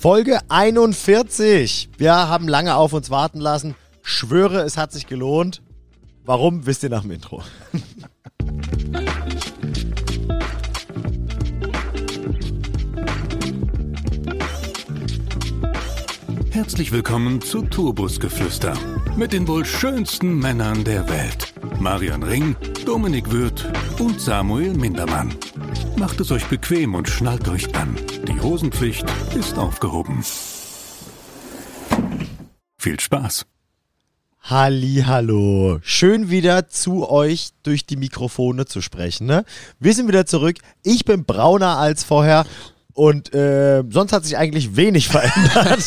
Folge 0.00 0.38
41. 0.48 1.90
Wir 1.98 2.14
haben 2.14 2.48
lange 2.48 2.74
auf 2.76 2.94
uns 2.94 3.10
warten 3.10 3.38
lassen. 3.38 3.74
Schwöre, 4.00 4.62
es 4.62 4.78
hat 4.78 4.92
sich 4.92 5.06
gelohnt. 5.06 5.60
Warum, 6.24 6.64
wisst 6.64 6.82
ihr 6.82 6.88
nach 6.88 7.02
dem 7.02 7.10
Intro. 7.10 7.42
Herzlich 16.48 16.92
willkommen 16.92 17.42
zu 17.42 17.60
Turbusgeflüster 17.60 18.72
mit 19.16 19.34
den 19.34 19.46
wohl 19.46 19.66
schönsten 19.66 20.38
Männern 20.38 20.82
der 20.82 21.10
Welt. 21.10 21.52
Marian 21.78 22.22
Ring, 22.22 22.56
Dominik 22.86 23.30
Würth 23.30 23.70
und 23.98 24.18
Samuel 24.18 24.72
Mindermann. 24.72 25.36
Macht 25.96 26.20
es 26.20 26.30
euch 26.30 26.46
bequem 26.46 26.94
und 26.94 27.08
schnallt 27.08 27.48
euch 27.48 27.74
an. 27.74 27.96
Die 28.26 28.40
Hosenpflicht 28.40 29.04
ist 29.34 29.58
aufgehoben. 29.58 30.24
Viel 32.78 32.98
Spaß. 32.98 33.46
Hallo, 34.42 35.78
schön 35.82 36.30
wieder 36.30 36.68
zu 36.68 37.08
euch 37.08 37.50
durch 37.62 37.86
die 37.86 37.96
Mikrofone 37.96 38.64
zu 38.64 38.80
sprechen. 38.80 39.26
Ne? 39.26 39.44
Wir 39.78 39.94
sind 39.94 40.08
wieder 40.08 40.26
zurück. 40.26 40.56
Ich 40.82 41.04
bin 41.04 41.24
brauner 41.24 41.76
als 41.78 42.04
vorher 42.04 42.46
und 42.94 43.32
äh, 43.34 43.82
sonst 43.90 44.12
hat 44.12 44.24
sich 44.24 44.36
eigentlich 44.36 44.76
wenig 44.76 45.08
verändert. 45.08 45.86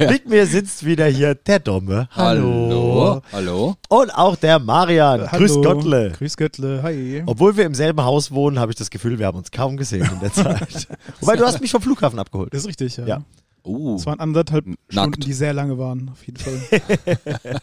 Mit 0.00 0.28
mir 0.28 0.46
sitzt 0.46 0.84
wieder 0.84 1.06
hier 1.06 1.34
der 1.34 1.60
Domme. 1.60 2.08
Hallo. 2.10 3.22
Hallo. 3.32 3.76
Und 3.88 4.14
auch 4.14 4.36
der 4.36 4.58
Marian. 4.58 5.26
Grüß 5.26 5.52
Hallo. 5.56 5.62
Gottle. 5.62 6.10
Grüß 6.12 6.36
Göttle, 6.36 6.82
hi. 6.82 7.22
Obwohl 7.26 7.56
wir 7.56 7.64
im 7.66 7.74
selben 7.74 8.02
Haus 8.04 8.30
wohnen, 8.32 8.58
habe 8.58 8.72
ich 8.72 8.76
das 8.76 8.90
Gefühl, 8.90 9.18
wir 9.18 9.26
haben 9.26 9.38
uns 9.38 9.50
kaum 9.50 9.76
gesehen 9.76 10.08
in 10.12 10.20
der 10.20 10.32
Zeit. 10.32 10.88
Wobei, 11.20 11.36
du 11.36 11.44
hast 11.44 11.60
mich 11.60 11.70
vom 11.70 11.82
Flughafen 11.82 12.18
abgeholt. 12.18 12.52
Das 12.52 12.62
ist 12.62 12.68
richtig, 12.68 12.96
ja. 12.96 13.06
Ja. 13.06 13.22
Uh, 13.66 13.96
Es 13.96 14.04
waren 14.04 14.20
anderthalb 14.20 14.66
Nackt. 14.66 14.78
Stunden, 14.92 15.20
die 15.22 15.32
sehr 15.32 15.54
lange 15.54 15.78
waren, 15.78 16.10
auf 16.12 16.22
jeden 16.26 16.38
Fall. 16.38 16.60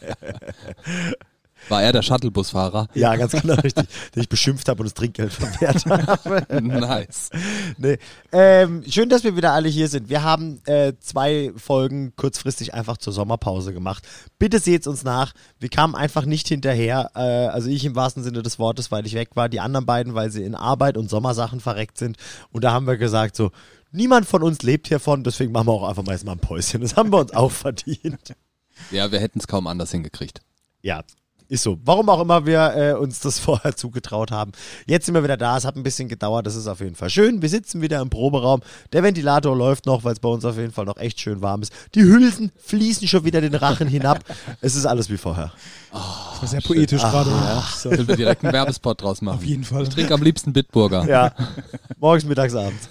war 1.70 1.84
er 1.84 1.92
der 1.92 2.02
Shuttlebusfahrer? 2.02 2.88
Ja, 2.94 3.16
ganz 3.16 3.32
genau 3.34 3.54
richtig. 3.64 3.88
Den 4.16 4.24
ich 4.24 4.30
beschimpft 4.30 4.68
habe 4.68 4.82
und 4.82 4.86
das 4.86 4.94
Trinkgeld 4.94 5.34
verwehrt 5.34 5.86
habe. 5.86 6.62
nice. 6.62 7.30
Nee. 7.78 7.98
Ähm, 8.32 8.84
schön, 8.90 9.10
dass 9.10 9.24
wir 9.24 9.36
wieder 9.36 9.54
alle 9.54 9.70
hier 9.70 9.88
sind. 9.88 10.10
Wir 10.10 10.24
haben 10.24 10.62
äh, 10.66 10.94
zwei 11.00 11.52
Folgen 11.56 12.14
kurzfristig 12.16 12.74
einfach 12.74 12.98
zur 12.98 13.14
Sommerpause 13.14 13.74
gemacht. 13.74 14.08
Bitte 14.40 14.60
seht's 14.60 14.88
uns 14.88 15.04
nach. 15.04 15.34
Wir 15.60 15.70
kamen 15.70 15.96
einfach 15.96 16.26
nicht 16.26 16.48
hinterher. 16.48 17.12
Äh, 17.16 17.20
also 17.20 17.70
ich 17.70 17.86
im 17.86 17.96
wahrsten 17.96 18.24
Sinne 18.24 18.42
des 18.42 18.60
Wortes, 18.60 18.92
weil 18.92 19.06
ich 19.06 19.14
weg 19.14 19.30
war. 19.36 19.50
Die 19.50 19.60
anderen 19.60 19.86
beiden, 19.86 20.14
weil 20.14 20.32
sie 20.32 20.44
in 20.44 20.56
Arbeit 20.56 20.98
und 20.98 21.10
Sommersachen 21.10 21.60
verreckt 21.60 21.98
sind. 21.98 22.18
Und 22.52 22.64
da 22.64 22.72
haben 22.72 22.88
wir 22.88 22.98
gesagt 22.98 23.36
so, 23.36 23.52
niemand 23.92 24.26
von 24.26 24.44
uns 24.44 24.62
lebt 24.64 24.88
hiervon, 24.88 25.24
deswegen 25.24 25.52
machen 25.52 25.68
wir 25.68 25.74
auch 25.74 25.88
einfach 25.88 26.04
mal 26.04 26.18
ein 26.18 26.40
Päuschen. 26.40 26.82
Das 26.82 26.96
haben 26.96 27.12
wir 27.12 27.20
uns 27.20 27.34
auch 27.34 27.52
verdient. 27.52 28.36
Ja, 28.90 29.12
wir 29.12 29.20
hätten 29.20 29.40
es 29.40 29.48
kaum 29.48 29.68
anders 29.68 29.92
hingekriegt. 29.92 30.42
Ja, 30.82 31.04
ist 31.52 31.64
so. 31.64 31.78
Warum 31.84 32.08
auch 32.10 32.22
immer 32.22 32.46
wir 32.46 32.74
äh, 32.76 32.94
uns 32.94 33.20
das 33.20 33.38
vorher 33.40 33.76
zugetraut 33.76 34.32
haben. 34.32 34.54
Jetzt 34.88 35.06
sind 35.06 35.16
wir 35.16 35.24
wieder 35.24 35.36
da. 35.36 35.58
Es 35.58 35.66
hat 35.66 35.76
ein 35.76 35.84
bisschen 35.84 36.08
gedauert. 36.08 36.48
Das 36.48 36.56
ist 36.56 36.66
auf 36.68 36.80
jeden 36.80 36.96
Fall 36.96 37.10
schön. 37.10 37.42
Wir 37.42 37.50
sitzen 37.50 37.82
wieder 37.82 38.00
im 38.02 38.10
Proberaum. 38.10 38.62
Der 38.94 39.04
Ventilator 39.04 39.56
läuft 39.56 39.86
noch, 39.86 40.04
weil 40.06 40.14
es 40.14 40.20
bei 40.20 40.30
uns 40.30 40.46
auf 40.46 40.56
jeden 40.58 40.72
Fall 40.72 40.86
noch 40.86 40.98
echt 40.98 41.20
schön 41.20 41.42
warm 41.42 41.62
ist. 41.62 41.74
Die 41.94 42.04
Hülsen 42.04 42.52
fließen 42.58 43.06
schon 43.08 43.26
wieder 43.26 43.42
den 43.42 43.54
Rachen 43.56 43.88
hinab. 43.88 44.24
Es 44.62 44.76
ist 44.76 44.86
alles 44.86 45.10
wie 45.10 45.18
vorher. 45.18 45.52
Das 45.92 46.42
war 46.42 46.48
sehr 46.48 46.62
poetisch 46.62 47.04
Ah, 47.04 47.12
gerade. 47.12 47.30
ja. 47.32 47.64
So, 47.76 47.90
Können 47.90 48.08
wir 48.08 48.16
direkt 48.16 48.44
einen 48.44 48.54
Werbespot 48.54 49.02
draus 49.02 49.22
machen? 49.22 49.38
auf 49.40 49.44
jeden 49.44 49.64
Fall. 49.64 49.84
Ich 49.84 49.90
trinke 49.90 50.14
am 50.14 50.22
liebsten 50.24 50.54
Bitburger. 50.54 51.06
Ja. 51.08 51.34
Morgens, 52.00 52.24
mittags, 52.26 52.56
abends. 52.56 52.88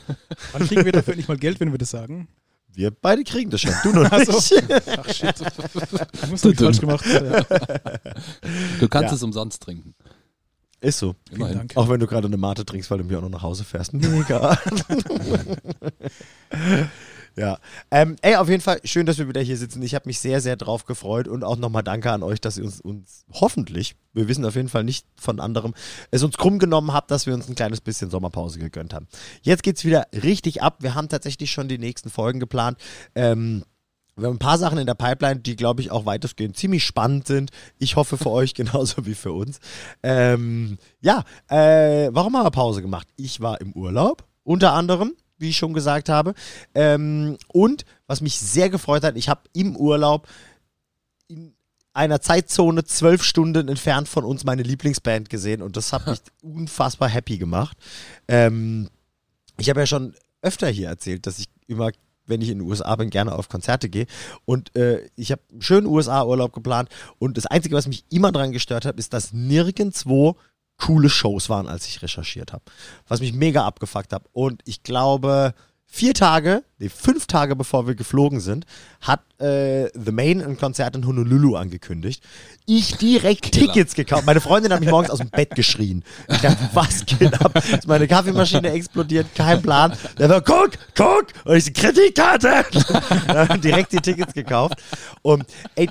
Wann 0.53 0.67
kriegen 0.67 0.85
wir 0.85 0.93
dafür 0.93 1.17
nicht 1.17 1.29
mal 1.29 1.39
Geld, 1.39 1.61
wenn 1.61 1.71
wir 1.73 1.79
das 1.79 1.91
sagen? 1.91 2.29
Wir 2.73 2.91
beide 2.91 3.25
kriegen 3.25 3.51
das 3.51 3.61
schon. 3.63 3.73
Du 3.83 3.93
noch 3.93 4.09
Ach 4.11 4.21
so. 4.25 4.33
nicht. 4.33 4.65
Ach 4.99 5.13
shit. 5.13 5.35
Irgendwas 5.41 6.45
hab 6.45 6.53
ich 6.53 6.59
falsch 6.59 6.81
gemacht. 6.81 7.05
Ja. 7.07 7.43
Du 8.79 8.89
kannst 8.89 9.11
Ja. 9.11 9.15
es 9.17 9.23
umsonst 9.23 9.63
trinken. 9.63 9.95
Ist 10.81 10.99
so. 10.99 11.15
Vielen 11.29 11.41
Immerhin. 11.41 11.59
Dank. 11.59 11.77
Auch 11.77 11.89
wenn 11.89 12.01
du 12.01 12.07
gerade 12.07 12.27
eine 12.27 12.37
Mate 12.39 12.65
trinkst, 12.65 12.91
weil 12.91 12.99
du 12.99 13.05
mir 13.05 13.19
auch 13.19 13.23
noch 13.23 13.29
nach 13.29 13.43
Hause 13.43 13.65
fährst. 13.65 13.93
Mega. 13.93 14.59
ja. 17.37 17.59
Ähm, 17.91 18.17
ey, 18.23 18.37
auf 18.37 18.49
jeden 18.49 18.61
Fall 18.61 18.81
schön, 18.85 19.07
dass 19.07 19.19
wir 19.19 19.29
wieder 19.29 19.41
hier 19.41 19.57
sitzen. 19.57 19.83
Ich 19.83 19.95
habe 19.95 20.09
mich 20.09 20.19
sehr, 20.21 20.41
sehr 20.41 20.57
drauf 20.57 20.85
gefreut 20.85 21.29
und 21.29 21.45
auch 21.45 21.57
nochmal 21.57 21.83
danke 21.83 22.11
an 22.11 22.23
euch, 22.23 22.41
dass 22.41 22.59
ihr 22.59 22.65
uns, 22.65 22.81
uns 22.81 23.25
hoffentlich, 23.33 23.97
wir 24.13 24.29
wissen 24.29 24.45
auf 24.45 24.57
jeden 24.57 24.69
Fall 24.69 24.85
nicht 24.85 25.07
von 25.17 25.41
anderem, 25.41 25.75
es 26.11 26.23
uns 26.23 26.37
krumm 26.37 26.59
genommen 26.59 26.93
habt, 26.93 27.11
dass 27.11 27.27
wir 27.27 27.35
uns 27.35 27.49
ein 27.49 27.55
kleines 27.55 27.81
bisschen 27.81 28.11
Sommerpause 28.11 28.59
gegönnt 28.59 28.95
haben. 28.95 29.07
Jetzt 29.43 29.63
geht's 29.63 29.85
wieder 29.85 30.07
richtig 30.13 30.63
ab. 30.63 30.79
Wir 30.81 30.95
haben 30.95 31.09
tatsächlich 31.09 31.51
schon 31.51 31.69
die 31.69 31.79
nächsten 31.79 32.11
Folgen 32.11 32.41
geplant. 32.41 32.79
Ähm, 33.15 33.65
wir 34.21 34.29
haben 34.29 34.37
ein 34.37 34.41
paar 34.41 34.59
Sachen 34.59 34.79
in 34.79 34.87
der 34.87 34.95
Pipeline, 34.95 35.41
die, 35.41 35.57
glaube 35.57 35.81
ich, 35.81 35.91
auch 35.91 36.05
weitestgehend 36.05 36.57
ziemlich 36.57 36.85
spannend 36.85 37.27
sind. 37.27 37.51
Ich 37.79 37.97
hoffe 37.97 38.19
für 38.19 38.31
euch 38.31 38.55
genauso 38.55 39.07
wie 39.07 39.15
für 39.15 39.33
uns. 39.33 39.61
Ähm, 40.03 40.79
ja, 41.01 41.25
äh, 41.49 42.11
warum 42.13 42.37
haben 42.37 42.45
wir 42.45 42.51
Pause 42.51 42.83
gemacht? 42.83 43.09
Ich 43.17 43.41
war 43.41 43.61
im 43.61 43.73
Urlaub, 43.73 44.25
unter 44.45 44.73
anderem, 44.73 45.15
wie 45.41 45.51
ich 45.51 45.57
schon 45.57 45.73
gesagt 45.73 46.09
habe. 46.09 46.35
Ähm, 46.75 47.37
und 47.49 47.85
was 48.07 48.21
mich 48.21 48.39
sehr 48.39 48.71
gefreut 48.71 49.03
hat, 49.03 49.17
ich 49.17 49.29
habe 49.29 49.43
im 49.53 49.77
Urlaub 49.77 50.29
in 51.29 51.55
einer 51.93 52.21
Zeitzone 52.21 52.85
zwölf 52.85 53.23
Stunden 53.23 53.69
entfernt 53.69 54.09
von 54.09 54.25
uns 54.25 54.45
meine 54.45 54.63
Lieblingsband 54.63 55.29
gesehen 55.29 55.63
und 55.63 55.77
das 55.77 55.93
hat 55.93 56.07
mich 56.07 56.21
unfassbar 56.43 57.09
happy 57.09 57.39
gemacht. 57.39 57.77
Ähm, 58.29 58.89
ich 59.59 59.69
habe 59.69 59.81
ja 59.81 59.87
schon 59.87 60.15
öfter 60.43 60.69
hier 60.69 60.89
erzählt, 60.89 61.27
dass 61.27 61.39
ich 61.39 61.47
immer, 61.67 61.91
wenn 62.27 62.41
ich 62.41 62.49
in 62.49 62.59
den 62.59 62.69
USA 62.69 62.95
bin, 62.97 63.11
gerne 63.11 63.35
auf 63.35 63.49
Konzerte 63.49 63.89
gehe. 63.89 64.07
Und 64.45 64.75
äh, 64.77 65.09
ich 65.17 65.33
habe 65.33 65.43
einen 65.51 65.63
schönen 65.63 65.87
USA-Urlaub 65.87 66.53
geplant. 66.53 66.89
Und 67.19 67.37
das 67.37 67.47
Einzige, 67.47 67.77
was 67.77 67.87
mich 67.87 68.05
immer 68.09 68.33
daran 68.33 68.53
gestört 68.53 68.85
hat, 68.87 68.99
ist, 68.99 69.13
dass 69.13 69.33
nirgendwo 69.33 70.37
coole 70.81 71.11
Shows 71.11 71.49
waren, 71.49 71.69
als 71.69 71.87
ich 71.87 72.03
recherchiert 72.03 72.53
habe. 72.53 72.65
Was 73.07 73.21
mich 73.21 73.33
mega 73.33 73.65
abgefuckt 73.65 74.13
hat. 74.13 74.25
Und 74.33 74.63
ich 74.65 74.83
glaube, 74.83 75.55
vier 75.93 76.15
Tage, 76.15 76.63
nee, 76.79 76.89
fünf 76.89 77.27
Tage 77.27 77.57
bevor 77.57 77.87
wir 77.87 77.97
geflogen 77.97 78.39
sind, 78.39 78.65
hat 79.01 79.21
äh, 79.41 79.89
The 79.93 80.13
Main 80.13 80.41
ein 80.41 80.57
Konzert 80.57 80.95
in 80.95 81.05
Honolulu 81.05 81.57
angekündigt. 81.57 82.23
Ich 82.65 82.97
direkt 82.97 83.51
Killer. 83.53 83.73
Tickets 83.73 83.95
gekauft. 83.95 84.25
Meine 84.25 84.41
Freundin 84.41 84.73
hat 84.73 84.81
mich 84.81 84.89
morgens 84.89 85.11
aus 85.11 85.19
dem 85.19 85.31
Bett 85.31 85.55
geschrien. 85.57 86.05
Ich 86.29 86.39
dachte, 86.39 86.71
was 86.73 87.05
geht 87.05 87.41
ab? 87.41 87.57
Ist 87.57 87.89
meine 87.89 88.07
Kaffeemaschine 88.07 88.71
explodiert, 88.71 89.35
kein 89.35 89.61
Plan. 89.61 89.93
Der 90.19 90.29
war, 90.29 90.41
guck, 90.41 90.71
guck! 90.95 91.27
Und 91.45 91.57
ich 91.57 91.65
so, 91.65 91.73
Kreditkarte! 91.73 92.65
Direkt 93.61 93.93
die 93.93 94.01
Tickets 94.01 94.33
gekauft. 94.33 94.81
Und 95.23 95.45
ey, 95.75 95.91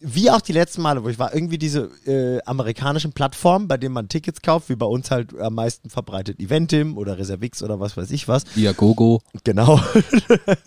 wie 0.00 0.30
auch 0.30 0.40
die 0.40 0.52
letzten 0.52 0.82
Male, 0.82 1.02
wo 1.02 1.08
ich 1.08 1.18
war, 1.18 1.34
irgendwie 1.34 1.58
diese 1.58 1.90
äh, 2.06 2.40
amerikanischen 2.44 3.12
Plattformen, 3.12 3.66
bei 3.66 3.76
denen 3.76 3.94
man 3.94 4.08
Tickets 4.08 4.42
kauft, 4.42 4.68
wie 4.68 4.76
bei 4.76 4.86
uns 4.86 5.10
halt 5.10 5.38
am 5.38 5.54
meisten 5.54 5.88
verbreitet 5.90 6.38
Eventim 6.38 6.98
oder 6.98 7.18
Reservix 7.18 7.62
oder 7.62 7.80
was 7.80 7.96
weiß 7.96 8.10
ich 8.10 8.28
was. 8.28 8.44
Viagogo. 8.54 9.22
Genau. 9.44 9.80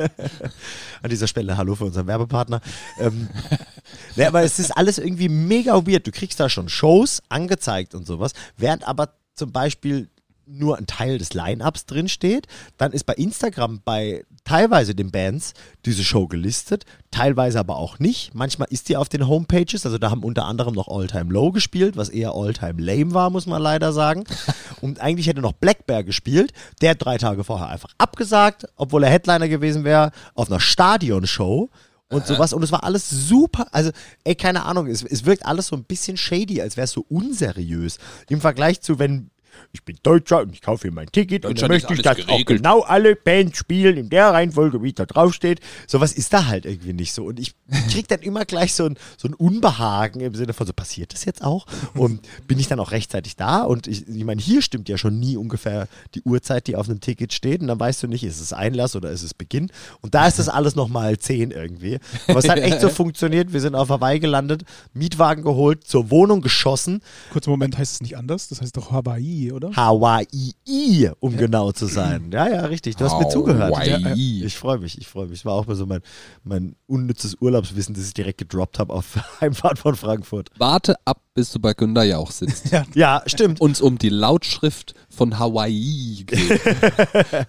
An 1.01 1.09
dieser 1.09 1.27
Stelle 1.27 1.57
Hallo 1.57 1.75
für 1.75 1.85
unseren 1.85 2.07
Werbepartner. 2.07 2.61
Ähm, 2.99 3.29
ne, 4.15 4.27
aber 4.27 4.43
es 4.43 4.57
ist 4.57 4.75
alles 4.75 4.97
irgendwie 4.97 5.29
mega 5.29 5.85
weird. 5.85 6.07
Du 6.07 6.11
kriegst 6.11 6.39
da 6.39 6.49
schon 6.49 6.69
Shows 6.69 7.21
angezeigt 7.29 7.93
und 7.93 8.07
sowas, 8.07 8.33
während 8.57 8.87
aber 8.87 9.13
zum 9.35 9.51
Beispiel 9.51 10.09
nur 10.49 10.77
ein 10.77 10.87
Teil 10.87 11.17
des 11.17 11.33
Line-Ups 11.33 11.85
drin 11.85 12.09
steht. 12.09 12.47
Dann 12.77 12.91
ist 12.91 13.05
bei 13.05 13.13
Instagram 13.13 13.81
bei 13.85 14.25
teilweise 14.43 14.95
den 14.95 15.11
Bands 15.11 15.53
diese 15.85 16.03
Show 16.03 16.27
gelistet, 16.27 16.85
teilweise 17.11 17.59
aber 17.59 17.77
auch 17.77 17.99
nicht. 17.99 18.33
Manchmal 18.33 18.67
ist 18.71 18.89
die 18.89 18.97
auf 18.97 19.09
den 19.09 19.27
Homepages, 19.27 19.85
also 19.85 19.97
da 19.97 20.09
haben 20.09 20.23
unter 20.23 20.45
anderem 20.45 20.73
noch 20.73 20.87
All 20.87 21.07
Time 21.07 21.31
Low 21.31 21.51
gespielt, 21.51 21.97
was 21.97 22.09
eher 22.09 22.33
All 22.33 22.53
Time 22.53 22.81
Lame 22.81 23.13
war, 23.13 23.29
muss 23.29 23.45
man 23.45 23.61
leider 23.61 23.93
sagen. 23.93 24.23
Und 24.81 24.99
eigentlich 24.99 25.27
hätte 25.27 25.41
noch 25.41 25.53
Black 25.53 25.85
Bear 25.85 26.03
gespielt, 26.03 26.51
der 26.81 26.91
hat 26.91 27.05
drei 27.05 27.17
Tage 27.17 27.43
vorher 27.43 27.69
einfach 27.69 27.89
abgesagt, 27.97 28.65
obwohl 28.75 29.03
er 29.03 29.11
Headliner 29.11 29.49
gewesen 29.49 29.83
wäre, 29.83 30.11
auf 30.33 30.49
einer 30.49 30.59
Stadionshow 30.59 31.69
und 32.09 32.25
sowas. 32.25 32.53
Und 32.53 32.63
es 32.63 32.71
war 32.71 32.83
alles 32.83 33.09
super. 33.09 33.67
Also, 33.71 33.91
ey, 34.23 34.35
keine 34.35 34.65
Ahnung, 34.65 34.87
es, 34.87 35.03
es 35.03 35.25
wirkt 35.25 35.45
alles 35.45 35.67
so 35.67 35.75
ein 35.75 35.83
bisschen 35.83 36.17
shady, 36.17 36.61
als 36.61 36.75
wäre 36.75 36.85
es 36.85 36.91
so 36.91 37.05
unseriös. 37.07 37.99
Im 38.29 38.41
Vergleich 38.41 38.81
zu, 38.81 38.99
wenn 38.99 39.29
ich 39.71 39.83
bin 39.83 39.97
Deutscher 40.03 40.41
und 40.41 40.53
ich 40.53 40.61
kaufe 40.61 40.83
hier 40.83 40.91
mein 40.91 41.11
Ticket 41.11 41.45
und 41.45 41.61
dann 41.61 41.69
möchte 41.69 41.93
ich, 41.93 42.01
dass 42.01 42.19
auch 42.21 42.27
geregelt. 42.27 42.57
genau 42.57 42.81
alle 42.81 43.15
Bands 43.15 43.57
spielen 43.57 43.97
in 43.97 44.09
der 44.09 44.31
Reihenfolge, 44.31 44.81
wie 44.81 44.89
es 44.89 44.95
da 44.95 45.05
draufsteht. 45.05 45.59
Sowas 45.87 46.13
ist 46.13 46.33
da 46.33 46.47
halt 46.47 46.65
irgendwie 46.65 46.93
nicht 46.93 47.13
so. 47.13 47.25
Und 47.25 47.39
ich 47.39 47.55
krieg 47.89 48.07
dann 48.07 48.19
immer 48.19 48.45
gleich 48.45 48.73
so 48.73 48.85
ein, 48.85 48.97
so 49.17 49.27
ein 49.27 49.33
Unbehagen 49.33 50.21
im 50.21 50.35
Sinne 50.35 50.53
von, 50.53 50.65
so 50.65 50.73
passiert 50.73 51.13
das 51.13 51.25
jetzt 51.25 51.43
auch? 51.43 51.65
Und 51.93 52.27
bin 52.47 52.59
ich 52.59 52.67
dann 52.67 52.79
auch 52.79 52.91
rechtzeitig 52.91 53.35
da? 53.35 53.61
Und 53.61 53.87
ich, 53.87 54.07
ich 54.07 54.23
meine, 54.23 54.41
hier 54.41 54.61
stimmt 54.61 54.89
ja 54.89 54.97
schon 54.97 55.19
nie 55.19 55.37
ungefähr 55.37 55.87
die 56.15 56.21
Uhrzeit, 56.23 56.67
die 56.67 56.75
auf 56.75 56.89
einem 56.89 56.99
Ticket 56.99 57.33
steht. 57.33 57.61
Und 57.61 57.67
dann 57.67 57.79
weißt 57.79 58.03
du 58.03 58.07
nicht, 58.07 58.23
ist 58.23 58.39
es 58.39 58.53
Einlass 58.53 58.95
oder 58.95 59.11
ist 59.11 59.23
es 59.23 59.33
Beginn? 59.33 59.71
Und 60.01 60.15
da 60.15 60.27
ist 60.27 60.39
das 60.39 60.49
alles 60.49 60.75
nochmal 60.75 61.17
10 61.17 61.51
irgendwie. 61.51 61.99
Aber 62.27 62.39
es 62.39 62.49
hat 62.49 62.59
echt 62.59 62.81
so 62.81 62.89
funktioniert. 62.99 63.53
Wir 63.53 63.61
sind 63.61 63.75
auf 63.75 63.89
Hawaii 63.89 64.19
gelandet, 64.19 64.63
Mietwagen 64.93 65.43
geholt, 65.43 65.85
zur 65.85 66.09
Wohnung 66.11 66.41
geschossen. 66.41 67.01
Kurzer 67.31 67.51
Moment 67.51 67.77
heißt 67.77 67.93
es 67.93 68.01
nicht 68.01 68.17
anders, 68.17 68.47
das 68.47 68.61
heißt 68.61 68.75
doch 68.77 68.91
Hawaii. 68.91 69.38
Hawaii, 69.39 69.51
oder? 69.51 69.75
Hawaii, 69.75 71.11
um 71.19 71.37
genau 71.37 71.71
zu 71.71 71.85
sein. 71.85 72.29
Ja, 72.31 72.47
ja, 72.47 72.65
richtig. 72.65 72.95
Du 72.95 73.05
hast 73.05 73.19
mir 73.19 73.29
zugehört. 73.29 73.75
Hawaii. 73.75 74.43
Ich 74.43 74.57
freue 74.57 74.79
mich, 74.79 74.97
ich 74.97 75.07
freue 75.07 75.27
mich. 75.27 75.39
Es 75.39 75.45
war 75.45 75.53
auch 75.53 75.67
mal 75.67 75.75
so 75.75 75.85
mein, 75.85 76.01
mein 76.43 76.75
unnützes 76.87 77.35
Urlaubswissen, 77.39 77.95
das 77.95 78.07
ich 78.07 78.13
direkt 78.13 78.39
gedroppt 78.39 78.79
habe 78.79 78.93
auf 78.93 79.17
Heimfahrt 79.41 79.79
von 79.79 79.95
Frankfurt. 79.95 80.49
Warte 80.57 80.95
ab, 81.05 81.21
bis 81.33 81.51
du 81.51 81.59
bei 81.59 81.73
Günther 81.73 82.03
Jauch 82.03 82.31
sitzt. 82.31 82.69
Ja, 82.95 83.21
stimmt. 83.25 83.61
Uns 83.61 83.81
um 83.81 83.97
die 83.97 84.09
Lautschrift 84.09 84.93
von 85.09 85.37
Hawaii 85.37 86.23
geht. 86.25 86.61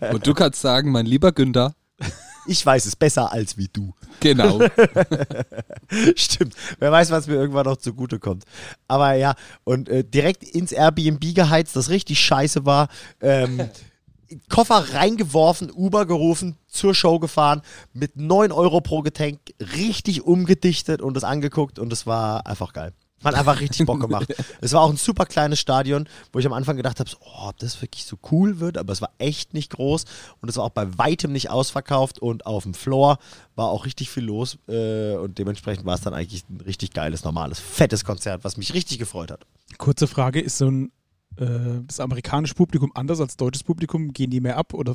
Und 0.13 0.27
du 0.27 0.35
kannst 0.35 0.61
sagen, 0.61 0.91
mein 0.91 1.07
lieber 1.07 1.33
Günther, 1.33 1.75
Ich 2.47 2.65
weiß 2.65 2.87
es 2.87 2.97
besser 2.97 3.33
als 3.33 3.57
wie 3.57 3.69
du. 3.73 3.95
genau. 4.21 4.61
Stimmt. 6.17 6.55
Wer 6.79 6.93
weiß, 6.93 7.11
was 7.11 7.27
mir 7.27 7.35
irgendwann 7.35 7.67
noch 7.67 7.77
zugutekommt. 7.77 8.45
Aber 8.89 9.15
ja, 9.15 9.35
und 9.65 9.89
äh, 9.89 10.05
direkt 10.05 10.43
ins 10.45 10.73
Airbnb 10.73 11.35
geheizt, 11.35 11.77
das 11.77 11.91
richtig 11.91 12.21
scheiße 12.21 12.65
war. 12.65 12.89
Ähm, 13.21 13.69
Koffer 14.49 14.95
reingeworfen, 14.95 15.71
Uber 15.71 16.07
gerufen, 16.07 16.57
zur 16.69 16.95
Show 16.95 17.19
gefahren, 17.19 17.63
mit 17.93 18.17
9 18.17 18.53
Euro 18.53 18.81
pro 18.81 19.03
Getränk, 19.03 19.41
richtig 19.77 20.23
umgedichtet 20.23 21.03
und 21.03 21.15
das 21.15 21.25
angeguckt 21.25 21.79
und 21.79 21.93
es 21.93 22.07
war 22.07 22.47
einfach 22.47 22.73
geil. 22.73 22.93
Hat 23.23 23.35
einfach 23.35 23.61
richtig 23.61 23.87
Bock 23.87 24.01
gemacht. 24.01 24.35
es 24.61 24.73
war 24.73 24.83
auch 24.83 24.91
ein 24.91 24.97
super 24.97 25.27
kleines 25.27 25.61
Stadion, 25.61 26.09
wo 26.33 26.39
ich 26.39 26.47
am 26.47 26.53
Anfang 26.53 26.77
gedacht 26.77 27.01
habe, 27.01 27.11
so, 27.11 27.19
oh, 27.21 27.49
ob 27.49 27.59
das 27.59 27.81
wirklich 27.83 28.05
so 28.05 28.17
cool 28.31 28.61
wird, 28.61 28.79
aber 28.79 28.93
es 28.93 29.03
war 29.03 29.11
echt 29.19 29.53
nicht 29.53 29.71
groß 29.71 30.05
und 30.41 30.49
es 30.49 30.57
war 30.57 30.65
auch 30.65 30.71
bei 30.71 30.99
weitem 30.99 31.33
nicht 31.33 31.51
ausverkauft 31.51 32.19
und 32.19 32.47
auf 32.47 32.63
dem 32.63 32.75
Floor 32.75 33.19
war 33.57 33.69
auch 33.69 33.85
richtig 33.85 34.11
viel 34.11 34.25
los 34.25 34.59
äh, 34.69 35.15
und 35.17 35.39
dementsprechend 35.39 35.85
war 35.85 35.95
es 35.95 36.01
dann 36.01 36.15
eigentlich 36.15 36.45
ein 36.49 36.61
richtig 36.63 36.93
geiles, 36.93 37.25
normales, 37.25 37.61
fettes 37.61 38.05
Konzert, 38.05 38.45
was 38.45 38.57
mich 38.57 38.73
richtig 38.73 38.99
gefreut 38.99 39.31
hat. 39.31 39.47
Kurze 39.79 40.07
Frage, 40.07 40.41
ist 40.41 40.59
so 40.59 40.71
ein 40.71 40.93
äh, 41.37 41.83
das 41.87 42.01
amerikanische 42.01 42.55
Publikum 42.55 42.93
anders 42.95 43.21
als 43.21 43.37
deutsches 43.37 43.63
Publikum? 43.63 44.13
Gehen 44.13 44.31
die 44.31 44.41
mehr 44.41 44.57
ab 44.57 44.75
oder 44.75 44.95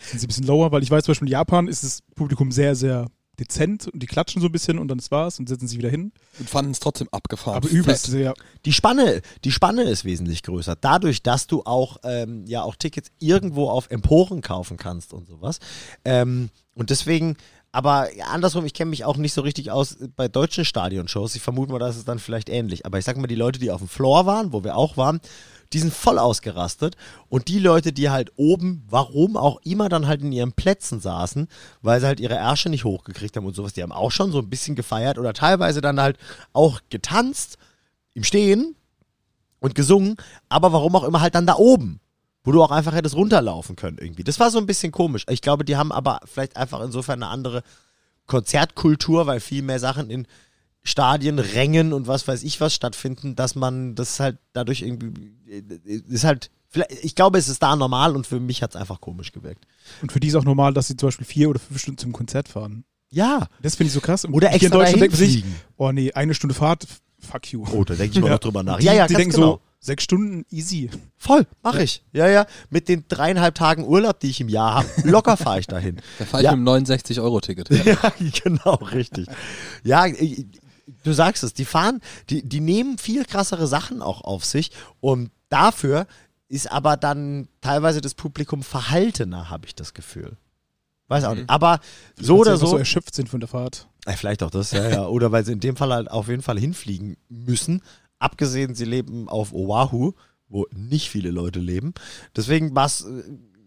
sind 0.00 0.20
sie 0.20 0.26
ein 0.26 0.28
bisschen 0.28 0.46
lower? 0.46 0.72
Weil 0.72 0.82
ich 0.82 0.90
weiß 0.90 1.04
zum 1.04 1.12
Beispiel 1.12 1.28
in 1.28 1.32
Japan 1.32 1.68
ist 1.68 1.84
das 1.84 2.02
Publikum 2.14 2.52
sehr, 2.52 2.74
sehr 2.74 3.06
dezent 3.40 3.88
und 3.88 4.00
die 4.00 4.06
klatschen 4.06 4.40
so 4.40 4.48
ein 4.48 4.52
bisschen 4.52 4.78
und 4.78 4.88
dann 4.88 4.98
ist 4.98 5.10
war's 5.10 5.38
und 5.38 5.48
setzen 5.48 5.66
sich 5.66 5.78
wieder 5.78 5.88
hin. 5.88 6.12
Und 6.38 6.48
fanden 6.48 6.72
es 6.72 6.80
trotzdem 6.80 7.08
abgefahren. 7.10 7.56
Aber 7.56 7.68
übelst 7.68 8.06
Fett. 8.06 8.12
sehr. 8.12 8.34
Die 8.64 8.72
Spanne, 8.72 9.22
die 9.44 9.52
Spanne 9.52 9.82
ist 9.82 10.04
wesentlich 10.04 10.42
größer. 10.42 10.76
Dadurch, 10.80 11.22
dass 11.22 11.46
du 11.46 11.62
auch, 11.64 11.98
ähm, 12.04 12.44
ja, 12.46 12.62
auch 12.62 12.76
Tickets 12.76 13.10
irgendwo 13.18 13.68
auf 13.68 13.90
Emporen 13.90 14.42
kaufen 14.42 14.76
kannst 14.76 15.12
und 15.12 15.26
sowas. 15.26 15.58
Ähm, 16.04 16.50
und 16.74 16.90
deswegen, 16.90 17.36
aber 17.72 18.08
andersrum, 18.30 18.64
ich 18.66 18.74
kenne 18.74 18.90
mich 18.90 19.04
auch 19.04 19.16
nicht 19.16 19.32
so 19.32 19.42
richtig 19.42 19.70
aus 19.70 19.96
bei 20.16 20.28
deutschen 20.28 20.64
Stadionshows. 20.64 21.34
Ich 21.34 21.42
vermute 21.42 21.72
mal, 21.72 21.78
dass 21.78 21.96
es 21.96 22.04
dann 22.04 22.18
vielleicht 22.18 22.48
ähnlich. 22.48 22.84
Aber 22.84 22.98
ich 22.98 23.04
sag 23.04 23.16
mal, 23.16 23.26
die 23.26 23.34
Leute, 23.34 23.58
die 23.60 23.70
auf 23.70 23.80
dem 23.80 23.88
Floor 23.88 24.26
waren, 24.26 24.52
wo 24.52 24.64
wir 24.64 24.76
auch 24.76 24.96
waren, 24.96 25.20
die 25.72 25.78
sind 25.78 25.92
voll 25.92 26.18
ausgerastet. 26.18 26.96
Und 27.28 27.48
die 27.48 27.58
Leute, 27.58 27.92
die 27.92 28.10
halt 28.10 28.32
oben, 28.36 28.84
warum 28.88 29.36
auch 29.36 29.60
immer, 29.62 29.88
dann 29.88 30.06
halt 30.06 30.22
in 30.22 30.32
ihren 30.32 30.52
Plätzen 30.52 31.00
saßen, 31.00 31.48
weil 31.82 32.00
sie 32.00 32.06
halt 32.06 32.20
ihre 32.20 32.34
Ärsche 32.34 32.68
nicht 32.70 32.84
hochgekriegt 32.84 33.36
haben 33.36 33.46
und 33.46 33.54
sowas, 33.54 33.72
die 33.72 33.82
haben 33.82 33.92
auch 33.92 34.10
schon 34.10 34.32
so 34.32 34.38
ein 34.38 34.50
bisschen 34.50 34.74
gefeiert 34.74 35.18
oder 35.18 35.32
teilweise 35.32 35.80
dann 35.80 36.00
halt 36.00 36.18
auch 36.52 36.80
getanzt 36.90 37.58
im 38.14 38.24
Stehen 38.24 38.74
und 39.60 39.74
gesungen, 39.74 40.16
aber 40.48 40.72
warum 40.72 40.96
auch 40.96 41.04
immer 41.04 41.20
halt 41.20 41.34
dann 41.34 41.46
da 41.46 41.54
oben, 41.56 42.00
wo 42.42 42.52
du 42.52 42.62
auch 42.62 42.70
einfach 42.70 42.94
hättest 42.94 43.14
runterlaufen 43.14 43.76
können 43.76 43.98
irgendwie. 44.00 44.24
Das 44.24 44.40
war 44.40 44.50
so 44.50 44.58
ein 44.58 44.66
bisschen 44.66 44.90
komisch. 44.90 45.24
Ich 45.28 45.42
glaube, 45.42 45.64
die 45.64 45.76
haben 45.76 45.92
aber 45.92 46.20
vielleicht 46.24 46.56
einfach 46.56 46.80
insofern 46.80 47.22
eine 47.22 47.30
andere 47.30 47.62
Konzertkultur, 48.26 49.26
weil 49.26 49.40
viel 49.40 49.62
mehr 49.62 49.78
Sachen 49.78 50.10
in 50.10 50.26
Stadien, 50.82 51.38
Rängen 51.38 51.92
und 51.92 52.06
was 52.06 52.26
weiß 52.26 52.42
ich 52.42 52.60
was 52.60 52.74
stattfinden, 52.74 53.36
dass 53.36 53.54
man 53.54 53.94
das 53.94 54.18
halt 54.20 54.38
dadurch 54.52 54.82
irgendwie 54.82 55.34
ist 56.08 56.24
halt 56.24 56.50
vielleicht, 56.68 56.92
ich 57.04 57.14
glaube, 57.14 57.38
es 57.38 57.48
ist 57.48 57.62
da 57.62 57.76
normal 57.76 58.16
und 58.16 58.26
für 58.26 58.40
mich 58.40 58.62
hat 58.62 58.70
es 58.70 58.76
einfach 58.76 59.00
komisch 59.00 59.32
gewirkt. 59.32 59.66
Und 60.00 60.10
für 60.12 60.20
die 60.20 60.28
ist 60.28 60.36
auch 60.36 60.44
normal, 60.44 60.72
dass 60.72 60.86
sie 60.86 60.96
zum 60.96 61.08
Beispiel 61.08 61.26
vier 61.26 61.50
oder 61.50 61.58
fünf 61.58 61.80
Stunden 61.80 61.98
zum 61.98 62.12
Konzert 62.12 62.48
fahren. 62.48 62.84
Ja, 63.10 63.48
Das 63.60 63.74
finde 63.74 63.88
ich 63.88 63.92
so 63.92 64.00
krass. 64.00 64.24
Und 64.24 64.32
oder 64.34 64.48
hier 64.48 64.56
in 64.58 64.62
extra 64.66 64.78
Deutschland 64.78 65.02
denkt 65.02 65.12
man 65.14 65.18
sich, 65.18 65.32
fliegen. 65.42 65.54
oh 65.76 65.90
nee, 65.92 66.12
eine 66.12 66.32
Stunde 66.32 66.54
Fahrt, 66.54 66.86
fuck 67.18 67.52
you. 67.52 67.64
Oh, 67.72 67.84
da 67.84 67.94
denke 67.94 68.14
ich 68.14 68.20
mal 68.20 68.28
Ja. 68.28 68.32
noch 68.34 68.38
drüber 68.40 68.62
nach. 68.62 68.78
Die, 68.78 68.86
ja, 68.86 68.92
ja, 68.94 69.06
die 69.08 69.14
ganz 69.14 69.24
denken 69.24 69.34
genau. 69.34 69.52
so, 69.54 69.60
sechs 69.80 70.04
Stunden, 70.04 70.44
easy. 70.50 70.90
Voll, 71.16 71.44
mache 71.62 71.82
ich. 71.82 72.04
Ja, 72.12 72.28
ja. 72.28 72.46
Mit 72.70 72.88
den 72.88 73.04
dreieinhalb 73.08 73.56
Tagen 73.56 73.84
Urlaub, 73.84 74.20
die 74.20 74.28
ich 74.30 74.40
im 74.40 74.48
Jahr 74.48 74.76
habe, 74.76 74.88
locker 75.10 75.36
fahre 75.36 75.58
ich 75.58 75.66
dahin. 75.66 75.96
Da 76.20 76.24
fahre 76.24 76.42
ich 76.42 76.44
Ja. 76.44 76.54
mit 76.56 76.66
einem 76.68 76.84
69-Euro-Ticket. 76.84 77.68
Ja, 77.84 77.96
genau, 78.44 78.74
richtig. 78.76 79.26
Ja, 79.82 80.06
ich- 80.06 80.46
du 81.04 81.12
sagst 81.12 81.42
es, 81.42 81.54
die 81.54 81.64
fahren, 81.64 82.00
die, 82.28 82.42
die 82.42 82.60
nehmen 82.60 82.98
viel 82.98 83.24
krassere 83.24 83.66
Sachen 83.66 84.02
auch 84.02 84.22
auf 84.22 84.44
sich 84.44 84.70
und 85.00 85.30
dafür 85.48 86.06
ist 86.48 86.70
aber 86.70 86.96
dann 86.96 87.48
teilweise 87.60 88.00
das 88.00 88.14
Publikum 88.14 88.62
verhaltener, 88.62 89.50
habe 89.50 89.66
ich 89.66 89.74
das 89.74 89.94
Gefühl. 89.94 90.36
Weiß 91.08 91.24
auch 91.24 91.34
nicht. 91.34 91.50
Aber 91.50 91.80
so 92.16 92.18
Weil 92.18 92.24
sie 92.24 92.32
oder 92.32 92.56
so, 92.56 92.66
so 92.66 92.76
erschöpft 92.78 93.14
sind 93.14 93.28
von 93.28 93.40
der 93.40 93.48
Fahrt. 93.48 93.88
äh, 94.06 94.12
vielleicht 94.12 94.42
auch 94.42 94.50
das, 94.50 94.70
ja, 94.70 94.88
ja. 94.88 95.06
Oder 95.06 95.32
weil 95.32 95.44
sie 95.44 95.52
in 95.52 95.60
dem 95.60 95.76
Fall 95.76 95.92
halt 95.92 96.10
auf 96.10 96.28
jeden 96.28 96.42
Fall 96.42 96.58
hinfliegen 96.58 97.16
müssen. 97.28 97.82
Abgesehen, 98.18 98.74
sie 98.74 98.84
leben 98.84 99.28
auf 99.28 99.52
Oahu, 99.52 100.12
wo 100.48 100.66
nicht 100.72 101.10
viele 101.10 101.30
Leute 101.30 101.58
leben. 101.58 101.94
Deswegen 102.36 102.74
war 102.74 102.86
es, 102.86 103.06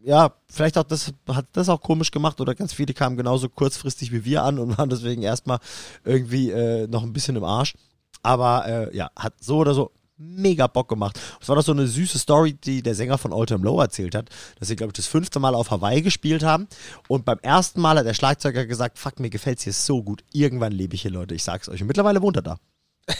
ja, 0.03 0.33
vielleicht 0.47 0.77
auch 0.77 0.83
das, 0.83 1.13
hat 1.29 1.45
das 1.53 1.69
auch 1.69 1.81
komisch 1.81 2.11
gemacht 2.11 2.39
oder 2.41 2.55
ganz 2.55 2.73
viele 2.73 2.93
kamen 2.93 3.17
genauso 3.17 3.49
kurzfristig 3.49 4.11
wie 4.11 4.25
wir 4.25 4.43
an 4.43 4.59
und 4.59 4.77
waren 4.77 4.89
deswegen 4.89 5.21
erstmal 5.23 5.59
irgendwie 6.03 6.51
äh, 6.51 6.87
noch 6.87 7.03
ein 7.03 7.13
bisschen 7.13 7.35
im 7.35 7.43
Arsch. 7.43 7.73
Aber 8.21 8.65
äh, 8.67 8.95
ja, 8.95 9.09
hat 9.17 9.33
so 9.41 9.57
oder 9.57 9.73
so 9.73 9.91
mega 10.17 10.67
Bock 10.67 10.87
gemacht. 10.87 11.19
Es 11.41 11.49
war 11.49 11.55
doch 11.55 11.63
so 11.63 11.71
eine 11.73 11.87
süße 11.87 12.19
Story, 12.19 12.53
die 12.53 12.81
der 12.81 12.95
Sänger 12.95 13.17
von 13.17 13.33
All 13.33 13.45
Time 13.45 13.63
Low 13.63 13.79
erzählt 13.81 14.15
hat, 14.15 14.29
dass 14.59 14.67
sie, 14.69 14.75
glaube 14.75 14.91
ich, 14.91 14.95
das 14.95 15.07
fünfte 15.07 15.39
Mal 15.39 15.55
auf 15.55 15.71
Hawaii 15.71 16.01
gespielt 16.01 16.43
haben. 16.43 16.67
Und 17.07 17.25
beim 17.25 17.39
ersten 17.41 17.81
Mal 17.81 17.97
hat 17.97 18.05
der 18.05 18.13
Schlagzeuger 18.13 18.65
gesagt, 18.65 18.99
fuck, 18.99 19.19
mir 19.19 19.29
gefällt's 19.29 19.63
hier 19.63 19.73
so 19.73 20.01
gut. 20.03 20.23
Irgendwann 20.31 20.71
lebe 20.71 20.95
ich 20.95 21.01
hier, 21.01 21.11
Leute. 21.11 21.35
Ich 21.35 21.43
sag's 21.43 21.67
euch. 21.67 21.81
Und 21.81 21.87
mittlerweile 21.87 22.21
wohnt 22.21 22.37
er 22.37 22.43
da. 22.43 22.57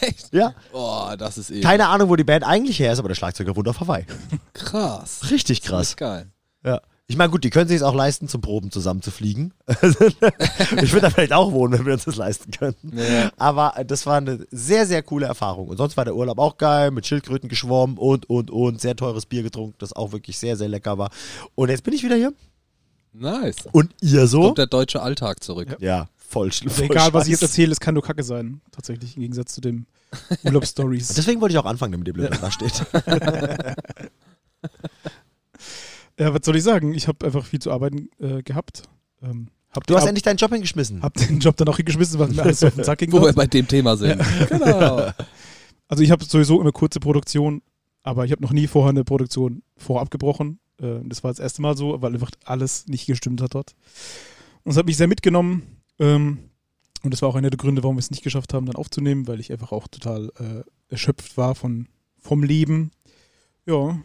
Echt? 0.02 0.34
Ja. 0.34 0.54
Boah, 0.72 1.18
das 1.18 1.38
ist 1.38 1.52
eh 1.52 1.60
Keine 1.60 1.88
Ahnung, 1.88 2.08
wo 2.10 2.16
die 2.16 2.24
Band 2.24 2.46
eigentlich 2.46 2.80
her 2.80 2.94
ist, 2.94 3.00
aber 3.00 3.10
der 3.10 3.16
Schlagzeuger 3.16 3.56
wohnt 3.56 3.68
auf 3.68 3.82
Hawaii. 3.82 4.06
krass. 4.54 5.30
Richtig 5.30 5.60
Das 5.62 5.70
krass. 5.70 5.88
ist 5.90 5.98
geil. 5.98 6.32
Ja. 6.64 6.82
Ich 7.06 7.18
meine, 7.18 7.30
gut, 7.32 7.44
die 7.44 7.50
können 7.50 7.68
sich 7.68 7.76
es 7.78 7.84
auch 7.84 7.94
leisten, 7.94 8.30
zum 8.30 8.40
Proben 8.40 8.72
zusammen 8.72 9.02
zu 9.02 9.12
fliegen. 9.12 9.54
ich 9.68 10.94
würde 10.94 11.02
da 11.02 11.10
vielleicht 11.10 11.34
auch 11.34 11.52
wohnen, 11.52 11.74
wenn 11.78 11.86
wir 11.86 11.94
uns 11.94 12.06
das 12.06 12.16
leisten 12.16 12.52
könnten. 12.52 12.98
Ja. 12.98 13.30
Aber 13.38 13.78
äh, 13.78 13.86
das 13.86 14.06
war 14.06 14.18
eine 14.18 14.48
sehr, 14.52 14.88
sehr 14.88 15.04
coole 15.04 15.26
Erfahrung. 15.26 15.68
Und 15.68 15.76
sonst 15.78 15.98
war 15.98 16.06
der 16.06 16.16
Urlaub 16.16 16.40
auch 16.40 16.58
geil, 16.58 16.92
mit 16.92 17.06
Schildkröten 17.06 17.50
geschwommen 17.50 17.98
und, 17.98 18.30
und, 18.30 18.50
und. 18.52 18.80
Sehr 18.80 18.96
teures 18.96 19.26
Bier 19.26 19.44
getrunken, 19.44 19.76
das 19.80 19.92
auch 19.94 20.14
wirklich 20.14 20.38
sehr, 20.38 20.56
sehr 20.56 20.70
lecker 20.70 20.98
war. 20.98 21.12
Und 21.56 21.70
jetzt 21.70 21.84
bin 21.84 21.94
ich 21.94 22.04
wieder 22.04 22.16
hier. 22.16 22.34
Nice. 23.12 23.58
Und 23.74 23.94
ihr 24.02 24.26
so? 24.26 24.42
Kommt 24.44 24.58
der 24.60 24.68
deutsche 24.68 25.02
Alltag 25.02 25.44
zurück. 25.44 25.76
Ja, 25.82 26.08
voll, 26.16 26.48
sch- 26.48 26.68
Also 26.68 26.84
egal, 26.84 27.14
was 27.14 27.26
ich 27.26 27.32
jetzt 27.32 27.42
scheiß. 27.42 27.50
erzähle, 27.50 27.72
es 27.74 27.80
kann 27.82 27.94
nur 27.96 28.02
Kacke 28.04 28.24
sein. 28.24 28.62
Tatsächlich, 28.72 29.18
im 29.18 29.22
Gegensatz 29.24 29.54
zu 29.54 29.62
dem 29.62 29.86
Urlaubsstories. 30.46 31.10
Deswegen 31.16 31.42
wollte 31.42 31.54
ich 31.54 31.60
auch 31.60 31.66
anfangen, 31.66 31.92
damit 31.92 32.08
ihr 32.08 32.14
blöd 32.14 32.32
da 32.42 32.50
steht. 32.50 32.86
Ja, 36.20 36.34
was 36.34 36.42
soll 36.46 36.56
ich 36.56 36.64
sagen? 36.64 36.94
Ich 36.94 37.08
habe 37.08 37.26
einfach 37.26 37.46
viel 37.46 37.60
zu 37.60 37.72
arbeiten 37.72 38.10
äh, 38.20 38.44
gehabt. 38.44 38.84
Ähm, 39.22 39.48
hab 39.72 39.88
Du 39.88 39.96
hast 39.96 40.04
Ar- 40.04 40.10
endlich 40.10 40.24
deinen 40.24 40.38
Job 40.38 40.52
hingeschmissen. 40.52 41.02
hab 41.02 41.14
den 41.16 41.40
Job 41.40 41.58
dann 41.58 41.68
auch 41.68 41.78
hingeschmissen, 41.78 42.20
weil 42.20 42.28
mir 42.30 42.44
alles 42.44 42.64
auf 42.64 42.76
den 42.76 42.84
Sack 42.84 43.00
ging. 43.00 43.12
Wo 43.12 43.22
wir 43.22 43.34
bei 43.34 43.48
dem 43.48 43.68
Thema 43.68 43.98
sind. 43.98 44.22
Genau. 44.50 45.12
Also 45.90 46.02
ich 46.02 46.10
habe 46.12 46.24
sowieso 46.26 46.60
immer 46.60 46.72
kurze 46.72 47.00
Produktion, 47.00 47.62
aber 48.02 48.26
ich 48.26 48.32
habe 48.32 48.42
noch 48.42 48.52
nie 48.54 48.66
vorher 48.66 48.90
eine 48.90 49.04
Produktion 49.04 49.62
vorabgebrochen. 49.78 50.60
Äh, 50.82 51.02
das 51.04 51.24
war 51.24 51.30
das 51.30 51.40
erste 51.40 51.62
Mal 51.62 51.78
so, 51.78 52.02
weil 52.02 52.14
einfach 52.14 52.32
alles 52.46 52.88
nicht 52.88 53.06
gestimmt 53.06 53.42
hat 53.42 53.54
dort. 53.54 53.76
Und 54.64 54.72
es 54.72 54.78
hat 54.78 54.88
mich 54.88 54.98
sehr 54.98 55.08
mitgenommen. 55.08 55.82
Ähm, 56.00 56.40
und 57.04 57.14
das 57.14 57.22
war 57.22 57.30
auch 57.30 57.36
einer 57.36 57.50
der 57.52 57.58
Gründe, 57.58 57.84
warum 57.84 57.98
wir 57.98 58.00
es 58.00 58.10
nicht 58.10 58.24
geschafft 58.24 58.54
haben, 58.54 58.66
dann 58.66 58.76
aufzunehmen, 58.78 59.28
weil 59.28 59.40
ich 59.40 59.52
einfach 59.52 59.72
auch 59.72 59.88
total 59.88 60.32
äh, 60.40 60.64
erschöpft 60.90 61.38
war 61.38 61.54
von, 61.54 61.88
vom 62.18 62.42
Leben. 62.44 62.90
Ja, 63.68 64.00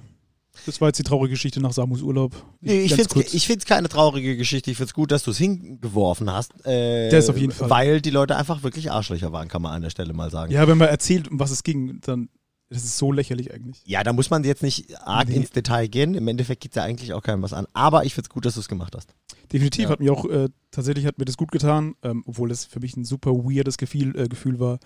das 0.66 0.80
war 0.80 0.88
jetzt 0.88 0.98
die 0.98 1.02
traurige 1.02 1.32
Geschichte 1.34 1.60
nach 1.60 1.72
Samus 1.72 2.02
Urlaub. 2.02 2.34
Nee, 2.60 2.82
ich 2.82 2.94
finde 2.94 3.22
ich 3.32 3.46
find's 3.46 3.64
keine 3.64 3.88
traurige 3.88 4.36
Geschichte. 4.36 4.70
Ich 4.70 4.76
finde 4.76 4.88
es 4.90 4.94
gut, 4.94 5.10
dass 5.10 5.22
du 5.22 5.30
es 5.30 5.38
hingeworfen 5.38 6.30
hast. 6.32 6.52
Äh, 6.66 7.10
Das 7.10 7.28
auf 7.30 7.38
jeden 7.38 7.52
Fall. 7.52 7.70
Weil 7.70 8.00
die 8.00 8.10
Leute 8.10 8.36
einfach 8.36 8.62
wirklich 8.62 8.90
Arschlöcher 8.90 9.32
waren, 9.32 9.48
kann 9.48 9.62
man 9.62 9.72
an 9.72 9.82
der 9.82 9.90
Stelle 9.90 10.12
mal 10.12 10.30
sagen. 10.30 10.52
Ja, 10.52 10.66
wenn 10.68 10.78
man 10.78 10.88
erzählt, 10.88 11.28
um 11.30 11.38
was 11.38 11.50
es 11.50 11.62
ging, 11.62 12.00
dann 12.02 12.28
das 12.70 12.84
ist 12.84 12.98
so 12.98 13.12
lächerlich 13.12 13.54
eigentlich. 13.54 13.80
Ja, 13.86 14.02
da 14.04 14.12
muss 14.12 14.28
man 14.28 14.44
jetzt 14.44 14.62
nicht 14.62 14.94
arg 15.00 15.28
Nee. 15.28 15.36
ins 15.36 15.50
Detail 15.50 15.86
gehen. 15.86 16.12
Im 16.14 16.28
Endeffekt 16.28 16.60
geht 16.60 16.72
es 16.72 16.76
ja 16.76 16.82
eigentlich 16.82 17.14
auch 17.14 17.22
keinem 17.22 17.40
was 17.42 17.54
an. 17.54 17.66
Aber 17.72 18.04
ich 18.04 18.12
finde 18.12 18.26
es 18.26 18.30
gut, 18.34 18.44
dass 18.44 18.54
du 18.54 18.60
es 18.60 18.68
gemacht 18.68 18.94
hast. 18.94 19.14
Definitiv 19.50 19.84
Ja. 19.84 19.88
hat 19.90 20.00
mir 20.00 20.12
auch, 20.12 20.26
äh, 20.26 20.50
tatsächlich 20.70 21.06
hat 21.06 21.16
mir 21.18 21.24
das 21.24 21.38
gut 21.38 21.50
getan, 21.50 21.94
ähm, 22.02 22.24
obwohl 22.26 22.50
das 22.50 22.66
für 22.66 22.80
mich 22.80 22.94
ein 22.94 23.06
super 23.06 23.30
weirdes 23.32 23.78
Gefühl, 23.78 24.14
äh, 24.20 24.28
Gefühl 24.28 24.60
war, 24.60 24.80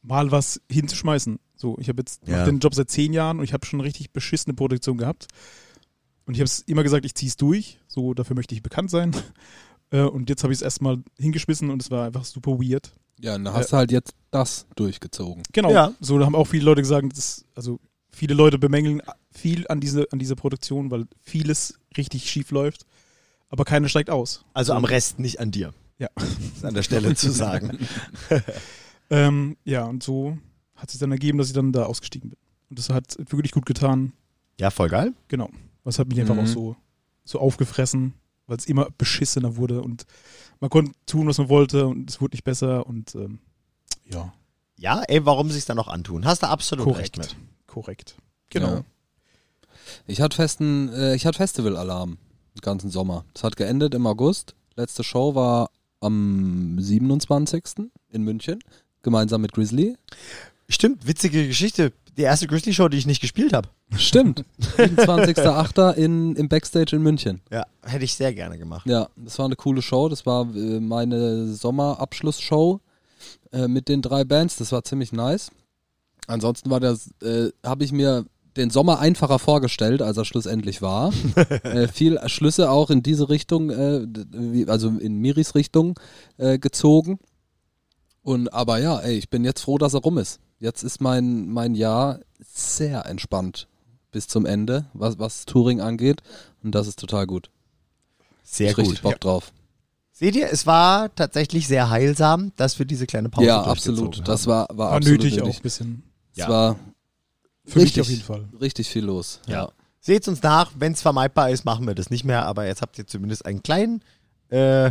mal 0.00 0.30
was 0.30 0.60
hinzuschmeißen. 0.70 1.40
So, 1.58 1.76
ich 1.78 1.88
habe 1.88 2.00
jetzt 2.00 2.26
Ja. 2.26 2.44
den 2.44 2.60
Job 2.60 2.74
seit 2.74 2.88
zehn 2.88 3.12
Jahren 3.12 3.38
und 3.38 3.44
ich 3.44 3.52
habe 3.52 3.66
schon 3.66 3.80
richtig 3.80 4.12
beschissene 4.12 4.54
Produktion 4.54 4.96
gehabt. 4.96 5.26
Und 6.24 6.34
ich 6.34 6.40
habe 6.40 6.46
es 6.46 6.60
immer 6.60 6.82
gesagt, 6.84 7.04
ich 7.04 7.14
ziehe 7.14 7.28
es 7.28 7.36
durch. 7.36 7.78
So, 7.88 8.14
dafür 8.14 8.36
möchte 8.36 8.54
ich 8.54 8.62
bekannt 8.62 8.90
sein. 8.90 9.12
Äh, 9.90 10.02
und 10.02 10.28
jetzt 10.28 10.42
habe 10.42 10.52
ich 10.52 10.58
es 10.58 10.62
erstmal 10.62 10.98
hingeschmissen 11.18 11.70
und 11.70 11.80
es 11.80 11.90
war 11.90 12.04
einfach 12.04 12.26
super 12.26 12.58
weird. 12.58 12.92
Ja, 13.20 13.36
und 13.36 13.44
dann 13.44 13.54
hast 13.54 13.72
du 13.72 13.78
halt 13.78 13.90
jetzt 13.90 14.12
das 14.30 14.66
durchgezogen. 14.76 15.44
Genau. 15.54 15.70
Ja. 15.70 15.94
So, 15.98 16.18
da 16.18 16.26
haben 16.26 16.34
auch 16.34 16.44
viele 16.44 16.66
Leute 16.66 16.82
gesagt, 16.82 17.06
das, 17.16 17.46
also 17.54 17.80
viele 18.12 18.34
Leute 18.34 18.58
bemängeln 18.58 19.00
viel 19.30 19.66
an 19.68 19.80
diese, 19.80 20.06
an 20.12 20.18
dieser 20.18 20.34
Produktion, 20.36 20.90
weil 20.90 21.06
vieles 21.22 21.78
richtig 21.96 22.28
schief 22.28 22.50
läuft, 22.50 22.84
aber 23.48 23.64
keiner 23.64 23.88
steigt 23.88 24.10
aus. 24.10 24.44
Also 24.52 24.74
am 24.74 24.84
Rest, 24.84 25.20
nicht 25.20 25.40
an 25.40 25.52
dir. 25.52 25.72
Ja. 25.98 26.08
Ist 26.54 26.66
an 26.66 26.74
der 26.74 26.82
Stelle 26.82 27.14
zu 27.14 27.30
sagen. 27.30 27.78
Ähm, 29.10 29.56
ja, 29.64 29.84
und 29.84 30.02
so 30.02 30.36
hat 30.78 30.90
sich 30.90 30.98
dann 30.98 31.12
ergeben, 31.12 31.36
dass 31.38 31.48
ich 31.48 31.52
dann 31.52 31.72
da 31.72 31.84
ausgestiegen 31.84 32.30
bin. 32.30 32.38
Und 32.70 32.78
das 32.78 32.88
hat 32.90 33.16
wirklich 33.30 33.52
gut 33.52 33.66
getan. 33.66 34.12
Ja, 34.58 34.70
voll 34.70 34.88
geil. 34.88 35.12
Genau. 35.28 35.50
Das 35.84 35.98
hat 35.98 36.08
mich 36.08 36.20
einfach 36.20 36.34
Mhm. 36.34 36.40
auch 36.40 36.46
so, 36.46 36.76
so 37.24 37.38
aufgefressen, 37.38 38.14
weil 38.46 38.56
es 38.56 38.66
immer 38.66 38.88
beschissener 38.98 39.56
wurde 39.56 39.82
und 39.82 40.06
man 40.60 40.70
konnte 40.70 40.92
tun, 41.06 41.26
was 41.28 41.38
man 41.38 41.48
wollte 41.48 41.86
und 41.86 42.10
es 42.10 42.20
wurde 42.20 42.34
nicht 42.34 42.44
besser 42.44 42.86
und 42.86 43.14
ähm, 43.14 43.38
ja, 44.04 44.32
Ja, 44.76 45.02
ey, 45.08 45.24
warum 45.26 45.50
sich 45.50 45.64
dann 45.66 45.76
noch 45.76 45.88
antun? 45.88 46.24
Hast 46.24 46.42
du 46.42 46.48
absolut 46.48 46.86
recht 46.96 47.14
korrekt. 47.14 47.36
mit. 47.36 47.36
Korrekt. 47.66 48.16
Genau. 48.50 48.68
Ja. 48.76 48.84
Ich 50.06 50.20
hatte 50.20 50.36
festen, 50.36 50.88
äh, 50.92 51.14
ich 51.14 51.26
hatte 51.26 51.38
Festival-Alarm 51.38 52.18
den 52.54 52.60
ganzen 52.60 52.90
Sommer. 52.90 53.24
Es 53.34 53.42
hat 53.44 53.56
geendet 53.56 53.94
im 53.94 54.06
August. 54.06 54.54
Letzte 54.76 55.02
Show 55.04 55.34
war 55.34 55.70
am 56.00 56.78
27. 56.80 57.90
in 58.10 58.22
München, 58.22 58.58
gemeinsam 59.02 59.40
mit 59.42 59.52
Grizzly. 59.52 59.96
Stimmt, 60.70 61.06
witzige 61.06 61.46
Geschichte. 61.46 61.92
Die 62.16 62.22
erste 62.22 62.46
Grizzly-Show, 62.46 62.88
die 62.88 62.98
ich 62.98 63.06
nicht 63.06 63.20
gespielt 63.20 63.52
habe. 63.52 63.68
Stimmt. 63.96 64.44
27.08. 64.76 65.94
in, 65.94 66.34
im 66.36 66.48
Backstage 66.48 66.96
in 66.96 67.02
München. 67.02 67.40
Ja, 67.50 67.64
hätte 67.82 68.04
ich 68.04 68.14
sehr 68.14 68.34
gerne 68.34 68.58
gemacht. 68.58 68.86
Ja, 68.86 69.08
das 69.16 69.38
war 69.38 69.46
eine 69.46 69.56
coole 69.56 69.82
Show. 69.82 70.08
Das 70.08 70.26
war 70.26 70.42
äh, 70.54 70.80
meine 70.80 71.46
Sommerabschlussshow 71.54 72.80
äh, 73.52 73.68
mit 73.68 73.88
den 73.88 74.02
drei 74.02 74.24
Bands. 74.24 74.56
Das 74.56 74.72
war 74.72 74.82
ziemlich 74.84 75.12
nice. 75.12 75.50
Ansonsten 76.26 76.70
war 76.70 76.80
das, 76.80 77.08
äh, 77.22 77.50
habe 77.64 77.84
ich 77.84 77.92
mir 77.92 78.26
den 78.56 78.70
Sommer 78.70 78.98
einfacher 78.98 79.38
vorgestellt, 79.38 80.02
als 80.02 80.16
er 80.16 80.24
schlussendlich 80.24 80.82
war. 80.82 81.12
äh, 81.62 81.86
viel 81.88 82.18
Schlüsse 82.26 82.68
auch 82.70 82.90
in 82.90 83.02
diese 83.02 83.28
Richtung, 83.30 83.70
äh, 83.70 84.04
wie- 84.32 84.68
also 84.68 84.88
in 84.88 85.14
Miris 85.20 85.54
Richtung 85.54 85.98
äh, 86.36 86.58
gezogen. 86.58 87.20
Und 88.22 88.52
aber 88.52 88.78
ja, 88.80 88.98
ey, 88.98 89.16
ich 89.16 89.30
bin 89.30 89.44
jetzt 89.44 89.60
froh, 89.62 89.78
dass 89.78 89.94
er 89.94 90.00
rum 90.00 90.18
ist. 90.18 90.40
Jetzt 90.58 90.82
ist 90.82 91.00
mein, 91.00 91.48
mein 91.48 91.74
Jahr 91.74 92.20
sehr 92.40 93.06
entspannt 93.06 93.68
bis 94.10 94.26
zum 94.26 94.46
Ende, 94.46 94.86
was, 94.92 95.18
was 95.18 95.44
Touring 95.46 95.80
angeht. 95.80 96.22
Und 96.62 96.74
das 96.74 96.86
ist 96.86 96.98
total 96.98 97.26
gut. 97.26 97.50
Sehr 98.42 98.70
ich 98.70 98.78
richtig 98.78 98.96
gut. 98.96 99.02
Bock 99.02 99.12
Ja. 99.12 99.18
drauf. 99.18 99.52
Seht 100.12 100.34
ihr, 100.34 100.50
es 100.50 100.66
war 100.66 101.14
tatsächlich 101.14 101.68
sehr 101.68 101.90
heilsam, 101.90 102.50
dass 102.56 102.78
wir 102.80 102.86
diese 102.86 103.06
kleine 103.06 103.28
Pause 103.28 103.46
ja, 103.46 103.62
durchgezogen 103.64 103.98
absolut. 104.08 104.16
haben. 104.16 104.24
Das 104.24 104.46
war, 104.48 104.66
war, 104.70 104.78
War 104.78 104.92
absolut 104.96 105.22
nötig 105.22 105.40
auch 105.40 105.46
nötig. 105.46 105.60
ein 105.60 105.62
bisschen. 105.62 106.02
Es 106.32 106.38
Ja. 106.38 106.48
war 106.48 106.76
Für 107.64 107.76
richtig, 107.80 107.96
mich 107.96 108.00
auf 108.00 108.08
jeden 108.10 108.22
Fall. 108.22 108.48
richtig 108.60 108.88
viel 108.88 109.04
los. 109.04 109.40
Ja. 109.46 109.70
Seht 110.00 110.26
uns 110.26 110.42
nach, 110.42 110.72
wenn 110.76 110.92
es 110.92 111.02
vermeidbar 111.02 111.50
ist, 111.50 111.64
machen 111.64 111.86
wir 111.86 111.94
das 111.94 112.10
nicht 112.10 112.24
mehr, 112.24 112.46
aber 112.46 112.66
jetzt 112.66 112.82
habt 112.82 112.98
ihr 112.98 113.06
zumindest 113.06 113.46
einen 113.46 113.62
kleinen 113.62 114.02
äh, 114.48 114.90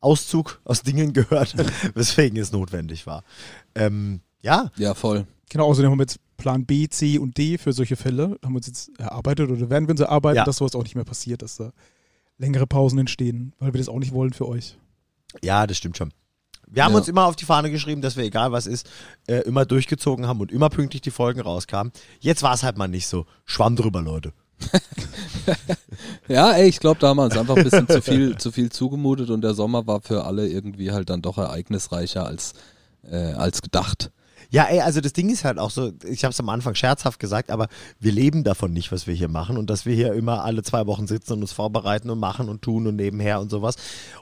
Auszug 0.00 0.60
aus 0.64 0.82
Dingen 0.82 1.12
gehört, 1.12 1.54
weswegen 1.94 2.38
es 2.38 2.52
notwendig 2.52 3.06
war. 3.06 3.24
Ähm, 3.74 4.20
ja, 4.42 4.70
Ja, 4.76 4.94
voll. 4.94 5.26
Genau, 5.48 5.66
außerdem 5.66 5.90
haben 5.90 5.98
wir 5.98 6.04
jetzt 6.04 6.18
Plan 6.36 6.64
B, 6.66 6.88
C 6.88 7.18
und 7.18 7.36
D 7.38 7.58
für 7.58 7.72
solche 7.72 7.94
Fälle. 7.96 8.38
Haben 8.42 8.52
wir 8.52 8.56
uns 8.56 8.66
jetzt 8.66 8.90
erarbeitet 8.98 9.50
oder 9.50 9.70
werden 9.70 9.86
wir 9.86 9.92
uns 9.92 10.00
erarbeiten, 10.00 10.36
Ja. 10.38 10.44
dass 10.44 10.56
sowas 10.56 10.74
auch 10.74 10.82
nicht 10.82 10.94
mehr 10.94 11.04
passiert, 11.04 11.42
dass 11.42 11.56
da 11.56 11.72
längere 12.38 12.66
Pausen 12.66 12.98
entstehen, 12.98 13.54
weil 13.58 13.72
wir 13.74 13.78
das 13.78 13.88
auch 13.88 13.98
nicht 13.98 14.12
wollen 14.12 14.32
für 14.32 14.48
euch. 14.48 14.76
ja, 15.42 15.66
das 15.66 15.76
stimmt 15.78 15.96
schon. 15.96 16.12
Wir 16.68 16.84
haben 16.84 16.92
Ja. 16.92 16.98
uns 16.98 17.08
immer 17.08 17.26
auf 17.26 17.36
die 17.36 17.44
Fahne 17.44 17.70
geschrieben, 17.70 18.00
dass 18.00 18.16
wir, 18.16 18.24
egal 18.24 18.50
was 18.50 18.66
ist, 18.66 18.88
äh, 19.26 19.40
immer 19.42 19.66
durchgezogen 19.66 20.26
haben 20.26 20.40
und 20.40 20.50
immer 20.50 20.70
pünktlich 20.70 21.02
die 21.02 21.10
Folgen 21.10 21.40
rauskamen. 21.40 21.92
Jetzt 22.20 22.42
war 22.42 22.54
es 22.54 22.62
halt 22.62 22.78
mal 22.78 22.88
nicht 22.88 23.06
so. 23.06 23.26
Schwamm 23.44 23.76
drüber, 23.76 24.00
Leute. 24.02 24.32
Ja, 26.28 26.52
ey, 26.52 26.68
ich 26.68 26.78
glaube, 26.80 27.00
da 27.00 27.08
haben 27.08 27.16
wir 27.18 27.24
uns 27.24 27.36
einfach 27.36 27.56
ein 27.56 27.64
bisschen 27.64 27.88
zu 27.88 28.00
viel, 28.00 28.36
zu 28.38 28.52
viel 28.52 28.70
zugemutet 28.70 29.30
und 29.30 29.42
der 29.42 29.54
Sommer 29.54 29.86
war 29.86 30.00
für 30.00 30.24
alle 30.24 30.48
irgendwie 30.48 30.92
halt 30.92 31.10
dann 31.10 31.20
doch 31.20 31.36
ereignisreicher 31.38 32.24
als, 32.26 32.54
äh, 33.02 33.16
als 33.32 33.60
gedacht. 33.62 34.12
Ja, 34.52 34.64
ey, 34.64 34.80
also 34.82 35.00
das 35.00 35.14
Ding 35.14 35.30
ist 35.30 35.44
halt 35.46 35.58
auch 35.58 35.70
so, 35.70 35.92
ich 36.04 36.24
habe 36.24 36.32
es 36.32 36.38
am 36.38 36.50
Anfang 36.50 36.74
scherzhaft 36.74 37.18
gesagt, 37.18 37.50
aber 37.50 37.68
wir 37.98 38.12
leben 38.12 38.44
davon 38.44 38.74
nicht, 38.74 38.92
was 38.92 39.06
wir 39.06 39.14
hier 39.14 39.28
machen 39.28 39.56
und 39.56 39.70
dass 39.70 39.86
wir 39.86 39.94
hier 39.94 40.12
immer 40.12 40.44
alle 40.44 40.62
zwei 40.62 40.86
Wochen 40.86 41.06
sitzen 41.06 41.32
und 41.32 41.40
uns 41.40 41.52
vorbereiten 41.52 42.10
und 42.10 42.20
machen 42.20 42.50
und 42.50 42.60
tun 42.60 42.86
und 42.86 42.96
nebenher 42.96 43.40
und 43.40 43.50
sowas. 43.50 43.76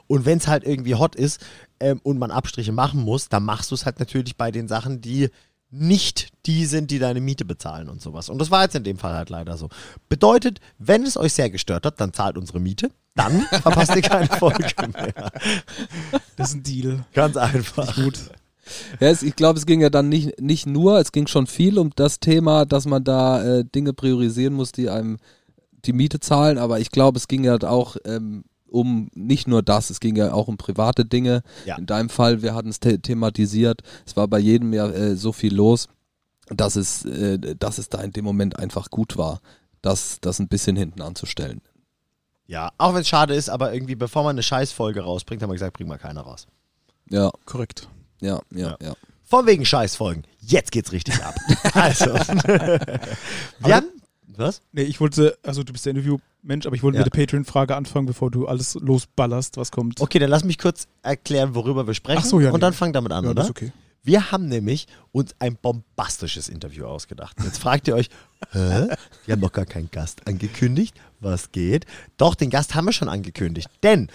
Und 0.07 0.25
wenn 0.25 0.37
es 0.37 0.47
halt 0.47 0.63
irgendwie 0.63 0.95
hot 0.95 1.15
ist 1.15 1.45
ähm, 1.81 1.99
und 2.03 2.17
man 2.17 2.31
Abstriche 2.31 2.71
machen 2.71 3.01
muss, 3.01 3.27
dann 3.27 3.43
machst 3.43 3.71
du 3.71 3.75
es 3.75 3.85
halt 3.85 3.99
natürlich 3.99 4.37
bei 4.37 4.51
den 4.51 4.69
Sachen, 4.69 5.01
die 5.01 5.29
nicht 5.69 6.29
die 6.45 6.65
sind, 6.65 6.91
die 6.91 6.99
deine 6.99 7.19
Miete 7.19 7.43
bezahlen 7.43 7.89
und 7.89 8.01
sowas. 8.01 8.29
Und 8.29 8.39
das 8.39 8.51
war 8.51 8.63
jetzt 8.63 8.75
in 8.75 8.85
dem 8.85 8.99
Fall 8.99 9.15
halt 9.15 9.29
leider 9.29 9.57
so. 9.57 9.67
Bedeutet, 10.07 10.61
wenn 10.77 11.03
es 11.03 11.17
euch 11.17 11.33
sehr 11.33 11.49
gestört 11.49 11.85
hat, 11.85 11.99
dann 11.99 12.13
zahlt 12.13 12.37
unsere 12.37 12.61
Miete, 12.61 12.89
dann 13.15 13.41
verpasst 13.61 13.97
ihr 13.97 14.01
keine 14.01 14.27
Folge 14.27 14.69
mehr. 14.93 15.31
Das 16.37 16.49
ist 16.49 16.55
ein 16.55 16.63
Deal. 16.63 17.05
Ganz 17.11 17.35
einfach. 17.35 17.95
Gut. 17.95 18.17
Ja, 18.99 19.07
es, 19.07 19.23
ich 19.23 19.35
glaube, 19.35 19.59
es 19.59 19.65
ging 19.65 19.81
ja 19.81 19.89
dann 19.89 20.09
nicht, 20.09 20.39
nicht 20.39 20.67
nur, 20.67 20.99
es 20.99 21.11
ging 21.11 21.27
schon 21.27 21.47
viel 21.47 21.77
um 21.77 21.91
das 21.95 22.19
Thema, 22.19 22.65
dass 22.65 22.85
man 22.85 23.03
da 23.03 23.43
äh, 23.43 23.65
Dinge 23.65 23.93
priorisieren 23.93 24.53
muss, 24.53 24.71
die 24.71 24.89
einem 24.89 25.17
die 25.85 25.93
Miete 25.93 26.19
zahlen, 26.19 26.57
aber 26.57 26.79
ich 26.79 26.91
glaube, 26.91 27.17
es 27.17 27.27
ging 27.27 27.43
ja 27.43 27.57
auch 27.63 27.97
ähm, 28.05 28.43
um 28.67 29.09
nicht 29.13 29.47
nur 29.47 29.61
das, 29.61 29.89
es 29.89 29.99
ging 29.99 30.15
ja 30.15 30.31
auch 30.31 30.47
um 30.47 30.57
private 30.57 31.05
Dinge. 31.05 31.43
Ja. 31.65 31.77
In 31.77 31.85
deinem 31.85 32.09
Fall, 32.09 32.41
wir 32.41 32.53
hatten 32.55 32.69
es 32.69 32.79
the 32.81 32.97
thematisiert, 32.97 33.81
es 34.05 34.15
war 34.15 34.27
bei 34.27 34.39
jedem 34.39 34.73
ja 34.73 34.87
äh, 34.87 35.15
so 35.15 35.31
viel 35.31 35.53
los, 35.53 35.89
dass 36.47 36.75
es, 36.75 37.05
äh, 37.05 37.37
dass 37.55 37.77
es 37.77 37.89
da 37.89 38.01
in 38.01 38.11
dem 38.11 38.25
Moment 38.25 38.57
einfach 38.57 38.89
gut 38.89 39.17
war, 39.17 39.41
das, 39.81 40.19
das 40.21 40.39
ein 40.39 40.47
bisschen 40.47 40.75
hinten 40.75 41.01
anzustellen. 41.01 41.61
Ja, 42.47 42.71
auch 42.77 42.93
wenn 42.93 43.01
es 43.01 43.07
schade 43.07 43.33
ist, 43.33 43.49
aber 43.49 43.73
irgendwie, 43.73 43.95
bevor 43.95 44.23
man 44.23 44.31
eine 44.31 44.43
Scheißfolge 44.43 45.01
rausbringt, 45.01 45.41
haben 45.41 45.49
wir 45.49 45.55
gesagt, 45.55 45.73
bringen 45.73 45.89
wir 45.89 45.97
keine 45.97 46.21
raus. 46.21 46.47
Ja, 47.09 47.31
Korrekt. 47.45 47.87
Ja, 48.21 48.39
ja, 48.51 48.59
Ja. 48.69 48.77
ja. 48.81 48.93
Von 49.25 49.45
wegen 49.47 49.65
Scheißfolgen. 49.65 50.23
Jetzt 50.39 50.71
geht's 50.71 50.91
richtig 50.91 51.23
ab. 51.23 51.35
also. 51.73 52.05
wir 53.59 53.75
haben. 53.75 53.87
Was? 54.37 54.61
Nee, 54.71 54.83
ich 54.83 54.99
wollte, 54.99 55.37
also 55.43 55.63
du 55.63 55.71
bist 55.73 55.85
der 55.85 55.91
Interviewmensch, 55.91 56.65
aber 56.65 56.75
ich 56.75 56.83
wollte 56.83 56.97
Ja. 56.97 57.03
mit 57.03 57.13
der 57.13 57.19
Patreon-Frage 57.19 57.75
anfangen, 57.75 58.05
bevor 58.07 58.31
du 58.31 58.47
alles 58.47 58.75
losballerst, 58.75 59.57
was 59.57 59.71
kommt. 59.71 59.99
Okay, 60.01 60.19
dann 60.19 60.29
lass 60.29 60.43
mich 60.43 60.57
kurz 60.57 60.87
erklären, 61.03 61.53
worüber 61.53 61.85
wir 61.85 61.93
sprechen. 61.93 62.21
Ach 62.23 62.25
so, 62.25 62.39
ja, 62.39 62.47
Und 62.49 62.55
nee. 62.55 62.59
dann 62.61 62.73
fang 62.73 62.93
damit 62.93 63.11
an, 63.11 63.23
ja, 63.25 63.31
oder? 63.31 63.35
das 63.41 63.45
ist 63.45 63.51
okay. 63.51 63.71
Wir 64.03 64.31
haben 64.31 64.47
nämlich 64.47 64.87
uns 65.11 65.35
ein 65.39 65.57
bombastisches 65.57 66.49
Interview 66.49 66.85
ausgedacht. 66.85 67.37
Jetzt 67.43 67.59
fragt 67.59 67.87
ihr 67.87 67.95
euch, 67.95 68.09
hä? 68.51 68.87
Wir 69.25 69.33
haben 69.33 69.41
noch 69.41 69.51
gar 69.51 69.65
keinen 69.65 69.91
Gast 69.91 70.27
angekündigt. 70.27 70.95
Was 71.19 71.51
geht? 71.51 71.85
Doch, 72.17 72.33
den 72.33 72.49
Gast 72.49 72.73
haben 72.73 72.85
wir 72.85 72.93
schon 72.93 73.09
angekündigt. 73.09 73.69
Denn 73.83 74.07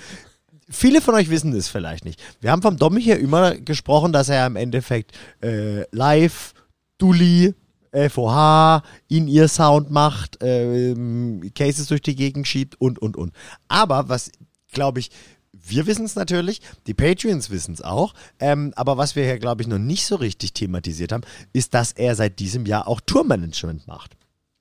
viele 0.68 1.00
von 1.00 1.14
euch 1.14 1.30
wissen 1.30 1.52
es 1.52 1.68
vielleicht 1.68 2.04
nicht. 2.04 2.22
Wir 2.40 2.50
haben 2.50 2.62
vom 2.62 2.76
Domi 2.76 3.02
hier 3.02 3.18
immer 3.18 3.56
gesprochen, 3.56 4.12
dass 4.12 4.28
er 4.28 4.46
im 4.46 4.56
Endeffekt 4.56 5.12
äh, 5.42 5.84
live, 5.94 6.54
Dulli, 6.98 7.54
FOH, 7.92 8.82
in 9.08 9.28
ihr 9.28 9.48
Sound 9.48 9.90
macht, 9.90 10.38
ähm, 10.42 11.50
Cases 11.54 11.86
durch 11.86 12.02
die 12.02 12.16
Gegend 12.16 12.46
schiebt 12.46 12.80
und, 12.80 12.98
und, 12.98 13.16
und. 13.16 13.32
Aber 13.68 14.08
was, 14.08 14.30
glaube 14.72 15.00
ich, 15.00 15.10
wir 15.52 15.86
wissen 15.86 16.04
es 16.04 16.14
natürlich, 16.14 16.60
die 16.86 16.94
Patreons 16.94 17.50
wissen 17.50 17.74
es 17.74 17.82
auch, 17.82 18.14
ähm, 18.38 18.72
aber 18.76 18.98
was 18.98 19.16
wir 19.16 19.24
hier, 19.24 19.38
glaube 19.38 19.62
ich, 19.62 19.68
noch 19.68 19.78
nicht 19.78 20.06
so 20.06 20.16
richtig 20.16 20.52
thematisiert 20.52 21.12
haben, 21.12 21.24
ist, 21.52 21.74
dass 21.74 21.92
er 21.92 22.14
seit 22.14 22.38
diesem 22.38 22.66
Jahr 22.66 22.86
auch 22.86 23.00
Tourmanagement 23.00 23.86
macht. 23.86 24.16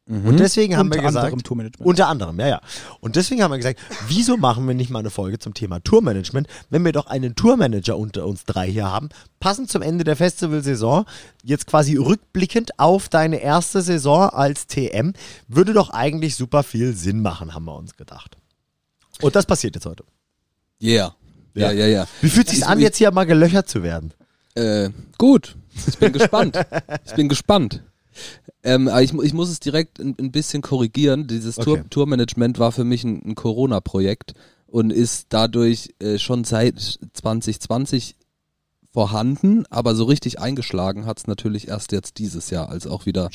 Und 0.07 0.39
deswegen 0.39 0.77
haben 0.77 0.85
Unter 0.91 0.97
wir 1.01 1.07
gesagt, 1.07 1.25
anderem 1.25 1.41
Tourmanagement. 1.43 1.87
unter 1.87 2.07
anderem, 2.07 2.39
ja, 2.39 2.47
ja. 2.47 2.61
Und 2.99 3.15
deswegen 3.15 3.41
haben 3.41 3.49
wir 3.51 3.57
gesagt, 3.57 3.79
wieso 4.07 4.37
machen 4.37 4.67
wir 4.67 4.75
nicht 4.75 4.91
mal 4.91 4.99
eine 4.99 5.09
Folge 5.09 5.39
zum 5.39 5.55
Thema 5.55 5.79
Tourmanagement, 5.79 6.47
wenn 6.69 6.85
wir 6.85 6.91
doch 6.91 7.07
einen 7.07 7.33
Tourmanager 7.33 7.97
unter 7.97 8.27
uns 8.27 8.43
drei 8.43 8.69
hier 8.69 8.85
haben, 8.85 9.09
passend 9.39 9.71
zum 9.71 9.81
Ende 9.81 10.03
der 10.03 10.15
Festivalsaison, 10.15 11.05
jetzt 11.41 11.65
quasi 11.65 11.95
rückblickend 11.95 12.77
auf 12.79 13.09
deine 13.09 13.37
erste 13.37 13.81
Saison 13.81 14.29
als 14.29 14.67
TM, 14.67 15.13
würde 15.47 15.73
doch 15.73 15.89
eigentlich 15.89 16.35
super 16.35 16.61
viel 16.61 16.95
Sinn 16.95 17.23
machen, 17.23 17.55
haben 17.55 17.65
wir 17.65 17.75
uns 17.75 17.95
gedacht. 17.97 18.37
Und 19.21 19.35
das 19.35 19.47
passiert 19.47 19.73
jetzt 19.73 19.87
heute. 19.87 20.03
Yeah. 20.79 21.15
Ja. 21.55 21.71
Ja, 21.71 21.71
ja, 21.71 21.87
ja. 21.87 22.07
Wie 22.21 22.29
fühlt 22.29 22.45
es 22.45 22.51
sich 22.53 22.61
Ich- 22.61 22.67
an, 22.67 22.79
jetzt 22.79 22.97
hier 22.97 23.09
mal 23.11 23.23
gelöchert 23.25 23.67
zu 23.67 23.81
werden? 23.81 24.13
Äh, 24.53 24.91
gut. 25.17 25.55
Ich 25.87 25.97
bin 25.97 26.13
gespannt. 26.13 26.59
Ich 27.05 27.13
bin 27.15 27.27
gespannt. 27.27 27.81
Ähm, 28.63 28.89
ich, 28.99 29.13
ich 29.13 29.33
muss 29.33 29.49
es 29.49 29.59
direkt 29.59 29.99
ein, 29.99 30.15
ein 30.19 30.31
bisschen 30.31 30.61
korrigieren. 30.61 31.27
Dieses 31.27 31.57
Okay. 31.57 31.65
Tour, 31.65 31.89
Tourmanagement 31.89 32.59
war 32.59 32.71
für 32.71 32.83
mich 32.83 33.03
ein, 33.03 33.21
ein 33.25 33.35
Corona-Projekt 33.35 34.33
und 34.67 34.91
ist 34.91 35.27
dadurch 35.29 35.93
äh, 35.99 36.17
schon 36.17 36.43
seit 36.43 36.79
2020 37.13 38.15
vorhanden, 38.95 39.65
aber 39.69 39.93
so 39.93 40.05
richtig 40.05 40.39
eingeschlagen 40.39 41.05
hat 41.05 41.17
es 41.19 41.27
natürlich 41.27 41.67
erst 41.67 41.91
jetzt 41.91 42.17
dieses 42.17 42.49
Jahr, 42.49 42.69
als 42.69 42.87
auch 42.87 43.05
wieder, 43.05 43.29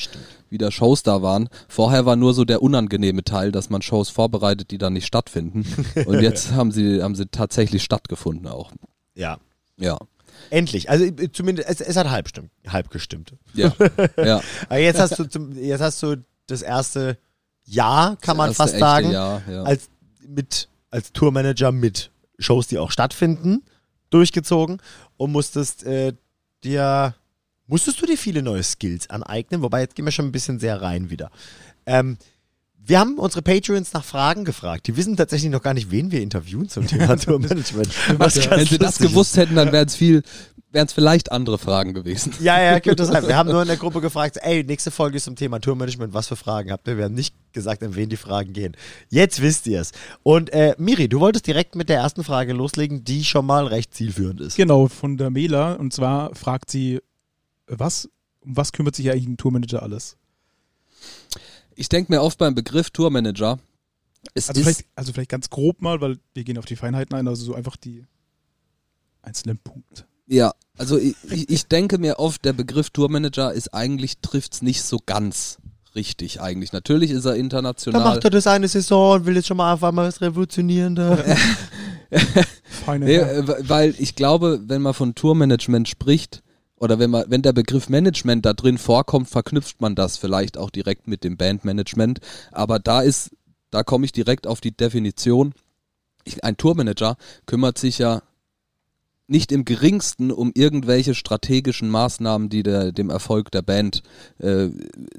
wieder 0.49 0.71
Shows 0.71 1.03
da 1.03 1.21
waren. 1.21 1.49
Vorher 1.67 2.07
war 2.07 2.15
nur 2.15 2.33
so 2.33 2.45
der 2.45 2.63
unangenehme 2.63 3.23
Teil, 3.23 3.51
dass 3.51 3.69
man 3.69 3.83
Shows 3.83 4.09
vorbereitet, 4.09 4.71
die 4.71 4.79
dann 4.79 4.93
nicht 4.93 5.05
stattfinden. 5.05 5.63
Und 6.07 6.19
jetzt 6.19 6.51
haben 6.53 6.71
sie, 6.71 7.03
haben 7.03 7.13
sie 7.13 7.27
tatsächlich 7.27 7.83
stattgefunden 7.83 8.47
auch. 8.47 8.71
Ja. 9.13 9.37
Ja. 9.77 9.99
Endlich. 10.49 10.89
Also 10.89 11.05
äh, 11.05 11.31
zumindest, 11.31 11.69
es, 11.69 11.81
es 11.81 11.95
hat 11.95 12.09
halb, 12.09 12.27
stimmt, 12.27 12.51
halb 12.67 12.89
gestimmt. 12.89 13.33
Ja. 13.53 13.73
ja. 14.17 14.41
Aber 14.65 14.79
jetzt 14.79 14.99
hast 14.99 15.17
du, 15.17 15.25
zum, 15.25 15.57
jetzt 15.57 15.81
hast 15.81 16.01
du 16.03 16.17
das 16.47 16.61
erste 16.61 17.17
Jahr, 17.63 18.17
kann 18.17 18.37
man 18.37 18.49
Das 18.49 18.59
erste 18.59 18.71
fast 18.71 18.79
sagen, 18.79 19.11
Jahr, 19.11 19.41
ja. 19.49 19.63
als, 19.63 19.89
mit, 20.27 20.67
als 20.89 21.13
Tourmanager 21.13 21.71
mit 21.71 22.11
Shows, 22.39 22.67
die 22.67 22.77
auch 22.77 22.91
stattfinden, 22.91 23.63
durchgezogen 24.09 24.81
und 25.17 25.31
musstest 25.31 25.83
äh, 25.83 26.13
dir, 26.63 27.15
musstest 27.67 28.01
du 28.01 28.05
dir 28.05 28.17
viele 28.17 28.41
neue 28.41 28.63
Skills 28.63 29.09
aneignen, 29.09 29.61
wobei 29.61 29.81
jetzt 29.81 29.95
gehen 29.95 30.05
wir 30.05 30.11
schon 30.11 30.25
ein 30.25 30.31
bisschen 30.31 30.59
sehr 30.59 30.81
rein 30.81 31.09
wieder. 31.09 31.31
Ähm, 31.85 32.17
wir 32.83 32.99
haben 32.99 33.17
unsere 33.19 33.41
Patreons 33.41 33.93
nach 33.93 34.03
Fragen 34.03 34.43
gefragt. 34.43 34.87
Die 34.87 34.97
wissen 34.97 35.15
tatsächlich 35.15 35.51
noch 35.51 35.61
gar 35.61 35.73
nicht, 35.73 35.91
wen 35.91 36.11
wir 36.11 36.21
interviewen 36.21 36.67
zum 36.67 36.87
Thema 36.87 37.15
Tourmanagement. 37.17 37.89
Was 38.17 38.35
Wenn 38.37 38.49
ganz 38.49 38.69
sie 38.69 38.77
das 38.79 38.97
gewusst 38.97 39.37
hätten, 39.37 39.55
dann 39.55 39.71
wären 39.71 39.87
es 39.87 39.95
viel, 39.95 40.23
wären 40.71 40.87
es 40.87 40.93
vielleicht 40.93 41.31
andere 41.31 41.57
Fragen 41.57 41.93
gewesen. 41.93 42.33
Ja, 42.39 42.61
ja, 42.61 42.79
könnte 42.79 43.05
sein. 43.05 43.27
Wir 43.27 43.37
haben 43.37 43.51
nur 43.51 43.61
in 43.61 43.67
der 43.67 43.77
Gruppe 43.77 44.01
gefragt, 44.01 44.37
ey, 44.41 44.63
nächste 44.63 44.89
Folge 44.89 45.17
ist 45.17 45.25
zum 45.25 45.35
Thema 45.35 45.59
Tourmanagement, 45.59 46.13
was 46.13 46.27
für 46.27 46.35
Fragen 46.35 46.71
habt 46.71 46.87
ihr? 46.87 46.97
Wir 46.97 47.05
haben 47.05 47.13
nicht 47.13 47.35
gesagt, 47.53 47.83
an 47.83 47.95
wen 47.95 48.09
die 48.09 48.17
Fragen 48.17 48.53
gehen. 48.53 48.75
Jetzt 49.09 49.41
wisst 49.41 49.67
ihr 49.67 49.81
es. 49.81 49.91
Und 50.23 50.51
äh, 50.51 50.75
Miri, 50.77 51.07
du 51.07 51.19
wolltest 51.19 51.45
direkt 51.47 51.75
mit 51.75 51.89
der 51.89 51.97
ersten 51.97 52.23
Frage 52.23 52.53
loslegen, 52.53 53.03
die 53.03 53.23
schon 53.23 53.45
mal 53.45 53.67
recht 53.67 53.93
zielführend 53.93 54.41
ist. 54.41 54.55
Genau, 54.55 54.87
von 54.87 55.17
der 55.17 55.29
Mela. 55.29 55.73
Und 55.73 55.93
zwar 55.93 56.33
fragt 56.35 56.71
sie, 56.71 56.99
was, 57.67 58.09
um 58.39 58.57
was 58.57 58.71
kümmert 58.71 58.95
sich 58.95 59.11
eigentlich 59.11 59.27
ein 59.27 59.37
Tourmanager 59.37 59.83
alles? 59.83 60.17
Ich 61.81 61.89
denke 61.89 62.11
mir 62.11 62.21
oft 62.21 62.37
beim 62.37 62.53
Begriff 62.55 62.91
Tourmanager, 62.91 63.59
es 64.35 64.49
Also 64.49 64.61
ist, 64.61 64.65
vielleicht, 64.67 64.85
also 64.95 65.13
vielleicht 65.13 65.31
ganz 65.31 65.49
grob 65.49 65.81
mal, 65.81 65.99
weil 65.99 66.17
wir 66.35 66.43
gehen 66.43 66.57
auf 66.59 66.65
die 66.65 66.75
Feinheiten 66.75 67.15
ein, 67.17 67.27
also 67.27 67.43
so 67.43 67.55
einfach 67.55 67.75
die 67.75 68.05
einzelnen 69.23 69.57
Punkte. 69.57 70.05
ja, 70.27 70.53
also 70.77 70.97
ich, 70.97 71.15
ich 71.49 71.65
denke 71.67 71.97
mir 71.97 72.19
oft, 72.19 72.45
der 72.45 72.53
Begriff 72.53 72.89
Tourmanager 72.91 73.51
ist 73.53 73.73
eigentlich, 73.73 74.19
trifft's 74.19 74.61
nicht 74.61 74.83
so 74.83 74.99
ganz 75.05 75.57
richtig 75.95 76.39
eigentlich. 76.39 76.71
Natürlich 76.71 77.11
ist 77.11 77.25
er 77.25 77.31
Da 77.33 77.37
international. 77.37 78.01
macht 78.03 78.23
er 78.23 78.29
das 78.29 78.47
eine 78.47 78.67
Saison 78.67 79.15
und 79.15 79.25
will 79.25 79.35
jetzt 79.35 79.47
schon 79.47 79.57
mal 79.57 79.73
einfach 79.73 79.91
mal 79.91 80.07
was 80.07 80.21
revolutionieren. 80.21 80.95
Da. 80.95 81.17
Feine 82.85 83.05
Nee, 83.05 83.15
äh, 83.17 83.47
we- 83.47 83.63
weil 83.67 83.95
ich 83.97 84.15
glaube, 84.15 84.61
wenn 84.67 84.81
man 84.81 84.93
von 84.93 85.15
Tourmanagement 85.15 85.87
spricht, 85.89 86.43
oder 86.81 86.97
wenn 86.97 87.11
man, 87.11 87.25
wenn 87.27 87.43
der 87.43 87.53
Begriff 87.53 87.89
Management 87.89 88.43
da 88.43 88.53
drin 88.53 88.79
vorkommt, 88.79 89.29
verknüpft 89.29 89.81
man 89.81 89.93
das 89.93 90.17
vielleicht 90.17 90.57
auch 90.57 90.71
direkt 90.71 91.07
mit 91.07 91.23
dem 91.23 91.37
Bandmanagement. 91.37 92.19
Aber 92.51 92.79
da 92.79 93.01
ist, 93.01 93.31
da 93.69 93.83
komme 93.83 94.05
ich 94.05 94.11
direkt 94.11 94.47
auf 94.47 94.61
die 94.61 94.75
Definition. 94.75 95.53
Ich, 96.23 96.43
ein 96.43 96.57
Tourmanager 96.57 97.17
kümmert 97.45 97.77
sich 97.77 97.99
ja 97.99 98.23
nicht 99.27 99.51
im 99.51 99.63
geringsten 99.63 100.31
um 100.31 100.51
irgendwelche 100.55 101.13
strategischen 101.13 101.87
Maßnahmen, 101.87 102.49
die 102.49 102.63
der, 102.63 102.91
dem 102.91 103.11
Erfolg 103.11 103.51
der 103.51 103.61
Band 103.61 104.01
äh, 104.39 104.69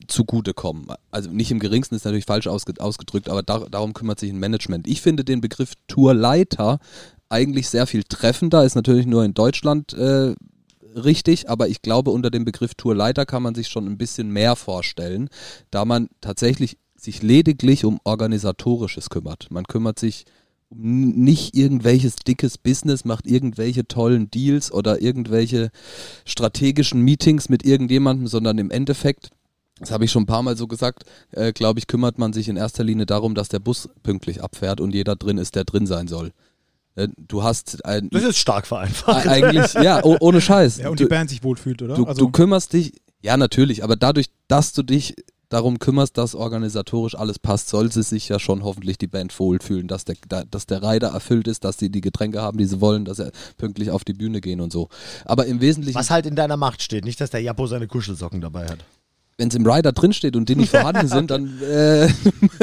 zugutekommen. 0.09 0.89
Also 1.13 1.31
nicht 1.31 1.53
im 1.53 1.61
geringsten 1.61 1.95
ist 1.95 2.05
natürlich 2.05 2.27
falsch 2.27 2.49
ausge, 2.49 2.75
ausgedrückt, 2.79 3.29
aber 3.29 3.45
da, 3.45 3.61
darum 3.71 3.95
kümmert 3.95 4.19
sich 4.19 4.33
ein 4.33 4.41
Management. 4.41 4.89
Ich 4.89 5.01
finde 5.01 5.25
den 5.25 5.41
Begriff 5.41 5.75
Tourleiter 5.87 6.81
eigentlich 7.29 7.69
sehr 7.69 7.87
viel 7.87 8.03
treffender, 8.03 8.65
ist 8.65 8.75
natürlich 8.75 9.07
nur 9.07 9.25
in 9.25 9.33
Deutschland 9.33 9.95
äh, 9.95 10.35
richtig, 10.95 11.49
aber 11.49 11.69
ich 11.69 11.83
glaube, 11.83 12.11
unter 12.11 12.31
dem 12.31 12.45
Begriff 12.45 12.75
Tourleiter 12.75 13.27
kann 13.27 13.43
man 13.43 13.55
sich 13.55 13.69
schon 13.69 13.87
ein 13.87 13.99
bisschen 13.99 14.31
mehr 14.31 14.57
vorstellen, 14.57 15.29
da 15.71 15.85
man 15.85 16.09
tatsächlich 16.21 16.79
sich 16.97 17.23
lediglich 17.23 17.85
um 17.85 18.01
organisatorisches 18.05 19.11
kümmert. 19.11 19.49
Man 19.51 19.65
kümmert 19.65 19.99
sich 19.99 20.25
um 20.69 21.11
nicht 21.25 21.57
irgendwelches 21.57 22.17
dickes 22.17 22.59
Business, 22.59 23.05
macht 23.05 23.27
irgendwelche 23.27 23.87
tollen 23.87 24.31
Deals 24.31 24.73
oder 24.73 25.03
irgendwelche 25.03 25.71
strategischen 26.25 27.03
Meetings 27.03 27.49
mit 27.49 27.65
irgendjemandem, 27.65 28.27
sondern 28.27 28.59
im 28.59 28.71
Endeffekt 28.71 29.31
das 29.83 29.91
habe 29.91 30.05
ich 30.05 30.13
schon 30.13 30.23
ein 30.23 30.27
paar 30.27 30.45
Mal 30.45 30.57
so 30.57 30.69
gesagt, 30.69 31.05
äh, 31.33 31.53
glaube 31.53 31.81
ich, 31.81 31.89
kümmert 31.89 32.17
man 32.17 32.33
sich 32.33 32.49
in 32.49 32.57
erster 32.57 32.85
Linie 32.85 33.05
darum, 33.05 33.35
dass 33.35 33.49
der 33.49 33.59
Bus 33.59 33.89
pünktlich 34.05 34.41
abfährt 34.41 34.81
und 34.81 34.95
jeder 34.95 35.17
drin 35.17 35.39
ist, 35.39 35.57
der 35.57 35.65
drin 35.65 35.87
sein 35.89 36.07
soll. 36.07 36.31
Äh, 36.95 37.09
Du 37.17 37.43
hast 37.43 37.85
ein, 37.85 38.09
Das 38.11 38.23
ist 38.23 38.39
stark 38.39 38.67
vereinfacht. 38.67 39.27
eigentlich, 39.27 39.73
ja, 39.75 40.01
oh, 40.05 40.17
ohne 40.21 40.41
Scheiß. 40.41 40.79
Ja, 40.79 40.89
und 40.91 41.01
du, 41.01 41.05
die 41.05 41.09
Band 41.09 41.31
sich 41.31 41.43
wohlfühlt, 41.43 41.81
oder? 41.83 41.95
du, 41.95 42.05
also, 42.05 42.19
du 42.21 42.31
kümmerst 42.31 42.73
dich, 42.73 42.93
ja 43.23 43.37
natürlich, 43.37 43.83
aber 43.85 43.97
dadurch, 43.97 44.27
dass 44.49 44.73
du 44.73 44.83
dich 44.83 45.15
darum 45.49 45.79
kümmerst, 45.79 46.17
dass 46.17 46.35
organisatorisch 46.35 47.15
alles 47.15 47.39
passt, 47.39 47.69
soll 47.69 47.93
sie 47.93 48.03
sich 48.03 48.27
ja 48.29 48.39
schon 48.39 48.65
hoffentlich 48.65 48.97
die 48.97 49.07
Band 49.07 49.39
wohlfühlen, 49.39 49.87
dass 49.87 50.07
der, 50.07 50.17
da- 50.29 50.45
dass 50.45 50.65
der 50.67 50.83
Rider 50.83 51.09
erfüllt 51.09 51.47
ist, 51.47 51.65
dass 51.65 51.77
sie 51.77 51.91
die 51.91 52.01
Getränke 52.01 52.41
haben, 52.41 52.57
die 52.57 52.65
sie 52.65 52.81
wollen, 52.81 53.05
dass 53.05 53.19
sie 53.19 53.31
pünktlich 53.59 53.91
auf 53.91 54.03
die 54.03 54.15
Bühne 54.15 54.41
gehen 54.41 54.61
und 54.63 54.73
so. 54.73 54.89
Aber 55.27 55.45
im 55.47 55.61
Wesentlichen, 55.61 55.99
Was 55.99 56.11
halt 56.11 56.25
in 56.25 56.37
deiner 56.37 56.57
Macht 56.57 56.83
steht. 56.83 57.05
Nicht, 57.05 57.21
dass 57.21 57.29
der 57.31 57.41
Japo 57.43 57.67
seine 57.67 57.87
Kuschelsocken 57.87 58.41
dabei 58.41 58.67
hat. 58.67 58.79
Wenn 59.39 59.49
es 59.49 59.55
im 59.55 59.67
Rider 59.67 59.93
drinsteht 59.93 60.37
und 60.37 60.49
die 60.49 60.57
nicht 60.57 60.71
vorhanden 60.71 61.09
sind, 61.09 61.31
dann 61.31 61.61
äh, 61.63 62.09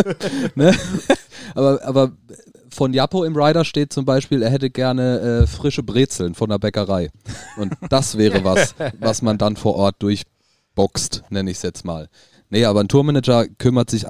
ne? 0.56 0.76
aber, 1.56 1.84
aber 1.84 2.12
von 2.70 2.94
Japo 2.94 3.24
im 3.24 3.36
Rider 3.36 3.66
steht 3.66 3.92
zum 3.92 4.06
Beispiel, 4.06 4.42
er 4.42 4.50
hätte 4.50 4.70
gerne 4.70 5.20
äh, 5.20 5.48
frische 5.48 5.84
Brezeln 5.84 6.36
von 6.36 6.50
der 6.50 6.60
Bäckerei. 6.60 7.10
Und 7.58 7.74
das 7.90 8.18
wäre 8.18 8.44
was, 8.44 8.76
was 9.00 9.22
man 9.22 9.38
dann 9.38 9.56
vor 9.56 9.76
Ort 9.76 9.96
durchboxt, 10.00 11.24
nenne 11.30 11.52
ich 11.52 11.58
es 11.58 11.64
jetzt 11.64 11.84
mal. 11.84 12.08
Nee, 12.50 12.66
aber 12.66 12.82
ein 12.82 12.88
Tourmanager 12.88 13.48
kümmert 13.58 13.90
sich 13.90 14.06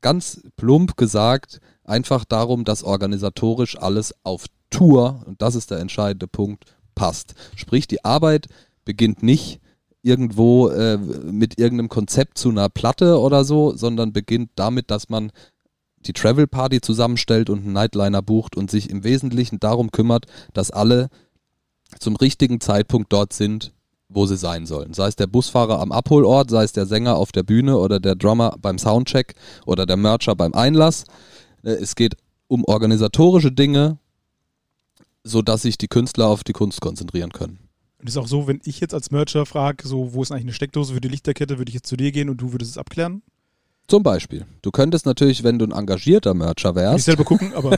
ganz 0.00 0.42
plump 0.56 0.96
gesagt 0.96 1.60
einfach 1.84 2.24
darum, 2.24 2.64
dass 2.64 2.84
organisatorisch 2.84 3.78
alles 3.78 4.14
auf 4.22 4.46
Tour, 4.70 5.22
und 5.26 5.42
das 5.42 5.56
ist 5.56 5.70
der 5.70 5.80
entscheidende 5.80 6.28
Punkt, 6.28 6.64
passt. 6.94 7.34
Sprich, 7.56 7.88
die 7.88 8.04
Arbeit 8.04 8.46
beginnt 8.84 9.22
nicht 9.22 9.60
irgendwo 10.02 10.68
äh, 10.68 10.96
mit 10.96 11.58
irgendeinem 11.58 11.88
Konzept 11.88 12.38
zu 12.38 12.50
einer 12.50 12.68
Platte 12.68 13.18
oder 13.18 13.44
so, 13.44 13.76
sondern 13.76 14.12
beginnt 14.12 14.50
damit, 14.56 14.90
dass 14.90 15.08
man 15.08 15.30
die 16.06 16.12
Travel 16.12 16.46
Party 16.46 16.80
zusammenstellt 16.80 17.50
und 17.50 17.58
einen 17.60 17.72
Nightliner 17.72 18.22
bucht 18.22 18.56
und 18.56 18.70
sich 18.70 18.88
im 18.88 19.04
Wesentlichen 19.04 19.60
darum 19.60 19.90
kümmert, 19.90 20.26
dass 20.54 20.70
alle 20.70 21.10
zum 21.98 22.16
richtigen 22.16 22.60
Zeitpunkt 22.60 23.12
dort 23.12 23.32
sind, 23.32 23.72
wo 24.08 24.26
sie 24.26 24.36
sein 24.36 24.66
sollen. 24.66 24.94
Sei 24.94 25.08
es 25.08 25.16
der 25.16 25.26
Busfahrer 25.26 25.80
am 25.80 25.92
Abholort, 25.92 26.50
sei 26.50 26.64
es 26.64 26.72
der 26.72 26.86
Sänger 26.86 27.16
auf 27.16 27.32
der 27.32 27.42
Bühne 27.42 27.78
oder 27.78 28.00
der 28.00 28.16
Drummer 28.16 28.56
beim 28.60 28.78
Soundcheck 28.78 29.34
oder 29.66 29.86
der 29.86 29.96
Mercher 29.96 30.34
beim 30.34 30.54
Einlass. 30.54 31.04
Äh, 31.62 31.72
Es 31.72 31.94
geht 31.94 32.16
um 32.48 32.64
organisatorische 32.64 33.52
Dinge, 33.52 33.98
sodass 35.22 35.62
sich 35.62 35.78
die 35.78 35.88
Künstler 35.88 36.26
auf 36.26 36.42
die 36.42 36.52
Kunst 36.52 36.80
konzentrieren 36.80 37.30
können. 37.30 37.69
Und 38.00 38.08
ist 38.08 38.16
auch 38.16 38.26
so, 38.28 38.46
wenn 38.48 38.60
ich 38.64 38.80
jetzt 38.80 38.94
als 38.94 39.10
Mercher 39.10 39.44
frage, 39.46 39.86
so, 39.86 40.14
wo 40.14 40.22
ist 40.22 40.30
eigentlich 40.32 40.44
eine 40.44 40.52
Steckdose 40.54 40.94
für 40.94 41.00
die 41.00 41.08
Lichterkette, 41.08 41.58
würde 41.58 41.68
ich 41.68 41.74
jetzt 41.74 41.86
zu 41.88 41.96
dir 41.96 42.12
gehen 42.12 42.30
und 42.30 42.38
du 42.40 42.52
würdest 42.52 42.70
es 42.72 42.78
abklären? 42.78 43.22
Zum 43.88 44.02
Beispiel. 44.02 44.46
Du 44.62 44.70
könntest 44.70 45.04
natürlich, 45.04 45.42
wenn 45.42 45.58
du 45.58 45.66
ein 45.66 45.72
engagierter 45.72 46.32
Mercher 46.32 46.70
Ich 46.70 46.76
wärst, 46.76 47.04
selber 47.06 47.24
gucken, 47.24 47.52
aber 47.54 47.76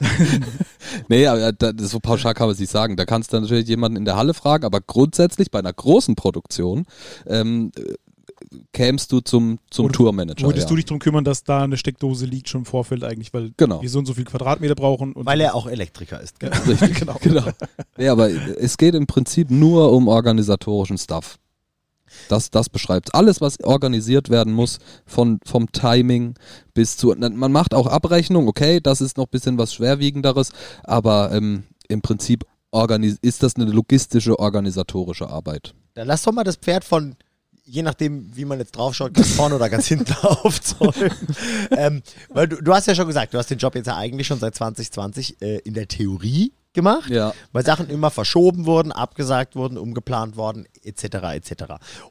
Nee, 1.08 1.26
aber 1.26 1.52
das- 1.52 1.90
so 1.90 2.00
pauschal 2.00 2.34
kann 2.34 2.46
man 2.48 2.54
es 2.54 2.60
nicht 2.60 2.70
sagen. 2.72 2.96
Da 2.96 3.04
kannst 3.04 3.32
du 3.32 3.40
natürlich 3.40 3.68
jemanden 3.68 3.96
in 3.98 4.04
der 4.04 4.16
Halle 4.16 4.34
fragen, 4.34 4.64
aber 4.64 4.80
grundsätzlich 4.80 5.50
bei 5.50 5.58
einer 5.60 5.72
großen 5.72 6.16
Produktion 6.16 6.86
ähm, 7.26 7.70
äh, 7.76 7.94
kämst 8.72 9.12
du 9.12 9.20
zum, 9.20 9.58
zum 9.70 9.90
Tourmanager. 9.92 10.46
würdest 10.46 10.64
ja. 10.64 10.68
du 10.68 10.76
dich 10.76 10.84
darum 10.84 10.98
kümmern, 10.98 11.24
dass 11.24 11.44
da 11.44 11.62
eine 11.62 11.76
Steckdose 11.76 12.26
liegt 12.26 12.48
schon 12.48 12.62
im 12.62 12.64
Vorfeld 12.64 13.04
eigentlich, 13.04 13.32
weil 13.32 13.52
Genau. 13.56 13.80
wir 13.82 13.88
so 13.88 13.98
und 13.98 14.06
so 14.06 14.14
viel 14.14 14.24
Quadratmeter 14.24 14.74
brauchen. 14.74 15.12
Und 15.12 15.26
Weil 15.26 15.40
er 15.40 15.54
auch 15.54 15.66
Elektriker 15.66 16.20
ist. 16.20 16.38
Genau. 16.40 16.56
Richtig, 16.66 16.98
Genau. 16.98 17.16
genau. 17.20 17.44
Nee, 17.96 18.08
aber 18.08 18.28
es 18.30 18.76
geht 18.76 18.94
im 18.94 19.06
Prinzip 19.06 19.50
nur 19.50 19.92
um 19.92 20.08
organisatorischen 20.08 20.98
Stuff. 20.98 21.38
Das, 22.28 22.50
das 22.50 22.68
beschreibt 22.68 23.14
alles, 23.14 23.40
was 23.40 23.60
organisiert 23.62 24.30
werden 24.30 24.52
muss, 24.52 24.78
von, 25.06 25.40
vom 25.44 25.70
Timing 25.72 26.34
bis 26.72 26.96
zu. 26.96 27.14
Man 27.18 27.52
macht 27.52 27.74
auch 27.74 27.86
Abrechnung, 27.86 28.48
okay, 28.48 28.80
das 28.80 29.00
ist 29.00 29.16
noch 29.16 29.24
ein 29.26 29.30
bisschen 29.30 29.58
was 29.58 29.74
Schwerwiegenderes, 29.74 30.52
aber 30.84 31.32
ähm, 31.32 31.64
im 31.88 32.02
Prinzip 32.02 32.44
ist 33.22 33.42
das 33.42 33.56
eine 33.56 33.64
logistische, 33.66 34.38
organisatorische 34.38 35.28
Arbeit. 35.28 35.74
Dann 35.94 36.06
lass 36.06 36.22
doch 36.22 36.32
mal 36.32 36.44
das 36.44 36.56
Pferd 36.56 36.84
von, 36.84 37.16
je 37.66 37.82
nachdem, 37.82 38.30
wie 38.34 38.44
man 38.44 38.58
jetzt 38.58 38.76
draufschaut, 38.76 39.12
ganz 39.12 39.32
vorne 39.32 39.56
oder 39.56 39.68
ganz 39.68 39.86
hinten 39.86 40.12
aufzäumen. 40.22 41.10
ähm, 41.72 42.02
weil 42.30 42.48
du, 42.48 42.62
du 42.62 42.72
hast 42.72 42.86
ja 42.86 42.94
schon 42.94 43.06
gesagt, 43.06 43.34
du 43.34 43.38
hast 43.38 43.50
den 43.50 43.58
Job 43.58 43.74
jetzt 43.74 43.86
ja 43.86 43.96
eigentlich 43.96 44.26
schon 44.26 44.38
seit 44.38 44.54
2020 44.54 45.42
äh, 45.42 45.58
in 45.58 45.74
der 45.74 45.88
Theorie 45.88 46.52
gemacht, 46.72 47.10
Ja. 47.10 47.32
weil 47.52 47.64
Sachen 47.64 47.88
immer 47.88 48.10
verschoben 48.10 48.66
wurden, 48.66 48.92
abgesagt 48.92 49.56
wurden, 49.56 49.78
umgeplant 49.78 50.36
worden, 50.36 50.66
etc. 50.84 51.04
etc. 51.34 51.64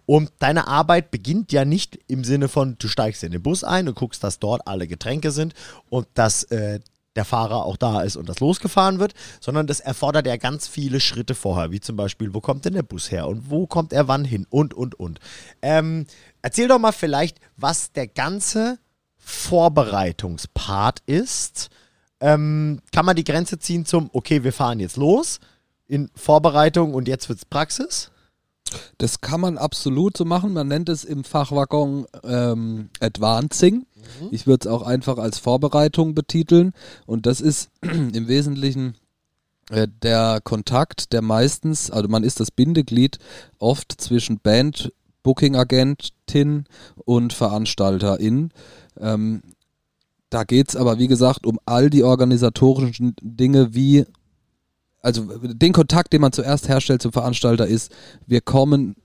Und 0.05 0.31
deine 0.39 0.67
Arbeit 0.67 1.11
beginnt 1.11 1.51
ja 1.51 1.63
nicht 1.65 1.99
im 2.07 2.23
Sinne 2.23 2.47
von, 2.47 2.75
du 2.79 2.87
steigst 2.87 3.23
in 3.23 3.31
den 3.31 3.43
Bus 3.43 3.63
ein 3.63 3.87
und 3.87 3.95
guckst, 3.95 4.23
dass 4.23 4.39
dort 4.39 4.67
alle 4.67 4.87
Getränke 4.87 5.31
sind 5.31 5.53
und 5.89 6.07
dass 6.15 6.43
äh, 6.45 6.79
der 7.15 7.25
Fahrer 7.25 7.65
auch 7.65 7.77
da 7.77 8.01
ist 8.01 8.15
und 8.15 8.29
das 8.29 8.39
losgefahren 8.39 8.99
wird, 8.99 9.13
sondern 9.39 9.67
das 9.67 9.79
erfordert 9.79 10.27
ja 10.27 10.37
ganz 10.37 10.67
viele 10.67 10.99
Schritte 10.99 11.35
vorher, 11.35 11.71
wie 11.71 11.79
zum 11.79 11.95
Beispiel, 11.95 12.33
wo 12.33 12.41
kommt 12.41 12.65
denn 12.65 12.73
der 12.73 12.83
Bus 12.83 13.11
her 13.11 13.27
und 13.27 13.49
wo 13.49 13.67
kommt 13.67 13.93
er 13.93 14.07
wann 14.07 14.25
hin 14.25 14.45
und, 14.49 14.73
und, 14.73 14.95
und. 14.95 15.19
Ähm, 15.61 16.05
erzähl 16.41 16.67
doch 16.67 16.79
mal 16.79 16.91
vielleicht, 16.91 17.39
was 17.57 17.91
der 17.91 18.07
ganze 18.07 18.79
Vorbereitungspart 19.17 21.01
ist. 21.05 21.69
Ähm, 22.19 22.79
kann 22.91 23.05
man 23.05 23.15
die 23.15 23.23
Grenze 23.23 23.59
ziehen 23.59 23.85
zum, 23.85 24.09
okay, 24.13 24.43
wir 24.43 24.53
fahren 24.53 24.79
jetzt 24.79 24.97
los 24.97 25.39
in 25.87 26.09
Vorbereitung 26.15 26.93
und 26.93 27.07
jetzt 27.07 27.29
wird's 27.29 27.45
Praxis? 27.45 28.11
Das 28.97 29.21
kann 29.21 29.41
man 29.41 29.57
absolut 29.57 30.17
so 30.17 30.25
machen. 30.25 30.53
Man 30.53 30.67
nennt 30.67 30.89
es 30.89 31.03
im 31.03 31.23
Fachwaggon 31.23 32.05
ähm, 32.23 32.89
Advancing. 32.99 33.85
Ich 34.31 34.47
würde 34.47 34.67
es 34.67 34.73
auch 34.73 34.81
einfach 34.81 35.17
als 35.17 35.39
Vorbereitung 35.39 36.15
betiteln. 36.15 36.73
Und 37.05 37.25
das 37.25 37.41
ist 37.41 37.69
im 37.81 38.27
Wesentlichen 38.27 38.95
äh, 39.69 39.87
der 40.01 40.39
Kontakt, 40.43 41.13
der 41.13 41.21
meistens, 41.21 41.89
also 41.89 42.07
man 42.07 42.23
ist 42.23 42.39
das 42.39 42.51
Bindeglied 42.51 43.17
oft 43.57 43.93
zwischen 43.99 44.39
Band, 44.39 44.91
Booking-Agentin 45.23 46.65
und 47.03 47.33
Veranstalterin. 47.33 48.51
Ähm, 48.99 49.41
da 50.29 50.43
geht 50.43 50.69
es 50.69 50.75
aber, 50.75 50.99
wie 50.99 51.07
gesagt, 51.07 51.45
um 51.47 51.59
all 51.65 51.89
die 51.89 52.03
organisatorischen 52.03 53.15
Dinge 53.21 53.73
wie, 53.73 54.05
also 55.01 55.23
den 55.23 55.73
Kontakt, 55.73 56.13
den 56.13 56.21
man 56.21 56.31
zuerst 56.31 56.67
herstellt 56.67 57.01
zum 57.01 57.11
Veranstalter 57.11 57.65
ist, 57.65 57.91
wir 58.27 58.41
kommen 58.41 58.95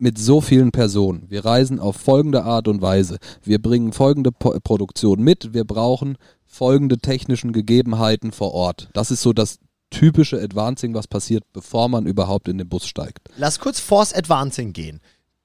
mit 0.00 0.18
so 0.18 0.40
vielen 0.40 0.72
Personen. 0.72 1.24
Wir 1.28 1.44
reisen 1.44 1.78
auf 1.78 1.96
folgende 1.96 2.44
Art 2.44 2.68
und 2.68 2.80
Weise. 2.80 3.18
Wir 3.42 3.60
bringen 3.60 3.92
folgende 3.92 4.32
po 4.32 4.58
Produktion 4.60 5.22
mit. 5.22 5.52
Wir 5.52 5.64
brauchen 5.64 6.16
folgende 6.46 6.98
technischen 6.98 7.52
Gegebenheiten 7.52 8.32
vor 8.32 8.52
Ort. 8.52 8.88
Das 8.94 9.10
ist 9.10 9.22
so 9.22 9.32
das 9.32 9.58
typische 9.90 10.40
Advancing, 10.40 10.94
was 10.94 11.06
passiert, 11.06 11.44
bevor 11.52 11.88
man 11.88 12.06
überhaupt 12.06 12.48
in 12.48 12.58
den 12.58 12.68
Bus 12.68 12.86
steigt. 12.86 13.28
Lass 13.36 13.58
kurz 13.58 13.80
Force 13.80 14.14
Advancing 14.14 14.72
gehen. 14.72 15.00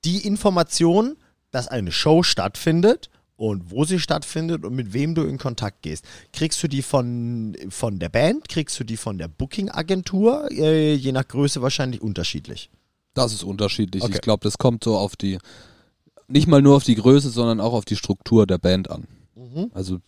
Die 0.06 0.26
Information, 0.26 1.18
dass 1.52 1.68
eine 1.68 1.91
Show 1.91 2.24
stattfindet 2.24 3.10
und 3.38 3.72
wo 3.72 3.84
sie 3.84 4.00
stattfindet 4.00 4.63
und 4.63 4.76
mit 4.76 4.94
wem 4.94 5.15
du 5.15 5.24
in 5.24 5.38
Kontakt 5.38 5.82
gehst. 5.82 6.06
Kriegst 6.32 6.62
du 6.63 6.68
die 6.68 6.82
von, 6.82 7.58
von 7.70 8.00
der 8.00 8.10
Band? 8.10 8.48
Kriegst 8.48 8.80
du 8.80 8.84
die 8.84 8.98
von 8.98 9.18
der 9.18 9.28
Booking-Agentur? 9.28 10.50
Äh, 10.52 10.94
je 10.94 11.12
nach 11.12 11.28
Größe 11.28 11.62
wahrscheinlich 11.62 12.02
unterschiedlich. 12.02 12.70
Das 13.15 13.34
ist 13.34 13.43
unterschiedlich. 13.43 14.04
Okay. 14.04 14.13
Ich 14.13 14.21
glaube, 14.21 14.43
das 14.43 14.60
kommt 14.60 14.84
so 14.84 14.95
auf 14.97 15.15
die, 15.15 15.39
nicht 16.28 16.47
mal 16.47 16.62
nur 16.62 16.75
auf 16.75 16.84
die 16.84 16.95
Größe, 16.95 17.30
sondern 17.30 17.60
auch 17.60 17.73
auf 17.73 17.86
die 17.86 17.95
Struktur 17.95 18.45
der 18.45 18.60
Band 18.60 18.91
an. 18.91 19.08
Mhm. 19.36 19.71
Also 19.73 19.99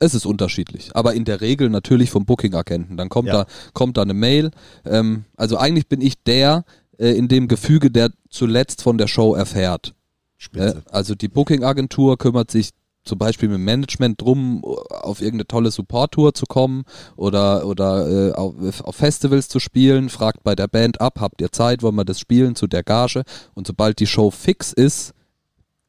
es 0.00 0.14
ist 0.14 0.24
unterschiedlich, 0.24 0.90
aber 0.96 1.14
in 1.14 1.26
der 1.26 1.42
Regel 1.42 1.68
natürlich 1.68 2.10
vom 2.10 2.24
Booking-Agenten. 2.24 2.96
Dann 2.96 3.10
kommt 3.10 3.28
Ja. 3.28 3.44
da 3.44 3.46
kommt 3.74 3.98
da 3.98 4.02
eine 4.02 4.14
Mail. 4.14 4.50
Ähm, 4.86 5.24
also 5.36 5.58
eigentlich 5.58 5.86
bin 5.88 6.00
ich 6.00 6.22
der 6.22 6.64
äh, 6.98 7.10
in 7.10 7.28
dem 7.28 7.46
Gefüge, 7.48 7.90
der 7.90 8.10
zuletzt 8.30 8.82
von 8.82 8.96
der 8.96 9.06
Show 9.06 9.34
erfährt. 9.34 9.88
Äh, 9.88 9.92
Spitze. 10.38 10.82
also 10.90 11.14
die 11.14 11.28
Booking-Agentur 11.28 12.16
kümmert 12.16 12.50
sich 12.50 12.70
zum 13.10 13.18
Beispiel 13.18 13.48
mit 13.48 13.58
dem 13.58 13.64
Management 13.64 14.20
drum, 14.20 14.64
auf 14.64 15.20
irgendeine 15.20 15.48
tolle 15.48 15.72
Support-Tour 15.72 16.32
zu 16.32 16.46
kommen 16.46 16.84
oder, 17.16 17.66
oder 17.66 18.28
äh, 18.28 18.32
auf, 18.32 18.54
auf 18.82 18.94
Festivals 18.94 19.48
zu 19.48 19.58
spielen, 19.58 20.08
fragt 20.08 20.44
bei 20.44 20.54
der 20.54 20.68
Band 20.68 21.00
ab, 21.00 21.18
habt 21.20 21.40
ihr 21.40 21.50
Zeit, 21.50 21.82
wollen 21.82 21.96
wir 21.96 22.04
das 22.04 22.20
spielen 22.20 22.54
zu 22.54 22.68
der 22.68 22.84
Gage 22.84 23.24
und 23.54 23.66
sobald 23.66 23.98
die 23.98 24.06
Show 24.06 24.30
fix 24.30 24.72
ist, 24.72 25.12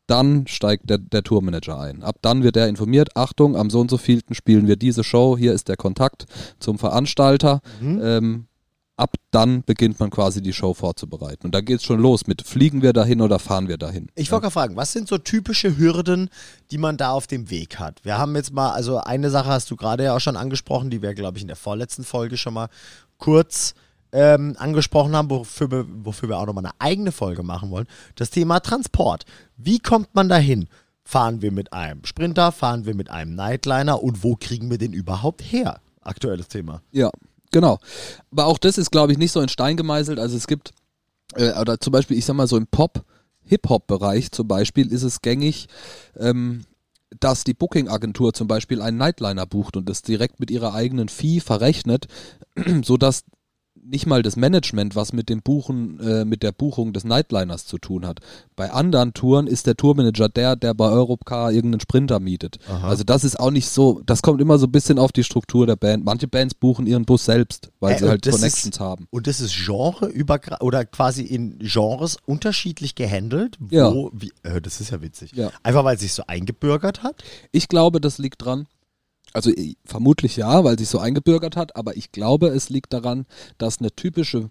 dann 0.07 0.47
steigt 0.47 0.89
der, 0.89 0.97
der 0.97 1.21
Tourmanager 1.21 1.79
ein. 1.79 2.01
Ab 2.01 2.15
dann 2.23 2.41
wird 2.41 2.57
er 2.57 2.67
informiert, 2.67 3.15
Achtung, 3.15 3.55
am 3.55 3.69
so 3.69 3.79
und 3.79 3.91
so 3.91 3.99
vielten 3.99 4.33
spielen 4.33 4.67
wir 4.67 4.75
diese 4.75 5.03
Show, 5.03 5.37
hier 5.37 5.53
ist 5.53 5.69
der 5.69 5.77
Kontakt 5.77 6.25
zum 6.57 6.79
Veranstalter. 6.79 7.61
Mhm. 7.79 8.01
Ähm, 8.03 8.45
ab 8.97 9.15
dann 9.31 9.63
beginnt 9.63 9.99
man 9.99 10.09
quasi 10.09 10.41
die 10.41 10.53
Show 10.53 10.73
vorzubereiten. 10.73 11.45
Und 11.47 11.55
da 11.55 11.61
geht's 11.61 11.83
schon 11.83 11.99
los 11.99 12.27
mit, 12.27 12.41
fliegen 12.41 12.81
wir 12.81 12.93
dahin 12.93 13.21
oder 13.21 13.39
fahren 13.39 13.67
wir 13.67 13.77
dahin? 13.77 14.07
Ich 14.15 14.31
wollte 14.31 14.43
gerade 14.43 14.53
fragen, 14.53 14.75
was 14.75 14.91
sind 14.91 15.07
so 15.07 15.17
typische 15.17 15.77
Hürden, 15.77 16.29
die 16.69 16.77
man 16.77 16.97
da 16.97 17.11
auf 17.11 17.27
dem 17.27 17.49
Weg 17.49 17.79
hat? 17.79 18.03
Wir 18.03 18.17
haben 18.17 18.35
jetzt 18.35 18.53
mal, 18.53 18.71
also 18.71 18.97
eine 18.97 19.29
Sache 19.29 19.49
hast 19.49 19.71
du 19.71 19.75
gerade 19.75 20.03
ja 20.03 20.15
auch 20.15 20.19
schon 20.19 20.37
angesprochen, 20.37 20.89
die 20.89 21.01
wir, 21.01 21.13
glaube 21.13 21.37
ich, 21.37 21.43
in 21.43 21.47
der 21.47 21.55
vorletzten 21.55 22.03
Folge 22.03 22.37
schon 22.37 22.53
mal 22.53 22.69
kurz 23.17 23.73
ähm, 24.11 24.55
angesprochen 24.59 25.15
haben, 25.15 25.29
wofür 25.29 25.71
wir, 25.71 25.85
wofür 25.87 26.29
wir 26.29 26.37
auch 26.37 26.45
nochmal 26.45 26.65
eine 26.65 26.73
eigene 26.79 27.11
Folge 27.11 27.43
machen 27.43 27.71
wollen. 27.71 27.87
Das 28.15 28.29
Thema 28.29 28.59
Transport. 28.59 29.25
Wie 29.57 29.79
kommt 29.79 30.13
man 30.13 30.29
dahin? 30.29 30.67
Fahren 31.03 31.41
wir 31.41 31.51
mit 31.51 31.73
einem 31.73 32.05
Sprinter, 32.05 32.51
fahren 32.51 32.85
wir 32.85 32.95
mit 32.95 33.09
einem 33.09 33.35
Nightliner 33.35 34.03
und 34.03 34.23
wo 34.23 34.35
kriegen 34.35 34.69
wir 34.69 34.77
den 34.77 34.93
überhaupt 34.93 35.41
her? 35.41 35.79
Aktuelles 36.01 36.47
Thema. 36.47 36.81
Ja, 36.91 37.09
genau. 37.51 37.79
Aber 38.31 38.45
auch 38.45 38.57
das 38.57 38.77
ist, 38.77 38.91
glaube 38.91 39.11
ich, 39.11 39.17
nicht 39.17 39.31
so 39.31 39.41
in 39.41 39.49
Stein 39.49 39.77
gemeißelt. 39.77 40.19
Also 40.19 40.37
es 40.37 40.47
gibt, 40.47 40.71
äh, 41.35 41.59
oder 41.59 41.79
zum 41.79 41.91
Beispiel, 41.91 42.17
ich 42.17 42.25
sag 42.25 42.35
mal 42.35 42.47
so 42.47 42.57
im 42.57 42.67
Pop, 42.67 43.03
Hip-Hop-Bereich 43.43 44.31
zum 44.31 44.47
Beispiel 44.47 44.91
ist 44.91 45.03
es 45.03 45.21
gängig, 45.21 45.67
ähm, 46.17 46.65
dass 47.19 47.43
die 47.43 47.53
Booking-Agentur 47.53 48.33
zum 48.33 48.47
Beispiel 48.47 48.81
einen 48.81 48.97
Nightliner 48.97 49.45
bucht 49.45 49.75
und 49.75 49.89
das 49.89 50.01
direkt 50.01 50.39
mit 50.39 50.49
ihrer 50.49 50.73
eigenen 50.73 51.09
Fee 51.09 51.39
verrechnet, 51.39 52.07
sodass 52.83 53.23
nicht 53.83 54.05
mal 54.05 54.21
das 54.21 54.35
Management, 54.35 54.95
was 54.95 55.11
mit 55.13 55.27
dem 55.29 55.41
Buchen, 55.41 55.99
äh, 55.99 56.23
mit 56.25 56.43
der 56.43 56.51
Buchung 56.51 56.93
des 56.93 57.03
Nightliners 57.03 57.65
zu 57.65 57.77
tun 57.77 58.05
hat. 58.05 58.19
Bei 58.55 58.71
anderen 58.71 59.13
Touren 59.13 59.47
ist 59.47 59.67
der 59.67 59.75
Tourmanager 59.75 60.29
der, 60.29 60.55
der 60.55 60.73
bei 60.73 60.87
Europcar 60.89 61.51
irgendeinen 61.51 61.79
Sprinter 61.81 62.19
mietet. 62.19 62.59
Aha. 62.69 62.87
Also 62.87 63.03
das 63.03 63.23
ist 63.23 63.39
auch 63.39 63.51
nicht 63.51 63.67
so, 63.67 64.01
das 64.05 64.21
kommt 64.21 64.39
immer 64.41 64.59
so 64.59 64.67
ein 64.67 64.71
bisschen 64.71 64.99
auf 64.99 65.11
die 65.11 65.23
Struktur 65.23 65.65
der 65.65 65.75
Band. 65.75 66.05
Manche 66.05 66.27
Bands 66.27 66.53
buchen 66.53 66.85
ihren 66.87 67.05
Bus 67.05 67.25
selbst, 67.25 67.71
weil 67.79 67.95
Äh, 67.95 67.99
sie 67.99 68.07
halt 68.09 68.23
Connections 68.23 68.75
ist- 68.75 68.79
haben. 68.79 69.07
Und 69.09 69.27
das 69.27 69.41
ist 69.41 69.53
Genre 69.55 70.07
über 70.07 70.39
oder 70.59 70.85
quasi 70.85 71.23
in 71.23 71.57
Genres 71.59 72.17
unterschiedlich 72.25 72.95
gehandelt. 72.95 73.57
Wo, 73.59 73.75
Ja. 73.75 73.93
wie, 74.13 74.31
äh, 74.43 74.61
das 74.61 74.79
ist 74.81 74.91
ja 74.91 75.01
witzig. 75.01 75.31
Ja. 75.35 75.49
Einfach 75.63 75.83
weil 75.83 75.95
es 75.95 76.01
sich 76.01 76.13
so 76.13 76.23
eingebürgert 76.27 77.03
hat. 77.03 77.23
Ich 77.51 77.67
glaube, 77.67 77.99
das 77.99 78.17
liegt 78.19 78.45
dran. 78.45 78.67
Also 79.33 79.49
eh, 79.51 79.75
vermutlich 79.85 80.35
ja, 80.37 80.63
weil 80.63 80.77
sich 80.77 80.89
so 80.89 80.99
eingebürgert 80.99 81.55
hat, 81.55 81.75
aber 81.75 81.95
ich 81.95 82.11
glaube, 82.11 82.47
es 82.47 82.69
liegt 82.69 82.93
daran, 82.93 83.25
dass 83.57 83.79
eine 83.79 83.91
typische 83.91 84.49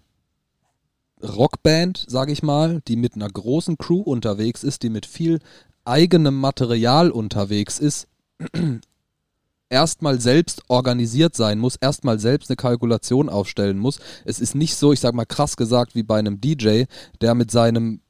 Rockband, 1.23 2.05
sage 2.07 2.31
ich 2.31 2.41
mal, 2.41 2.81
die 2.87 2.95
mit 2.95 3.15
einer 3.15 3.29
großen 3.29 3.77
Crew 3.77 4.01
unterwegs 4.01 4.63
ist, 4.63 4.83
die 4.83 4.89
mit 4.89 5.05
viel 5.05 5.39
eigenem 5.85 6.39
Material 6.39 7.11
unterwegs 7.11 7.79
ist, 7.79 8.07
erstmal 9.69 10.19
selbst 10.19 10.63
organisiert 10.67 11.35
sein 11.35 11.59
muss, 11.59 11.75
erstmal 11.75 12.19
selbst 12.19 12.49
eine 12.49 12.57
Kalkulation 12.57 13.29
aufstellen 13.29 13.77
muss. 13.77 13.99
Es 14.25 14.39
ist 14.39 14.55
nicht 14.55 14.75
so, 14.75 14.93
ich 14.93 14.99
sag 14.99 15.13
mal 15.13 15.25
krass 15.25 15.57
gesagt, 15.57 15.95
wie 15.95 16.03
bei 16.03 16.19
einem 16.19 16.41
DJ, 16.41 16.83
der 17.21 17.35
mit 17.35 17.51
seinem 17.51 18.01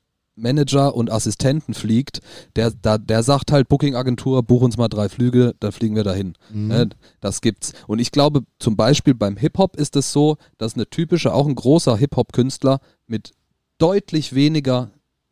Manager 0.41 0.95
und 0.95 1.12
Assistenten 1.12 1.73
fliegt, 1.73 2.21
der, 2.56 2.71
da, 2.71 2.97
der 2.97 3.23
sagt 3.23 3.51
halt, 3.51 3.69
Booking-Agentur, 3.69 4.43
buch 4.43 4.62
uns 4.62 4.77
mal 4.77 4.88
drei 4.88 5.10
Flüge, 5.10 5.56
dann 5.60 5.71
fliegen 5.71 5.95
wir 5.95 6.04
dahin. 6.04 6.34
Ne, 6.67 6.89
das 7.19 7.41
gibt's. 7.41 7.73
Und 7.88 7.99
ich 7.99 8.12
glaube, 8.12 8.43
zum 8.60 8.75
Beispiel 8.75 9.13
beim 9.13 9.38
Hip-Hop 9.38 9.75
ist 9.75 9.95
es 9.95 10.12
so, 10.12 10.38
dass 10.58 10.75
eine 10.75 10.89
typische, 10.89 11.34
auch 11.34 11.47
ein 11.47 11.56
großer 11.56 11.97
Hip-Hop-Künstler 11.97 12.80
mit 13.08 13.32
deutlich 13.77 14.34
weniger, 14.34 14.91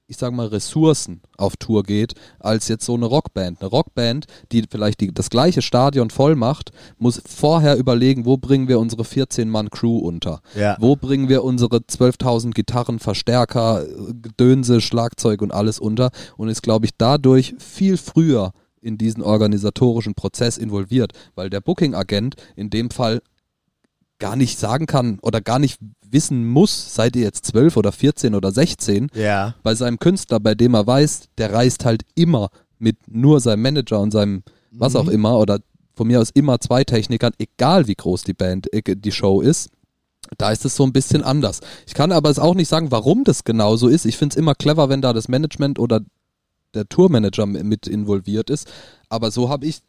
ich 0.09 0.17
sag 0.17 0.33
mal, 0.33 0.47
Ressourcen 0.47 1.21
auf 1.37 1.55
Tour 1.55 1.83
geht, 1.83 2.13
als 2.39 2.67
jetzt 2.67 2.83
so 2.83 2.95
eine 2.95 3.05
Rockband. 3.05 3.61
Eine 3.61 3.69
Rockband, 3.69 4.25
die 4.51 4.65
vielleicht 4.69 5.01
die, 5.01 5.13
das 5.13 5.29
gleiche 5.29 5.61
Stadion 5.61 6.09
voll 6.09 6.35
macht, 6.35 6.71
muss 6.97 7.21
vorher 7.25 7.77
überlegen, 7.77 8.25
wo 8.25 8.35
bringen 8.35 8.67
wir 8.67 8.79
unsere 8.79 9.03
14-Mann-Crew 9.03 9.99
unter? 9.99 10.41
Ja. 10.55 10.77
Wo 10.79 10.95
bringen 10.95 11.29
wir 11.29 11.43
unsere 11.43 11.77
12.000 11.77 12.51
Gitarren, 12.51 12.97
Verstärker, 12.97 13.85
Gedönse, 14.21 14.81
Schlagzeug 14.81 15.43
und 15.43 15.53
alles 15.53 15.79
unter? 15.79 16.09
Und 16.37 16.49
ist, 16.49 16.63
glaube 16.63 16.87
ich, 16.87 16.91
dadurch 16.97 17.53
viel 17.59 17.95
früher 17.95 18.51
in 18.81 18.97
diesen 18.97 19.21
organisatorischen 19.21 20.15
Prozess 20.15 20.57
involviert, 20.57 21.13
weil 21.35 21.51
der 21.51 21.61
Booking-Agent 21.61 22.35
in 22.55 22.71
dem 22.71 22.89
Fall 22.89 23.21
gar 24.19 24.35
nicht 24.35 24.59
sagen 24.59 24.85
kann 24.85 25.19
oder 25.21 25.41
gar 25.41 25.59
nicht 25.59 25.79
wissen 26.11 26.47
muss, 26.47 26.93
seid 26.95 27.15
ihr 27.15 27.21
jetzt 27.23 27.45
12 27.45 27.77
oder 27.77 27.91
14 27.91 28.35
oder 28.35 28.51
16, 28.51 29.09
Ja. 29.13 29.55
bei 29.63 29.75
seinem 29.75 29.99
Künstler, 29.99 30.39
bei 30.39 30.55
dem 30.55 30.73
er 30.73 30.85
weiß, 30.87 31.29
der 31.37 31.53
reist 31.53 31.85
halt 31.85 32.03
immer 32.15 32.49
mit 32.79 32.97
nur 33.07 33.39
seinem 33.39 33.61
Manager 33.61 33.99
und 33.99 34.11
seinem 34.11 34.43
was 34.71 34.95
auch 34.95 35.07
immer 35.07 35.37
oder 35.39 35.59
von 35.95 36.07
mir 36.07 36.21
aus 36.21 36.29
immer 36.29 36.59
zwei 36.59 36.83
Technikern, 36.83 37.33
egal 37.39 37.87
wie 37.87 37.95
groß 37.95 38.23
die 38.23 38.33
Band, 38.33 38.71
äh, 38.73 38.95
die 38.95 39.11
Show 39.11 39.41
ist. 39.41 39.69
Da 40.37 40.51
ist 40.51 40.63
es 40.63 40.75
so 40.75 40.83
ein 40.83 40.93
bisschen 40.93 41.23
anders. 41.23 41.59
Ich 41.87 41.93
kann 41.93 42.11
aber 42.11 42.29
es 42.29 42.39
auch 42.39 42.53
nicht 42.55 42.67
sagen, 42.67 42.91
warum 42.91 43.23
das 43.23 43.43
genau 43.43 43.75
so 43.77 43.87
ist. 43.87 44.05
Ich 44.05 44.15
finde 44.17 44.33
es 44.33 44.37
immer 44.37 44.53
clever, 44.53 44.87
wenn 44.89 45.01
da 45.01 45.11
das 45.11 45.27
Management 45.27 45.79
oder 45.79 46.01
der 46.75 46.87
Tourmanager 46.87 47.45
mit 47.47 47.87
involviert 47.87 48.49
ist. 48.49 48.67
Aber 49.09 49.31
so 49.31 49.49
habe 49.49 49.65
ich 49.65 49.79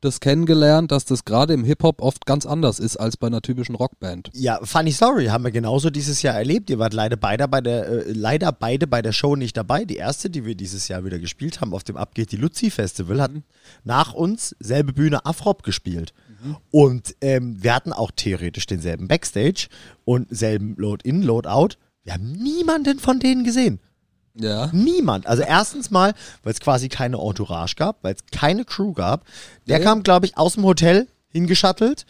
das 0.00 0.20
kennengelernt, 0.20 0.92
dass 0.92 1.04
das 1.04 1.24
gerade 1.24 1.54
im 1.54 1.64
Hip-Hop 1.64 2.02
oft 2.02 2.26
ganz 2.26 2.46
anders 2.46 2.78
ist 2.78 2.96
als 2.96 3.16
bei 3.16 3.26
einer 3.26 3.42
typischen 3.42 3.74
Rockband. 3.74 4.30
Ja, 4.32 4.60
funny 4.62 4.92
story, 4.92 5.26
haben 5.26 5.44
wir 5.44 5.50
genauso 5.50 5.90
dieses 5.90 6.22
Jahr 6.22 6.34
erlebt. 6.34 6.70
Ihr 6.70 6.78
wart 6.78 6.92
leider 6.92 7.16
beide 7.16 7.48
bei 7.48 7.60
der, 7.60 7.88
äh, 7.88 8.12
leider 8.12 8.52
beide 8.52 8.86
bei 8.86 9.02
der 9.02 9.12
Show 9.12 9.36
nicht 9.36 9.56
dabei. 9.56 9.84
Die 9.84 9.96
erste, 9.96 10.30
die 10.30 10.44
wir 10.44 10.54
dieses 10.54 10.88
Jahr 10.88 11.04
wieder 11.04 11.18
gespielt 11.18 11.60
haben, 11.60 11.74
auf 11.74 11.84
dem 11.84 11.96
Abgeht 11.96 12.32
die 12.32 12.36
Luzi 12.36 12.70
Festival, 12.70 13.20
hat 13.20 13.32
nach 13.84 14.14
uns 14.14 14.54
selbe 14.60 14.92
Bühne 14.92 15.24
Afrop 15.26 15.62
gespielt. 15.62 16.12
Und 16.70 17.16
ähm, 17.20 17.62
wir 17.62 17.74
hatten 17.74 17.92
auch 17.92 18.10
theoretisch 18.14 18.66
denselben 18.66 19.08
Backstage 19.08 19.68
und 20.04 20.28
selben 20.30 20.76
Load-In, 20.76 21.22
Load-Out. 21.22 21.78
Wir 22.04 22.14
haben 22.14 22.32
niemanden 22.32 22.98
von 23.00 23.18
denen 23.18 23.44
gesehen. 23.44 23.80
Ja. 24.40 24.70
Niemand. 24.72 25.26
Also 25.26 25.42
erstens 25.42 25.90
mal, 25.90 26.14
weil 26.42 26.52
es 26.52 26.60
quasi 26.60 26.88
keine 26.88 27.16
Entourage 27.18 27.74
gab, 27.76 28.02
weil 28.02 28.14
es 28.14 28.24
keine 28.30 28.64
Crew 28.64 28.92
gab. 28.92 29.24
Der 29.66 29.78
Ja. 29.78 29.84
kam, 29.84 30.02
glaube 30.02 30.26
ich, 30.26 30.36
aus 30.36 30.54
dem 30.54 30.64
Hotel 30.64 31.08
hingeschattelt, 31.28 32.06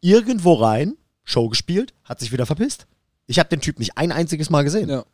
irgendwo 0.00 0.54
rein, 0.54 0.94
Show 1.24 1.48
gespielt, 1.48 1.92
hat 2.04 2.20
sich 2.20 2.32
wieder 2.32 2.46
verpisst. 2.46 2.86
Ich 3.26 3.38
habe 3.38 3.48
den 3.48 3.60
Typ 3.60 3.78
nicht 3.78 3.96
ein 3.98 4.12
einziges 4.12 4.50
Mal 4.50 4.62
gesehen. 4.64 4.88
Ja. 4.88 5.04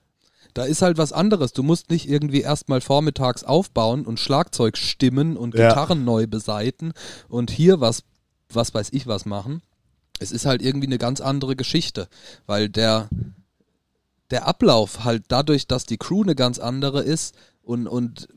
Da 0.54 0.64
ist 0.64 0.83
halt 0.83 0.96
was 0.98 1.12
anderes. 1.12 1.52
Du 1.52 1.62
musst 1.62 1.90
nicht 1.90 2.09
irgendwie 2.09 2.40
erstmal 2.40 2.81
vormittags 2.81 3.44
aufbauen 3.44 4.07
und 4.07 4.18
Schlagzeug 4.18 4.76
stimmen 4.78 5.37
und 5.37 5.54
Ja. 5.54 5.68
Gitarren 5.68 6.04
neu 6.04 6.26
beseiten 6.26 6.92
und 7.28 7.50
hier 7.50 7.81
was, 7.81 8.02
was 8.52 8.72
weiß 8.74 8.88
ich 8.92 9.07
was 9.07 9.26
machen. 9.26 9.62
Es 10.20 10.33
ist 10.33 10.46
halt 10.46 10.62
irgendwie 10.62 10.87
eine 10.88 10.98
ganz 10.98 11.20
andere 11.20 11.54
Geschichte, 11.54 12.09
weil 12.46 12.68
der, 12.68 13.09
der 14.30 14.46
Ablauf 14.46 15.04
halt 15.04 15.24
dadurch, 15.28 15.66
dass 15.66 15.86
die 15.86 15.96
Crew 15.96 16.22
eine 16.22 16.34
ganz 16.34 16.58
andere 16.58 17.02
ist 17.02 17.34
und, 17.62 17.86
und 17.86 18.28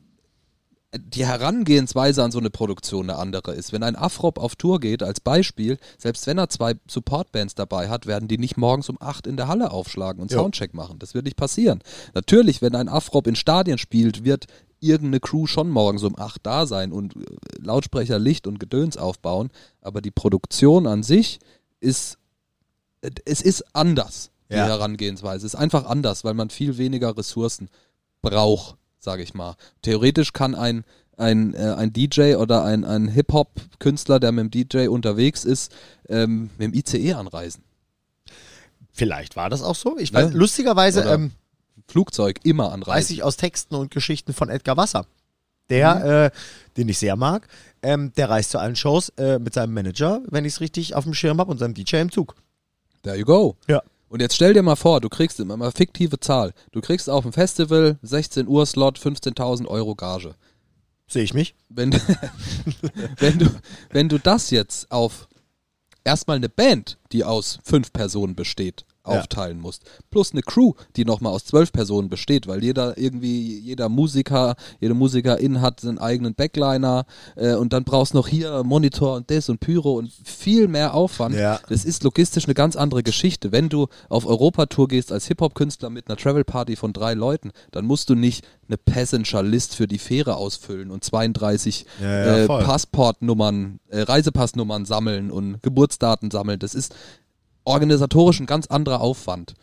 die 0.94 1.24
Herangehensweise 1.24 2.22
an 2.22 2.32
so 2.32 2.38
eine 2.38 2.50
Produktion 2.50 3.08
eine 3.08 3.18
andere 3.18 3.54
ist. 3.54 3.72
Wenn 3.72 3.82
ein 3.82 3.96
Afrop 3.96 4.38
auf 4.38 4.56
Tour 4.56 4.78
geht, 4.78 5.02
als 5.02 5.20
Beispiel, 5.20 5.78
selbst 5.96 6.26
wenn 6.26 6.36
er 6.36 6.50
zwei 6.50 6.74
Supportbands 6.86 7.54
dabei 7.54 7.88
hat, 7.88 8.06
werden 8.06 8.28
die 8.28 8.36
nicht 8.36 8.58
morgens 8.58 8.90
um 8.90 8.98
8 9.00 9.26
in 9.26 9.38
der 9.38 9.48
Halle 9.48 9.70
aufschlagen 9.70 10.20
und 10.20 10.30
Jo. 10.30 10.40
Soundcheck 10.40 10.74
machen. 10.74 10.98
Das 10.98 11.14
wird 11.14 11.24
nicht 11.24 11.36
passieren. 11.36 11.80
Natürlich, 12.14 12.60
wenn 12.60 12.74
ein 12.74 12.90
Afrop 12.90 13.26
in 13.26 13.36
Stadien 13.36 13.78
spielt, 13.78 14.24
wird 14.24 14.46
irgendeine 14.80 15.20
Crew 15.20 15.46
schon 15.46 15.70
morgens 15.70 16.02
um 16.02 16.18
8 16.18 16.40
da 16.44 16.66
sein 16.66 16.92
und 16.92 17.16
äh, 17.16 17.20
Lautsprecher, 17.58 18.18
Licht 18.18 18.46
und 18.46 18.60
Gedöns 18.60 18.98
aufbauen. 18.98 19.50
Aber 19.80 20.02
die 20.02 20.10
Produktion 20.10 20.86
an 20.86 21.02
sich 21.02 21.38
ist, 21.80 22.18
äh, 23.00 23.10
es 23.24 23.40
ist 23.40 23.64
anders, 23.74 24.31
die 24.52 24.58
Ja. 24.58 24.66
Herangehensweise. 24.66 25.46
Es 25.46 25.54
ist 25.54 25.58
einfach 25.60 25.86
anders, 25.86 26.24
weil 26.24 26.34
man 26.34 26.50
viel 26.50 26.78
weniger 26.78 27.16
Ressourcen 27.16 27.68
braucht, 28.22 28.76
sage 28.98 29.22
ich 29.22 29.34
mal. 29.34 29.56
Theoretisch 29.82 30.32
kann 30.32 30.54
ein, 30.54 30.84
ein, 31.16 31.54
äh, 31.54 31.74
ein 31.76 31.92
DJ 31.92 32.36
oder 32.36 32.64
ein, 32.64 32.84
ein 32.84 33.08
Hip-Hop-Künstler, 33.08 34.20
der 34.20 34.32
mit 34.32 34.44
dem 34.44 34.68
DJ 34.68 34.88
unterwegs 34.88 35.44
ist, 35.44 35.72
ähm, 36.08 36.50
mit 36.58 36.72
dem 36.72 36.74
ICE 36.74 37.14
anreisen. 37.14 37.62
Vielleicht 38.92 39.36
war 39.36 39.50
das 39.50 39.62
auch 39.62 39.74
so. 39.74 39.96
Ich 39.98 40.12
Ne? 40.12 40.24
weiß, 40.26 40.32
lustigerweise 40.34 41.00
Oder 41.02 41.14
ähm, 41.14 41.32
Flugzeug 41.88 42.40
immer 42.44 42.66
weiß 42.66 42.72
anreisen. 42.74 43.14
ich 43.14 43.22
aus 43.22 43.36
Texten 43.36 43.74
und 43.74 43.90
Geschichten 43.90 44.32
von 44.32 44.48
Edgar 44.50 44.76
Wasser. 44.76 45.06
Der, 45.70 46.30
äh, 46.34 46.38
den 46.76 46.88
ich 46.88 46.98
sehr 46.98 47.16
mag, 47.16 47.48
ähm, 47.82 48.12
der 48.16 48.28
reist 48.28 48.50
zu 48.50 48.58
allen 48.58 48.76
Shows 48.76 49.08
äh, 49.16 49.38
mit 49.38 49.54
seinem 49.54 49.72
Manager, 49.72 50.20
wenn 50.28 50.44
ich 50.44 50.54
es 50.54 50.60
richtig 50.60 50.94
auf 50.94 51.04
dem 51.04 51.14
Schirm 51.14 51.38
habe, 51.38 51.50
und 51.50 51.58
seinem 51.58 51.72
DJ 51.72 51.96
im 51.96 52.12
Zug. 52.12 52.34
There 53.02 53.16
you 53.16 53.24
go. 53.24 53.56
Ja. 53.68 53.82
Und 54.12 54.20
jetzt 54.20 54.34
stell 54.34 54.52
dir 54.52 54.62
mal 54.62 54.76
vor, 54.76 55.00
du 55.00 55.08
kriegst 55.08 55.40
immer 55.40 55.56
mal 55.56 55.72
fiktive 55.72 56.20
Zahl. 56.20 56.52
Du 56.70 56.82
kriegst 56.82 57.08
auf 57.08 57.22
dem 57.22 57.32
Festival 57.32 57.98
16 58.02 58.46
Uhr 58.46 58.66
Slot 58.66 58.98
15.000 58.98 59.66
Euro 59.66 59.94
Gage. 59.94 60.34
Sehe 61.06 61.22
ich 61.22 61.32
mich? 61.32 61.54
Wenn, 61.70 61.92
wenn, 63.16 63.38
du, 63.38 63.46
wenn 63.88 64.10
du 64.10 64.18
das 64.18 64.50
jetzt 64.50 64.92
auf 64.92 65.28
erstmal 66.04 66.36
eine 66.36 66.50
Band, 66.50 66.98
die 67.12 67.24
aus 67.24 67.58
fünf 67.64 67.90
Personen 67.94 68.34
besteht, 68.34 68.84
Ja. 69.04 69.18
aufteilen 69.18 69.58
musst, 69.60 69.82
plus 70.10 70.30
eine 70.32 70.42
Crew, 70.42 70.74
die 70.94 71.04
nochmal 71.04 71.32
aus 71.32 71.44
zwölf 71.44 71.72
Personen 71.72 72.08
besteht, 72.08 72.46
weil 72.46 72.62
jeder 72.62 72.96
irgendwie, 72.96 73.58
jeder 73.58 73.88
Musiker, 73.88 74.54
jede 74.80 74.94
Musikerin 74.94 75.60
hat 75.60 75.80
seinen 75.80 75.98
eigenen 75.98 76.34
Backliner 76.34 77.04
äh, 77.34 77.54
und 77.54 77.72
dann 77.72 77.82
brauchst 77.82 78.14
noch 78.14 78.28
hier 78.28 78.62
Monitor 78.62 79.16
und 79.16 79.28
das 79.30 79.48
und 79.48 79.58
Pyro 79.58 79.94
und 79.94 80.12
viel 80.24 80.68
mehr 80.68 80.94
Aufwand. 80.94 81.34
Ja. 81.34 81.58
Das 81.68 81.84
ist 81.84 82.04
logistisch 82.04 82.44
eine 82.44 82.54
ganz 82.54 82.76
andere 82.76 83.02
Geschichte. 83.02 83.50
Wenn 83.50 83.68
du 83.68 83.88
auf 84.08 84.24
Europatour 84.24 84.86
gehst 84.86 85.10
als 85.10 85.26
Hip-Hop-Künstler 85.26 85.90
mit 85.90 86.08
einer 86.08 86.16
Travel-Party 86.16 86.76
von 86.76 86.92
drei 86.92 87.14
Leuten, 87.14 87.50
dann 87.72 87.86
musst 87.86 88.08
du 88.08 88.14
nicht 88.14 88.44
eine 88.68 88.76
Passenger-List 88.78 89.74
für 89.74 89.88
die 89.88 89.98
Fähre 89.98 90.36
ausfüllen 90.36 90.90
und 90.90 91.02
32 91.02 91.86
Ja, 92.00 92.06
ja, 92.08 92.44
äh. 92.44 92.46
Passportnummern, 92.46 93.80
äh, 93.88 94.02
Reisepassnummern 94.02 94.84
sammeln 94.84 95.30
und 95.30 95.62
Geburtsdaten 95.62 96.30
sammeln. 96.30 96.58
Das 96.58 96.74
ist 96.74 96.94
organisatorisch 97.64 98.40
ein 98.40 98.46
ganz 98.46 98.66
anderer 98.66 99.00
Aufwand. 99.00 99.54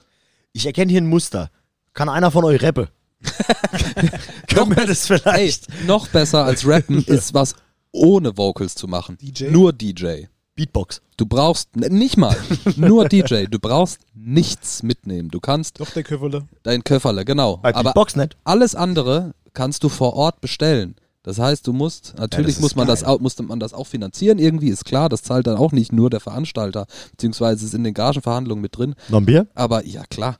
Ich 0.53 0.65
erkenne 0.65 0.91
hier 0.91 1.01
ein 1.01 1.07
Muster. 1.09 1.49
Kann 1.93 2.09
einer 2.09 2.31
von 2.31 2.43
euch 2.45 2.61
rappe? 2.63 2.89
Können 4.47 4.75
wir 4.75 4.85
das 4.87 5.09
Ey, 5.09 5.19
vielleicht? 5.19 5.67
noch 5.85 6.07
besser 6.07 6.45
als 6.45 6.65
Rappen 6.67 7.03
ist 7.07 7.33
was 7.33 7.55
ohne 7.91 8.37
Vocals 8.37 8.75
zu 8.75 8.87
machen. 8.87 9.17
DJ? 9.17 9.49
Nur 9.49 9.73
DJ. 9.73 10.23
Beatbox. 10.55 11.01
Du 11.17 11.25
brauchst 11.25 11.75
nicht 11.75 12.17
mal, 12.17 12.35
nur 12.75 13.07
DJ. 13.07 13.45
Du 13.45 13.59
brauchst 13.59 13.99
nichts 14.13 14.83
mitnehmen. 14.83 15.29
Du 15.29 15.39
kannst 15.39 15.79
Doch, 15.79 15.89
der 15.91 16.03
Köfferle. 16.03 16.47
dein 16.63 16.83
Köfferle, 16.83 17.23
genau. 17.25 17.57
Bei 17.57 17.73
Aber 17.73 17.83
Beatbox 17.93 18.15
nicht. 18.15 18.35
alles 18.43 18.75
andere 18.75 19.33
kannst 19.53 19.83
du 19.83 19.89
vor 19.89 20.13
Ort 20.15 20.41
bestellen. 20.41 20.95
Das 21.23 21.37
heißt, 21.37 21.67
du 21.67 21.73
musst, 21.73 22.15
natürlich 22.17 22.55
ist 22.55 22.61
muss 22.61 22.75
man 22.75 22.87
das 22.87 23.03
auch, 23.03 23.19
musste 23.19 23.43
man 23.43 23.59
das 23.59 23.73
auch 23.73 23.87
finanzieren, 23.87 24.39
irgendwie 24.39 24.69
ist 24.69 24.85
klar, 24.85 25.09
das 25.09 25.21
zahlt 25.21 25.47
dann 25.47 25.57
auch 25.57 25.73
nicht 25.73 25.91
nur 25.91 26.09
der 26.09 26.21
Veranstalter, 26.21 26.85
beziehungsweise 27.11 27.65
ist 27.65 27.73
in 27.73 27.83
den 27.83 27.93
Gagenverhandlungen 27.93 28.61
mit 28.61 28.77
drin. 28.77 28.95
Noch 29.09 29.19
ein 29.19 29.25
Bier? 29.25 29.47
Aber 29.53 29.85
ja, 29.85 30.05
klar. 30.05 30.37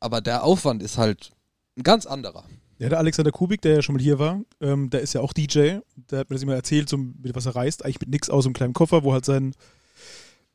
Aber 0.00 0.20
der 0.20 0.42
Aufwand 0.44 0.82
ist 0.82 0.96
halt 0.96 1.30
ein 1.76 1.82
ganz 1.82 2.06
anderer. 2.06 2.44
Ja, 2.78 2.88
der 2.88 2.98
Alexander 2.98 3.30
Kubik, 3.30 3.60
der 3.60 3.74
ja 3.74 3.82
schon 3.82 3.94
mal 3.94 4.02
hier 4.02 4.18
war, 4.18 4.40
ähm, 4.60 4.90
der 4.90 5.02
ist 5.02 5.12
ja 5.12 5.20
auch 5.20 5.32
DJ. 5.32 5.78
Der 6.10 6.18
hat 6.20 6.30
mir 6.30 6.34
das 6.34 6.42
immer 6.42 6.54
erzählt, 6.54 6.88
so 6.88 6.96
mit 6.96 7.34
was 7.36 7.46
er 7.46 7.54
reist. 7.54 7.84
Eigentlich 7.84 8.00
mit 8.00 8.08
nix 8.08 8.28
aus 8.30 8.44
einem 8.44 8.54
kleinen 8.54 8.72
Koffer, 8.72 9.04
wo 9.04 9.12
halt 9.12 9.24
sein, 9.24 9.54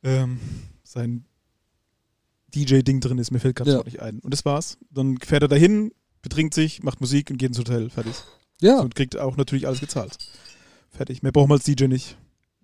ähm, 0.04 0.40
sein 0.84 1.24
DJ-Ding 2.54 3.00
drin 3.00 3.18
ist. 3.18 3.32
Mir 3.32 3.40
fällt 3.40 3.56
gerade 3.56 3.72
Ja. 3.72 3.84
nicht 3.84 4.02
ein. 4.02 4.20
Und 4.20 4.34
das 4.34 4.44
war's. 4.44 4.78
Dann 4.90 5.18
fährt 5.20 5.44
er 5.44 5.48
dahin, 5.48 5.92
betrinkt 6.22 6.54
sich, 6.54 6.84
macht 6.84 7.00
Musik 7.00 7.30
und 7.30 7.38
geht 7.38 7.50
ins 7.50 7.60
Hotel. 7.60 7.90
Fertig. 7.90 8.16
Ja. 8.62 8.80
Und 8.80 8.96
kriegt 8.96 9.18
auch 9.18 9.38
natürlich 9.38 9.68
alles 9.68 9.80
gezahlt. 9.80 10.18
Fertig. 10.90 11.24
Mehr 11.24 11.32
braucht 11.32 11.50
man 11.50 11.58
als 11.58 11.66
DJ 11.66 11.86
nicht. 11.86 12.18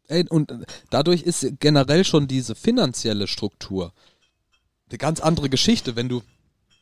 Ey, 0.08 0.27
und 0.27 0.51
dadurch 0.89 1.23
ist 1.23 1.45
generell 1.60 2.03
schon 2.03 2.27
diese 2.27 2.56
finanzielle 2.56 3.27
Struktur 3.27 3.93
eine 4.93 4.97
ganz 4.97 5.19
andere 5.19 5.49
Geschichte, 5.49 5.95
wenn 5.95 6.10
du 6.10 6.21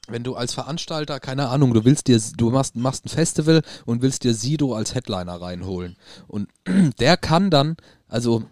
wenn 0.08 0.24
du 0.24 0.36
als 0.36 0.54
Veranstalter, 0.54 1.19
keine 1.19 1.50
Ahnung, 1.50 1.74
du 1.74 1.86
willst 1.86 2.08
dir, 2.08 2.19
du 2.36 2.50
machst, 2.50 2.76
machst 2.76 3.06
ein 3.06 3.10
Festival 3.10 3.62
und 3.86 4.02
willst 4.02 4.24
dir 4.24 4.34
Sido 4.34 4.74
als 4.74 4.95
Headliner 4.95 5.39
reinholen. 5.39 5.95
Und 6.28 6.50
der 7.00 7.17
kann 7.17 7.50
dann, 7.50 7.78
also 8.08 8.43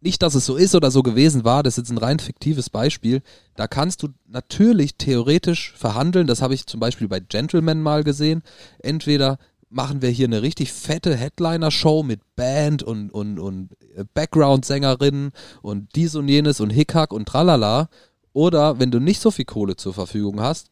nicht, 0.00 0.22
dass 0.22 0.34
es 0.34 0.46
so 0.46 0.56
ist 0.56 0.74
oder 0.74 0.90
so 0.90 1.02
gewesen 1.02 1.44
war, 1.44 1.62
das 1.62 1.74
ist 1.74 1.84
jetzt 1.84 1.90
ein 1.90 1.98
rein 1.98 2.18
fiktives 2.18 2.70
Beispiel, 2.70 3.22
da 3.54 3.68
kannst 3.68 4.02
du 4.02 4.08
natürlich 4.26 4.96
theoretisch 4.96 5.72
verhandeln, 5.76 6.26
das 6.26 6.40
habe 6.40 6.54
ich 6.54 6.66
zum 6.66 6.80
Beispiel 6.80 7.06
bei 7.06 7.20
Gentleman 7.20 7.82
mal 7.82 8.02
gesehen, 8.02 8.42
entweder 8.78 9.38
machen 9.70 10.02
wir 10.02 10.10
hier 10.10 10.26
eine 10.26 10.42
richtig 10.42 10.72
fette 10.72 11.16
Headliner-Show 11.16 12.02
mit 12.02 12.20
Band 12.36 12.82
und, 12.82 13.10
und, 13.10 13.38
und 13.38 13.72
äh, 13.96 14.04
Background-Sängerinnen 14.14 15.32
und 15.62 15.94
dies 15.94 16.14
und 16.14 16.28
jenes 16.28 16.60
und 16.60 16.70
Hickhack 16.70 17.12
und 17.12 17.26
tralala. 17.26 17.88
Oder 18.32 18.78
wenn 18.78 18.90
du 18.90 19.00
nicht 19.00 19.20
so 19.20 19.30
viel 19.30 19.44
Kohle 19.44 19.76
zur 19.76 19.94
Verfügung 19.94 20.40
hast, 20.40 20.70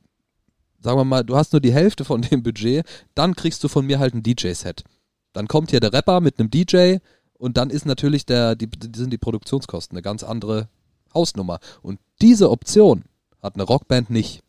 sagen 0.81 0.99
wir 0.99 1.05
mal, 1.05 1.25
du 1.25 1.37
hast 1.37 1.53
nur 1.53 1.61
die 1.61 1.73
Hälfte 1.73 2.05
von 2.05 2.23
dem 2.23 2.43
Budget, 2.43 2.87
dann 3.15 3.35
kriegst 3.35 3.63
du 3.65 3.69
von 3.69 3.87
mir 3.87 3.99
halt 3.99 4.15
ein 4.15 4.23
DJ-Set. 4.23 4.85
Dann 5.33 5.49
kommt 5.49 5.71
hier 5.71 5.81
der 5.81 5.93
Rapper 5.93 6.21
mit 6.21 6.39
einem 6.39 6.51
DJ 6.51 6.97
und 7.35 7.57
dann 7.57 7.71
ist 7.71 7.87
natürlich 7.87 8.25
der, 8.25 8.57
die, 8.57 8.69
sind 8.95 9.13
die 9.13 9.19
Produktionskosten 9.19 9.97
eine 9.97 10.03
ganz 10.03 10.23
andere 10.23 10.69
Hausnummer. 11.13 11.59
Und 11.83 11.99
diese 12.23 12.51
Option 12.51 13.05
hat 13.43 13.55
eine 13.55 13.65
Rockband 13.65 14.11
nicht. 14.11 14.43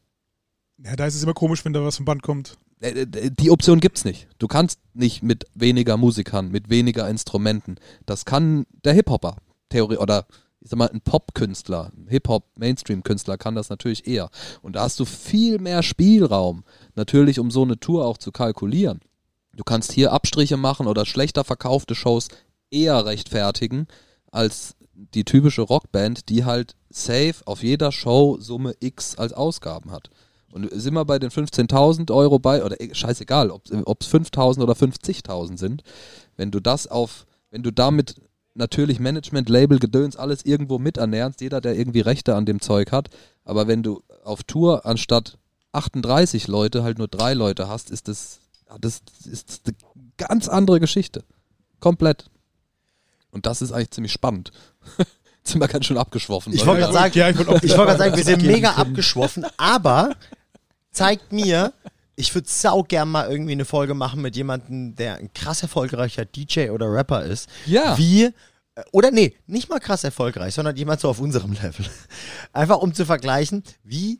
Ja, 0.83 0.95
da 0.95 1.07
ist 1.07 1.15
es 1.15 1.23
immer 1.23 1.33
komisch, 1.33 1.65
wenn 1.65 1.73
da 1.73 1.83
was 1.83 1.97
vom 1.97 2.05
Band 2.05 2.21
kommt. 2.21 2.57
Äh, 2.79 2.89
äh, 2.89 3.31
Die 3.31 3.51
Option 3.51 3.79
gibt's 3.79 4.05
nicht. 4.05 4.27
Du 4.39 4.47
kannst 4.47 4.79
nicht 4.93 5.23
mit 5.23 5.45
weniger 5.53 5.97
Musikern, 5.97 6.49
mit 6.49 6.69
weniger 6.69 7.09
Instrumenten. 7.09 7.75
Das 8.05 8.25
kann 8.25 8.65
der 8.83 8.93
Hip-Hopper, 8.93 9.37
Theorie 9.69 9.97
oder 9.97 10.25
ich 10.59 10.69
sag 10.69 10.79
mal 10.79 10.89
ein 10.89 11.01
Pop-Künstler, 11.01 11.91
Hip-Hop-Mainstream-Künstler 12.07 13.37
kann 13.37 13.55
das 13.55 13.69
natürlich 13.69 14.07
eher. 14.07 14.29
Und 14.61 14.75
da 14.75 14.81
hast 14.81 14.99
du 14.99 15.05
viel 15.05 15.59
mehr 15.59 15.83
Spielraum, 15.83 16.63
natürlich 16.95 17.39
um 17.39 17.51
so 17.51 17.63
eine 17.63 17.79
Tour 17.79 18.05
auch 18.05 18.17
zu 18.17 18.31
kalkulieren. 18.31 18.99
Du 19.55 19.63
kannst 19.63 19.91
hier 19.91 20.11
Abstriche 20.11 20.57
machen 20.57 20.87
oder 20.87 21.05
schlechter 21.05 21.43
verkaufte 21.43 21.95
Shows 21.95 22.27
eher 22.69 23.05
rechtfertigen 23.05 23.87
als 24.31 24.75
die 24.93 25.23
typische 25.23 25.61
Rockband, 25.61 26.29
die 26.29 26.43
halt 26.43 26.75
safe 26.89 27.35
auf 27.45 27.63
jeder 27.63 27.91
Show 27.91 28.37
Summe 28.39 28.73
X 28.79 29.15
als 29.15 29.33
Ausgaben 29.33 29.91
hat. 29.91 30.09
Und 30.51 30.69
sind 30.71 30.93
wir 30.93 31.05
bei 31.05 31.19
den 31.19 31.29
15.000 31.29 32.11
Euro 32.13 32.39
bei, 32.39 32.63
oder 32.63 32.79
eh, 32.79 32.93
scheißegal, 32.93 33.51
ob 33.51 33.65
es 33.65 33.71
5.000 33.73 34.61
oder 34.61 34.73
50.000 34.73 35.57
sind, 35.57 35.83
wenn 36.35 36.51
du 36.51 36.59
das 36.59 36.87
auf, 36.87 37.25
wenn 37.51 37.63
du 37.63 37.71
damit 37.71 38.15
natürlich 38.53 38.99
Management, 38.99 39.49
Label, 39.49 39.77
Gedöns, 39.79 40.15
alles 40.15 40.45
irgendwo 40.45 40.79
miternährst, 40.79 41.41
jeder, 41.41 41.61
der 41.61 41.75
irgendwie 41.75 41.99
Rechte 41.99 42.35
an 42.35 42.45
dem 42.45 42.61
Zeug 42.61 42.91
hat, 42.91 43.09
aber 43.43 43.67
wenn 43.67 43.83
du 43.83 44.01
auf 44.23 44.43
Tour 44.43 44.85
anstatt 44.85 45.37
38 45.73 46.47
Leute 46.47 46.83
halt 46.83 46.97
nur 46.97 47.07
drei 47.07 47.33
Leute 47.33 47.67
hast, 47.67 47.91
ist 47.91 48.07
das, 48.07 48.39
das 48.79 49.01
ist 49.25 49.61
eine 49.65 49.75
ganz 50.17 50.47
andere 50.47 50.79
Geschichte. 50.79 51.23
Komplett. 51.79 52.25
Und 53.31 53.45
das 53.45 53.61
ist 53.61 53.71
eigentlich 53.71 53.91
ziemlich 53.91 54.11
spannend. 54.13 54.51
Sind 55.43 55.61
wir 55.61 55.67
ganz 55.67 55.85
schön 55.85 55.97
abgeschwoffen. 55.97 56.51
Ich 56.53 56.65
wollte 56.65 56.81
gerade 56.81 56.93
sagen, 56.93 57.17
Ja, 57.17 57.29
ich 57.29 57.37
wollte 57.37 57.69
gerade 57.69 57.97
sagen, 57.97 58.17
wir 58.17 58.23
sind 58.23 58.41
mega 58.41 58.73
können. 58.73 58.89
abgeschwoffen, 58.89 59.45
aber 59.55 60.15
zeigt 60.97 61.31
mir, 61.31 61.73
ich 62.15 62.33
würde 62.33 62.47
sau 62.49 62.83
gern 62.83 63.09
mal 63.09 63.29
irgendwie 63.29 63.51
eine 63.53 63.65
Folge 63.65 63.93
machen 63.93 64.21
mit 64.21 64.35
jemandem, 64.35 64.95
der 64.95 65.15
ein 65.17 65.31
krass 65.33 65.61
erfolgreicher 65.61 66.25
DJ 66.25 66.69
oder 66.71 66.91
Rapper 66.91 67.23
ist. 67.23 67.47
Ja. 67.65 67.97
Wie, 67.97 68.23
äh, 68.25 68.31
oder 68.91 69.11
nee, 69.11 69.35
nicht 69.45 69.69
mal 69.69 69.79
krass 69.79 70.03
erfolgreich, 70.03 70.53
sondern 70.53 70.75
jemand 70.75 70.99
so 70.99 71.09
auf 71.09 71.19
unserem 71.19 71.53
Level. 71.53 71.85
Einfach 72.53 72.77
um 72.79 72.93
zu 72.93 73.05
vergleichen, 73.05 73.63
wie 73.83 74.19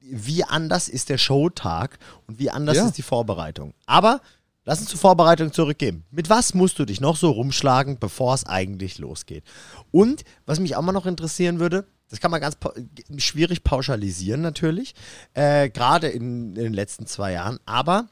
wie 0.00 0.44
anders 0.44 0.88
ist 0.88 1.08
der 1.08 1.18
Showtag 1.18 1.98
und 2.28 2.38
wie 2.38 2.50
anders 2.50 2.76
Ja. 2.76 2.86
ist 2.86 2.98
die 2.98 3.02
Vorbereitung. 3.02 3.74
Aber 3.86 4.20
lass 4.64 4.78
uns 4.80 4.90
zur 4.90 5.00
Vorbereitung 5.00 5.52
zurückgehen. 5.52 6.04
Mit 6.12 6.30
was 6.30 6.54
musst 6.54 6.78
du 6.78 6.84
dich 6.84 7.00
noch 7.00 7.16
so 7.16 7.30
rumschlagen, 7.30 7.98
bevor 7.98 8.34
es 8.34 8.46
eigentlich 8.46 8.98
losgeht? 8.98 9.42
Und 9.90 10.22
was 10.46 10.60
mich 10.60 10.76
auch 10.76 10.82
mal 10.82 10.92
noch 10.92 11.06
interessieren 11.06 11.58
würde, 11.58 11.84
das 12.12 12.20
kann 12.20 12.30
man 12.30 12.42
ganz 12.42 12.56
pa 12.56 12.72
schwierig 13.16 13.64
pauschalisieren 13.64 14.42
natürlich, 14.42 14.94
äh, 15.32 15.70
gerade 15.70 16.08
in, 16.08 16.54
in 16.56 16.62
den 16.62 16.74
letzten 16.74 17.06
zwei 17.06 17.32
Jahren, 17.32 17.58
aber 17.64 18.08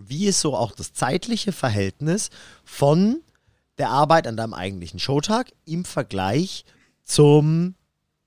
wie 0.00 0.26
ist 0.26 0.40
so 0.40 0.56
auch 0.56 0.72
das 0.72 0.94
zeitliche 0.94 1.52
Verhältnis 1.52 2.30
von 2.64 3.20
der 3.76 3.90
Arbeit 3.90 4.26
an 4.26 4.36
deinem 4.36 4.54
eigentlichen 4.54 4.98
Showtag 4.98 5.52
im 5.66 5.84
Vergleich 5.84 6.64
zum, 7.04 7.74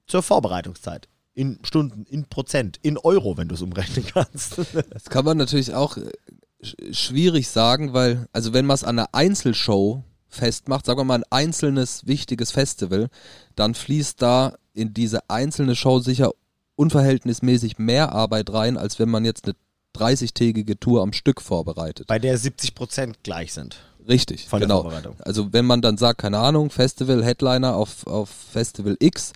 zur 0.05 0.21
Vorbereitungszeit? 0.21 1.07
In 1.33 1.59
Stunden, 1.63 2.05
in 2.09 2.25
Prozent, 2.25 2.77
in 2.83 2.97
Euro, 2.97 3.37
wenn 3.37 3.47
du 3.47 3.55
es 3.55 3.61
umrechnen 3.61 4.05
kannst. 4.05 4.57
Das 4.91 5.05
kann 5.05 5.25
man 5.25 5.37
natürlich 5.37 5.73
auch 5.73 5.97
äh, 5.97 6.11
sch- 6.61 6.93
schwierig 6.93 7.47
sagen, 7.47 7.93
weil, 7.93 8.27
also 8.33 8.53
wenn 8.53 8.65
man 8.65 8.75
es 8.75 8.83
an 8.83 8.99
einer 8.99 9.09
Einzelshow 9.13 10.03
festmacht, 10.27 10.85
sagen 10.85 10.99
wir 10.99 11.03
mal 11.05 11.15
ein 11.23 11.31
einzelnes 11.31 12.05
wichtiges 12.05 12.51
Festival, 12.51 13.09
dann 13.55 13.75
fließt 13.75 14.21
da 14.21 14.57
in 14.73 14.93
diese 14.93 15.29
einzelne 15.29 15.75
Show 15.75 15.99
sicher 15.99 16.31
unverhältnismäßig 16.75 17.77
mehr 17.77 18.11
Arbeit 18.11 18.51
rein, 18.53 18.77
als 18.77 18.99
wenn 18.99 19.09
man 19.09 19.25
jetzt 19.25 19.45
eine 19.45 19.55
30-tägige 19.97 20.79
Tour 20.79 21.01
am 21.03 21.13
Stück 21.13 21.41
vorbereitet. 21.41 22.07
Bei 22.07 22.19
der 22.19 22.37
70 22.37 22.75
Prozent 22.75 23.23
gleich 23.23 23.53
sind 23.53 23.77
Richtig, 24.07 24.47
von 24.47 24.59
der 24.59 24.67
genau. 24.67 24.81
Vorbereitung. 24.81 25.15
Also 25.19 25.53
wenn 25.53 25.65
man 25.65 25.81
dann 25.81 25.97
sagt, 25.97 26.21
keine 26.21 26.39
Ahnung, 26.39 26.69
Festival, 26.71 27.23
Headliner 27.23 27.75
auf, 27.75 28.07
auf 28.07 28.29
Festival 28.29 28.95
X, 28.99 29.33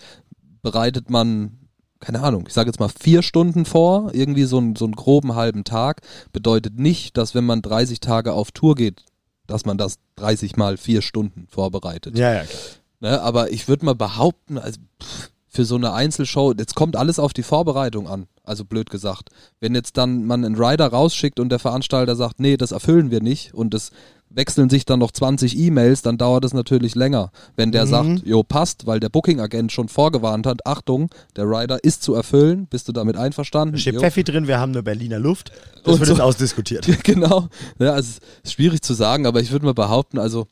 bereitet 0.64 1.10
man, 1.12 1.60
keine 2.00 2.22
Ahnung, 2.24 2.46
ich 2.48 2.54
sage 2.54 2.70
jetzt 2.70 2.80
mal 2.80 2.90
vier 2.90 3.22
Stunden 3.22 3.66
vor, 3.66 4.10
irgendwie 4.14 4.46
so, 4.46 4.58
einen- 4.58 4.76
so 4.76 4.86
einen 4.86 4.96
groben 4.96 5.36
halben 5.36 5.66
Tag, 5.66 6.02
bedeutet 6.34 6.80
nicht, 6.80 7.16
dass 7.18 7.36
wenn 7.36 7.46
man 7.46 7.62
30 7.62 8.00
Tage 8.00 8.34
auf 8.34 8.52
Tour 8.52 8.74
geht, 8.76 9.04
dass 9.46 9.66
man 9.66 9.78
das 9.78 9.98
30 10.16 10.56
mal 10.56 10.78
vier 10.78 11.04
Stunden 11.04 11.46
vorbereitet. 11.48 12.18
Ja, 12.18 12.34
ja, 12.34 12.44
klar. 12.46 12.62
Ne, 13.06 13.22
aber 13.22 13.52
ich 13.52 13.68
würde 13.68 13.86
mal 13.86 13.94
behaupten, 13.94 14.58
also 14.58 14.80
pff, 15.00 15.30
für 15.48 15.64
so 15.64 15.76
eine 15.76 15.94
Einzelshow, 15.94 16.54
jetzt 16.58 16.74
kommt 16.74 16.96
alles 16.96 17.20
auf 17.20 17.34
die 17.34 17.44
Vorbereitung 17.44 18.08
an, 18.08 18.26
also 18.44 18.66
blöd 18.66 18.90
gesagt. 18.90 19.30
Wenn 19.60 19.76
jetzt 19.76 19.96
dann 19.98 20.26
man 20.26 20.44
einen 20.44 20.56
Rider 20.56 20.88
rausschickt 20.88 21.40
und 21.40 21.50
der 21.50 21.60
Veranstalter 21.60 22.16
sagt, 22.16 22.40
nee, 22.40 22.58
das 22.58 22.72
erfüllen 22.72 23.12
wir 23.12 23.22
nicht 23.22 23.54
und 23.54 23.76
es 23.76 23.92
wechseln 24.32 24.72
sich 24.72 24.86
dann 24.86 24.98
noch 25.00 25.12
20 25.12 25.56
E-Mails, 25.56 26.02
dann 26.02 26.18
dauert 26.18 26.46
es 26.46 26.54
natürlich 26.56 26.96
länger. 26.96 27.30
Wenn 27.56 27.72
der 27.72 27.86
Mhm. 27.86 27.90
sagt, 27.90 28.26
jo, 28.26 28.42
passt, 28.42 28.88
weil 28.88 29.00
der 29.00 29.10
Booking-Agent 29.10 29.72
schon 29.72 29.88
vorgewarnt 29.88 30.48
hat, 30.48 30.66
Achtung, 30.66 31.12
der 31.36 31.46
Rider 31.46 31.84
ist 31.84 32.02
zu 32.02 32.16
erfüllen, 32.16 32.66
bist 32.66 32.88
du 32.88 32.92
damit 32.92 33.18
einverstanden? 33.18 33.74
Da 33.76 33.80
steht 33.80 33.94
Jo. 33.94 34.00
Pfeffi 34.02 34.24
drin, 34.24 34.48
wir 34.48 34.60
haben 34.60 34.72
eine 34.72 34.82
Berliner 34.82 35.20
Luft. 35.20 35.52
Das 35.84 35.94
Und 35.94 36.00
wird 36.00 36.08
so. 36.08 36.14
jetzt 36.16 36.22
ausdiskutiert. 36.24 36.88
genau. 37.04 37.50
Ja, 37.78 37.92
also 37.94 38.10
es 38.10 38.20
ist 38.44 38.54
schwierig 38.54 38.82
zu 38.82 38.96
sagen, 38.96 39.28
aber 39.28 39.42
ich 39.42 39.52
würde 39.52 39.66
mal 39.68 39.76
behaupten, 39.76 40.18
also 40.18 40.48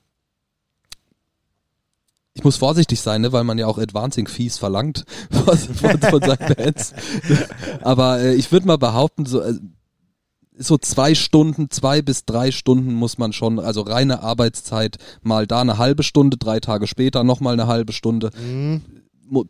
ich 2.36 2.43
muss 2.43 2.58
vorsichtig 2.58 3.00
sein, 3.02 3.22
ne, 3.22 3.32
weil 3.32 3.43
man 3.43 3.58
ja 3.58 3.67
auch 3.67 3.78
Advancing 3.78 4.28
Fees 4.28 4.58
verlangt 4.58 5.06
von, 5.32 5.58
von, 5.58 6.00
von 6.02 6.22
seinen 6.22 6.56
Bands. 6.56 6.93
Aber 7.82 8.19
äh, 8.19 8.34
ich 8.36 8.52
würde 8.52 8.67
mal 8.67 8.78
behaupten, 8.78 9.26
so, 9.26 9.41
äh, 9.41 9.54
so 10.58 10.78
zwei 10.78 11.15
Stunden, 11.15 11.69
zwei 11.69 12.02
bis 12.02 12.26
drei 12.26 12.52
Stunden 12.52 12.93
muss 12.93 13.17
man 13.17 13.34
schon, 13.34 13.60
also 13.60 13.82
reine 13.82 14.22
Arbeitszeit, 14.22 14.98
mal 15.22 15.48
da 15.48 15.62
eine 15.62 15.78
halbe 15.78 16.04
Stunde, 16.04 16.38
drei 16.38 16.60
Tage 16.60 16.88
später 16.88 17.24
nochmal 17.24 17.54
eine 17.54 17.67
halbe 17.67 17.93
Stunde, 17.93 18.30
Mhm. 18.39 18.82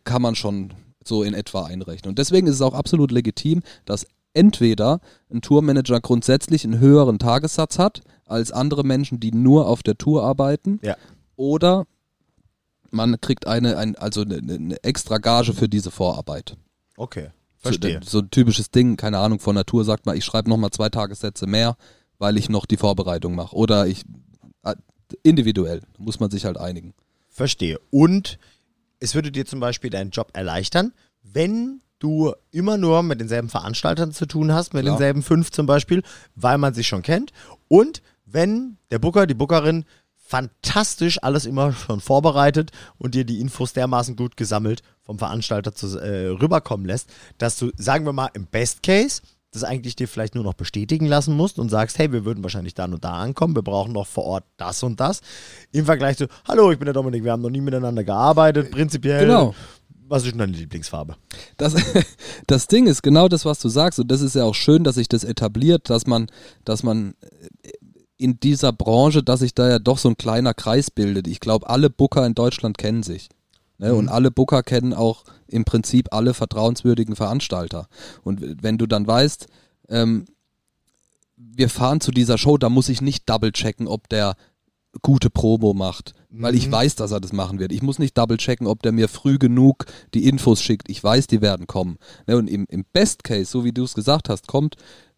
kann 0.04 0.22
man 0.22 0.34
schon 0.34 0.72
so 1.04 1.22
in 1.22 1.34
etwa 1.34 1.64
einrechnen. 1.66 2.10
Und 2.10 2.18
deswegen 2.18 2.46
ist 2.46 2.54
es 2.54 2.62
auch 2.62 2.72
absolut 2.74 3.10
legitim, 3.12 3.62
dass 3.84 4.06
entweder 4.32 5.00
ein 5.32 5.42
Tourmanager 5.42 6.00
grundsätzlich 6.00 6.64
einen 6.64 6.78
höheren 6.80 7.18
Tagessatz 7.18 7.78
hat 7.78 8.00
als 8.26 8.50
andere 8.52 8.82
Menschen, 8.84 9.20
die 9.20 9.30
nur 9.32 9.68
auf 9.68 9.82
der 9.82 9.96
Tour 9.98 10.24
arbeiten, 10.24 10.80
Ja. 10.82 10.96
oder 11.36 11.84
man 12.94 13.20
kriegt 13.20 13.46
eine, 13.46 13.76
ein, 13.76 13.96
also 13.96 14.22
eine, 14.22 14.36
eine 14.36 14.82
extra 14.82 15.18
Gage 15.18 15.52
für 15.52 15.68
diese 15.68 15.90
Vorarbeit. 15.90 16.56
Okay, 16.96 17.30
verstehe. 17.58 18.00
So, 18.02 18.10
so 18.10 18.18
ein 18.20 18.30
typisches 18.30 18.70
Ding, 18.70 18.96
keine 18.96 19.18
Ahnung, 19.18 19.40
von 19.40 19.54
Natur 19.54 19.84
sagt 19.84 20.06
man, 20.06 20.16
ich 20.16 20.24
schreibe 20.24 20.48
nochmal 20.48 20.70
zwei 20.70 20.88
Tagessätze 20.88 21.46
mehr, 21.46 21.76
weil 22.18 22.38
ich 22.38 22.48
noch 22.48 22.66
die 22.66 22.76
Vorbereitung 22.76 23.34
mache. 23.34 23.54
Oder 23.54 23.86
ich 23.86 24.04
individuell, 25.22 25.82
muss 25.98 26.20
man 26.20 26.30
sich 26.30 26.44
halt 26.44 26.58
einigen. 26.58 26.94
Verstehe. 27.28 27.78
Und 27.90 28.38
es 29.00 29.14
würde 29.14 29.30
dir 29.30 29.46
zum 29.46 29.60
Beispiel 29.60 29.90
deinen 29.90 30.10
Job 30.10 30.30
erleichtern, 30.32 30.92
wenn 31.22 31.80
du 31.98 32.34
immer 32.50 32.76
nur 32.76 33.02
mit 33.02 33.20
denselben 33.20 33.48
Veranstaltern 33.48 34.12
zu 34.12 34.26
tun 34.26 34.52
hast, 34.52 34.74
mit 34.74 34.82
Klar. 34.82 34.96
denselben 34.96 35.22
fünf 35.22 35.50
zum 35.50 35.66
Beispiel, 35.66 36.02
weil 36.34 36.58
man 36.58 36.74
sich 36.74 36.86
schon 36.86 37.02
kennt. 37.02 37.32
Und 37.68 38.02
wenn 38.26 38.76
der 38.90 38.98
Booker, 38.98 39.26
die 39.26 39.34
Bookerin 39.34 39.84
fantastisch 40.34 41.22
alles 41.22 41.46
immer 41.46 41.72
schon 41.72 42.00
vorbereitet 42.00 42.72
und 42.98 43.14
dir 43.14 43.24
die 43.24 43.40
Infos 43.40 43.72
dermaßen 43.72 44.16
gut 44.16 44.36
gesammelt 44.36 44.82
vom 45.00 45.16
Veranstalter 45.16 45.72
zu, 45.76 45.96
äh, 46.00 46.26
rüberkommen 46.26 46.86
lässt, 46.86 47.08
dass 47.38 47.56
du, 47.56 47.70
sagen 47.76 48.04
wir 48.04 48.12
mal, 48.12 48.30
im 48.34 48.46
Best 48.46 48.82
Case 48.82 49.22
das 49.52 49.62
eigentlich 49.62 49.94
dir 49.94 50.08
vielleicht 50.08 50.34
nur 50.34 50.42
noch 50.42 50.54
bestätigen 50.54 51.06
lassen 51.06 51.36
musst 51.36 51.60
und 51.60 51.68
sagst, 51.68 52.00
hey, 52.00 52.10
wir 52.10 52.24
würden 52.24 52.42
wahrscheinlich 52.42 52.74
da 52.74 52.86
und 52.86 53.04
da 53.04 53.12
ankommen, 53.12 53.54
wir 53.54 53.62
brauchen 53.62 53.92
noch 53.92 54.08
vor 54.08 54.24
Ort 54.24 54.44
das 54.56 54.82
und 54.82 54.98
das. 54.98 55.20
Im 55.70 55.84
Vergleich 55.84 56.16
zu, 56.16 56.26
hallo, 56.48 56.72
ich 56.72 56.78
bin 56.80 56.86
der 56.86 56.94
Dominik, 56.94 57.22
wir 57.22 57.30
haben 57.30 57.42
noch 57.42 57.50
nie 57.50 57.60
miteinander 57.60 58.02
gearbeitet, 58.02 58.72
prinzipiell. 58.72 59.26
Genau. 59.26 59.54
Was 60.08 60.24
ist 60.24 60.32
denn 60.32 60.40
deine 60.40 60.56
Lieblingsfarbe? 60.56 61.14
Das, 61.58 61.76
das 62.48 62.66
Ding 62.66 62.88
ist 62.88 63.04
genau 63.04 63.28
das, 63.28 63.44
was 63.44 63.60
du 63.60 63.68
sagst, 63.68 64.00
und 64.00 64.10
das 64.10 64.20
ist 64.20 64.34
ja 64.34 64.42
auch 64.42 64.56
schön, 64.56 64.82
dass 64.82 64.96
sich 64.96 65.08
das 65.08 65.22
etabliert, 65.22 65.88
dass 65.90 66.08
man, 66.08 66.26
dass 66.64 66.82
man 66.82 67.14
in 68.24 68.40
dieser 68.40 68.72
Branche, 68.72 69.22
dass 69.22 69.40
sich 69.40 69.54
da 69.54 69.68
ja 69.68 69.78
doch 69.78 69.98
so 69.98 70.08
ein 70.08 70.16
kleiner 70.16 70.54
Kreis 70.54 70.90
bildet. 70.90 71.28
Ich 71.28 71.40
glaube, 71.40 71.68
alle 71.68 71.90
Booker 71.90 72.24
in 72.24 72.34
Deutschland 72.34 72.78
kennen 72.78 73.02
sich. 73.02 73.28
Ne? 73.76 73.94
Und 73.94 74.08
alle 74.08 74.30
Booker 74.30 74.62
kennen 74.62 74.94
auch 74.94 75.24
im 75.46 75.66
Prinzip 75.66 76.08
alle 76.10 76.32
vertrauenswürdigen 76.32 77.16
Veranstalter. 77.16 77.86
Und 78.22 78.62
wenn 78.62 78.78
du 78.78 78.86
dann 78.86 79.06
weißt, 79.06 79.46
ähm, 79.90 80.24
wir 81.36 81.68
fahren 81.68 82.00
zu 82.00 82.12
dieser 82.12 82.38
Show, 82.38 82.56
da 82.56 82.70
muss 82.70 82.88
ich 82.88 83.02
nicht 83.02 83.28
double 83.28 83.52
checken, 83.52 83.86
ob 83.86 84.08
der 84.08 84.36
gute 85.02 85.28
Promo 85.28 85.74
macht, 85.74 86.14
weil 86.30 86.54
ich 86.54 86.70
weiß, 86.70 86.94
dass 86.94 87.10
er 87.10 87.20
das 87.20 87.32
machen 87.32 87.58
wird. 87.58 87.72
Ich 87.72 87.82
muss 87.82 87.98
nicht 87.98 88.16
double 88.16 88.38
checken, 88.38 88.66
ob 88.66 88.80
der 88.82 88.92
mir 88.92 89.08
früh 89.08 89.38
genug 89.38 89.84
die 90.14 90.26
Infos 90.28 90.62
schickt. 90.62 90.88
Ich 90.88 91.02
weiß, 91.02 91.26
die 91.26 91.42
werden 91.42 91.66
kommen. 91.66 91.98
Ne, 92.26 92.38
und 92.38 92.48
im, 92.48 92.64
im 92.70 92.86
Best 92.92 93.22
Case, 93.22 93.50
so 93.50 93.64
wie 93.64 93.72
du 93.72 93.84
es 93.84 93.94
gesagt 93.94 94.30
hast, 94.30 94.46
kommt 94.46 94.76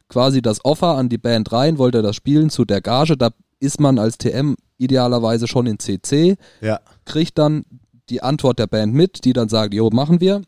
quasi 0.09 0.43
das 0.43 0.65
Offer 0.65 0.97
an 0.97 1.09
die 1.09 1.19
Band 1.19 1.53
rein, 1.53 1.79
wollt 1.79 1.95
ihr 1.95 2.03
das 2.03 2.17
spielen 2.17 2.51
zu 2.51 2.65
der 2.65 2.81
Gage, 2.81 3.17
da 3.17 3.31
ist 3.59 3.81
man 3.81 3.99
als 3.99 4.19
TM 4.19 4.55
idealerweise 4.79 5.49
schon 5.49 5.67
in 5.67 5.79
CC, 5.79 6.37
Ja. 6.61 6.81
kriegt 7.05 7.39
dann 7.39 7.65
die 8.11 8.23
Antwort 8.23 8.59
der 8.59 8.67
Band 8.67 8.95
mit, 8.95 9.25
die 9.25 9.33
dann 9.33 9.49
sagt, 9.49 9.75
jo, 9.75 9.91
machen 9.91 10.21
wir, 10.21 10.43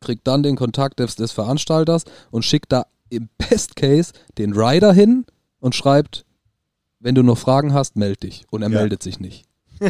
kriegt 0.00 0.26
dann 0.26 0.42
den 0.42 0.56
Kontakt 0.56 0.98
des, 1.00 1.16
des 1.16 1.32
Veranstalters 1.32 2.04
und 2.30 2.44
schickt 2.44 2.72
da 2.72 2.86
im 3.10 3.28
Best 3.38 3.76
Case 3.76 4.12
den 4.38 4.52
Rider 4.54 4.92
hin 4.92 5.26
und 5.60 5.74
schreibt, 5.74 6.24
wenn 7.00 7.14
du 7.14 7.22
noch 7.22 7.36
Fragen 7.38 7.74
hast, 7.74 7.96
meld 7.96 8.22
dich. 8.22 8.46
Und 8.50 8.62
er 8.62 8.70
Ja. 8.70 8.78
meldet 8.80 9.02
sich 9.02 9.18
nicht. 9.20 9.44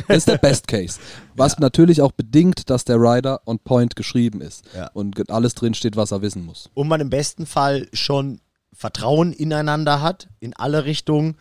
Das 0.08 0.16
ist 0.18 0.28
der 0.28 0.38
Best 0.38 0.66
Case. 0.68 0.98
Was 1.36 1.58
natürlich 1.58 2.00
auch 2.00 2.12
bedingt, 2.12 2.70
dass 2.70 2.84
der 2.86 2.96
Rider 2.96 3.42
on 3.46 3.58
point 3.58 3.94
geschrieben 3.94 4.40
ist 4.40 4.64
Ja. 4.74 4.90
und 4.94 5.30
alles 5.30 5.54
drin 5.54 5.74
steht, 5.74 5.96
was 5.96 6.10
er 6.10 6.22
wissen 6.22 6.44
muss. 6.46 6.70
Und 6.74 6.88
man 6.88 7.00
im 7.02 7.10
besten 7.10 7.44
Fall 7.44 7.88
schon 7.92 8.40
Vertrauen 8.72 9.32
ineinander 9.32 10.00
hat, 10.00 10.28
in 10.40 10.54
alle 10.54 10.84
Richtungen, 10.84 11.36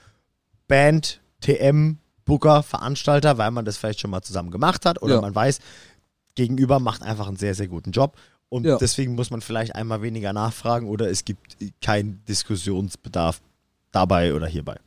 Band, 0.67 1.21
TM, 1.41 1.97
Booker, 2.25 2.63
Veranstalter, 2.63 3.37
weil 3.37 3.51
man 3.51 3.65
das 3.65 3.77
vielleicht 3.77 3.99
schon 3.99 4.11
mal 4.11 4.21
zusammen 4.21 4.51
gemacht 4.51 4.85
hat 4.85 5.01
oder 5.01 5.15
Ja. 5.15 5.21
man 5.21 5.33
weiß, 5.33 5.59
gegenüber 6.35 6.79
macht 6.79 7.01
einfach 7.01 7.27
einen 7.27 7.37
sehr, 7.37 7.55
sehr 7.55 7.67
guten 7.67 7.91
Job. 7.91 8.17
Und 8.49 8.65
Ja. 8.65 8.77
deswegen 8.77 9.15
muss 9.15 9.31
man 9.31 9.41
vielleicht 9.41 9.75
einmal 9.75 10.01
weniger 10.01 10.33
nachfragen 10.33 10.87
oder 10.87 11.09
es 11.09 11.25
gibt 11.25 11.57
keinen 11.81 12.23
Diskussionsbedarf 12.25 13.41
dabei 13.91 14.33
oder 14.33 14.47
hierbei. 14.47 14.77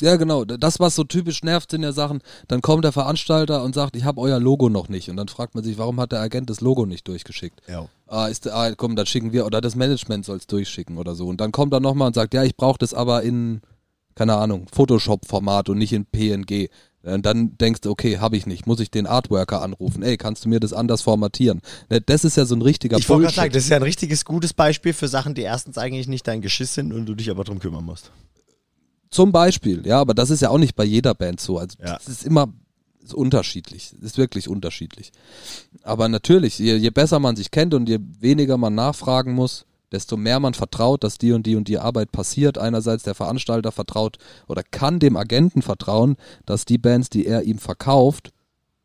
Ja, 0.00 0.16
genau. 0.16 0.44
Das, 0.44 0.78
was 0.78 0.94
so 0.94 1.04
typisch 1.04 1.42
nervt, 1.42 1.70
sind 1.70 1.82
ja 1.82 1.92
Sachen, 1.92 2.20
dann 2.46 2.62
kommt 2.62 2.84
der 2.84 2.92
Veranstalter 2.92 3.62
und 3.64 3.74
sagt, 3.74 3.96
ich 3.96 4.04
habe 4.04 4.20
euer 4.20 4.38
Logo 4.38 4.68
noch 4.68 4.88
nicht. 4.88 5.10
Und 5.10 5.16
dann 5.16 5.28
fragt 5.28 5.54
man 5.54 5.64
sich, 5.64 5.76
warum 5.78 5.98
hat 6.00 6.12
der 6.12 6.20
Agent 6.20 6.50
das 6.50 6.60
Logo 6.60 6.86
nicht 6.86 7.08
durchgeschickt? 7.08 7.60
Ja. 7.68 7.88
Ah, 8.06 8.26
ist, 8.26 8.48
ah, 8.48 8.72
komm, 8.76 8.96
dann 8.96 9.06
schicken 9.06 9.32
wir, 9.32 9.44
oder 9.44 9.60
das 9.60 9.74
Management 9.74 10.24
soll 10.24 10.36
es 10.36 10.46
durchschicken 10.46 10.98
oder 10.98 11.14
so. 11.14 11.26
Und 11.26 11.40
dann 11.40 11.52
kommt 11.52 11.72
er 11.72 11.80
nochmal 11.80 12.08
und 12.08 12.14
sagt, 12.14 12.32
ja, 12.34 12.44
ich 12.44 12.56
brauche 12.56 12.78
das 12.78 12.94
aber 12.94 13.22
in, 13.22 13.60
keine 14.14 14.36
Ahnung, 14.36 14.66
Photoshop-Format 14.72 15.68
und 15.68 15.78
nicht 15.78 15.92
in 15.92 16.06
PNG. 16.06 16.68
Und 17.02 17.24
dann 17.24 17.56
denkst 17.58 17.80
du, 17.82 17.90
okay, 17.90 18.18
habe 18.18 18.36
ich 18.36 18.46
nicht, 18.46 18.66
muss 18.66 18.80
ich 18.80 18.90
den 18.90 19.06
Artworker 19.06 19.62
anrufen. 19.62 20.02
Ey, 20.02 20.16
kannst 20.16 20.44
du 20.44 20.48
mir 20.48 20.60
das 20.60 20.72
anders 20.72 21.02
formatieren? 21.02 21.60
Ne, 21.88 22.00
Das 22.00 22.24
ist 22.24 22.36
ja 22.36 22.44
so 22.44 22.54
ein 22.54 22.62
richtiger 22.62 22.98
Ich 22.98 23.08
wollte 23.08 23.24
gerade 23.24 23.34
sagen, 23.36 23.52
das 23.52 23.64
ist 23.64 23.70
ja 23.70 23.76
ein 23.76 23.82
richtiges 23.82 24.24
gutes 24.24 24.52
Beispiel 24.52 24.92
für 24.92 25.08
Sachen, 25.08 25.34
die 25.34 25.42
erstens 25.42 25.78
eigentlich 25.78 26.08
nicht 26.08 26.26
dein 26.26 26.40
Geschiss 26.40 26.74
sind 26.74 26.92
und 26.92 27.06
du 27.06 27.14
dich 27.14 27.30
aber 27.30 27.44
drum 27.44 27.58
kümmern 27.58 27.84
musst. 27.84 28.10
Zum 29.10 29.32
Beispiel, 29.32 29.86
ja, 29.86 30.00
aber 30.00 30.14
das 30.14 30.30
ist 30.30 30.42
ja 30.42 30.50
auch 30.50 30.58
nicht 30.58 30.76
bei 30.76 30.84
jeder 30.84 31.14
Band 31.14 31.40
so. 31.40 31.58
Also 31.58 31.76
Ja. 31.80 31.96
es 31.96 32.08
ist 32.08 32.24
immer 32.24 32.52
ist 33.02 33.14
unterschiedlich. 33.14 33.94
Es 33.96 34.02
ist 34.04 34.18
wirklich 34.18 34.48
unterschiedlich. 34.48 35.12
Aber 35.82 36.08
natürlich, 36.08 36.58
je, 36.58 36.76
je 36.76 36.90
besser 36.90 37.18
man 37.18 37.36
sich 37.36 37.50
kennt 37.50 37.72
und 37.74 37.88
je 37.88 37.98
weniger 38.20 38.58
man 38.58 38.74
nachfragen 38.74 39.32
muss, 39.32 39.64
desto 39.90 40.16
mehr 40.16 40.40
man 40.40 40.54
vertraut, 40.54 41.02
dass 41.02 41.16
die 41.16 41.32
und 41.32 41.46
die 41.46 41.56
und 41.56 41.68
die 41.68 41.78
Arbeit 41.78 42.12
passiert. 42.12 42.58
Einerseits 42.58 43.04
der 43.04 43.14
Veranstalter 43.14 43.72
vertraut 43.72 44.18
oder 44.46 44.62
kann 44.62 44.98
dem 44.98 45.16
Agenten 45.16 45.62
vertrauen, 45.62 46.16
dass 46.44 46.66
die 46.66 46.78
Bands, 46.78 47.08
die 47.08 47.26
er 47.26 47.44
ihm 47.44 47.58
verkauft, 47.58 48.30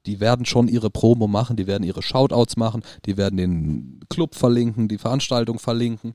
die 0.06 0.20
werden 0.20 0.46
schon 0.46 0.68
ihre 0.68 0.90
Promo 0.90 1.28
machen, 1.28 1.56
die 1.56 1.68
werden 1.68 1.84
ihre 1.84 2.02
Shoutouts 2.02 2.58
machen, 2.58 2.84
die 3.06 3.18
werden 3.18 3.38
den 3.38 4.00
Club 4.10 4.36
verlinken, 4.36 4.88
die 4.88 4.98
Veranstaltung 4.98 5.60
verlinken. 5.60 6.14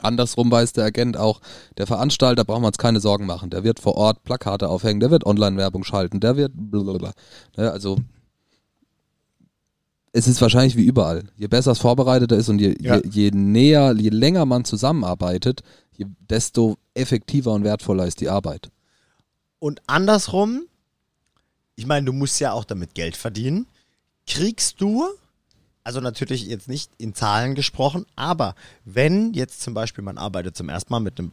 Andersrum 0.00 0.50
weiß 0.50 0.72
der 0.74 0.84
Agent 0.84 1.16
auch, 1.16 1.40
der 1.78 1.86
Veranstalter 1.86 2.44
braucht 2.44 2.60
man 2.60 2.68
uns 2.68 2.78
keine 2.78 3.00
Sorgen 3.00 3.26
machen. 3.26 3.50
Der 3.50 3.64
wird 3.64 3.80
vor 3.80 3.96
Ort 3.96 4.22
Plakate 4.24 4.68
aufhängen, 4.68 5.00
der 5.00 5.10
wird 5.10 5.24
Online-Werbung 5.26 5.84
schalten, 5.84 6.20
der 6.20 6.36
wird 6.36 6.52
blablabla. 6.54 7.12
Ne, 7.56 7.70
also 7.70 7.98
es 10.12 10.28
ist 10.28 10.40
wahrscheinlich 10.40 10.76
wie 10.76 10.84
überall. 10.84 11.24
Je 11.36 11.48
besser 11.48 11.72
es 11.72 11.78
vorbereitet 11.78 12.30
ist 12.32 12.48
und 12.48 12.60
je, 12.60 12.76
Ja. 12.80 12.96
je, 12.96 13.02
je 13.10 13.30
näher, 13.32 13.94
je 13.96 14.10
länger 14.10 14.46
man 14.46 14.64
zusammenarbeitet, 14.64 15.62
je, 15.96 16.06
desto 16.30 16.76
effektiver 16.94 17.52
und 17.52 17.64
wertvoller 17.64 18.06
ist 18.06 18.20
die 18.20 18.28
Arbeit. 18.28 18.70
Und 19.58 19.80
andersrum, 19.86 20.66
ich 21.74 21.86
meine, 21.86 22.06
du 22.06 22.12
musst 22.12 22.38
ja 22.40 22.52
auch 22.52 22.64
damit 22.64 22.94
Geld 22.94 23.16
verdienen. 23.16 23.66
Kriegst 24.26 24.80
du, 24.80 25.04
also 25.84 26.00
natürlich 26.00 26.46
jetzt 26.46 26.68
nicht 26.68 26.90
in 26.98 27.14
Zahlen 27.14 27.54
gesprochen, 27.54 28.06
aber 28.16 28.54
wenn 28.84 29.32
jetzt 29.34 29.60
zum 29.60 29.74
Beispiel 29.74 30.02
man 30.02 30.18
arbeitet 30.18 30.56
zum 30.56 30.68
ersten 30.68 30.92
Mal 30.92 31.00
mit 31.00 31.18
einem 31.18 31.32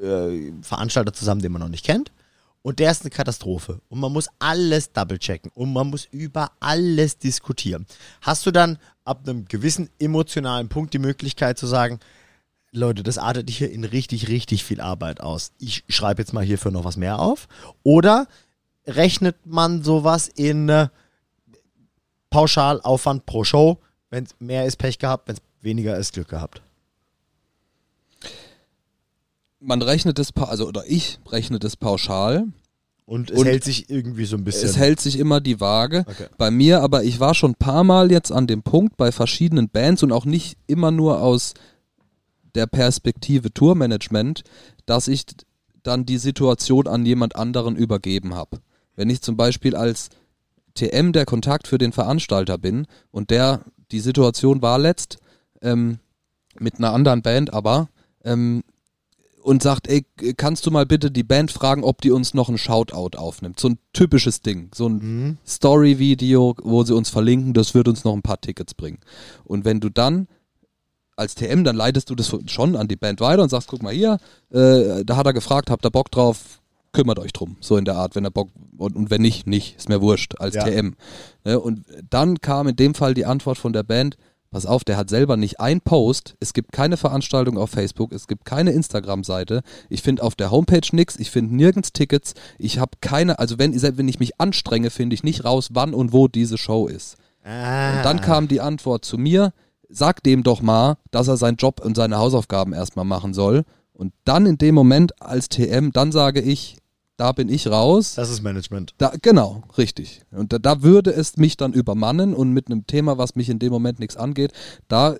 äh, 0.00 0.52
Veranstalter 0.62 1.12
zusammen, 1.12 1.42
den 1.42 1.52
man 1.52 1.60
noch 1.60 1.68
nicht 1.68 1.84
kennt, 1.84 2.12
und 2.62 2.80
der 2.80 2.90
ist 2.90 3.02
eine 3.02 3.10
Katastrophe 3.10 3.80
und 3.88 4.00
man 4.00 4.12
muss 4.12 4.28
alles 4.40 4.92
double 4.92 5.18
checken 5.20 5.52
und 5.54 5.72
man 5.72 5.88
muss 5.88 6.08
über 6.10 6.50
alles 6.58 7.18
diskutieren. 7.18 7.86
Hast 8.22 8.44
du 8.44 8.50
dann 8.50 8.78
ab 9.04 9.20
einem 9.22 9.44
gewissen 9.46 9.88
emotionalen 10.00 10.68
Punkt 10.68 10.92
die 10.92 10.98
Möglichkeit 10.98 11.58
zu 11.58 11.66
sagen, 11.66 12.00
Leute, 12.72 13.02
das 13.02 13.18
artet 13.18 13.48
hier 13.50 13.70
in 13.70 13.84
richtig, 13.84 14.28
richtig 14.28 14.64
viel 14.64 14.80
Arbeit 14.80 15.20
aus. 15.20 15.52
Ich 15.58 15.84
schreibe 15.88 16.22
jetzt 16.22 16.32
mal 16.32 16.44
hierfür 16.44 16.72
noch 16.72 16.84
was 16.84 16.96
mehr 16.96 17.20
auf. 17.20 17.46
Oder 17.84 18.26
rechnet 18.86 19.36
man 19.46 19.82
sowas 19.82 20.28
in 20.28 20.88
Pauschalaufwand 22.30 23.26
pro 23.26 23.44
Show? 23.44 23.78
Wenn 24.10 24.24
es 24.24 24.30
mehr 24.38 24.66
ist, 24.66 24.76
Pech 24.76 24.98
gehabt. 24.98 25.28
Wenn 25.28 25.36
es 25.36 25.42
weniger 25.62 25.96
ist, 25.96 26.12
Glück 26.12 26.28
gehabt. 26.28 26.62
Man 29.60 29.82
rechnet 29.82 30.18
es, 30.18 30.34
also 30.36 30.68
oder 30.68 30.84
ich 30.86 31.18
rechne 31.30 31.58
das 31.58 31.76
pauschal. 31.76 32.46
Und 33.04 33.30
es 33.30 33.38
Und 33.38 33.46
hält 33.46 33.62
sich 33.62 33.88
irgendwie 33.88 34.24
so 34.24 34.36
ein 34.36 34.42
bisschen. 34.44 34.68
Es 34.68 34.76
hält 34.76 35.00
sich 35.00 35.18
immer 35.18 35.40
die 35.40 35.60
Waage. 35.60 36.04
Okay. 36.08 36.26
Bei 36.38 36.50
mir, 36.50 36.82
aber 36.82 37.04
ich 37.04 37.20
war 37.20 37.34
schon 37.34 37.52
ein 37.52 37.56
paar 37.56 37.84
Mal 37.84 38.10
jetzt 38.10 38.32
an 38.32 38.48
dem 38.48 38.62
Punkt 38.62 38.96
bei 38.96 39.12
verschiedenen 39.12 39.68
Bands 39.68 40.02
und 40.02 40.10
auch 40.10 40.24
nicht 40.24 40.58
immer 40.66 40.90
nur 40.90 41.22
aus 41.22 41.54
der 42.56 42.66
Perspektive 42.66 43.52
Tourmanagement, 43.52 44.42
dass 44.86 45.06
ich 45.06 45.24
dann 45.84 46.04
die 46.04 46.18
Situation 46.18 46.88
an 46.88 47.06
jemand 47.06 47.36
anderen 47.36 47.76
übergeben 47.76 48.34
habe. 48.34 48.58
Wenn 48.96 49.08
ich 49.08 49.22
zum 49.22 49.36
Beispiel 49.36 49.76
als 49.76 50.08
TM 50.76 51.12
der 51.12 51.26
Kontakt 51.26 51.66
für 51.66 51.78
den 51.78 51.92
Veranstalter 51.92 52.58
bin 52.58 52.86
und 53.10 53.30
der, 53.30 53.62
die 53.90 54.00
Situation 54.00 54.62
war 54.62 54.78
letzt, 54.78 55.18
ähm, 55.62 55.98
mit 56.58 56.78
einer 56.78 56.92
anderen 56.92 57.22
Band 57.22 57.52
aber, 57.52 57.88
ähm, 58.24 58.62
und 59.42 59.62
sagt, 59.62 59.86
ey, 59.88 60.04
kannst 60.36 60.66
du 60.66 60.72
mal 60.72 60.86
bitte 60.86 61.10
die 61.12 61.22
Band 61.22 61.52
fragen, 61.52 61.84
ob 61.84 62.00
die 62.00 62.10
uns 62.10 62.34
noch 62.34 62.48
ein 62.48 62.58
Shoutout 62.58 63.16
aufnimmt? 63.16 63.60
So 63.60 63.68
ein 63.68 63.78
typisches 63.92 64.40
Ding, 64.40 64.70
so 64.74 64.88
ein 64.88 64.96
Mhm. 64.96 65.38
Story-Video, 65.46 66.56
wo 66.64 66.82
sie 66.82 66.94
uns 66.96 67.10
verlinken, 67.10 67.54
das 67.54 67.72
wird 67.72 67.86
uns 67.86 68.02
noch 68.02 68.12
ein 68.12 68.22
paar 68.22 68.40
Tickets 68.40 68.74
bringen. 68.74 68.98
Und 69.44 69.64
wenn 69.64 69.78
du 69.78 69.88
dann 69.88 70.26
als 71.14 71.36
TM, 71.36 71.62
dann 71.62 71.76
leitest 71.76 72.10
du 72.10 72.16
das 72.16 72.34
schon 72.46 72.74
an 72.74 72.88
die 72.88 72.96
Band 72.96 73.20
weiter 73.20 73.42
und 73.42 73.48
sagst, 73.48 73.68
guck 73.68 73.82
mal 73.82 73.92
hier, 73.94 74.18
äh, 74.50 75.04
da 75.04 75.16
hat 75.16 75.26
er 75.26 75.32
gefragt, 75.32 75.70
habt 75.70 75.86
ihr 75.86 75.90
Bock 75.90 76.10
drauf, 76.10 76.60
kümmert 76.96 77.18
euch 77.18 77.32
drum. 77.32 77.56
So 77.60 77.76
in 77.76 77.84
der 77.84 77.96
Art, 77.96 78.16
wenn 78.16 78.24
er 78.24 78.30
Bock, 78.30 78.48
und, 78.78 78.96
und 78.96 79.10
wenn 79.10 79.20
nicht, 79.20 79.46
nicht, 79.46 79.76
ist 79.76 79.90
mir 79.90 80.00
wurscht, 80.00 80.34
als 80.40 80.54
Ja. 80.54 80.64
TM. 80.64 80.94
Ne? 81.44 81.60
Und 81.60 81.84
dann 82.08 82.40
kam 82.40 82.68
in 82.68 82.76
dem 82.76 82.94
Fall 82.94 83.12
die 83.12 83.26
Antwort 83.26 83.58
von 83.58 83.74
der 83.74 83.82
Band, 83.82 84.16
pass 84.50 84.64
auf, 84.64 84.82
der 84.82 84.96
hat 84.96 85.10
selber 85.10 85.36
nicht 85.36 85.60
ein 85.60 85.82
Post, 85.82 86.36
es 86.40 86.54
gibt 86.54 86.72
keine 86.72 86.96
Veranstaltung 86.96 87.58
auf 87.58 87.68
Facebook, 87.68 88.12
es 88.12 88.26
gibt 88.26 88.46
keine 88.46 88.70
Instagram-Seite, 88.70 89.62
ich 89.90 90.00
finde 90.00 90.22
auf 90.22 90.34
der 90.34 90.50
Homepage 90.50 90.88
nichts, 90.92 91.16
ich 91.18 91.30
finde 91.30 91.54
nirgends 91.54 91.92
Tickets, 91.92 92.32
ich 92.58 92.78
habe 92.78 92.92
keine, 93.02 93.38
also 93.38 93.58
wenn, 93.58 93.78
selbst 93.78 93.98
wenn 93.98 94.08
ich 94.08 94.18
mich 94.18 94.40
anstrenge, 94.40 94.88
finde 94.88 95.12
ich 95.12 95.22
nicht 95.22 95.44
raus, 95.44 95.68
wann 95.72 95.92
und 95.92 96.14
wo 96.14 96.28
diese 96.28 96.56
Show 96.56 96.86
ist. 96.86 97.16
Ah. 97.44 97.98
Und 97.98 98.04
dann 98.06 98.22
kam 98.22 98.48
die 98.48 98.62
Antwort 98.62 99.04
zu 99.04 99.18
mir, 99.18 99.52
sag 99.90 100.22
dem 100.22 100.42
doch 100.42 100.62
mal, 100.62 100.96
dass 101.10 101.28
er 101.28 101.36
seinen 101.36 101.56
Job 101.56 101.84
und 101.84 101.94
seine 101.94 102.16
Hausaufgaben 102.16 102.72
erstmal 102.72 103.04
machen 103.04 103.34
soll. 103.34 103.64
Und 103.92 104.12
dann 104.24 104.46
in 104.46 104.58
dem 104.58 104.74
Moment 104.74 105.20
als 105.22 105.48
TM, 105.48 105.90
dann 105.92 106.12
sage 106.12 106.40
ich, 106.40 106.76
da 107.16 107.32
bin 107.32 107.48
ich 107.48 107.68
raus. 107.68 108.14
Das 108.14 108.30
ist 108.30 108.42
Management. 108.42 108.94
Da, 108.98 109.12
genau, 109.20 109.62
richtig. 109.78 110.22
Und 110.30 110.52
da, 110.52 110.58
da 110.58 110.82
würde 110.82 111.10
es 111.12 111.36
mich 111.36 111.56
dann 111.56 111.72
übermannen 111.72 112.34
und 112.34 112.52
mit 112.52 112.66
einem 112.66 112.86
Thema, 112.86 113.18
was 113.18 113.36
mich 113.36 113.48
in 113.48 113.58
dem 113.58 113.72
Moment 113.72 113.98
nichts 113.98 114.16
angeht, 114.16 114.52
da 114.88 115.16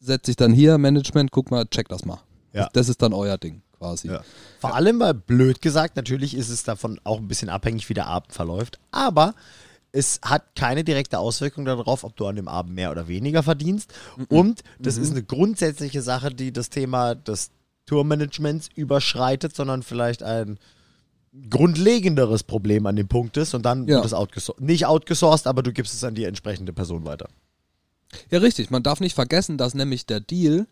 setze 0.00 0.32
ich 0.32 0.36
dann 0.36 0.52
hier 0.52 0.78
Management, 0.78 1.30
guck 1.30 1.50
mal, 1.50 1.66
check 1.66 1.88
das 1.88 2.04
mal. 2.04 2.18
Ja. 2.52 2.64
Das, 2.64 2.72
das 2.72 2.88
ist 2.88 3.02
dann 3.02 3.12
euer 3.12 3.38
Ding 3.38 3.62
quasi. 3.78 4.08
Ja. 4.08 4.22
Vor 4.60 4.74
allem, 4.74 4.98
weil 4.98 5.14
blöd 5.14 5.62
gesagt, 5.62 5.96
natürlich 5.96 6.34
ist 6.34 6.48
es 6.48 6.64
davon 6.64 7.00
auch 7.04 7.18
ein 7.18 7.28
bisschen 7.28 7.48
abhängig, 7.48 7.88
wie 7.88 7.94
der 7.94 8.06
Abend 8.06 8.32
verläuft. 8.32 8.78
Aber 8.90 9.34
es 9.92 10.20
hat 10.22 10.54
keine 10.54 10.84
direkte 10.84 11.18
Auswirkung 11.18 11.64
darauf, 11.64 12.04
ob 12.04 12.16
du 12.16 12.26
an 12.26 12.36
dem 12.36 12.48
Abend 12.48 12.74
mehr 12.74 12.90
oder 12.90 13.08
weniger 13.08 13.42
verdienst. 13.42 13.92
Und 14.28 14.62
das 14.78 14.96
ist 14.96 15.10
eine 15.10 15.22
grundsätzliche 15.22 16.02
Sache, 16.02 16.30
die 16.30 16.52
das 16.52 16.70
Thema 16.70 17.14
des 17.14 17.50
Tourmanagements 17.86 18.68
überschreitet, 18.74 19.54
sondern 19.54 19.82
vielleicht 19.82 20.22
ein 20.22 20.58
grundlegenderes 21.48 22.42
Problem 22.42 22.86
an 22.86 22.96
dem 22.96 23.08
Punkt 23.08 23.36
ist 23.36 23.54
und 23.54 23.64
dann 23.64 23.86
Ja. 23.86 23.96
wird 23.96 24.06
es 24.06 24.14
outgesourced. 24.14 24.60
Nicht 24.62 24.86
outgesourced, 24.86 25.46
aber 25.46 25.62
du 25.62 25.72
gibst 25.72 25.94
es 25.94 26.04
an 26.04 26.14
die 26.14 26.24
entsprechende 26.24 26.72
Person 26.72 27.04
weiter. 27.04 27.28
Ja, 28.30 28.40
richtig. 28.40 28.70
Man 28.70 28.82
darf 28.82 29.00
nicht 29.00 29.14
vergessen, 29.14 29.56
dass 29.56 29.74
nämlich 29.74 30.06
der 30.06 30.20
Deal 30.20 30.66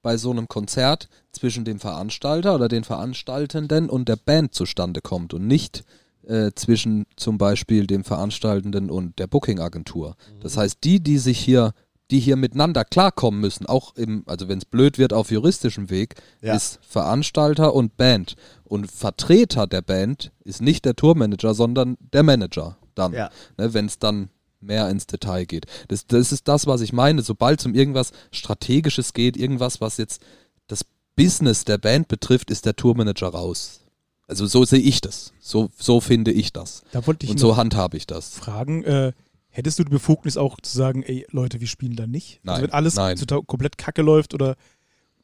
bei 0.00 0.16
so 0.16 0.30
einem 0.30 0.48
Konzert 0.48 1.08
zwischen 1.32 1.64
dem 1.64 1.80
Veranstalter 1.80 2.54
oder 2.54 2.68
den 2.68 2.84
Veranstaltenden 2.84 3.90
und 3.90 4.08
der 4.08 4.16
Band 4.16 4.54
zustande 4.54 5.00
kommt 5.02 5.34
und 5.34 5.46
nicht 5.46 5.84
äh, 6.26 6.52
zwischen 6.54 7.04
zum 7.16 7.36
Beispiel 7.36 7.86
dem 7.86 8.04
Veranstaltenden 8.04 8.90
und 8.90 9.18
der 9.18 9.26
Booking-Agentur. 9.26 10.16
Das 10.40 10.56
heißt, 10.56 10.78
die, 10.84 11.00
die 11.00 11.18
sich 11.18 11.38
hier, 11.38 11.72
die 12.10 12.20
hier 12.20 12.36
miteinander 12.36 12.84
klarkommen 12.84 13.40
müssen, 13.40 13.66
auch 13.66 13.94
im, 13.96 14.22
also 14.26 14.48
wenn 14.48 14.58
es 14.58 14.64
blöd 14.64 14.96
wird 14.98 15.12
auf 15.12 15.30
juristischem 15.30 15.90
Weg, 15.90 16.14
Ja. 16.40 16.54
ist 16.54 16.78
Veranstalter 16.82 17.74
und 17.74 17.96
Band. 17.96 18.34
Und 18.64 18.90
Vertreter 18.90 19.66
der 19.66 19.82
Band 19.82 20.32
ist 20.44 20.62
nicht 20.62 20.84
der 20.84 20.96
Tourmanager, 20.96 21.54
sondern 21.54 21.96
der 22.12 22.22
Manager 22.22 22.76
dann 22.94 23.12
Ja. 23.12 23.30
ne, 23.58 23.74
wenn 23.74 23.86
es 23.86 23.98
dann 23.98 24.30
mehr 24.60 24.88
ins 24.90 25.06
Detail 25.06 25.44
geht. 25.44 25.66
Das, 25.88 26.06
das 26.06 26.32
ist 26.32 26.48
das, 26.48 26.66
was 26.66 26.80
ich 26.80 26.92
meine. 26.92 27.22
Sobald 27.22 27.60
es 27.60 27.66
um 27.66 27.74
irgendwas 27.74 28.12
Strategisches 28.32 29.12
geht, 29.12 29.36
irgendwas, 29.36 29.80
was 29.80 29.98
jetzt 29.98 30.20
das 30.66 30.84
Business 31.14 31.64
der 31.64 31.78
Band 31.78 32.08
betrifft, 32.08 32.50
ist 32.50 32.64
der 32.66 32.74
Tourmanager 32.74 33.28
raus. 33.28 33.80
Also 34.26 34.46
so 34.46 34.64
sehe 34.64 34.80
ich 34.80 35.00
das. 35.00 35.32
So, 35.40 35.70
so 35.78 36.00
finde 36.00 36.32
ich 36.32 36.52
das. 36.52 36.82
Da 36.92 37.06
wollte 37.06 37.24
ich 37.24 37.30
Und 37.32 37.38
so 37.38 37.56
handhabe 37.56 37.96
ich 37.96 38.06
das. 38.06 38.30
fragen, 38.34 38.82
äh, 38.84 39.12
hättest 39.58 39.80
du 39.80 39.84
die 39.84 39.90
Befugnis 39.90 40.36
auch 40.36 40.56
zu 40.62 40.76
sagen, 40.76 41.02
ey 41.02 41.26
Leute, 41.32 41.60
wir 41.60 41.66
spielen 41.66 41.96
da 41.96 42.06
nicht? 42.06 42.38
Nein, 42.44 42.54
also 42.54 42.62
wenn 42.62 42.72
alles 42.72 42.94
nein. 42.94 43.16
komplett 43.46 43.76
kacke 43.76 44.02
läuft 44.02 44.32
oder 44.32 44.54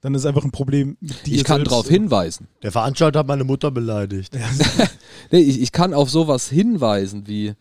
dann 0.01 0.13
ist 0.15 0.23
es 0.23 0.27
einfach 0.27 0.45
ein 0.45 0.51
Problem 0.51 0.97
mit 1.01 1.25
dir 1.25 1.37
Ich 1.37 1.45
kann 1.45 1.63
darauf 1.63 1.89
hinweisen. 1.89 2.49
Der 2.63 2.73
Veranstalter 2.73 3.21
hat 3.21 3.29
meine 3.29 3.45
Mutter 3.45 3.71
beleidigt. 3.71 4.37
Nee, 5.31 5.39
ich, 5.39 5.63
ich 5.63 5.73
kann 5.73 5.95
auf 5.95 6.11
sowas 6.11 6.49
hinweisen 6.49 7.27
wie 7.27 7.55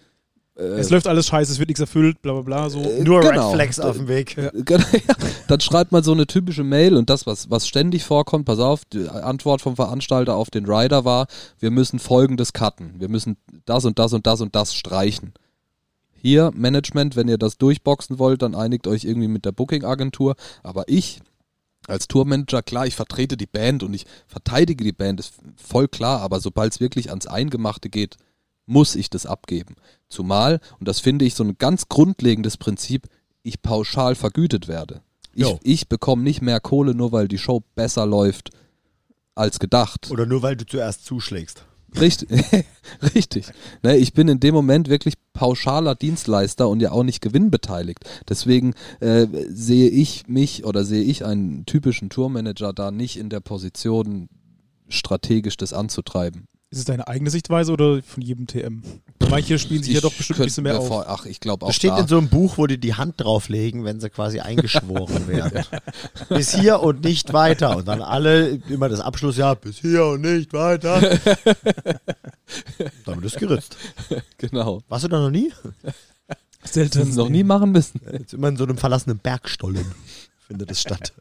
äh, 0.55 0.63
Es 0.63 0.89
läuft 0.89 1.07
alles 1.07 1.27
scheiße, 1.27 1.51
es 1.51 1.59
wird 1.59 1.69
nichts 1.69 1.79
erfüllt, 1.79 2.21
bla 2.21 2.33
bla 2.33 2.41
bla. 2.41 2.69
So. 2.69 2.81
Äh, 2.81 3.03
Nur 3.03 3.21
genau. 3.21 3.49
Red 3.49 3.55
Flags 3.55 3.79
auf 3.79 3.97
dem 3.97 4.07
Weg. 4.07 4.35
Genau, 4.53 4.83
ja. 4.91 5.15
Dann 5.47 5.59
schreibt 5.59 5.91
man 5.91 6.03
so 6.03 6.11
eine 6.11 6.25
typische 6.25 6.63
Mail 6.63 6.97
und 6.97 7.09
das, 7.09 7.27
was, 7.27 7.51
was 7.51 7.67
ständig 7.67 8.03
vorkommt, 8.03 8.45
pass 8.45 8.59
auf, 8.59 8.83
die 8.85 9.07
Antwort 9.07 9.61
vom 9.61 9.75
Veranstalter 9.75 10.35
auf 10.35 10.49
den 10.49 10.65
Rider 10.65 11.05
war, 11.05 11.27
wir 11.59 11.69
müssen 11.69 11.99
folgendes 11.99 12.51
cutten. 12.51 12.95
Wir 12.99 13.09
müssen 13.09 13.37
das 13.65 13.85
und 13.85 13.99
das 13.99 14.13
und 14.13 14.25
das 14.25 14.41
und 14.41 14.55
das 14.55 14.73
streichen. 14.73 15.33
Hier, 16.25 16.51
Management, 16.55 17.17
wenn 17.17 17.27
ihr 17.27 17.37
das 17.37 17.57
durchboxen 17.57 18.17
wollt, 18.17 18.41
dann 18.43 18.55
einigt 18.55 18.87
euch 18.87 19.03
irgendwie 19.03 19.27
mit 19.27 19.43
der 19.43 19.51
Booking-Agentur. 19.51 20.35
Aber 20.63 20.85
ich, 20.87 21.19
als 21.85 22.07
Tourmanager, 22.07 22.63
klar, 22.63 22.87
ich 22.87 22.95
vertrete 22.95 23.35
die 23.35 23.45
Band 23.45 23.83
und 23.83 23.93
ich 23.93 24.05
verteidige 24.25 24.85
die 24.85 24.93
Band, 24.93 25.19
ist 25.19 25.33
voll 25.57 25.89
klar, 25.89 26.21
aber 26.21 26.39
sobald 26.39 26.71
es 26.71 26.79
wirklich 26.79 27.09
ans 27.09 27.27
Eingemachte 27.27 27.89
geht, 27.89 28.15
muss 28.65 28.95
ich 28.95 29.09
das 29.09 29.25
abgeben. 29.25 29.75
Zumal, 30.07 30.61
und 30.79 30.87
das 30.87 31.01
finde 31.01 31.25
ich 31.25 31.35
so 31.35 31.43
ein 31.43 31.57
ganz 31.57 31.89
grundlegendes 31.89 32.55
Prinzip, 32.55 33.09
ich 33.41 33.61
pauschal 33.61 34.15
vergütet 34.15 34.69
werde. 34.69 35.01
Ich, 35.33 35.57
ich 35.63 35.89
bekomme 35.89 36.23
nicht 36.23 36.41
mehr 36.41 36.61
Kohle, 36.61 36.95
nur 36.95 37.11
weil 37.11 37.27
die 37.27 37.37
Show 37.37 37.63
besser 37.75 38.05
läuft 38.05 38.51
als 39.35 39.59
gedacht. 39.59 40.09
Oder 40.09 40.25
nur 40.25 40.41
weil 40.41 40.55
du 40.55 40.65
zuerst 40.65 41.03
zuschlägst. 41.03 41.65
Richtig, 41.99 42.29
richtig. 43.15 43.45
Ne, 43.83 43.97
ich 43.97 44.13
bin 44.13 44.27
in 44.27 44.39
dem 44.39 44.53
Moment 44.53 44.89
wirklich 44.89 45.15
pauschaler 45.33 45.95
Dienstleister 45.95 46.67
und 46.69 46.81
ja 46.81 46.91
auch 46.91 47.03
nicht 47.03 47.21
gewinnbeteiligt. 47.21 47.99
Deswegen 48.27 48.73
äh, 48.99 49.27
sehe 49.49 49.89
ich 49.89 50.27
mich 50.27 50.65
oder 50.65 50.85
sehe 50.85 51.03
ich 51.03 51.25
einen 51.25 51.65
typischen 51.65 52.09
Tourmanager 52.09 52.73
da 52.73 52.91
nicht 52.91 53.17
in 53.17 53.29
der 53.29 53.39
Position, 53.39 54.29
strategisch 54.87 55.57
das 55.57 55.73
anzutreiben. 55.73 56.47
Ist 56.73 56.79
es 56.79 56.85
deine 56.85 57.07
eigene 57.07 57.29
Sichtweise 57.29 57.71
oder 57.71 58.01
von 58.01 58.23
jedem 58.23 58.47
TM? 58.47 58.81
Manche 59.29 59.59
spielen 59.59 59.83
sich 59.83 59.93
ja 59.93 60.01
doch 60.01 60.11
bestimmt 60.11 60.39
ein 60.39 60.45
bisschen 60.45 60.63
mehr 60.63 60.79
auf. 60.79 60.87
Vor, 60.87 61.05
ach, 61.07 61.27
ich 61.27 61.39
glaube 61.39 61.63
auch 61.65 61.69
Das 61.69 61.75
steht 61.75 61.91
da. 61.91 61.99
in 61.99 62.07
so 62.07 62.17
einem 62.17 62.29
Buch, 62.29 62.57
wo 62.57 62.65
die 62.65 62.79
die 62.79 62.95
Hand 62.95 63.21
drauflegen, 63.21 63.83
wenn 63.83 63.99
sie 63.99 64.09
quasi 64.09 64.39
eingeschworen 64.39 65.27
werden. 65.27 65.63
bis 66.29 66.55
hier 66.55 66.79
und 66.79 67.03
nicht 67.03 67.31
weiter. 67.31 67.77
Und 67.77 67.87
dann 67.87 68.01
alle 68.01 68.59
immer 68.69 68.89
das 68.89 69.01
Abschlussjahr, 69.01 69.55
bis 69.55 69.77
hier 69.77 70.03
und 70.05 70.21
nicht 70.21 70.51
weiter. 70.53 70.99
Damit 73.05 73.25
ist 73.25 73.37
geritzt. 73.37 73.77
genau. 74.39 74.81
Warst 74.89 75.03
du 75.03 75.09
da 75.09 75.19
noch 75.19 75.29
nie? 75.29 75.51
Das 76.63 76.73
Selten. 76.73 77.13
noch 77.13 77.29
nie 77.29 77.43
machen 77.43 77.71
müssen. 77.71 78.01
Jetzt 78.11 78.33
immer 78.33 78.47
in 78.47 78.57
so 78.57 78.63
einem 78.63 78.77
verlassenen 78.79 79.19
Bergstollen 79.19 79.85
findet 80.47 80.71
es 80.71 80.81
statt. 80.81 81.13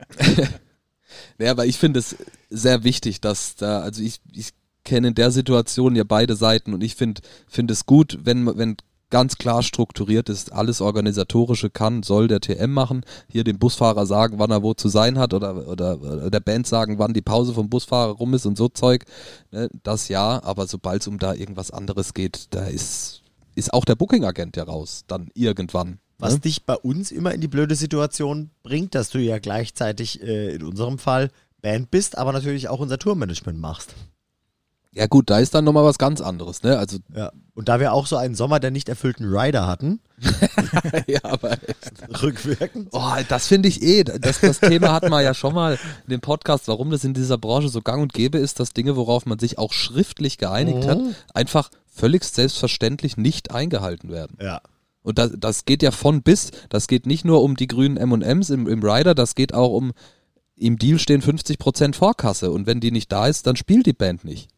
Ja, 1.38 1.50
aber 1.50 1.66
ich 1.66 1.76
finde 1.76 2.00
es 2.00 2.16
sehr 2.48 2.84
wichtig, 2.84 3.20
dass 3.20 3.56
da, 3.56 3.80
also 3.80 4.02
ich, 4.02 4.20
ich 4.32 4.50
kenne 4.84 5.08
in 5.08 5.14
der 5.14 5.30
Situation 5.30 5.96
ja 5.96 6.04
beide 6.04 6.36
Seiten 6.36 6.74
und 6.74 6.82
ich 6.82 6.94
finde 6.96 7.20
finde 7.48 7.72
es 7.72 7.86
gut, 7.86 8.18
wenn, 8.24 8.46
wenn 8.56 8.76
ganz 9.12 9.36
klar 9.36 9.62
strukturiert 9.62 10.28
ist, 10.30 10.52
alles 10.52 10.80
Organisatorische 10.80 11.70
kann, 11.70 12.02
soll 12.02 12.28
der 12.28 12.40
TM 12.40 12.72
machen, 12.72 13.04
hier 13.28 13.44
dem 13.44 13.58
Busfahrer 13.58 14.06
sagen, 14.06 14.38
wann 14.38 14.50
er 14.50 14.62
wo 14.62 14.72
zu 14.74 14.88
sein 14.88 15.18
hat 15.18 15.34
oder, 15.34 15.68
oder, 15.68 16.00
oder 16.00 16.30
der 16.30 16.40
Band 16.40 16.66
sagen, 16.66 16.98
wann 16.98 17.12
die 17.12 17.20
Pause 17.20 17.52
vom 17.52 17.68
Busfahrer 17.68 18.12
rum 18.12 18.32
ist 18.32 18.46
und 18.46 18.56
so 18.56 18.68
Zeug, 18.68 19.04
ne, 19.52 19.68
das 19.82 20.08
ja, 20.08 20.42
aber 20.42 20.66
sobald 20.66 21.02
es 21.02 21.08
um 21.08 21.18
da 21.18 21.34
irgendwas 21.34 21.70
anderes 21.70 22.14
geht, 22.14 22.46
da 22.50 22.64
ist, 22.64 23.22
ist 23.54 23.74
auch 23.74 23.84
der 23.84 23.96
Booking-Agent 23.96 24.56
ja 24.56 24.64
raus, 24.64 25.04
dann 25.06 25.28
irgendwann. 25.34 25.98
Was 26.18 26.34
ne? 26.34 26.40
dich 26.40 26.64
bei 26.64 26.76
uns 26.76 27.12
immer 27.12 27.34
in 27.34 27.42
die 27.42 27.48
blöde 27.48 27.74
Situation 27.74 28.50
bringt, 28.62 28.94
dass 28.94 29.10
du 29.10 29.18
ja 29.18 29.38
gleichzeitig 29.38 30.22
äh, 30.22 30.54
in 30.54 30.62
unserem 30.62 30.98
Fall 30.98 31.30
Band 31.60 31.90
bist, 31.90 32.16
aber 32.16 32.32
natürlich 32.32 32.68
auch 32.68 32.80
unser 32.80 32.98
Tourmanagement 32.98 33.58
machst. 33.58 33.94
Ja 34.94 35.06
gut, 35.06 35.30
da 35.30 35.38
ist 35.38 35.54
dann 35.54 35.64
nochmal 35.64 35.84
was 35.84 35.96
ganz 35.96 36.20
anderes, 36.20 36.62
ne, 36.62 36.78
also, 36.78 36.98
Ja. 37.14 37.32
Und 37.54 37.68
da 37.68 37.80
wir 37.80 37.92
auch 37.92 38.06
so 38.06 38.16
einen 38.16 38.34
Sommer 38.34 38.60
der 38.60 38.70
nicht 38.70 38.88
erfüllten 38.88 39.24
Rider 39.24 39.66
hatten, 39.66 40.00
ja, 41.06 41.20
aber 41.22 41.56
rückwirkend, 42.22 42.88
Oh, 42.92 43.12
das 43.28 43.46
finde 43.46 43.68
ich 43.68 43.82
eh. 43.82 44.04
Das, 44.04 44.40
das 44.40 44.60
Thema 44.60 44.92
hatten 44.92 45.10
wir 45.10 45.20
ja 45.22 45.34
schon 45.34 45.54
mal 45.54 45.78
in 46.04 46.10
dem 46.10 46.20
Podcast, 46.20 46.68
warum 46.68 46.90
das 46.90 47.04
in 47.04 47.14
dieser 47.14 47.38
Branche 47.38 47.68
so 47.68 47.80
gang 47.82 48.02
und 48.02 48.12
gäbe 48.12 48.38
ist, 48.38 48.60
dass 48.60 48.72
Dinge, 48.72 48.96
worauf 48.96 49.26
man 49.26 49.38
sich 49.38 49.58
auch 49.58 49.72
schriftlich 49.72 50.38
geeinigt 50.38 50.86
hat, 50.86 50.98
einfach 51.34 51.70
völlig 51.86 52.24
selbstverständlich 52.24 53.16
nicht 53.16 53.50
eingehalten 53.50 54.10
werden. 54.10 54.36
ja. 54.40 54.60
Und 55.02 55.18
das, 55.18 55.32
das 55.36 55.64
geht 55.64 55.82
ja 55.82 55.90
von 55.90 56.22
bis. 56.22 56.52
Das 56.68 56.86
geht 56.86 57.06
nicht 57.06 57.24
nur 57.24 57.42
um 57.42 57.56
die 57.56 57.66
grünen 57.66 57.96
M&Ms 57.96 58.50
im, 58.50 58.68
im 58.68 58.82
Rider, 58.82 59.14
das 59.14 59.34
geht 59.34 59.52
auch 59.52 59.72
um, 59.72 59.92
im 60.54 60.78
Deal 60.78 60.98
stehen 60.98 61.22
50% 61.22 61.94
Vorkasse 61.94 62.50
und 62.50 62.66
wenn 62.66 62.80
die 62.80 62.92
nicht 62.92 63.10
da 63.10 63.26
ist, 63.26 63.46
dann 63.46 63.56
spielt 63.56 63.86
die 63.86 63.92
Band 63.92 64.24
nicht. 64.24 64.48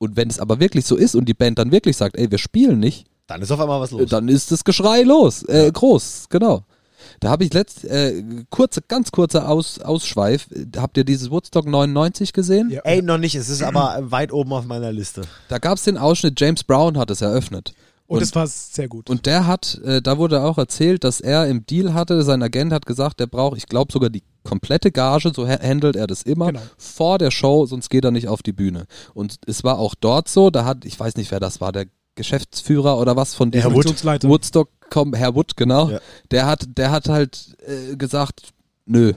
Und 0.00 0.16
wenn 0.16 0.28
es 0.30 0.40
aber 0.40 0.58
wirklich 0.60 0.86
so 0.86 0.96
ist 0.96 1.14
und 1.14 1.26
die 1.26 1.34
Band 1.34 1.58
dann 1.58 1.72
wirklich 1.72 1.96
sagt, 1.96 2.16
ey, 2.16 2.30
wir 2.30 2.38
spielen 2.38 2.80
nicht, 2.80 3.06
Dann 3.26 3.42
ist 3.42 3.50
auf 3.50 3.60
einmal 3.60 3.80
was 3.80 3.90
los. 3.90 4.08
dann 4.08 4.28
ist 4.28 4.50
das 4.50 4.64
Geschrei 4.64 5.02
los, 5.02 5.42
äh, 5.44 5.70
groß, 5.70 6.26
genau. 6.30 6.64
Da 7.20 7.28
habe 7.28 7.44
ich 7.44 7.52
letzt, 7.52 7.84
äh, 7.84 8.22
kurze, 8.48 8.80
ganz 8.82 9.12
kurzer 9.12 9.48
Aus, 9.48 9.78
Ausschweif. 9.78 10.48
Habt 10.76 10.96
ihr 10.96 11.04
dieses 11.04 11.30
Woodstock 11.30 11.66
99 11.66 12.32
gesehen? 12.32 12.70
Ja. 12.70 12.80
Ey, 12.84 13.02
noch 13.02 13.18
nicht. 13.18 13.34
Es 13.34 13.48
ist 13.50 13.62
aber 13.62 13.98
weit 14.10 14.32
oben 14.32 14.52
auf 14.54 14.64
meiner 14.64 14.90
Liste. 14.92 15.22
Da 15.48 15.58
gab 15.58 15.76
es 15.76 15.84
den 15.84 15.98
Ausschnitt, 15.98 16.40
James 16.40 16.64
Brown 16.64 16.96
hat 16.96 17.10
es 17.10 17.20
eröffnet. 17.20 17.74
Und 18.06 18.22
es 18.22 18.34
war 18.34 18.46
sehr 18.46 18.88
gut. 18.88 19.08
Und 19.10 19.26
der 19.26 19.46
hat, 19.46 19.80
äh, 19.84 20.00
da 20.02 20.18
wurde 20.18 20.42
auch 20.42 20.58
erzählt, 20.58 21.04
dass 21.04 21.20
er 21.20 21.46
im 21.46 21.64
Deal 21.66 21.94
hatte, 21.94 22.22
sein 22.22 22.42
Agent 22.42 22.72
hat 22.72 22.84
gesagt, 22.86 23.20
der 23.20 23.26
braucht, 23.26 23.56
ich 23.58 23.66
glaube 23.66 23.92
sogar 23.92 24.10
die 24.10 24.22
komplette 24.42 24.90
Gage, 24.92 25.32
so 25.34 25.46
ha- 25.48 25.60
handelt 25.62 25.96
er 25.96 26.06
das 26.06 26.22
immer, 26.22 26.46
Genau. 26.48 26.60
vor 26.78 27.18
der 27.18 27.30
Show, 27.30 27.66
sonst 27.66 27.88
geht 27.90 28.04
er 28.04 28.10
nicht 28.10 28.28
auf 28.28 28.42
die 28.42 28.52
Bühne. 28.52 28.86
Und 29.14 29.36
es 29.46 29.64
war 29.64 29.78
auch 29.78 29.94
dort 29.94 30.28
so, 30.28 30.50
da 30.50 30.64
hat, 30.64 30.84
ich 30.84 30.98
weiß 30.98 31.16
nicht, 31.16 31.30
wer 31.30 31.40
das 31.40 31.60
war, 31.60 31.72
der 31.72 31.86
Geschäftsführer 32.14 32.98
oder 32.98 33.16
was 33.16 33.34
von 33.34 33.50
diesem 33.50 33.70
Herr 33.72 33.76
Wood. 33.76 34.24
Woodstock, 34.24 34.68
komm, 34.90 35.14
Herr 35.14 35.34
Wood, 35.34 35.56
genau, 35.56 35.90
Ja. 35.90 36.00
der 36.30 36.46
hat, 36.46 36.64
der 36.76 36.90
hat 36.90 37.08
halt 37.08 37.56
äh, 37.66 37.96
gesagt, 37.96 38.50
nö, 38.86 39.12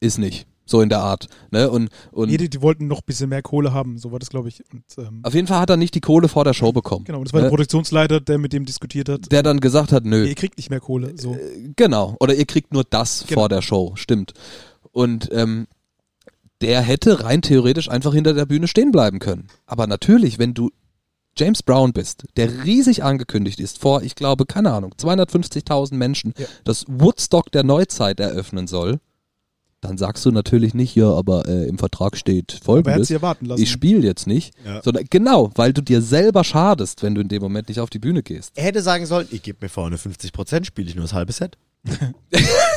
ist 0.00 0.18
nicht. 0.18 0.46
So 0.68 0.80
in 0.80 0.88
der 0.88 0.98
Art. 0.98 1.28
Ne? 1.52 1.70
Und, 1.70 1.88
und 2.10 2.28
Nee, 2.28 2.36
die, 2.36 2.50
die 2.50 2.60
wollten 2.60 2.88
noch 2.88 2.98
ein 2.98 3.06
bisschen 3.06 3.28
mehr 3.28 3.40
Kohle 3.42 3.72
haben, 3.72 3.98
so 3.98 4.10
war 4.12 4.18
das, 4.18 4.30
glaube 4.30 4.48
ich. 4.48 4.62
Und, 4.72 4.82
ähm, 4.98 5.20
auf 5.22 5.32
jeden 5.32 5.46
Fall 5.46 5.60
hat 5.60 5.70
er 5.70 5.76
nicht 5.76 5.94
die 5.94 6.00
Kohle 6.00 6.28
vor 6.28 6.44
der 6.44 6.54
Show 6.54 6.72
bekommen. 6.72 7.04
genau, 7.04 7.18
und 7.18 7.28
das 7.28 7.32
war 7.32 7.40
der 7.40 7.46
ne? 7.48 7.50
Produktionsleiter, 7.50 8.20
der 8.20 8.38
mit 8.38 8.52
dem 8.52 8.64
diskutiert 8.64 9.08
hat. 9.08 9.30
Der 9.30 9.42
dann 9.44 9.60
gesagt 9.60 9.92
hat, 9.92 10.04
nö. 10.04 10.26
Ihr 10.26 10.34
kriegt 10.34 10.56
nicht 10.56 10.70
mehr 10.70 10.80
Kohle. 10.80 11.14
So. 11.16 11.36
Genau. 11.76 12.16
Oder 12.20 12.34
ihr 12.34 12.46
kriegt 12.46 12.72
nur 12.72 12.84
das 12.84 13.24
Genau. 13.28 13.40
vor 13.42 13.48
der 13.48 13.62
Show. 13.62 13.92
Stimmt. 13.94 14.32
Und 14.90 15.28
ähm, 15.32 15.66
der 16.62 16.80
hätte 16.80 17.22
rein 17.22 17.42
theoretisch 17.42 17.88
einfach 17.90 18.14
hinter 18.14 18.32
der 18.34 18.46
Bühne 18.46 18.66
stehen 18.66 18.90
bleiben 18.90 19.18
können. 19.18 19.48
Aber 19.66 19.86
natürlich, 19.86 20.38
wenn 20.38 20.54
du 20.54 20.70
James 21.38 21.62
Brown 21.62 21.92
bist, 21.92 22.24
der 22.36 22.64
riesig 22.64 23.04
angekündigt 23.04 23.60
ist 23.60 23.78
vor, 23.78 24.02
ich 24.02 24.14
glaube, 24.14 24.46
keine 24.46 24.72
Ahnung, 24.72 24.94
250.000 24.98 25.94
Menschen, 25.94 26.32
Ja. 26.38 26.46
das 26.64 26.86
Woodstock 26.88 27.52
der 27.52 27.62
Neuzeit 27.62 28.20
eröffnen 28.20 28.66
soll, 28.66 29.00
dann 29.86 29.98
sagst 29.98 30.24
du 30.24 30.30
natürlich 30.30 30.74
nicht, 30.74 30.94
ja, 30.94 31.10
aber 31.10 31.46
äh, 31.48 31.66
im 31.68 31.78
Vertrag 31.78 32.16
steht 32.16 32.58
folgendes. 32.62 33.10
Ich 33.56 33.70
spiele 33.70 34.06
jetzt 34.06 34.26
nicht, 34.26 34.52
Ja. 34.64 34.82
sondern 34.82 35.04
genau, 35.10 35.50
weil 35.54 35.72
du 35.72 35.80
dir 35.82 36.02
selber 36.02 36.44
schadest, 36.44 37.02
wenn 37.02 37.14
du 37.14 37.20
in 37.20 37.28
dem 37.28 37.42
Moment 37.42 37.68
nicht 37.68 37.80
auf 37.80 37.90
die 37.90 37.98
Bühne 37.98 38.22
gehst. 38.22 38.52
Er 38.54 38.64
hätte 38.64 38.82
sagen 38.82 39.06
sollen, 39.06 39.26
ich 39.30 39.42
gebe 39.42 39.58
mir 39.62 39.68
vorne 39.68 39.96
50%, 39.96 40.64
spiele 40.64 40.88
ich 40.88 40.94
nur 40.94 41.04
das 41.04 41.12
halbe 41.14 41.32
Set. 41.32 41.56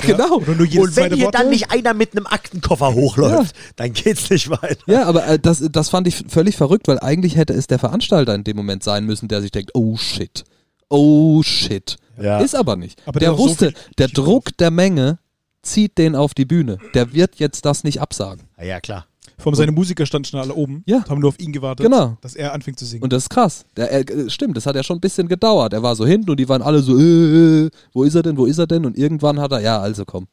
Genau. 0.02 0.40
Nur 0.40 0.66
jedes 0.66 0.78
Und 0.90 0.96
wenn 0.96 1.14
hier 1.14 1.26
Wort. 1.26 1.36
dann 1.36 1.50
nicht 1.50 1.72
einer 1.72 1.94
mit 1.94 2.16
einem 2.16 2.26
Aktenkoffer 2.26 2.94
hochläuft, 2.94 3.56
dann 3.76 3.92
geht's 3.94 4.30
nicht 4.30 4.50
weiter. 4.50 4.78
Ja, 4.88 5.06
aber 5.06 5.28
äh, 5.28 5.38
das, 5.40 5.64
das 5.72 5.90
fand 5.90 6.08
ich 6.08 6.24
völlig 6.28 6.56
verrückt, 6.56 6.88
weil 6.88 7.00
eigentlich 7.00 7.36
hätte 7.36 7.54
es 7.54 7.68
der 7.68 7.80
Veranstalter 7.80 8.34
in 8.34 8.44
dem 8.44 8.56
Moment 8.56 8.84
sein 8.84 9.06
müssen, 9.06 9.28
der 9.28 9.42
sich 9.42 9.52
denkt, 9.52 9.72
oh 9.74 9.98
shit, 9.98 10.44
oh 10.90 11.44
shit. 11.44 11.98
Ja. 12.22 12.40
Ist 12.40 12.56
aber 12.56 12.76
nicht. 12.76 13.02
Aber 13.06 13.20
der 13.20 13.30
der 13.30 13.38
so 13.38 13.44
wusste, 13.44 13.66
viel- 13.68 13.76
der 13.98 14.08
Druck 14.10 14.56
der 14.58 14.72
Menge 14.72 15.20
zieht 15.62 15.98
den 15.98 16.16
auf 16.16 16.34
die 16.34 16.46
Bühne. 16.46 16.78
Der 16.94 17.14
wird 17.14 17.36
jetzt 17.38 17.66
das 17.66 17.84
nicht 17.84 18.02
absagen. 18.02 18.44
Ja, 18.58 18.66
ja 18.66 18.80
klar. 18.80 19.06
Vor 19.38 19.52
allem 19.54 19.56
seine 19.58 19.72
Musiker 19.72 20.06
standen 20.06 20.26
schon 20.26 20.40
alle 20.42 20.54
oben. 20.54 20.84
Ja. 20.86 21.06
Haben 21.08 21.22
nur 21.22 21.30
auf 21.30 21.40
ihn 21.40 21.54
gewartet, 21.54 21.86
Genau. 21.86 22.18
dass 22.22 22.36
er 22.36 22.54
anfängt 22.54 22.78
zu 22.78 22.86
singen. 22.86 23.04
Und 23.04 23.14
das 23.14 23.24
ist 23.24 23.30
krass. 23.30 23.66
Der, 23.78 23.90
er, 23.90 24.10
äh, 24.10 24.30
stimmt, 24.30 24.58
das 24.58 24.66
hat 24.66 24.76
ja 24.76 24.84
schon 24.84 24.98
ein 24.98 25.02
bisschen 25.02 25.30
gedauert. 25.30 25.72
Er 25.72 25.82
war 25.82 25.96
so 25.96 26.06
hinten 26.06 26.30
und 26.30 26.38
die 26.40 26.50
waren 26.50 26.62
alle 26.62 26.82
so, 26.82 27.00
äh, 27.00 27.66
äh, 27.66 27.70
wo 27.94 28.04
ist 28.04 28.16
er 28.16 28.22
denn, 28.24 28.36
wo 28.38 28.46
ist 28.46 28.58
er 28.58 28.68
denn? 28.68 28.86
Und 28.86 28.98
irgendwann 28.98 29.40
hat 29.40 29.52
er, 29.54 29.62
ja, 29.62 29.80
also 29.80 30.04
komm. 30.04 30.28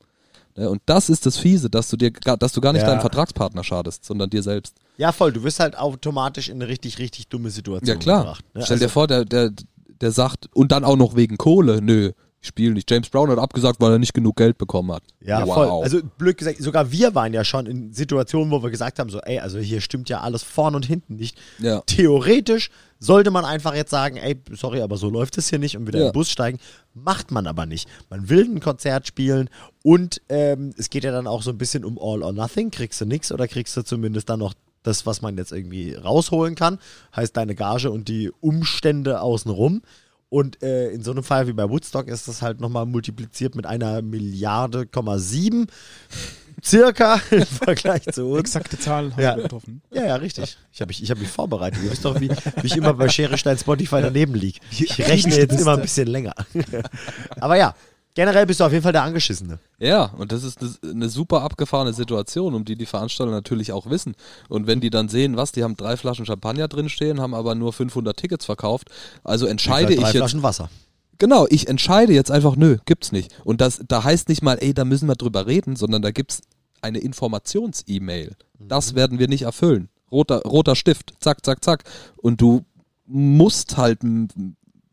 Ne, 0.57 0.68
Und 0.68 0.83
das 0.87 1.09
ist 1.09 1.24
das 1.24 1.37
Fiese, 1.37 1.70
dass 1.70 1.89
du 1.89 1.97
dir, 1.97 2.11
gar- 2.11 2.37
dass 2.37 2.53
du 2.53 2.61
gar 2.61 2.72
nicht 2.72 2.83
Ja. 2.83 2.89
deinem 2.89 3.01
Vertragspartner 3.01 3.62
schadest, 3.62 4.05
sondern 4.05 4.29
dir 4.31 4.43
selbst. 4.43 4.74
Ja, 4.97 5.12
voll. 5.12 5.33
Du 5.33 5.43
wirst 5.45 5.61
halt 5.61 5.79
automatisch 5.79 6.49
in 6.49 6.57
eine 6.57 6.66
richtig, 6.68 6.99
richtig 6.99 7.29
dumme 7.29 7.51
Situation 7.51 7.87
Ja 7.89 7.95
klar. 7.97 8.20
gebracht. 8.22 8.45
ne? 8.55 8.62
Stell 8.64 8.79
dir 8.79 8.87
Also- 8.87 8.93
vor, 8.95 9.07
der, 9.07 9.24
der, 9.24 9.53
der 10.01 10.11
sagt, 10.11 10.49
und 10.53 10.72
dann 10.72 10.83
auch 10.85 10.97
noch 10.97 11.14
wegen 11.14 11.37
Kohle, 11.37 11.81
nö, 11.81 12.11
ich 12.41 12.49
spiele 12.49 12.74
nicht. 12.74 12.89
James 12.91 13.09
Brown 13.09 13.30
hat 13.30 13.39
abgesagt, 13.39 13.80
weil 13.80 13.93
er 13.93 13.99
nicht 13.99 14.14
genug 14.14 14.37
Geld 14.37 14.57
bekommen 14.59 14.93
hat. 14.93 15.03
Ja, 15.20 15.45
wow. 15.47 15.55
voll. 15.55 15.82
Also 15.82 16.01
blöd 16.18 16.37
gesagt, 16.37 16.59
sogar 16.62 16.93
wir 16.93 17.14
waren 17.14 17.32
ja 17.32 17.43
schon 17.45 17.66
in 17.66 17.93
Situationen, 17.93 18.51
wo 18.53 18.62
wir 18.62 18.70
gesagt 18.70 18.99
haben, 18.99 19.11
so, 19.11 19.20
ey, 19.20 19.41
also 19.41 19.59
hier 19.59 19.80
stimmt 19.80 20.09
ja 20.09 20.20
alles 20.20 20.43
vorn 20.43 20.74
und 20.74 20.87
hinten 20.87 21.16
nicht. 21.16 21.37
Ja. 21.59 21.80
Theoretisch 21.87 22.70
sollte 23.01 23.30
man 23.30 23.45
einfach 23.45 23.74
jetzt 23.74 23.91
sagen, 23.91 24.16
ey, 24.16 24.41
sorry, 24.53 24.80
aber 24.80 24.97
so 24.97 25.11
läuft 25.11 25.39
es 25.39 25.51
hier 25.51 25.59
nicht 25.59 25.76
und 25.76 25.87
wieder 25.87 25.99
in 25.99 26.05
Ja. 26.07 26.11
den 26.11 26.14
Bus 26.14 26.30
steigen. 26.30 26.59
Macht 26.95 27.30
man 27.30 27.47
aber 27.47 27.66
nicht. 27.66 27.89
Man 28.11 28.28
will 28.28 28.45
ein 28.45 28.61
Konzert 28.61 29.07
spielen 29.07 29.51
und 29.82 30.22
ähm, 30.28 30.72
es 30.78 30.89
geht 30.89 31.05
ja 31.05 31.11
dann 31.12 31.26
auch 31.26 31.43
so 31.43 31.51
ein 31.51 31.59
bisschen 31.59 31.84
um 31.84 31.99
All 31.99 32.22
or 32.22 32.32
Nothing. 32.32 32.70
Kriegst 32.70 33.01
du 33.01 33.07
nichts 33.07 33.32
oder 33.32 33.49
kriegst 33.49 33.76
du 33.76 33.82
zumindest 33.82 34.28
dann 34.28 34.39
noch 34.39 34.55
das, 34.82 35.05
was 35.05 35.20
man 35.20 35.37
jetzt 35.37 35.51
irgendwie 35.53 35.95
rausholen 35.95 36.55
kann. 36.55 36.78
Heißt 37.14 37.37
deine 37.37 37.55
Gage 37.57 37.91
und 37.91 38.07
die 38.09 38.30
Umstände 38.41 39.20
außenrum. 39.20 39.82
Und 40.37 40.62
äh, 40.62 40.91
in 40.91 41.03
so 41.03 41.12
einem 41.12 41.22
Fall 41.22 41.47
wie 41.47 41.55
bei 41.55 41.66
Woodstock 41.66 42.09
ist 42.09 42.28
das 42.28 42.43
halt 42.43 42.61
nochmal 42.61 42.84
multipliziert 42.84 43.55
mit 43.55 43.64
einer 43.64 44.03
Milliarde, 44.03 44.84
Komma 44.84 45.18
sieben 45.18 45.66
circa 46.62 47.18
im 47.30 47.47
Vergleich 47.47 48.03
zu 48.12 48.26
uns. 48.26 48.41
Exakte 48.41 48.78
Zahl 48.78 49.12
haben 49.12 49.22
Ja. 49.22 49.34
wir 49.34 49.45
getroffen. 49.45 49.80
Ja, 49.91 50.05
ja, 50.05 50.16
richtig. 50.16 50.59
Ich 50.74 50.80
habe 50.82 50.89
mich, 50.91 51.03
ich 51.03 51.11
hab 51.11 51.18
mich 51.18 51.28
vorbereitet. 51.28 51.82
Ihr 51.82 51.91
wisst 51.91 52.05
doch, 52.05 52.20
wie, 52.20 52.28
wie 52.28 52.66
ich 52.66 52.76
immer 52.76 52.93
bei 52.93 53.09
Schere 53.09 53.39
Stein 53.39 53.57
Spotify 53.57 54.03
daneben 54.03 54.34
liege. 54.34 54.61
Ich 54.70 54.99
rechne 54.99 55.34
jetzt 55.34 55.59
immer 55.59 55.72
ein 55.72 55.80
bisschen 55.80 56.07
länger. 56.09 56.34
Aber 57.41 57.57
ja, 57.57 57.74
generell 58.17 58.47
bist 58.47 58.59
du 58.59 58.64
auf 58.64 58.73
jeden 58.73 58.83
Fall 58.83 58.93
der 58.93 59.05
Angeschissene. 59.05 59.61
Ja, 59.79 60.07
und 60.17 60.33
das 60.33 60.43
ist 60.43 60.59
eine, 60.83 61.09
super 61.09 61.43
abgefahrene 61.43 61.93
Situation, 61.93 62.55
um 62.55 62.64
die 62.64 62.75
die 62.75 62.87
Veranstalter 62.87 63.31
natürlich 63.31 63.71
auch 63.71 63.89
wissen. 63.89 64.17
Und 64.49 64.67
wenn 64.67 64.81
die 64.81 64.91
dann 64.91 65.09
sehen, 65.09 65.37
was, 65.37 65.53
die 65.53 65.62
haben 65.62 65.77
drei 65.77 65.97
Flaschen 65.97 66.27
Champagner 66.27 66.67
drinstehen, 66.67 67.21
haben 67.21 67.35
aber 67.35 67.55
nur 67.55 67.73
500 67.73 68.17
Tickets 68.17 68.45
verkauft, 68.45 68.89
also 69.23 69.47
entscheide 69.47 69.95
drei 69.95 70.09
ich 70.09 70.14
jetzt, 70.14 70.17
Flaschen 70.17 70.43
Wasser. 70.43 70.71
genau, 71.19 71.47
ich 71.49 71.69
entscheide 71.69 72.12
jetzt 72.12 72.33
einfach, 72.33 72.57
nö, 72.57 72.79
gibt's 72.87 73.12
nicht. 73.12 73.33
Und 73.45 73.61
das, 73.61 73.81
da 73.87 74.03
heißt 74.03 74.29
nicht 74.29 74.43
mal, 74.43 74.59
ey, 74.61 74.75
da 74.75 74.85
müssen 74.85 75.07
wir 75.07 75.14
drüber 75.14 75.47
reden, 75.47 75.77
sondern 75.77 76.03
da 76.03 76.11
gibt's 76.11 76.41
eine 76.81 76.99
Informations-E-Mail. 76.99 78.35
Das 78.59 78.95
werden 78.95 79.19
wir 79.19 79.29
nicht 79.29 79.43
erfüllen. 79.43 79.89
roter, 80.11 80.41
roter 80.43 80.75
Stift, 80.75 81.14
zack, 81.21 81.45
zack, 81.45 81.62
zack. 81.62 81.85
Und 82.17 82.41
du 82.41 82.64
musst 83.07 83.77
halt 83.77 84.01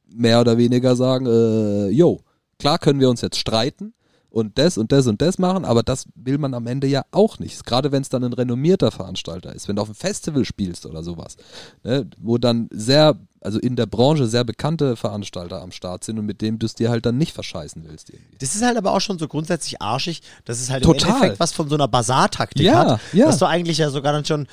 mehr 0.10 0.42
oder 0.42 0.58
weniger 0.58 0.96
sagen, 0.96 1.26
äh, 1.26 1.90
yo, 1.90 2.20
klar 2.60 2.80
können 2.80 3.00
wir 3.00 3.10
uns 3.10 3.22
jetzt 3.22 3.38
streiten 3.38 3.94
und 4.30 4.58
das 4.58 4.80
und 4.80 4.92
das 4.92 5.06
und 5.06 5.22
das 5.22 5.38
machen, 5.38 5.64
aber 5.64 5.84
das 5.84 6.08
will 6.16 6.40
man 6.40 6.56
am 6.56 6.66
Ende 6.66 6.88
ja 6.88 7.04
auch 7.12 7.38
nicht. 7.38 7.64
Gerade 7.66 7.92
wenn 7.92 8.02
es 8.02 8.10
dann 8.10 8.24
ein 8.24 8.34
renommierter 8.34 8.90
Veranstalter 8.90 9.54
ist, 9.54 9.68
wenn 9.68 9.76
du 9.76 9.84
auf 9.84 9.90
einem 9.90 9.96
Festival 9.96 10.44
spielst 10.44 10.88
oder 10.88 11.04
sowas, 11.04 11.38
ne, 11.84 12.10
wo 12.18 12.40
dann 12.40 12.68
sehr, 12.72 13.16
also 13.42 13.60
in 13.60 13.76
der 13.76 13.86
Branche 13.86 14.26
sehr 14.26 14.44
bekannte 14.44 14.96
Veranstalter 14.96 15.62
am 15.62 15.72
Start 15.72 16.04
sind 16.04 16.18
und 16.18 16.26
mit 16.26 16.42
dem 16.42 16.58
du 16.58 16.66
es 16.66 16.74
dir 16.74 16.90
halt 16.90 17.06
dann 17.06 17.20
nicht 17.20 17.34
verscheißen 17.34 17.84
willst 17.88 18.10
irgendwie. 18.10 18.38
Das 18.40 18.56
ist 18.56 18.64
halt 18.64 18.76
aber 18.76 18.94
auch 18.94 19.02
schon 19.02 19.20
so 19.20 19.28
grundsätzlich 19.28 19.80
arschig, 19.84 20.24
dass 20.46 20.60
es 20.60 20.72
halt 20.72 20.84
Total. 20.84 21.10
im 21.10 21.16
Endeffekt 21.16 21.40
was 21.40 21.54
von 21.54 21.70
so 21.70 21.76
einer 21.76 21.88
Basar-Taktik 21.88 22.66
Ja, 22.66 22.94
hat, 22.94 23.02
ja. 23.14 23.28
dass 23.28 23.38
du 23.38 23.46
eigentlich 23.46 23.78
ja 23.78 23.92
sogar 23.92 24.14
dann 24.14 24.26
schon, 24.26 24.48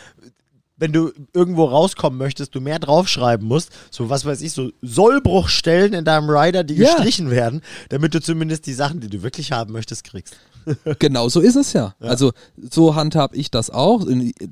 wenn 0.81 0.93
du 0.93 1.13
irgendwo 1.33 1.67
rauskommen 1.67 2.19
möchtest, 2.19 2.55
du 2.55 2.61
mehr 2.61 2.79
draufschreiben 2.79 3.47
musst, 3.47 3.71
so 3.91 4.11
was 4.11 4.25
weiß 4.25 4.41
ich, 4.41 4.53
so 4.53 4.71
Sollbruchstellen 4.83 5.93
in 5.93 6.05
deinem 6.05 6.29
Rider, 6.29 6.65
die 6.65 6.75
Ja. 6.75 6.95
gestrichen 6.95 7.31
werden, 7.31 7.61
damit 7.91 8.15
du 8.15 8.21
zumindest 8.21 8.67
die 8.67 8.73
Sachen, 8.73 9.01
die 9.01 9.09
du 9.09 9.23
wirklich 9.23 9.53
haben 9.53 9.73
möchtest, 9.73 10.05
kriegst. 10.05 10.37
Genau 10.99 11.29
so 11.29 11.41
ist 11.41 11.57
es 11.57 11.73
ja. 11.73 11.95
Also 12.01 12.33
so 12.71 12.95
handhab 12.95 13.35
ich 13.35 13.51
das 13.51 13.71
auch. 13.71 14.07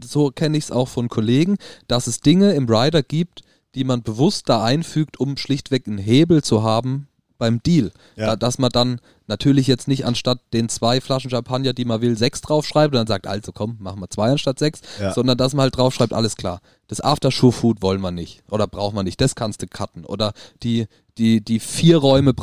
So 0.05 0.31
kenne 0.31 0.57
ich 0.57 0.64
es 0.64 0.70
auch 0.70 0.89
von 0.89 1.09
Kollegen, 1.09 1.57
dass 1.87 2.07
es 2.07 2.20
Dinge 2.20 2.53
im 2.53 2.66
Rider 2.68 3.03
gibt, 3.03 3.43
die 3.74 3.85
man 3.85 4.03
bewusst 4.03 4.49
da 4.49 4.64
einfügt, 4.64 5.20
um 5.20 5.37
schlichtweg 5.37 5.87
einen 5.87 5.99
Hebel 5.99 6.43
zu 6.43 6.62
haben 6.62 7.09
beim 7.39 7.62
Deal. 7.62 7.93
Ja. 8.16 8.26
Da, 8.26 8.36
dass 8.36 8.59
man 8.59 8.70
dann 8.70 9.01
natürlich 9.26 9.66
jetzt 9.66 9.89
nicht 9.89 10.05
anstatt 10.05 10.41
den 10.53 10.68
zwei 10.68 11.01
Flaschen 11.01 11.30
Champagner, 11.30 11.72
die 11.72 11.84
man 11.84 12.01
will, 12.01 12.16
sechs 12.16 12.41
draufschreibt 12.41 12.95
und 12.95 12.99
dann 12.99 13.07
sagt, 13.07 13.26
also 13.26 13.53
komm, 13.53 13.76
machen 13.80 14.01
wir 14.01 14.11
zwei 14.11 14.30
anstatt 14.32 14.59
sechs, 14.59 14.80
Ja. 15.01 15.12
sondern 15.14 15.39
dass 15.39 15.55
man 15.55 15.64
halt 15.64 15.76
draufschreibt, 15.76 16.12
alles 16.12 16.36
klar. 16.36 16.61
Das 16.89 17.01
Aftershow-Food 17.01 17.80
wollen 17.82 18.01
wir 18.01 18.11
nicht 18.11 18.43
oder 18.51 18.66
braucht 18.66 18.95
man 18.95 19.05
nicht, 19.05 19.20
das 19.20 19.34
kannst 19.34 19.62
du 19.62 19.66
cutten. 19.66 20.05
Oder 20.05 20.32
die, 20.62 20.86
die, 21.16 21.41
die 21.43 21.61
vier 21.61 21.99
Räume, 21.99 22.34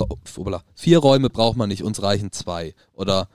vier 0.75 0.99
Räume 0.99 1.29
braucht 1.29 1.57
man 1.57 1.69
nicht, 1.69 1.83
uns 1.83 2.01
reichen 2.01 2.31
zwei. 2.31 2.73
Oder 2.93 3.27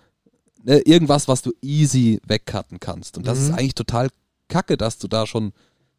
ne, 0.64 0.78
irgendwas, 0.80 1.28
was 1.28 1.42
du 1.42 1.52
easy 1.62 2.20
wegcutten 2.26 2.80
kannst. 2.80 3.16
Und 3.18 3.26
das 3.26 3.38
Mhm. 3.38 3.44
ist 3.44 3.50
eigentlich 3.52 3.74
total 3.74 4.08
kacke, 4.48 4.76
dass 4.76 4.98
du 4.98 5.08
da 5.08 5.26
schon 5.26 5.52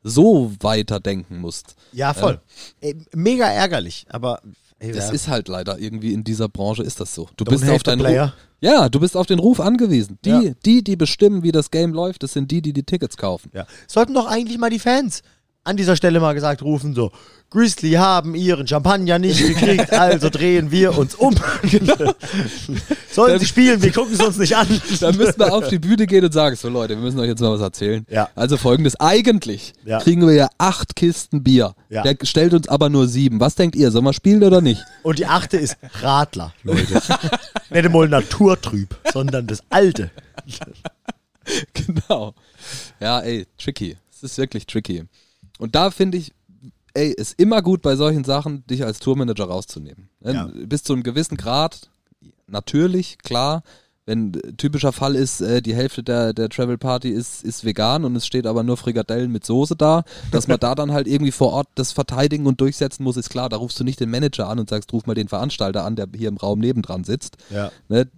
so 0.03 0.51
weiter 0.61 0.99
denken 0.99 1.37
musst. 1.39 1.75
Ja, 1.91 2.13
voll. 2.15 2.41
Ey, 2.79 2.95
mega 3.13 3.45
ärgerlich, 3.45 4.07
aber 4.09 4.41
ey, 4.81 4.91
Das 4.91 5.11
ist 5.11 5.27
halt 5.27 5.47
leider 5.47 5.79
irgendwie 5.79 6.13
in 6.13 6.23
dieser 6.23 6.49
Branche 6.49 6.83
ist 6.83 6.99
das 6.99 7.15
so. 7.15 7.29
Du 7.37 7.43
Don't 7.45 7.51
bist 7.51 7.69
auf 7.69 7.83
deinen. 7.83 8.01
Ruf. 8.05 8.33
Ja, 8.59 8.89
du 8.89 8.99
bist 8.99 9.17
auf 9.17 9.25
den 9.25 9.39
Ruf 9.39 9.59
angewiesen. 9.59 10.19
Die, 10.23 10.29
Ja. 10.29 10.41
die, 10.65 10.83
die 10.83 10.95
bestimmen, 10.95 11.41
wie 11.43 11.51
das 11.51 11.71
Game 11.71 11.93
läuft, 11.93 12.23
das 12.23 12.33
sind 12.33 12.51
die, 12.51 12.61
die 12.61 12.73
die 12.73 12.83
Tickets 12.83 13.17
kaufen. 13.17 13.49
Ja. 13.53 13.65
Sollten 13.87 14.13
doch 14.13 14.27
eigentlich 14.27 14.57
mal 14.59 14.69
die 14.69 14.79
Fans 14.79 15.23
an 15.63 15.77
dieser 15.77 15.95
Stelle 15.95 16.19
mal 16.19 16.33
gesagt 16.33 16.63
rufen, 16.63 16.95
so, 16.95 17.11
Grizzly 17.51 17.91
haben 17.91 18.33
ihren 18.33 18.65
Champagner 18.65 19.19
nicht 19.19 19.45
gekriegt, 19.45 19.91
also 19.99 20.29
drehen 20.29 20.71
wir 20.71 20.97
uns 20.97 21.15
um. 21.15 21.35
Sollen 23.11 23.39
sie 23.39 23.45
spielen, 23.45 23.81
wir 23.83 23.91
gucken 23.91 24.13
es 24.13 24.21
uns 24.25 24.37
nicht 24.37 24.55
an. 24.55 24.67
Dann 25.01 25.17
müssen 25.17 25.37
wir 25.37 25.53
auf 25.53 25.67
die 25.67 25.77
Bühne 25.77 26.07
gehen 26.07 26.23
und 26.23 26.33
sagen, 26.33 26.55
so 26.55 26.69
Leute, 26.69 26.95
wir 26.95 27.01
müssen 27.03 27.19
euch 27.19 27.27
jetzt 27.27 27.41
mal 27.41 27.51
was 27.51 27.59
erzählen. 27.61 28.05
Ja. 28.09 28.29
Also 28.35 28.55
folgendes, 28.57 28.97
eigentlich 28.99 29.73
Ja. 29.83 29.99
kriegen 29.99 30.25
wir 30.25 30.33
ja 30.33 30.49
acht 30.57 30.95
Kisten 30.95 31.43
Bier. 31.43 31.75
Ja. 31.89 32.03
Der 32.03 32.15
stellt 32.25 32.53
uns 32.53 32.69
aber 32.69 32.89
nur 32.89 33.07
sieben. 33.07 33.39
Was 33.41 33.55
denkt 33.55 33.75
ihr, 33.75 33.91
sollen 33.91 34.05
wir 34.05 34.13
spielen 34.13 34.43
oder 34.43 34.61
nicht? 34.61 34.81
Und 35.03 35.19
die 35.19 35.25
achte 35.25 35.57
ist 35.57 35.75
Radler, 36.01 36.53
Leute. 36.63 37.01
Nicht 37.69 37.89
mal 37.89 38.07
naturtrüb, 38.07 38.95
sondern 39.13 39.47
das 39.47 39.61
alte. 39.69 40.09
genau. 41.73 42.33
Ja, 42.99 43.19
ey, 43.19 43.45
tricky. 43.57 43.97
Es 44.13 44.23
ist 44.23 44.37
wirklich 44.37 44.65
tricky. 44.65 45.03
Und 45.61 45.75
da 45.75 45.91
finde 45.91 46.17
ich, 46.17 46.33
ey, 46.95 47.11
ist 47.11 47.39
immer 47.39 47.61
gut 47.61 47.83
bei 47.83 47.95
solchen 47.95 48.23
Sachen, 48.23 48.65
dich 48.65 48.83
als 48.83 48.97
Tourmanager 48.97 49.45
rauszunehmen. 49.45 50.09
Ne? 50.19 50.33
Ja. 50.33 50.49
Bis 50.65 50.81
zu 50.81 50.93
einem 50.93 51.03
gewissen 51.03 51.37
Grad, 51.37 51.91
natürlich, 52.47 53.19
klar. 53.19 53.61
Wenn 54.07 54.31
typischer 54.57 54.91
Fall 54.91 55.15
ist, 55.15 55.39
äh, 55.39 55.61
die 55.61 55.75
Hälfte 55.75 56.01
der, 56.01 56.33
der 56.33 56.49
Travel 56.49 56.79
Party 56.79 57.09
ist, 57.09 57.43
ist 57.43 57.63
vegan 57.63 58.05
und 58.05 58.15
es 58.15 58.25
steht 58.25 58.47
aber 58.47 58.63
nur 58.63 58.75
Frikadellen 58.75 59.31
mit 59.31 59.45
Soße 59.45 59.75
da, 59.75 60.03
dass 60.31 60.47
man 60.47 60.59
da 60.59 60.73
dann 60.73 60.91
halt 60.91 61.05
irgendwie 61.05 61.31
vor 61.31 61.53
Ort 61.53 61.67
das 61.75 61.91
verteidigen 61.91 62.47
und 62.47 62.59
durchsetzen 62.59 63.03
muss, 63.03 63.15
ist 63.15 63.29
klar. 63.29 63.47
Da 63.47 63.57
rufst 63.57 63.79
du 63.79 63.83
nicht 63.83 63.99
den 63.99 64.09
Manager 64.09 64.49
an 64.49 64.57
und 64.57 64.67
sagst, 64.67 64.91
ruf 64.93 65.05
mal 65.05 65.13
den 65.13 65.27
Veranstalter 65.27 65.85
an, 65.85 65.95
der 65.95 66.07
hier 66.15 66.29
im 66.29 66.37
Raum 66.37 66.57
nebendran 66.57 67.03
sitzt. 67.03 67.37
Ja. 67.51 67.71
Ne? 67.87 68.09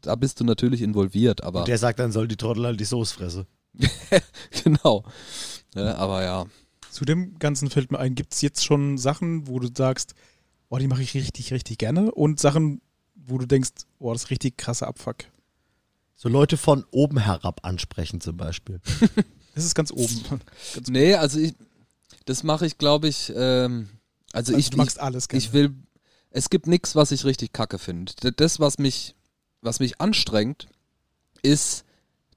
Da 0.00 0.14
bist 0.14 0.38
du 0.38 0.44
natürlich 0.44 0.80
involviert, 0.80 1.42
aber. 1.42 1.64
Der 1.64 1.78
sagt, 1.78 1.98
dann 1.98 2.12
soll 2.12 2.28
die 2.28 2.36
Trottel 2.36 2.66
halt 2.66 2.78
die 2.78 2.84
Soße 2.84 3.12
fressen. 3.12 3.46
genau. 4.64 5.02
Ne, 5.74 5.96
aber 5.96 6.22
ja. 6.22 6.46
Zu 6.90 7.04
dem 7.04 7.38
Ganzen 7.38 7.70
fällt 7.70 7.90
mir 7.90 7.98
ein, 7.98 8.14
gibt 8.14 8.34
es 8.34 8.42
jetzt 8.42 8.64
schon 8.64 8.98
Sachen, 8.98 9.46
wo 9.46 9.58
du 9.58 9.68
sagst, 9.74 10.14
oh, 10.68 10.78
die 10.78 10.88
mache 10.88 11.02
ich 11.02 11.14
richtig, 11.14 11.52
richtig 11.52 11.78
gerne 11.78 12.12
und 12.12 12.40
Sachen, 12.40 12.80
wo 13.14 13.38
du 13.38 13.46
denkst, 13.46 13.70
oh, 13.98 14.12
das 14.12 14.24
ist 14.24 14.30
richtig 14.30 14.58
krasser 14.58 14.88
Abfuck. 14.88 15.16
So 16.14 16.28
Leute 16.28 16.56
von 16.56 16.84
oben 16.90 17.18
herab 17.18 17.60
ansprechen 17.64 18.20
zum 18.20 18.36
Beispiel. 18.36 18.80
Das 19.54 19.66
ist 19.66 19.74
ganz 19.74 19.92
oben. 19.92 20.22
Ganz 20.30 20.42
Nee, 20.88 21.14
also 21.14 21.38
ich, 21.38 21.52
das 22.24 22.42
mache 22.42 22.64
ich, 22.64 22.78
glaube 22.78 23.08
ich, 23.08 23.30
ähm, 23.36 23.88
also, 24.32 24.52
Also 24.52 24.56
ich, 24.56 24.70
du 24.70 24.78
magst 24.78 24.98
alles 24.98 25.24
ich, 25.24 25.28
gerne. 25.28 25.44
ich 25.44 25.52
will, 25.52 25.74
es 26.30 26.48
gibt 26.48 26.66
nichts, 26.66 26.96
was 26.96 27.12
ich 27.12 27.26
richtig 27.26 27.52
kacke 27.52 27.78
finde. 27.78 28.12
Das, 28.32 28.60
was 28.60 28.78
mich, 28.78 29.14
was 29.60 29.78
mich 29.78 30.00
anstrengt, 30.00 30.68
ist, 31.42 31.84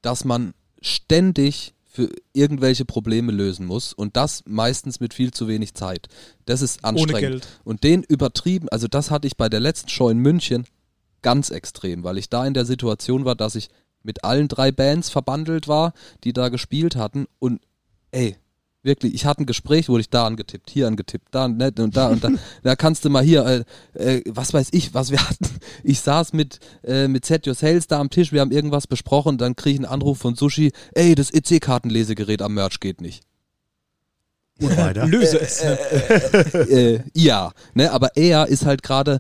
dass 0.02 0.26
man 0.26 0.54
ständig 0.82 1.74
für 1.96 2.10
irgendwelche 2.34 2.84
Probleme 2.84 3.32
lösen 3.32 3.66
muss 3.66 3.94
und 3.94 4.18
das 4.18 4.44
meistens 4.46 5.00
mit 5.00 5.14
viel 5.14 5.32
zu 5.32 5.48
wenig 5.48 5.74
Zeit. 5.76 6.08
Das 6.46 6.62
ist 6.62 6.84
anstrengend. 6.84 7.20
Geld. 7.20 7.48
Und 7.64 7.84
den 7.84 8.04
übertrieben, 8.04 8.68
also 8.70 8.88
das 8.88 9.12
hatte 9.12 9.28
ich 9.28 9.38
bei 9.38 9.48
der 9.48 9.62
letzten 9.62 9.88
Show 9.88 10.10
in 10.10 10.18
München 10.18 10.66
ganz 11.22 11.50
extrem, 11.52 12.04
weil 12.04 12.18
ich 12.18 12.30
da 12.30 12.46
in 12.46 12.54
der 12.54 12.66
Situation 12.66 13.24
war, 13.24 13.36
dass 13.36 13.56
ich 13.56 13.70
mit 14.04 14.26
allen 14.26 14.50
drei 14.50 14.72
Bands 14.74 15.10
verbandelt 15.10 15.70
war, 15.70 15.94
die 16.26 16.34
da 16.34 16.50
gespielt 16.50 16.98
hatten 16.98 17.28
und 17.40 17.62
ey, 18.12 18.36
wirklich, 18.86 19.14
ich 19.14 19.26
hatte 19.26 19.44
ein 19.44 19.46
Gespräch, 19.46 19.90
wurde 19.90 20.02
ich 20.02 20.10
da 20.10 20.26
angetippt, 20.26 20.70
hier 20.70 20.88
angetippt, 20.88 21.28
da 21.32 21.48
ne, 21.48 21.72
und 21.78 21.98
da 21.98 22.08
und 22.08 22.24
da, 22.24 22.30
da 22.64 22.76
kannst 22.76 23.04
du 23.04 23.10
mal 23.10 23.24
hier, 23.24 23.66
äh, 23.96 24.18
äh, 24.18 24.24
was 24.28 24.54
weiß 24.54 24.70
ich, 24.72 24.94
was 24.94 25.12
wir 25.12 25.20
hatten. 25.30 25.50
Ich 25.84 26.00
saß 26.02 26.34
mit, 26.34 26.60
äh, 26.84 27.08
mit 27.08 27.26
Set 27.26 27.48
Your 27.48 27.56
Sales 27.56 27.88
da 27.88 28.00
am 28.00 28.10
Tisch, 28.10 28.32
wir 28.32 28.42
haben 28.42 28.52
irgendwas 28.52 28.88
besprochen, 28.88 29.38
dann 29.38 29.56
kriege 29.56 29.74
ich 29.74 29.80
einen 29.80 29.92
Anruf 29.92 30.20
von 30.20 30.36
Sushi, 30.36 30.72
ey, 30.94 31.16
das 31.16 31.32
EC-Kartenlesegerät 31.32 32.42
am 32.42 32.54
Merch 32.54 32.80
geht 32.80 33.02
nicht. 33.02 33.24
Und 34.62 34.78
weiter. 34.78 35.06
Löse 35.06 35.40
es. 35.40 35.62
äh, 35.62 37.02
ja, 37.14 37.52
ne, 37.74 37.92
aber 37.92 38.16
er 38.16 38.48
ist 38.48 38.66
halt 38.66 38.84
gerade, 38.84 39.20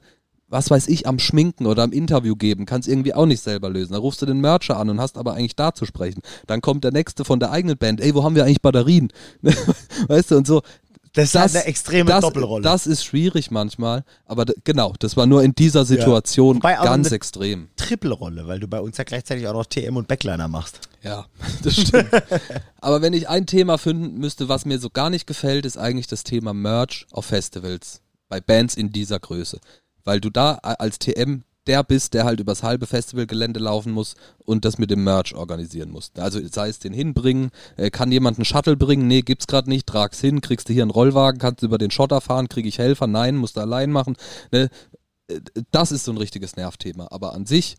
was 0.56 0.72
weiß 0.72 0.88
ich, 0.88 1.06
am 1.06 1.20
Schminken 1.20 1.66
oder 1.66 1.84
am 1.84 1.92
Interview 1.92 2.38
geben, 2.38 2.66
kann 2.66 2.80
es 2.80 2.88
irgendwie 2.88 3.14
auch 3.14 3.26
nicht 3.26 3.42
selber 3.42 3.70
lösen. 3.70 3.92
Da 3.92 4.00
rufst 4.00 4.22
du 4.22 4.26
den 4.26 4.40
Mercher 4.40 4.78
an 4.78 4.90
und 4.90 5.02
hast 5.02 5.18
aber 5.18 5.34
eigentlich 5.34 5.58
da 5.58 5.74
zu 5.74 5.86
sprechen. 5.86 6.22
Dann 6.48 6.62
kommt 6.62 6.86
der 6.86 6.94
nächste 6.94 7.26
von 7.26 7.42
der 7.42 7.52
eigenen 7.52 7.78
Band, 7.78 8.00
ey, 8.00 8.16
wo 8.16 8.24
haben 8.24 8.36
wir 8.36 8.46
eigentlich 8.46 8.62
Batterien? 8.62 9.12
weißt 10.08 10.32
du, 10.32 10.38
und 10.38 10.48
so. 10.48 10.62
Das 11.12 11.26
ist 11.26 11.36
halt 11.36 11.56
eine 11.56 11.66
extreme 11.66 12.10
das, 12.10 12.22
Doppelrolle. 12.22 12.64
Das 12.64 12.88
ist 12.88 13.04
schwierig 13.04 13.52
manchmal, 13.52 14.06
aber 14.26 14.46
genau, 14.64 14.94
das 15.00 15.18
war 15.18 15.26
nur 15.26 15.44
in 15.44 15.54
dieser 15.54 15.84
Situation 15.84 16.58
auch 16.58 16.62
ganz 16.62 17.08
eine- 17.08 17.16
extrem. 17.16 17.68
Trippelrolle, 17.76 18.48
weil 18.48 18.62
du 18.62 18.68
bei 18.70 18.80
uns 18.80 18.98
ja 18.98 19.04
gleichzeitig 19.04 19.48
auch 19.50 19.54
noch 19.54 19.66
TM 19.66 19.98
und 19.98 20.08
Backliner 20.08 20.48
machst. 20.48 20.80
Ja, 21.04 21.26
das 21.64 21.76
stimmt. 21.82 22.10
Aber 22.80 23.02
wenn 23.02 23.12
ich 23.12 23.28
ein 23.28 23.46
Thema 23.46 23.78
finden 23.78 24.20
müsste, 24.20 24.48
was 24.48 24.64
mir 24.64 24.80
so 24.80 24.90
gar 24.90 25.10
nicht 25.10 25.28
gefällt, 25.28 25.66
ist 25.66 25.78
eigentlich 25.78 26.08
das 26.08 26.24
Thema 26.24 26.54
Merch 26.54 27.08
auf 27.12 27.26
Festivals. 27.26 28.02
Bei 28.30 28.40
Bands 28.40 28.76
in 28.76 28.92
dieser 28.92 29.20
Größe. 29.20 29.60
Weil 30.06 30.22
du 30.22 30.30
da 30.30 30.54
als 30.62 30.98
TM 31.00 31.42
der 31.68 31.84
bist, 31.84 32.14
der 32.14 32.26
halt 32.26 32.40
übers 32.40 32.62
halbe 32.62 32.86
Festivalgelände 32.86 33.60
laufen 33.60 33.92
muss 33.92 34.14
und 34.38 34.66
das 34.66 34.78
mit 34.78 34.92
dem 34.92 35.04
Merch 35.04 35.34
organisieren 35.34 35.90
muss. 35.90 36.12
Also 36.16 36.40
sei 36.48 36.70
es 36.70 36.78
den 36.78 36.94
hinbringen, 36.94 37.50
äh, 37.76 37.90
kann 37.90 38.12
jemand 38.12 38.38
einen 38.38 38.46
Shuttle 38.46 38.78
bringen? 38.78 39.08
Nee, 39.08 39.24
gibt's 39.24 39.48
gerade 39.48 39.68
nicht, 39.68 39.88
trag's 39.88 40.22
hin, 40.22 40.42
kriegst 40.42 40.70
du 40.70 40.74
hier 40.74 40.84
einen 40.84 40.92
Rollwagen, 40.92 41.40
kannst 41.40 41.64
du 41.64 41.66
über 41.66 41.80
den 41.80 41.90
Schotter 41.90 42.22
fahren, 42.22 42.50
kriege 42.50 42.70
ich 42.70 42.78
Helfer? 42.78 43.08
Nein, 43.08 43.36
musst 43.36 43.58
du 43.58 43.62
allein 43.62 43.92
machen. 43.92 44.16
Ne? 44.52 44.70
Äh, 45.28 45.40
Das 45.72 45.92
ist 45.92 46.06
so 46.06 46.12
ein 46.12 46.18
richtiges 46.18 46.56
Nervthema. 46.56 47.08
Aber 47.10 47.34
an 47.34 47.48
sich 47.48 47.76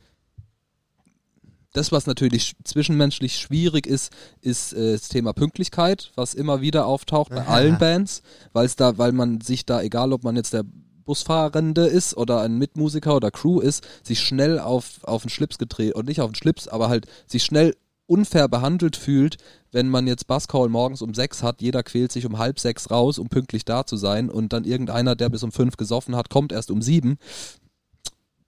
das, 1.75 1.93
was 1.93 2.07
natürlich 2.07 2.43
sch- 2.43 2.55
zwischenmenschlich 2.65 3.37
schwierig 3.39 3.87
ist, 3.87 4.11
ist 4.41 4.73
äh, 4.73 4.93
das 4.93 5.09
Thema 5.09 5.33
Pünktlichkeit, 5.33 6.11
was 6.17 6.35
immer 6.35 6.61
wieder 6.61 6.87
auftaucht 6.87 7.31
bei 7.31 7.47
allen 7.47 7.79
Bands, 7.79 8.23
weil 8.53 8.65
es 8.67 8.77
da, 8.77 8.97
weil 8.99 9.13
man 9.13 9.41
sich 9.43 9.67
da, 9.67 9.83
egal 9.83 10.13
ob 10.13 10.25
man 10.25 10.37
jetzt 10.37 10.55
der 10.55 10.65
Busfahrende 11.07 11.87
ist 11.87 12.17
oder 12.17 12.43
ein 12.43 12.59
Mitmusiker 12.59 13.17
oder 13.17 13.31
Crew 13.31 13.61
ist, 13.61 13.87
sich 14.03 14.21
schnell 14.21 14.59
auf, 14.59 15.03
auf 15.03 15.23
den 15.23 15.31
Schlips 15.31 15.57
gedreht, 15.57 15.95
und 15.95 16.07
nicht 16.07 16.21
auf 16.21 16.31
den 16.31 16.35
Schlips, 16.35 16.69
aber 16.69 16.89
halt 16.89 17.07
sich 17.27 17.43
schnell 17.45 17.75
unfair 18.07 18.49
behandelt 18.49 18.97
fühlt, 18.97 19.39
wenn 19.73 19.89
man 19.89 20.07
jetzt 20.07 20.27
Buzzcall 20.27 20.69
morgens 20.69 21.03
um 21.03 21.15
sechs 21.15 21.43
hat, 21.43 21.63
jeder 21.63 21.83
quält 21.83 22.13
sich 22.13 22.27
um 22.27 22.39
halb 22.39 22.61
sechs 22.61 22.91
raus, 22.91 23.19
um 23.19 23.29
pünktlich 23.29 23.65
da 23.65 23.87
zu 23.87 23.97
sein 23.97 24.31
und 24.31 24.53
dann 24.53 24.65
irgendeiner, 24.65 25.17
der 25.17 25.29
bis 25.29 25.43
um 25.43 25.51
fünf 25.51 25.77
gesoffen 25.77 26.15
hat, 26.15 26.31
kommt 26.31 26.53
erst 26.53 26.71
um 26.71 26.83
sieben 26.83 27.19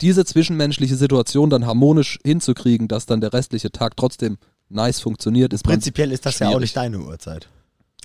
diese 0.01 0.25
zwischenmenschliche 0.25 0.97
Situation 0.97 1.51
dann 1.51 1.67
harmonisch 1.67 2.19
hinzukriegen, 2.25 2.89
dass 2.89 3.07
dann 3.07 3.21
der 3.21 3.33
restliche 3.33 3.71
Tag 3.71 3.97
trotzdem 3.97 4.39
nice 4.69 5.01
funktioniert, 5.01 5.53
ist 5.53 5.65
Prinzipiell 5.65 6.13
ist 6.13 6.27
das 6.27 6.39
ja 6.39 6.47
auch 6.47 6.53
schwierig. 6.53 6.63
nicht 6.63 6.77
deine 6.77 7.01
Uhrzeit. 7.01 7.49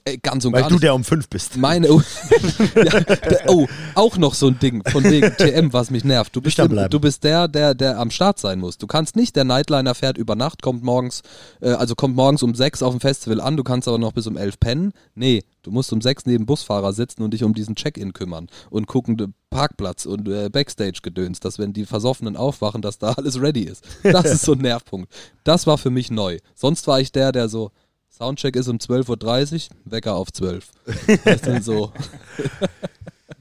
Äh, 0.06 0.18
ganz 0.18 0.44
und 0.46 0.54
Weil 0.54 0.62
gar 0.62 0.70
du 0.70 0.76
nicht. 0.76 0.84
der 0.84 0.96
um 0.96 1.04
fünf 1.04 1.30
bist. 1.30 1.58
Meine 1.58 1.92
Uhr. 1.92 2.04
ja, 2.76 3.00
der, 3.00 3.44
oh, 3.48 3.68
auch 3.96 4.18
noch 4.18 4.34
so 4.34 4.48
ein 4.48 4.60
Ding 4.60 4.84
von 4.90 5.04
wegen 5.04 5.36
TM, 5.38 5.72
was 5.72 5.92
mich 5.92 6.04
nervt. 6.04 6.36
Du 6.36 6.42
bist, 6.42 6.60
im, 6.60 6.90
du 6.90 7.00
bist 7.00 7.24
der, 7.24 7.48
der, 7.48 7.74
der 7.74 8.00
am 8.00 8.12
Start 8.12 8.40
sein 8.40 8.60
muss. 8.60 8.78
Du 8.78 8.88
kannst 8.88 9.16
nicht, 9.16 9.36
der 9.36 9.46
Nightliner 9.46 9.96
fährt 9.96 10.18
über 10.18 10.36
Nacht, 10.36 10.62
kommt 10.62 10.84
morgens, 10.84 11.22
äh, 11.62 11.70
also 11.70 11.96
kommt 11.96 12.16
morgens 12.16 12.44
um 12.44 12.54
sechs 12.54 12.84
auf 12.84 12.94
dem 12.94 13.00
Festival 13.00 13.40
an, 13.40 13.56
du 13.56 13.64
kannst 13.64 13.88
aber 13.88 13.98
noch 13.98 14.12
bis 14.14 14.28
um 14.28 14.36
elf 14.36 14.60
pennen. 14.60 14.94
Nee, 15.16 15.44
du 15.62 15.72
musst 15.72 15.94
um 15.94 16.02
sechs 16.02 16.26
neben 16.26 16.46
Busfahrer 16.46 16.94
sitzen 16.94 17.24
und 17.24 17.34
dich 17.34 17.44
um 17.44 17.54
diesen 17.54 17.76
Check-in 17.76 18.14
kümmern 18.14 18.48
und 18.70 18.88
gucken, 18.88 19.34
Parkplatz 19.54 20.06
und 20.06 20.28
äh, 20.28 20.50
Backstage-Gedöns, 20.50 21.40
dass 21.40 21.60
wenn 21.60 21.74
die 21.74 21.86
Versoffenen 21.86 22.36
aufwachen, 22.36 22.82
dass 22.82 22.98
da 22.98 23.14
alles 23.18 23.40
ready 23.40 23.62
ist. 23.62 23.86
Das 24.04 24.26
ist 24.26 24.44
so 24.44 24.54
ein 24.54 24.60
Nervpunkt. 24.60 25.14
Das 25.44 25.68
war 25.68 25.78
für 25.78 25.92
mich 25.92 26.12
neu. 26.12 26.40
Sonst 26.56 26.88
war 26.88 27.00
ich 27.00 27.12
der, 27.12 27.32
der 27.32 27.48
so, 27.48 27.72
Soundcheck 28.16 28.56
ist 28.56 28.68
um 28.68 28.78
12.30 28.78 29.70
Uhr, 29.70 29.78
Wecker 29.86 30.16
auf 30.16 30.32
12. 30.32 30.68
Das 31.26 31.42
dann 31.42 31.64
so. 31.64 31.92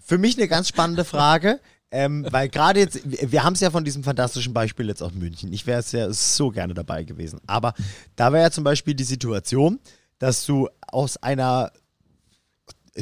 Für 0.00 0.16
mich 0.16 0.38
eine 0.38 0.48
ganz 0.48 0.68
spannende 0.68 1.04
Frage. 1.04 1.60
Ähm, 1.94 2.26
weil 2.30 2.48
gerade 2.48 2.80
jetzt, 2.80 3.00
wir 3.04 3.44
haben 3.44 3.52
es 3.52 3.60
ja 3.60 3.70
von 3.70 3.84
diesem 3.84 4.02
fantastischen 4.02 4.54
Beispiel 4.54 4.88
jetzt 4.88 5.02
aus 5.02 5.12
München. 5.12 5.52
Ich 5.52 5.66
wäre 5.66 5.80
es 5.80 5.92
ja 5.92 6.10
so 6.10 6.48
gerne 6.48 6.72
dabei 6.72 7.04
gewesen. 7.04 7.38
Aber 7.46 7.74
da 8.16 8.32
wäre 8.32 8.44
ja 8.44 8.50
zum 8.50 8.64
Beispiel 8.64 8.94
die 8.94 9.04
Situation, 9.04 9.78
dass 10.18 10.46
du 10.46 10.70
aus 10.86 11.18
einer, 11.18 11.70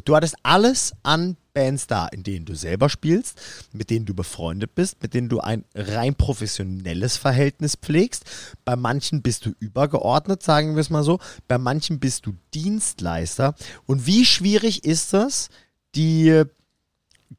du 0.04 0.16
hattest 0.16 0.34
alles 0.42 0.92
an 1.04 1.36
Bands 1.52 1.86
da, 1.86 2.06
in 2.06 2.22
denen 2.22 2.44
du 2.44 2.54
selber 2.54 2.88
spielst, 2.88 3.40
mit 3.72 3.90
denen 3.90 4.06
du 4.06 4.14
befreundet 4.14 4.74
bist, 4.74 5.02
mit 5.02 5.14
denen 5.14 5.28
du 5.28 5.40
ein 5.40 5.64
rein 5.74 6.14
professionelles 6.14 7.16
Verhältnis 7.16 7.76
pflegst. 7.76 8.24
Bei 8.64 8.76
manchen 8.76 9.22
bist 9.22 9.46
du 9.46 9.52
übergeordnet, 9.58 10.42
sagen 10.42 10.74
wir 10.74 10.80
es 10.80 10.90
mal 10.90 11.04
so. 11.04 11.18
Bei 11.48 11.58
manchen 11.58 12.00
bist 12.00 12.26
du 12.26 12.34
Dienstleister. 12.54 13.54
Und 13.86 14.06
wie 14.06 14.24
schwierig 14.24 14.84
ist 14.84 15.12
das, 15.12 15.48
die 15.94 16.44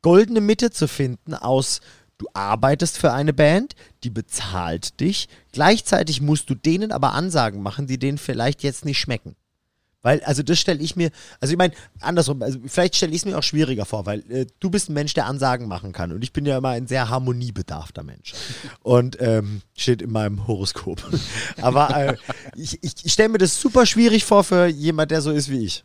goldene 0.01 0.41
Mitte 0.41 0.71
zu 0.71 0.87
finden 0.87 1.33
aus 1.33 1.81
du 2.21 2.27
arbeitest 2.33 2.99
für 2.99 3.11
eine 3.11 3.33
Band, 3.33 3.73
die 4.03 4.11
bezahlt 4.11 4.99
dich, 4.99 5.27
gleichzeitig 5.51 6.21
musst 6.21 6.49
du 6.51 6.55
denen 6.55 6.91
aber 6.91 7.13
Ansagen 7.13 7.63
machen, 7.63 7.87
die 7.87 7.97
denen 7.97 8.19
vielleicht 8.19 8.61
jetzt 8.61 8.85
nicht 8.85 8.99
schmecken. 8.99 9.35
Weil, 10.03 10.23
also 10.23 10.41
das 10.41 10.57
stelle 10.57 10.79
ich 10.79 10.95
mir, 10.95 11.11
also 11.39 11.51
ich 11.51 11.57
meine, 11.57 11.73
andersrum, 11.99 12.41
also 12.41 12.59
vielleicht 12.65 12.95
stelle 12.95 13.11
ich 13.11 13.19
es 13.19 13.25
mir 13.25 13.37
auch 13.37 13.43
schwieriger 13.43 13.85
vor, 13.85 14.07
weil 14.07 14.23
äh, 14.31 14.47
du 14.59 14.71
bist 14.71 14.89
ein 14.89 14.93
Mensch, 14.93 15.13
der 15.13 15.27
Ansagen 15.27 15.67
machen 15.67 15.93
kann 15.93 16.11
und 16.11 16.23
ich 16.23 16.33
bin 16.33 16.45
ja 16.45 16.57
immer 16.57 16.69
ein 16.69 16.87
sehr 16.87 17.09
harmoniebedarfter 17.09 18.01
Mensch. 18.01 18.33
Und 18.81 19.21
ähm, 19.21 19.61
steht 19.75 20.01
in 20.01 20.11
meinem 20.11 20.47
Horoskop. 20.47 21.03
Aber 21.61 21.95
äh, 21.95 22.17
ich, 22.55 22.79
ich, 22.83 23.13
stelle 23.13 23.29
mir 23.29 23.37
das 23.37 23.61
super 23.61 23.85
schwierig 23.85 24.25
vor 24.25 24.43
für 24.43 24.65
jemand, 24.65 25.11
der 25.11 25.21
so 25.21 25.31
ist 25.31 25.51
wie 25.51 25.65
ich. 25.65 25.83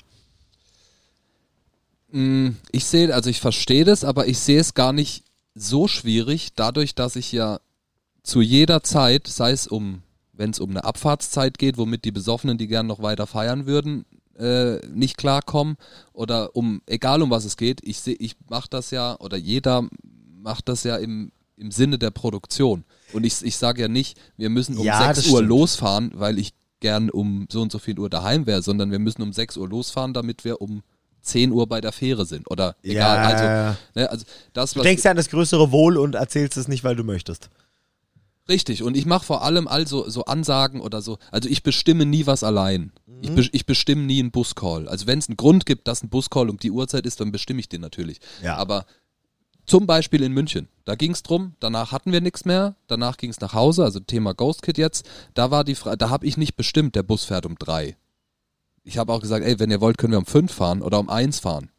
Mm, 2.13 2.51
Ich 2.73 2.87
sehe, 2.87 3.15
also 3.15 3.29
ich 3.29 3.41
verstehe 3.41 3.85
das, 3.85 4.05
aber 4.05 4.27
ich 4.29 4.39
sehe 4.39 4.61
es 4.61 4.75
gar 4.75 4.93
nicht 4.93 5.25
so 5.55 5.89
schwierig, 5.89 6.55
dadurch, 6.55 6.95
dass 6.95 7.17
ich 7.17 7.33
ja 7.33 7.61
zu 8.23 8.41
jeder 8.41 8.83
Zeit, 8.83 9.27
sei 9.27 9.51
es 9.51 9.67
um, 9.67 10.03
wenn 10.37 10.51
es 10.51 10.61
um 10.61 10.71
eine 10.71 10.85
Abfahrtszeit 10.85 11.59
geht, 11.59 11.79
womit 11.79 12.05
die 12.05 12.13
Besoffenen, 12.13 12.59
die 12.59 12.67
gern 12.69 12.87
noch 12.87 13.03
weiter 13.03 13.27
feiern 13.27 13.67
würden, 13.67 14.05
äh, 14.39 14.77
nicht 14.89 15.17
klarkommen 15.17 15.77
oder 16.13 16.55
um, 16.55 16.83
egal 16.87 17.23
um 17.23 17.31
was 17.31 17.45
es 17.45 17.57
geht, 17.57 17.81
ich 17.83 18.01
sehe, 18.01 18.17
ich 18.19 18.37
mache 18.51 18.69
das 18.71 18.91
ja 18.91 19.19
oder 19.21 19.37
jeder 19.37 19.89
macht 20.43 20.69
das 20.69 20.85
ja 20.85 20.97
im, 20.97 21.33
im 21.57 21.71
Sinne 21.71 21.99
der 21.99 22.11
Produktion. 22.11 22.85
Und 23.13 23.25
ich, 23.25 23.43
ich 23.43 23.57
sage 23.57 23.81
ja 23.83 23.89
nicht, 23.89 24.19
wir 24.37 24.51
müssen 24.51 24.77
um 24.77 24.85
Ja, 24.85 24.99
6 25.07 25.17
das 25.17 25.27
Uhr 25.29 25.39
stimmt. 25.39 25.49
losfahren, 25.49 26.11
weil 26.15 26.39
ich 26.39 26.53
gern 26.81 27.09
um 27.09 27.47
so 27.51 27.63
und 27.63 27.73
so 27.73 27.79
viel 27.79 27.99
Uhr 27.99 28.11
daheim 28.11 28.47
wäre, 28.47 28.61
sondern 28.61 28.91
wir 28.91 28.99
müssen 28.99 29.23
um 29.23 29.33
6 29.33 29.57
Uhr 29.57 29.69
losfahren, 29.69 30.13
damit 30.13 30.45
wir 30.45 30.61
um 30.61 30.83
10 31.23 31.51
Uhr 31.51 31.67
bei 31.67 31.81
der 31.81 31.91
Fähre 31.93 32.27
sind. 32.27 32.49
Oder 32.51 32.77
egal, 32.83 33.17
Ja. 33.17 33.29
also, 33.29 33.77
ne, 33.95 34.11
also 34.11 34.25
das, 34.53 34.73
Du 34.75 34.83
denkst 34.83 35.03
ja 35.03 35.11
an 35.13 35.17
das 35.17 35.31
größere 35.31 35.73
Wohl 35.73 35.97
und 35.97 36.15
erzählst 36.15 36.57
es 36.59 36.69
nicht, 36.69 36.85
weil 36.85 36.95
du 36.95 37.03
möchtest. 37.05 37.49
Richtig, 38.49 38.83
und 38.83 38.97
ich 38.97 39.07
mache 39.07 39.25
vor 39.25 39.43
allem 39.43 39.67
also 39.67 40.09
so 40.09 40.25
Ansagen 40.25 40.81
oder 40.81 41.03
so. 41.03 41.19
Also 41.33 41.49
ich 41.49 41.63
bestimme 41.63 42.07
nie 42.07 42.27
was 42.27 42.45
allein. 42.45 42.93
Ich, 43.21 43.35
be 43.35 43.49
ich 43.51 43.67
bestimme 43.67 44.03
nie 44.03 44.21
einen 44.21 44.31
Buscall. 44.31 44.89
Also 44.89 45.07
wenn 45.07 45.19
es 45.19 45.29
einen 45.29 45.37
Grund 45.37 45.67
gibt, 45.67 45.89
dass 45.89 46.03
ein 46.03 46.11
Buscall 46.11 46.49
um 46.49 46.59
die 46.59 46.71
Uhrzeit 46.71 47.07
ist, 47.07 47.21
dann 47.21 47.33
bestimme 47.33 47.61
ich 47.61 47.69
den 47.69 47.81
natürlich. 47.81 48.21
Ja. 48.43 48.57
Aber 48.57 48.87
zum 49.67 49.87
Beispiel 49.87 50.23
in 50.23 50.33
München, 50.33 50.69
da 50.85 50.95
ging 50.95 51.11
es 51.11 51.25
drum, 51.25 51.55
danach 51.59 51.91
hatten 51.91 52.13
wir 52.13 52.21
nichts 52.21 52.45
mehr, 52.45 52.77
danach 52.87 53.17
ging 53.17 53.31
es 53.31 53.41
nach 53.41 53.53
Hause, 53.53 53.83
also 53.83 53.99
Thema 53.99 54.33
Ghost 54.33 54.63
Kid 54.63 54.79
jetzt, 54.79 55.09
da 55.35 55.51
war 55.51 55.65
die 55.65 55.75
Frage, 55.75 55.97
da 55.97 56.09
habe 56.09 56.25
ich 56.25 56.37
nicht 56.37 56.55
bestimmt, 56.55 56.95
der 56.95 57.03
Bus 57.03 57.25
fährt 57.25 57.47
um 57.47 57.57
drei. 57.59 57.97
Ich 58.85 58.97
habe 58.97 59.13
auch 59.13 59.21
gesagt, 59.21 59.45
ey, 59.45 59.59
wenn 59.59 59.73
ihr 59.73 59.81
wollt, 59.81 59.99
können 59.99 60.13
wir 60.13 60.19
um 60.19 60.27
fünf 60.27 60.53
fahren 60.53 60.83
oder 60.83 61.01
um 61.01 61.09
eins 61.09 61.41
fahren. 61.41 61.71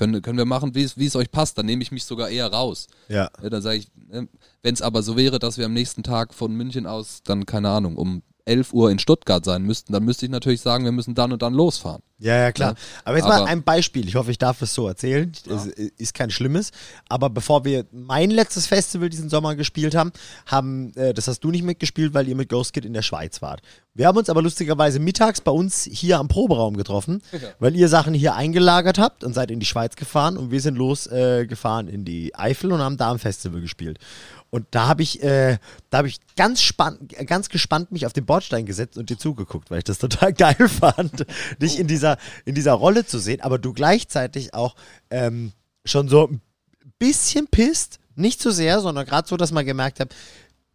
Können, 0.00 0.22
können 0.22 0.38
wir 0.38 0.46
machen, 0.46 0.74
wie 0.74 0.82
es 0.82 0.96
wie 0.96 1.04
es 1.04 1.14
euch 1.14 1.30
passt, 1.30 1.58
dann 1.58 1.66
nehme 1.66 1.82
ich 1.82 1.92
mich 1.92 2.04
sogar 2.04 2.30
eher 2.30 2.46
raus. 2.46 2.86
Ja. 3.08 3.28
Ja, 3.42 3.50
dann 3.50 3.60
sage 3.60 3.76
ich, 3.76 3.88
wenn 4.08 4.74
es 4.74 4.80
aber 4.80 5.02
so 5.02 5.14
wäre, 5.14 5.38
dass 5.38 5.58
wir 5.58 5.66
am 5.66 5.74
nächsten 5.74 6.02
Tag 6.02 6.32
von 6.32 6.54
München 6.54 6.86
aus 6.86 7.22
dann, 7.22 7.44
keine 7.44 7.68
Ahnung, 7.68 7.96
um 7.96 8.22
11 8.44 8.72
Uhr 8.72 8.90
in 8.90 8.98
Stuttgart 8.98 9.44
sein 9.44 9.62
müssten, 9.62 9.92
dann 9.92 10.04
müsste 10.04 10.26
ich 10.26 10.30
natürlich 10.32 10.60
sagen, 10.60 10.84
wir 10.84 10.92
müssen 10.92 11.14
dann 11.14 11.32
und 11.32 11.42
dann 11.42 11.54
losfahren. 11.54 12.02
Ja, 12.18 12.36
ja, 12.36 12.52
klar. 12.52 12.72
Ja. 12.72 12.76
Aber 13.04 13.16
jetzt 13.16 13.26
mal 13.26 13.40
Aber- 13.40 13.46
ein 13.46 13.62
Beispiel. 13.62 14.06
Ich 14.06 14.14
hoffe, 14.14 14.30
ich 14.30 14.36
darf 14.36 14.60
es 14.60 14.74
so 14.74 14.86
erzählen. 14.86 15.32
Es 15.48 15.66
ist 15.66 16.12
kein 16.12 16.30
Schlimmes. 16.30 16.70
Aber 17.08 17.30
bevor 17.30 17.64
wir 17.64 17.86
mein 17.92 18.30
letztes 18.30 18.66
Festival 18.66 19.08
diesen 19.08 19.30
Sommer 19.30 19.54
gespielt 19.54 19.94
haben, 19.94 20.12
haben, 20.44 20.92
äh, 20.96 21.14
das 21.14 21.28
hast 21.28 21.40
du 21.40 21.50
nicht 21.50 21.62
mitgespielt, 21.64 22.12
weil 22.12 22.28
ihr 22.28 22.36
mit 22.36 22.50
Ghost 22.50 22.74
Kid 22.74 22.84
in 22.84 22.92
der 22.92 23.00
Schweiz 23.00 23.40
wart. 23.40 23.62
Wir 23.94 24.06
haben 24.06 24.18
uns 24.18 24.28
aber 24.28 24.42
lustigerweise 24.42 24.98
mittags 25.00 25.40
bei 25.40 25.50
uns 25.50 25.88
hier 25.90 26.18
am 26.18 26.28
Proberaum 26.28 26.76
getroffen, 26.76 27.22
weil 27.58 27.74
ihr 27.74 27.88
Sachen 27.88 28.12
hier 28.14 28.34
eingelagert 28.34 28.98
habt 28.98 29.24
und 29.24 29.32
seid 29.34 29.50
in 29.50 29.58
die 29.58 29.66
Schweiz 29.66 29.96
gefahren 29.96 30.36
und 30.36 30.50
wir 30.50 30.60
sind 30.60 30.76
losgefahren 30.76 31.88
äh, 31.88 31.92
in 31.92 32.04
die 32.04 32.34
Eifel 32.34 32.70
und 32.72 32.80
haben 32.80 32.98
da 32.98 33.10
am 33.10 33.18
Festival 33.18 33.60
gespielt. 33.62 33.98
Und 34.50 34.66
da 34.72 34.88
habe 34.88 35.02
ich, 35.02 35.22
äh, 35.22 35.58
da 35.90 35.98
habe 35.98 36.08
ich 36.08 36.18
ganz, 36.36 36.74
ganz 37.26 37.48
gespannt 37.48 37.92
mich 37.92 38.04
auf 38.04 38.12
den 38.12 38.26
Bordstein 38.26 38.66
gesetzt 38.66 38.98
und 38.98 39.08
dir 39.08 39.16
zugeguckt, 39.16 39.70
weil 39.70 39.78
ich 39.78 39.84
das 39.84 39.98
total 39.98 40.32
geil 40.34 40.68
fand, 40.68 41.24
dich 41.62 41.78
in 41.78 41.86
dieser, 41.86 42.18
in 42.44 42.54
dieser 42.54 42.72
Rolle 42.72 43.06
zu 43.06 43.18
sehen, 43.18 43.40
aber 43.40 43.58
du 43.58 43.72
gleichzeitig 43.72 44.52
auch 44.52 44.74
ähm, 45.10 45.52
schon 45.84 46.08
so 46.08 46.26
ein 46.28 46.40
bisschen 46.98 47.46
pisst, 47.46 48.00
nicht 48.16 48.40
zu 48.40 48.50
sehr, 48.50 48.80
sondern 48.80 49.06
gerade 49.06 49.28
so, 49.28 49.36
dass 49.36 49.52
man 49.52 49.64
gemerkt 49.64 50.00
hat, 50.00 50.14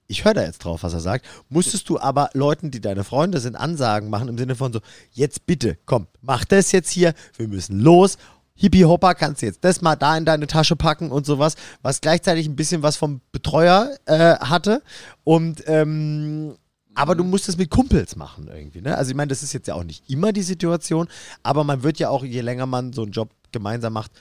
ich 0.08 0.24
höre 0.24 0.36
da 0.36 0.44
jetzt 0.44 0.60
drauf, 0.60 0.84
was 0.84 0.94
er 0.94 1.00
sagt. 1.00 1.26
Musstest 1.50 1.90
du 1.90 2.00
aber 2.00 2.30
Leuten, 2.34 2.70
die 2.72 2.80
deine 2.80 3.04
Freunde 3.04 3.40
sind, 3.40 3.56
Ansagen 3.56 4.10
machen 4.10 4.28
im 4.28 4.38
Sinne 4.38 4.56
von 4.56 4.72
so, 4.72 4.80
jetzt 5.12 5.46
bitte, 5.46 5.78
komm, 5.86 6.08
mach 6.22 6.46
das 6.46 6.72
jetzt 6.72 6.92
hier, 6.92 7.14
wir 7.38 7.48
müssen 7.48 7.80
los. 7.80 8.18
Hippie 8.58 8.86
Hopper, 8.86 9.16
kannst 9.16 9.42
du 9.42 9.48
jetzt 9.48 9.64
das 9.64 9.82
mal 9.82 9.96
da 9.96 10.18
in 10.18 10.26
deine 10.26 10.48
Tasche 10.48 10.76
packen 10.76 11.12
und 11.12 11.26
sowas, 11.26 11.56
was 11.82 12.02
gleichzeitig 12.02 12.48
ein 12.48 12.56
bisschen 12.56 12.84
was 12.84 12.96
vom 12.96 13.22
Betreuer 13.32 13.96
äh, 14.06 14.36
hatte. 14.38 14.82
Und 15.24 15.64
ähm, 15.68 16.56
aber 16.96 17.16
du 17.16 17.26
musst 17.26 17.50
es 17.50 17.58
mit 17.58 17.70
Kumpels 17.70 18.16
machen 18.16 18.48
irgendwie, 18.48 18.82
ne? 18.82 18.98
Also 18.98 19.12
ich 19.12 19.18
meine, 19.18 19.28
das 19.28 19.44
ist 19.44 19.52
jetzt 19.52 19.68
ja 19.68 19.76
auch 19.76 19.84
nicht 19.84 20.10
immer 20.10 20.32
die 20.32 20.42
Situation, 20.42 21.10
aber 21.44 21.66
man 21.66 21.84
wird 21.84 22.00
ja 22.00 22.10
auch, 22.10 22.24
je 22.24 22.40
länger 22.40 22.66
man 22.66 22.94
so 22.94 23.04
einen 23.04 23.12
Job 23.12 23.30
gemeinsam 23.52 23.92
macht, 23.92 24.12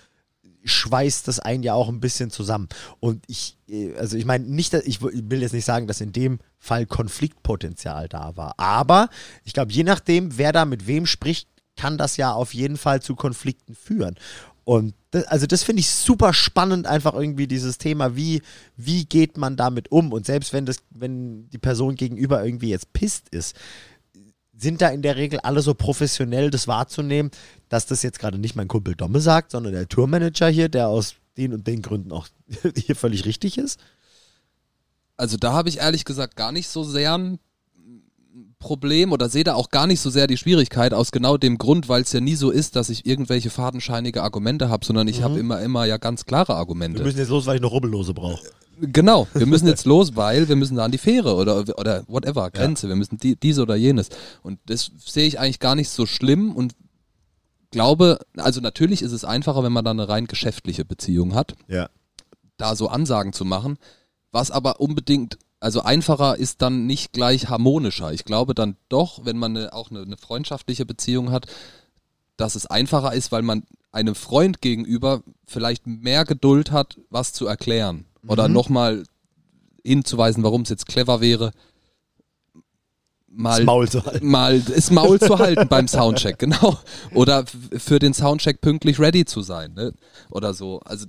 schweißt 0.65 1.29
das 1.29 1.39
einen 1.39 1.63
ja 1.63 1.75
auch 1.75 1.89
ein 1.89 2.01
bisschen 2.01 2.31
zusammen. 2.31 2.69
Und 2.99 3.23
ich, 3.29 3.57
äh, 3.69 3.95
also 3.97 4.17
ich 4.17 4.25
meine, 4.25 4.45
nicht, 4.45 4.75
ich 4.75 5.01
will 5.03 5.43
jetzt 5.43 5.53
nicht 5.53 5.65
sagen, 5.65 5.87
dass 5.87 6.01
in 6.01 6.13
dem 6.13 6.41
Fall 6.59 6.87
Konfliktpotenzial 6.87 8.09
da 8.09 8.37
war. 8.37 8.55
Aber 8.57 9.09
ich 9.45 9.53
glaube, 9.53 9.73
je 9.73 9.85
nachdem, 9.85 10.37
wer 10.39 10.53
da 10.53 10.65
mit 10.65 10.87
wem 10.87 11.07
spricht, 11.07 11.49
kann 11.77 11.99
das 11.99 12.17
ja 12.17 12.33
auf 12.33 12.55
jeden 12.55 12.77
Fall 12.77 13.03
zu 13.03 13.15
Konflikten 13.15 13.75
führen. 13.75 14.17
Und 14.65 14.95
das, 15.11 15.25
also 15.25 15.47
das 15.47 15.63
finde 15.63 15.81
ich 15.81 15.91
super 15.91 16.33
spannend, 16.33 16.87
einfach 16.87 17.15
irgendwie 17.15 17.47
dieses 17.47 17.79
Thema, 17.79 18.17
wie, 18.17 18.43
wie 18.77 19.05
geht 19.05 19.37
man 19.37 19.57
damit 19.57 19.93
um? 19.93 20.13
Und 20.13 20.25
selbst 20.25 20.53
wenn 20.53 20.65
das, 20.65 20.79
wenn 20.91 21.49
die 21.51 21.59
Person 21.59 21.97
gegenüber 21.97 22.45
irgendwie 22.45 22.71
jetzt 22.71 22.93
pisst 22.93 23.29
ist, 23.29 23.55
sind 24.57 24.81
da 24.81 24.89
in 24.89 25.03
der 25.03 25.17
Regel 25.17 25.41
alle 25.41 25.61
so 25.61 25.75
professionell, 25.75 26.51
das 26.51 26.69
wahrzunehmen, 26.69 27.31
dass 27.69 27.87
das 27.87 28.03
jetzt 28.03 28.19
gerade 28.19 28.39
nicht 28.39 28.57
mein 28.57 28.69
Kumpel 28.69 28.95
Domme 28.95 29.21
sagt, 29.21 29.51
sondern 29.51 29.73
der 29.73 29.89
Tourmanager 29.89 30.49
hier, 30.49 30.69
der 30.69 30.89
aus 30.89 31.17
den 31.37 31.53
und 31.53 31.67
den 31.67 31.83
Gründen 31.83 32.13
auch 32.13 32.29
hier 32.77 32.97
völlig 32.97 33.27
richtig 33.27 33.59
ist. 33.59 33.81
Also 35.17 35.37
da 35.37 35.53
habe 35.53 35.69
ich 35.69 35.79
ehrlich 35.79 36.05
gesagt 36.05 36.37
gar 36.37 36.53
nicht 36.53 36.69
so 36.69 36.85
sehr 36.85 37.17
ein 37.19 37.39
Problem 38.59 39.13
oder 39.13 39.29
sehe 39.29 39.45
da 39.45 39.55
auch 39.55 39.71
gar 39.71 39.87
nicht 39.87 40.01
so 40.01 40.11
sehr 40.11 40.27
die 40.27 40.37
Schwierigkeit 40.37 40.93
aus 40.95 41.13
genau 41.13 41.37
dem 41.37 41.59
Grund, 41.59 41.89
weil 41.89 42.03
es 42.03 42.13
ja 42.13 42.21
nie 42.21 42.35
so 42.35 42.51
ist, 42.51 42.75
dass 42.77 42.89
ich 42.89 43.07
irgendwelche 43.07 43.51
fadenscheinige 43.51 44.23
Argumente 44.23 44.69
habe, 44.69 44.85
sondern 44.85 45.07
ich 45.09 45.23
habe 45.23 45.39
immer, 45.39 45.61
immer 45.61 45.85
ja 45.85 45.99
ganz 45.99 46.25
klare 46.27 46.49
Wir 46.53 46.57
Argumente. 46.57 47.03
müssen 47.03 47.19
jetzt 47.19 47.29
los, 47.31 47.47
weil 47.47 47.57
ich 47.57 47.63
noch 47.63 47.73
Rubbellose 47.73 48.13
brauche. 48.15 48.43
Genau, 48.81 49.29
wir 49.35 49.47
müssen 49.47 49.69
jetzt 49.69 49.85
los, 49.87 50.17
weil 50.17 50.49
wir 50.49 50.57
müssen 50.57 50.77
da 50.77 50.85
an 50.85 50.91
die 50.91 50.99
Fähre 50.99 51.37
oder, 51.37 51.59
oder 51.79 52.03
whatever, 52.09 52.51
Grenze, 52.51 52.89
wir 52.89 52.97
müssen 52.97 53.19
die, 53.19 53.37
dies 53.37 53.61
oder 53.61 53.77
jenes. 53.77 54.09
Und 54.43 54.59
das 54.67 54.91
sehe 55.07 55.27
ich 55.29 55.39
eigentlich 55.39 55.61
gar 55.61 55.77
nicht 55.77 55.91
so 55.91 56.07
schlimm 56.07 56.57
und 56.57 56.75
glaube, 57.71 58.19
also 58.37 58.61
natürlich 58.61 59.03
ist 59.03 59.13
es 59.13 59.25
einfacher, 59.25 59.63
wenn 59.63 59.73
man 59.73 59.85
da 59.85 59.91
eine 59.93 60.09
rein 60.09 60.27
geschäftliche 60.27 60.85
Beziehung 60.85 61.35
hat, 61.35 61.55
Ja. 61.69 61.89
da 62.57 62.75
so 62.77 62.89
Ansagen 62.89 63.33
zu 63.33 63.45
machen, 63.45 63.79
was 64.33 64.51
aber 64.51 64.81
unbedingt, 64.81 65.39
also 65.65 65.81
einfacher 65.83 66.37
ist 66.37 66.61
dann 66.63 66.87
nicht 66.87 67.13
gleich 67.13 67.49
harmonischer. 67.49 68.13
Ich 68.13 68.25
glaube 68.27 68.55
dann 68.55 68.77
doch, 68.91 69.25
wenn 69.25 69.39
man 69.39 69.57
eine, 69.57 69.73
auch 69.73 69.91
eine, 69.91 70.03
eine 70.03 70.17
freundschaftliche 70.19 70.85
Beziehung 70.85 71.31
hat, 71.31 71.47
dass 72.37 72.55
es 72.55 72.67
einfacher 72.67 73.15
ist, 73.15 73.33
weil 73.33 73.43
man 73.43 73.65
einem 73.91 74.15
Freund 74.15 74.61
gegenüber 74.61 75.23
vielleicht 75.47 75.87
mehr 75.87 76.25
Geduld 76.27 76.71
hat, 76.71 76.99
was 77.09 77.33
zu 77.33 77.47
erklären. 77.47 78.05
Oder 78.27 78.49
Mhm. 78.49 78.55
nochmal 78.55 79.05
hinzuweisen, 79.85 80.43
warum 80.43 80.63
es 80.63 80.69
jetzt 80.69 80.87
clever 80.87 81.21
wäre, 81.21 81.53
mal 83.29 83.59
Das 83.59 83.67
Maul 83.67 83.89
zu 83.89 84.05
halten. 84.05 84.29
mal 84.29 84.61
das 84.61 84.91
Maul 84.91 85.19
zu 85.21 85.39
halten 85.39 85.69
beim 85.69 85.89
Soundcheck, 85.89 86.39
genau. 86.45 86.79
Oder 87.15 87.45
für 87.47 87.99
den 87.99 88.15
Soundcheck 88.15 88.61
pünktlich 88.61 88.99
ready 89.01 89.25
zu 89.25 89.43
sein, 89.43 89.73
ne? 89.75 89.93
Oder 90.31 90.55
so. 90.55 90.81
Also 90.81 91.07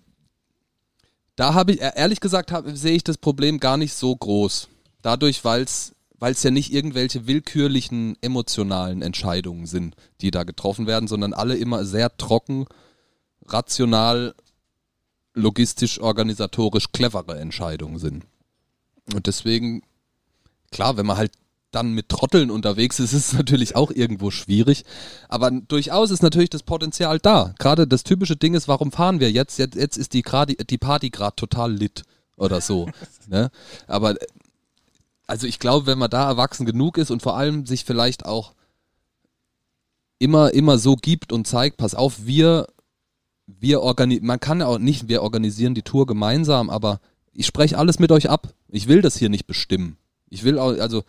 da 1.35 1.53
habe 1.53 1.73
ich, 1.73 1.81
e- 1.81 1.91
ehrlich 1.95 2.19
gesagt, 2.19 2.53
sehe 2.73 2.95
ich 2.95 3.03
das 3.03 3.17
Problem 3.17 3.59
gar 3.59 3.77
nicht 3.77 3.93
so 3.93 4.15
groß. 4.15 4.69
Dadurch, 5.01 5.43
weil 5.43 5.63
es 5.63 5.93
ja 6.43 6.51
nicht 6.51 6.73
irgendwelche 6.73 7.27
willkürlichen 7.27 8.17
emotionalen 8.21 9.01
Entscheidungen 9.01 9.67
sind, 9.67 9.95
die 10.21 10.31
da 10.31 10.43
getroffen 10.43 10.87
werden, 10.87 11.07
sondern 11.07 11.33
alle 11.33 11.55
immer 11.55 11.85
sehr 11.85 12.15
trocken, 12.17 12.65
rational, 13.45 14.33
logistisch, 15.33 15.99
organisatorisch 15.99 16.91
clevere 16.91 17.39
Entscheidungen 17.39 17.99
sind. 17.99 18.25
Und 19.13 19.27
deswegen, 19.27 19.83
klar, 20.71 20.97
wenn 20.97 21.05
man 21.05 21.17
halt 21.17 21.33
dann 21.75 21.93
mit 21.93 22.09
Trotteln 22.09 22.49
unterwegs 22.49 22.99
ist, 22.99 23.13
ist 23.13 23.27
es 23.27 23.33
natürlich 23.33 23.75
auch 23.75 23.91
irgendwo 23.91 24.31
schwierig. 24.31 24.85
Aber 25.29 25.51
durchaus 25.51 26.11
ist 26.11 26.23
natürlich 26.23 26.49
das 26.49 26.63
Potenzial 26.63 27.19
da. 27.19 27.53
Gerade 27.59 27.87
das 27.87 28.03
typische 28.03 28.35
Ding 28.35 28.53
ist, 28.53 28.67
warum 28.67 28.91
fahren 28.91 29.19
wir 29.19 29.31
jetzt? 29.31 29.59
Jetzt, 29.59 29.75
jetzt 29.75 29.97
ist 29.97 30.13
die, 30.13 30.21
gradi, 30.21 30.55
die 30.55 30.77
Party 30.77 31.09
gerade 31.09 31.35
total 31.35 31.73
lit 31.73 32.03
oder 32.37 32.61
so. 32.61 32.89
ne? 33.27 33.51
Aber 33.87 34.15
also 35.27 35.47
ich 35.47 35.59
glaube, 35.59 35.87
wenn 35.87 35.97
man 35.97 36.09
da 36.09 36.27
erwachsen 36.29 36.65
genug 36.65 36.97
ist 36.97 37.11
und 37.11 37.21
vor 37.21 37.35
allem 37.37 37.65
sich 37.65 37.83
vielleicht 37.83 38.25
auch 38.25 38.53
immer, 40.19 40.53
immer 40.53 40.77
so 40.77 40.95
gibt 40.95 41.33
und 41.33 41.47
zeigt, 41.47 41.77
pass 41.77 41.95
auf, 41.95 42.25
wir, 42.25 42.67
wir 43.47 43.81
organisieren, 43.81 44.25
man 44.25 44.39
kann 44.39 44.61
auch 44.61 44.77
nicht, 44.77 45.07
wir 45.07 45.23
organisieren 45.23 45.75
die 45.75 45.81
Tour 45.81 46.05
gemeinsam, 46.05 46.69
aber 46.69 46.99
ich 47.33 47.45
spreche 47.45 47.77
alles 47.77 47.99
mit 47.99 48.11
euch 48.11 48.29
ab. 48.29 48.53
Ich 48.69 48.87
will 48.87 49.01
das 49.01 49.17
hier 49.17 49.29
nicht 49.29 49.45
bestimmen. 49.45 49.97
Ich 50.29 50.43
will 50.43 50.57
auch, 50.57 50.77
also, 50.79 51.03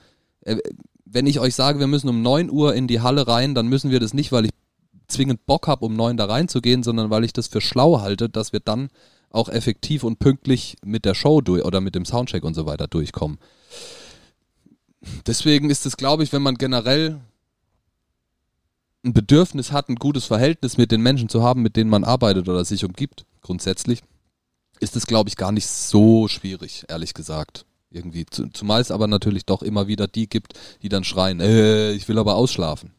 wenn 1.05 1.27
ich 1.27 1.41
euch 1.41 1.55
sage, 1.55 1.79
wir 1.79 1.87
müssen 1.87 2.09
um 2.09 2.23
9 2.23 2.51
Uhr 2.51 2.75
in 2.75 2.87
die 2.87 3.01
Halle 3.01 3.27
rein, 3.27 3.55
dann 3.55 3.69
müssen 3.69 3.91
wir 3.91 4.01
das 4.01 4.15
nicht, 4.15 4.33
weil 4.33 4.47
ich 4.47 4.51
zwingend 5.09 5.47
Bock 5.47 5.67
habe, 5.67 5.85
um 5.85 5.95
9 5.95 6.17
da 6.17 6.27
reinzugehen, 6.27 6.83
sondern 6.83 7.11
weil 7.11 7.25
ich 7.25 7.33
das 7.33 7.47
für 7.49 7.61
schlau 7.61 8.01
halte, 8.01 8.29
dass 8.29 8.53
wir 8.53 8.61
dann 8.61 8.89
auch 9.31 9.49
effektiv 9.49 10.05
und 10.05 10.19
pünktlich 10.19 10.77
mit 10.85 11.05
der 11.05 11.15
Show 11.15 11.41
durch 11.41 11.65
oder 11.65 11.81
mit 11.81 11.95
dem 11.95 12.05
Soundcheck 12.05 12.45
und 12.45 12.55
so 12.55 12.67
weiter 12.67 12.87
durchkommen. 12.89 13.39
Deswegen 15.27 15.71
ist 15.71 15.87
es, 15.87 15.97
glaube 15.97 16.25
ich, 16.25 16.33
wenn 16.33 16.43
man 16.43 16.57
generell 16.57 17.21
ein 19.05 19.13
Bedürfnis 19.13 19.71
hat, 19.73 19.89
ein 19.89 19.97
gutes 19.97 20.25
Verhältnis 20.25 20.79
mit 20.79 20.91
den 20.91 21.01
Menschen 21.01 21.29
zu 21.29 21.43
haben, 21.43 21.63
mit 21.63 21.77
denen 21.77 21.91
man 21.91 22.03
arbeitet 22.03 22.49
oder 22.49 22.65
sich 22.65 22.85
umgibt, 22.85 23.25
grundsätzlich, 23.43 24.03
ist 24.81 24.97
es, 24.97 25.07
glaube 25.07 25.29
ich, 25.29 25.37
gar 25.37 25.53
nicht 25.53 25.67
so 25.67 26.29
schwierig, 26.29 26.85
ehrlich 26.89 27.15
gesagt. 27.15 27.66
Irgendwie. 27.91 28.27
Zu, 28.27 28.49
zumal 28.51 28.81
es 28.81 28.91
aber 28.91 29.07
natürlich 29.07 29.47
doch 29.47 29.63
immer 29.63 29.87
wieder 29.87 30.09
die 30.09 30.29
gibt, 30.29 30.55
die 30.83 30.89
dann 30.89 31.05
schreien, 31.05 31.41
äh, 31.41 31.93
ich 31.93 32.09
will 32.09 32.19
aber 32.19 32.35
ausschlafen. 32.35 32.93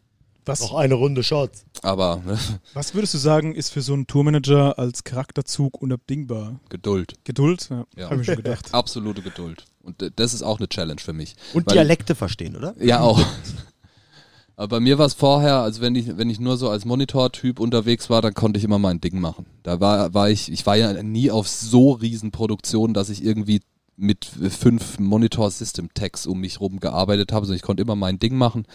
Was, 0.46 0.62
Noch 0.62 0.76
eine 0.76 0.94
Runde 0.94 1.24
Shots. 1.24 1.66
Aber 1.82 2.22
ne, 2.26 2.40
was 2.74 2.94
würdest 2.94 3.14
du 3.14 3.18
sagen, 3.18 3.54
ist 3.54 3.70
für 3.70 3.82
so 3.82 3.92
einen 3.94 4.08
Tourmanager 4.08 4.80
als 4.80 5.04
Charakterzug 5.04 5.82
unabdingbar? 5.82 6.62
Geduld. 6.70 7.16
Geduld? 7.26 7.68
Ja, 7.70 7.86
Ja. 7.98 8.10
habe 8.10 8.22
ich 8.22 8.28
schon 8.28 8.38
gedacht. 8.38 8.70
Absolute 8.74 9.22
Geduld. 9.22 9.66
Und 9.84 10.10
das 10.16 10.34
ist 10.34 10.44
auch 10.44 10.58
eine 10.60 10.70
Challenge 10.70 11.02
für 11.02 11.12
mich. 11.12 11.36
Und 11.54 11.68
Weil- 11.68 11.74
Dialekte 11.74 12.16
verstehen, 12.16 12.56
oder? 12.56 12.74
Ja, 12.82 13.02
auch. 13.02 13.22
Aber 14.56 14.70
bei 14.70 14.80
mir 14.80 14.98
war 14.98 15.06
es 15.06 15.14
vorher, 15.14 15.58
also 15.58 15.82
wenn 15.82 15.96
ich, 15.96 16.18
wenn 16.18 16.30
ich 16.30 16.40
nur 16.40 16.58
so 16.58 16.70
als 16.70 16.84
Monitor-Typ 16.86 17.60
unterwegs 17.60 18.10
war, 18.10 18.22
dann 18.22 18.34
konnte 18.34 18.58
ich 18.58 18.64
immer 18.64 18.80
mein 18.80 19.00
Ding 19.02 19.20
machen. 19.20 19.46
Da 19.64 19.80
war, 19.80 20.14
war 20.16 20.30
ich, 20.32 20.52
ich 20.52 20.66
war 20.66 20.76
ja 20.78 21.04
nie 21.04 21.30
auf 21.30 21.48
so 21.48 21.92
riesen 21.92 22.32
Produktionen, 22.32 22.94
dass 22.96 23.10
ich 23.10 23.24
irgendwie 23.24 23.62
mit 23.98 24.26
fünf 24.26 25.00
Monitor-System-Tags 25.00 26.28
um 26.28 26.40
mich 26.40 26.62
rum 26.62 26.80
gearbeitet 26.80 27.32
habe, 27.32 27.46
sondern 27.46 27.58
ich 27.58 27.64
konnte 27.64 27.82
immer 27.82 27.96
mein 27.96 28.20
Ding 28.20 28.36
machen. 28.36 28.66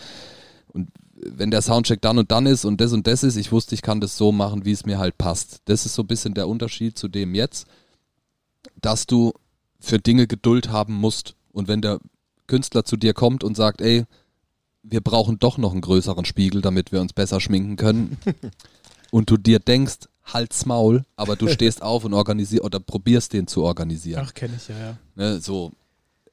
Und 0.68 0.90
wenn 1.14 1.50
der 1.50 1.62
Soundcheck 1.62 2.00
dann 2.02 2.18
und 2.18 2.30
dann 2.32 2.46
ist 2.46 2.64
und 2.64 2.80
das 2.80 2.92
und 2.92 3.06
das 3.06 3.22
ist, 3.22 3.36
ich 3.36 3.52
wusste, 3.52 3.74
ich 3.74 3.82
kann 3.82 4.00
das 4.00 4.16
so 4.16 4.32
machen, 4.32 4.64
wie 4.64 4.72
es 4.72 4.84
mir 4.84 4.98
halt 4.98 5.16
passt. 5.16 5.62
Das 5.66 5.86
ist 5.86 5.94
so 5.94 6.02
ein 6.02 6.08
bisschen 6.08 6.34
der 6.34 6.48
Unterschied 6.48 6.98
zu 6.98 7.08
dem 7.08 7.34
jetzt, 7.34 7.66
dass 8.80 9.06
du 9.06 9.32
für 9.78 9.98
Dinge 9.98 10.26
Geduld 10.26 10.70
haben 10.70 10.94
musst. 10.94 11.36
Und 11.52 11.68
wenn 11.68 11.80
der 11.82 12.00
Künstler 12.48 12.84
zu 12.84 12.96
dir 12.96 13.14
kommt 13.14 13.44
und 13.44 13.56
sagt, 13.56 13.80
ey, 13.80 14.04
wir 14.82 15.00
brauchen 15.00 15.38
doch 15.38 15.58
noch 15.58 15.72
einen 15.72 15.80
größeren 15.80 16.24
Spiegel, 16.24 16.60
damit 16.60 16.90
wir 16.90 17.00
uns 17.00 17.12
besser 17.12 17.40
schminken 17.40 17.76
können. 17.76 18.18
und 19.12 19.30
du 19.30 19.36
dir 19.36 19.60
denkst, 19.60 20.08
halt's 20.32 20.66
Maul, 20.66 21.04
aber 21.16 21.36
du 21.36 21.48
stehst 21.52 21.82
auf 21.82 22.04
und 22.04 22.14
organisierst 22.14 22.64
oder 22.64 22.80
probierst 22.80 23.32
den 23.32 23.46
zu 23.46 23.62
organisieren. 23.62 24.24
Ach, 24.26 24.34
kenne 24.34 24.54
ich 24.56 24.68
ja, 24.68 24.78
ja. 24.78 24.96
Ne, 25.14 25.40
so, 25.40 25.72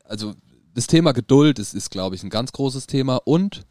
also 0.03 0.33
das 0.73 0.87
Thema 0.87 1.11
Geduld 1.11 1.59
ist, 1.59 1.73
ist 1.73 1.89
glaube 1.89 2.15
ich, 2.15 2.23
ein 2.23 2.29
ganz 2.29 2.51
großes 2.51 2.87
Thema 2.87 3.17
und 3.25 3.65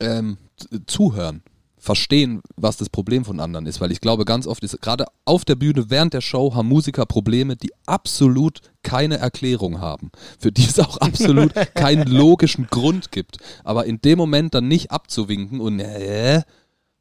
ähm, 0.00 0.38
zuhören, 0.86 1.42
verstehen, 1.82 2.42
was 2.54 2.76
das 2.76 2.88
Problem 2.88 3.24
von 3.24 3.40
anderen 3.40 3.66
ist, 3.66 3.80
weil 3.80 3.90
ich 3.90 4.00
glaube, 4.00 4.24
ganz 4.24 4.46
oft 4.46 4.62
ist, 4.62 4.80
gerade 4.80 5.06
auf 5.24 5.44
der 5.44 5.56
Bühne 5.56 5.90
während 5.90 6.14
der 6.14 6.20
Show 6.20 6.54
haben 6.54 6.68
Musiker 6.68 7.06
Probleme, 7.06 7.56
die 7.56 7.72
absolut 7.86 8.60
keine 8.84 9.16
Erklärung 9.16 9.80
haben, 9.80 10.12
für 10.38 10.52
die 10.52 10.64
es 10.64 10.78
auch 10.78 10.98
absolut 10.98 11.52
keinen 11.74 12.06
logischen 12.06 12.68
Grund 12.68 13.10
gibt, 13.10 13.38
aber 13.64 13.84
in 13.86 14.00
dem 14.00 14.16
Moment 14.16 14.54
dann 14.54 14.68
nicht 14.68 14.92
abzuwinken 14.92 15.60
und 15.60 15.80
äh, 15.80 16.42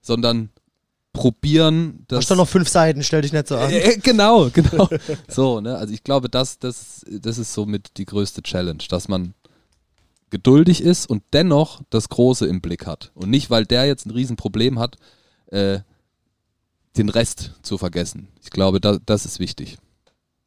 sondern 0.01 0.49
probieren, 1.13 2.05
das 2.07 2.19
Hast 2.19 2.31
du 2.31 2.35
noch 2.35 2.47
fünf 2.47 2.69
Seiten, 2.69 3.03
stell 3.03 3.21
dich 3.21 3.33
nicht 3.33 3.47
so 3.47 3.57
an. 3.57 3.69
äh, 3.71 3.97
genau, 3.97 4.49
genau. 4.49 4.89
So, 5.27 5.59
ne? 5.59 5.75
Also 5.75 5.93
ich 5.93 6.03
glaube, 6.03 6.29
das, 6.29 6.59
das, 6.59 7.05
das 7.09 7.37
ist 7.37 7.53
somit 7.53 7.97
die 7.97 8.05
größte 8.05 8.41
Challenge, 8.41 8.83
dass 8.89 9.07
man 9.07 9.33
geduldig 10.29 10.81
ist 10.81 11.09
und 11.09 11.23
dennoch 11.33 11.81
das 11.89 12.09
Große 12.09 12.47
im 12.47 12.61
Blick 12.61 12.87
hat. 12.87 13.11
Und 13.13 13.29
nicht, 13.29 13.49
weil 13.49 13.65
der 13.65 13.85
jetzt 13.85 14.05
ein 14.05 14.11
Riesenproblem 14.11 14.79
hat, 14.79 14.95
äh, 15.47 15.79
den 16.97 17.09
Rest 17.09 17.51
zu 17.61 17.77
vergessen. 17.77 18.29
Ich 18.41 18.49
glaube, 18.49 18.79
da, 18.79 18.97
das 19.05 19.25
ist 19.25 19.39
wichtig. 19.39 19.77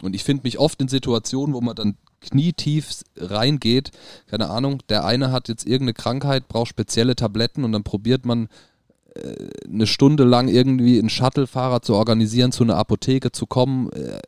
Und 0.03 0.15
ich 0.15 0.25
finde 0.25 0.43
mich 0.45 0.59
oft 0.59 0.81
in 0.81 0.89
Situationen, 0.89 1.55
wo 1.55 1.61
man 1.61 1.77
dann 1.77 1.97
knietief 2.21 3.03
reingeht, 3.17 3.91
keine 4.27 4.49
Ahnung, 4.49 4.83
der 4.89 5.05
eine 5.05 5.31
hat 5.31 5.49
jetzt 5.49 5.67
irgendeine 5.67 5.95
Krankheit, 5.95 6.49
braucht 6.49 6.69
spezielle 6.69 7.17
Tabletten 7.17 7.65
und 7.65 7.73
dann 7.73 7.85
probiert 7.85 8.25
man 8.25 8.49
eine 9.69 9.87
Stunde 9.87 10.25
lang 10.25 10.49
irgendwie 10.49 10.99
einen 10.99 11.11
Shuttlefahrer 11.11 11.83
zu 11.83 11.95
organisieren, 11.95 12.53
zu 12.53 12.65
einer 12.65 12.77
Apotheke 12.77 13.33
zu 13.33 13.47
kommen, 13.47 13.91
äh, 13.93 14.19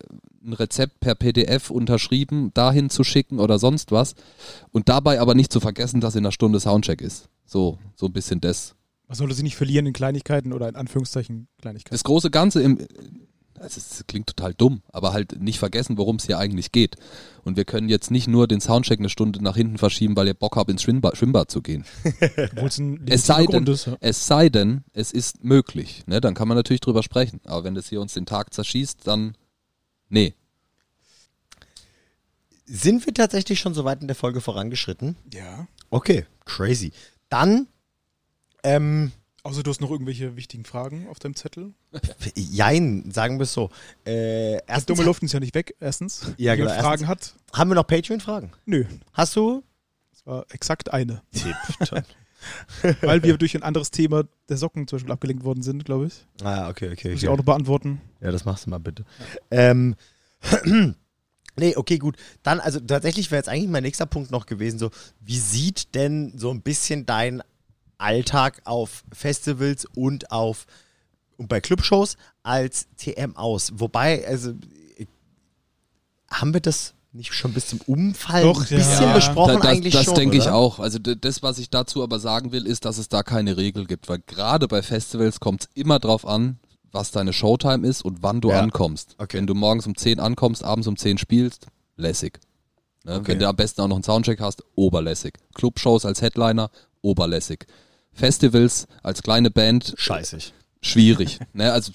ein 0.45 0.53
Rezept 0.53 1.01
per 1.01 1.15
PDF 1.15 1.71
unterschrieben, 1.71 2.53
dahin 2.55 2.89
zu 2.89 3.03
schicken 3.05 3.41
oder 3.41 3.59
sonst 3.59 3.91
was. 3.91 4.15
Und 4.71 4.89
dabei 4.89 5.21
aber 5.21 5.35
nicht 5.35 5.53
zu 5.53 5.61
vergessen, 5.61 6.01
dass 6.01 6.15
in 6.15 6.25
einer 6.25 6.33
Stunde 6.33 6.61
Soundcheck 6.61 7.01
ist. 7.01 7.29
So, 7.45 7.79
so 7.97 8.07
ein 8.07 8.13
bisschen 8.13 8.41
das. 8.41 8.75
Man 9.09 9.17
sollte 9.17 9.35
sie 9.35 9.43
nicht 9.43 9.57
verlieren 9.57 9.87
in 9.87 9.93
Kleinigkeiten 9.93 10.53
oder 10.53 10.69
in 10.69 10.77
Anführungszeichen 10.77 11.49
Kleinigkeiten. 11.61 11.95
Das 11.95 12.05
große 12.05 12.31
Ganze 12.31 12.63
im. 12.63 12.79
Das, 13.59 13.77
ist, 13.77 13.91
das 13.93 14.07
klingt 14.07 14.27
total 14.27 14.55
dumm, 14.55 14.83
aber 14.93 15.13
halt 15.13 15.41
nicht 15.41 15.59
vergessen, 15.59 15.97
worum 15.99 16.17
es 16.17 16.27
hier 16.27 16.39
eigentlich 16.39 16.73
geht. 16.73 16.97
Und 17.45 17.57
wir 17.57 17.65
können 17.65 17.89
jetzt 17.89 18.11
nicht 18.11 18.27
nur 18.29 18.47
den 18.49 18.61
Soundcheck 18.61 18.99
eine 18.99 19.09
Stunde 19.09 19.43
nach 19.43 19.57
hinten 19.57 19.79
verschieben, 19.79 20.17
weil 20.17 20.27
ihr 20.27 20.35
Bock 20.35 20.57
habt, 20.57 20.71
ins 20.71 20.83
Schwimmbad, 20.83 21.17
Schwimmbad 21.17 21.51
zu 21.51 21.63
gehen. 21.63 21.85
Obwohl 22.53 22.69
es 22.69 22.79
ein 22.79 23.07
Es 23.09 23.27
sei, 23.27 23.47
denn, 23.47 23.67
ist. 23.67 23.87
Ja. 23.87 23.97
es 24.01 24.27
sei 24.27 24.49
denn, 24.49 24.85
es 24.93 25.13
ist 25.13 25.43
möglich. 25.45 26.05
Ne? 26.07 26.21
Dann 26.21 26.35
kann 26.35 26.49
man 26.49 26.57
natürlich 26.57 26.81
drüber 26.81 27.03
sprechen. 27.03 27.41
Aber 27.45 27.65
wenn 27.65 27.75
das 27.75 27.89
hier 27.89 28.01
uns 28.01 28.15
den 28.15 28.27
Tag 28.27 28.53
zerschießt, 28.53 29.07
dann. 29.07 29.37
Nee. 30.09 30.35
Sind 32.67 33.07
wir 33.07 33.15
tatsächlich 33.15 33.61
schon 33.61 33.75
so 33.75 33.85
weit 33.85 34.01
in 34.03 34.09
der 34.09 34.17
Folge 34.17 34.41
vorangeschritten? 34.41 35.17
ja. 35.33 35.67
Okay, 35.89 36.27
crazy. 36.45 36.91
Dann, 37.29 37.69
ähm, 38.65 39.13
Außer 39.47 39.63
du 39.63 39.71
hast 39.71 39.81
noch 39.81 39.93
irgendwelche 39.93 40.35
wichtigen 40.35 40.65
Fragen 40.65 41.07
auf 41.09 41.21
deinem 41.21 41.37
Zettel. 41.37 41.73
jein, 42.35 43.09
sagen 43.13 43.39
wir 43.39 43.45
es 43.45 43.53
so. 43.53 43.71
Äh, 44.05 44.55
erstens 44.67 44.87
dumme 44.87 45.05
Luft 45.05 45.23
ist 45.23 45.33
ja 45.33 45.39
nicht 45.39 45.55
weg, 45.55 45.77
erstens. 45.79 46.33
Ja, 46.37 46.57
genau, 46.57 46.71
Fragen 46.71 47.07
hat, 47.07 47.33
haben 47.53 47.71
wir 47.71 47.77
noch 47.77 47.87
Patreon-Fragen? 47.87 48.51
nö. 48.65 48.85
Hast 49.13 49.37
du? 49.37 49.63
Das 50.11 50.27
war 50.27 50.47
exakt 50.51 50.93
eine. 50.93 51.23
Tipp. 51.31 51.55
Weil 53.03 53.23
wir 53.23 53.39
durch 53.39 53.55
ein 53.55 53.63
anderes 53.63 53.93
Thema 53.93 54.25
der 54.49 54.57
Socken 54.57 54.89
zum 54.89 54.97
Beispiel 54.97 55.13
abgelenkt 55.13 55.45
worden 55.45 55.63
sind, 55.63 55.85
glaube 55.85 56.07
ich. 56.07 56.27
ah, 56.43 56.69
okay, 56.69 56.91
okay. 56.91 57.13
Muss 57.13 57.23
ich 57.23 57.29
okay. 57.29 57.33
auch 57.33 57.39
noch 57.39 57.45
beantworten. 57.45 58.01
Ja, 58.21 58.33
das 58.33 58.45
machst 58.47 58.67
du 58.67 58.71
mal 58.71 58.79
bitte. 58.79 59.05
Ähm, 59.53 59.95
nee, 61.57 61.77
okay, 61.77 61.99
gut. 61.99 62.17
Dann, 62.43 62.59
also 62.59 62.81
tatsächlich 62.81 63.31
wäre 63.31 63.39
jetzt 63.39 63.49
eigentlich 63.49 63.71
mein 63.71 63.85
nächster 63.85 64.07
Punkt 64.07 64.33
noch 64.33 64.47
gewesen, 64.47 64.81
so, 64.81 64.91
wie 65.21 65.39
sieht 65.39 65.95
denn 65.95 66.37
so 66.37 66.51
ein 66.51 66.63
bisschen 66.63 67.07
dein 67.07 67.45
Alltag 67.99 68.61
auf 68.65 69.05
Festivals 69.13 69.87
und 69.95 70.31
auf 70.31 70.67
und 71.37 71.49
bei 71.49 71.61
Clubshows 71.61 72.17
als 72.43 72.87
TM 72.97 73.37
aus? 73.37 73.73
Wobei, 73.75 74.27
also 74.27 74.53
haben 76.31 76.53
wir 76.55 76.61
das 76.61 76.95
nicht 77.13 77.33
schon 77.33 77.53
bis 77.53 77.69
zum 77.69 77.81
Umfall 77.87 78.43
Doch, 78.43 78.61
ein 78.61 78.69
bisschen 78.69 79.03
ja. 79.05 79.15
besprochen 79.15 79.57
das 79.57 79.67
eigentlich 79.67 79.95
das 79.95 80.05
schon, 80.05 80.15
denke 80.15 80.37
ich 80.37 80.49
auch. 80.49 80.79
Also 80.79 80.99
das, 80.99 81.43
was 81.43 81.59
ich 81.59 81.71
dazu 81.71 82.03
aber 82.03 82.19
sagen 82.19 82.53
will, 82.53 82.67
ist, 82.67 82.85
dass 82.85 82.99
es 82.99 83.09
da 83.09 83.23
keine 83.23 83.57
Regel 83.57 83.87
gibt, 83.87 84.09
weil 84.09 84.21
gerade 84.27 84.69
bei 84.69 84.83
Festivals 84.83 85.41
kommt 85.41 85.63
es 85.63 85.69
immer 85.75 85.99
drauf 85.99 86.27
an, 86.27 86.59
was 86.93 87.11
deine 87.11 87.33
Showtime 87.33 87.87
ist 87.87 88.03
und 88.05 88.23
wann 88.23 88.41
du 88.41 88.51
Ja. 88.51 88.61
ankommst. 88.61 89.17
Okay. 89.19 89.39
Wenn 89.39 89.47
du 89.47 89.55
morgens 89.55 89.87
um 89.87 89.97
10 89.97 90.21
ankommst, 90.21 90.63
abends 90.63 90.87
um 90.89 90.97
10 90.97 91.19
spielst, 91.19 91.67
lässig. 91.97 92.39
Ne? 93.05 93.17
Okay. 93.17 93.33
Wenn 93.33 93.39
du 93.39 93.49
am 93.49 93.57
besten 93.57 93.81
auch 93.81 93.89
noch 93.89 93.97
einen 93.97 94.05
Soundcheck 94.05 94.41
hast, 94.41 94.63
oberlässig. 94.75 95.35
Clubshows 95.55 96.05
als 96.05 96.21
Headliner, 96.21 96.71
oberlässig. 97.03 97.67
Festivals 98.17 98.87
als 99.03 99.23
kleine 99.23 99.51
Band, 99.51 99.95
Scheißig. 99.97 100.53
schwierig. 100.83 101.39
ne? 101.53 101.73
Also 101.73 101.93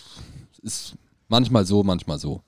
ist 0.62 0.94
manchmal 1.28 1.66
so, 1.66 1.84
manchmal 1.84 2.20
so. 2.20 2.42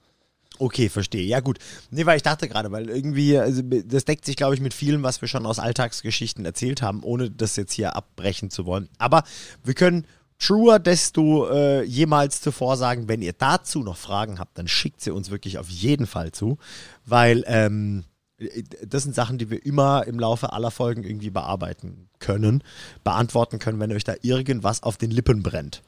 Okay, 0.60 0.88
verstehe. 0.88 1.26
Ja, 1.26 1.40
gut. 1.40 1.58
Nee, 1.90 2.06
weil 2.06 2.16
ich 2.18 2.24
dachte 2.24 2.48
gerade, 2.48 2.72
weil 2.72 2.90
irgendwie, 2.90 3.38
also 3.38 3.62
das 3.64 4.06
deckt 4.06 4.24
sich, 4.24 4.36
glaube 4.36 4.54
ich, 4.54 4.62
mit 4.62 4.74
vielem, 4.74 5.02
was 5.02 5.20
wir 5.20 5.28
schon 5.28 5.46
aus 5.48 5.58
Alltagsgeschichten 5.60 6.46
erzählt 6.46 6.82
haben, 6.82 7.02
ohne 7.04 7.32
das 7.32 7.56
jetzt 7.56 7.74
hier 7.74 7.96
abbrechen 7.96 8.52
zu 8.52 8.66
wollen. 8.66 8.88
Aber 9.00 9.24
wir 9.64 9.74
können 9.74 10.06
truer 10.38 10.78
desto 10.78 11.50
äh, 11.50 11.84
jemals 11.84 12.42
zuvor 12.42 12.78
sagen, 12.78 13.08
wenn 13.08 13.22
ihr 13.22 13.34
dazu 13.34 13.80
noch 13.80 13.98
Fragen 13.98 14.40
habt, 14.40 14.58
dann 14.58 14.68
schickt 14.68 15.02
sie 15.02 15.12
uns 15.12 15.32
wirklich 15.32 15.58
auf 15.58 15.70
jeden 15.70 16.06
Fall 16.06 16.32
zu, 16.32 16.58
weil 17.06 17.44
ähm, 17.48 18.04
das 18.86 19.04
sind 19.04 19.16
Sachen, 19.16 19.38
die 19.38 19.50
wir 19.50 19.66
immer 19.66 20.06
im 20.08 20.20
Laufe 20.20 20.54
aller 20.54 20.72
Folgen 20.72 21.04
irgendwie 21.04 21.30
bearbeiten 21.30 22.10
können, 22.20 22.64
beantworten 23.04 23.60
können, 23.60 23.80
wenn 23.80 23.92
euch 23.92 24.04
da 24.04 24.16
irgendwas 24.22 24.84
auf 24.84 24.98
den 24.98 25.12
Lippen 25.12 25.44
brennt. 25.44 25.82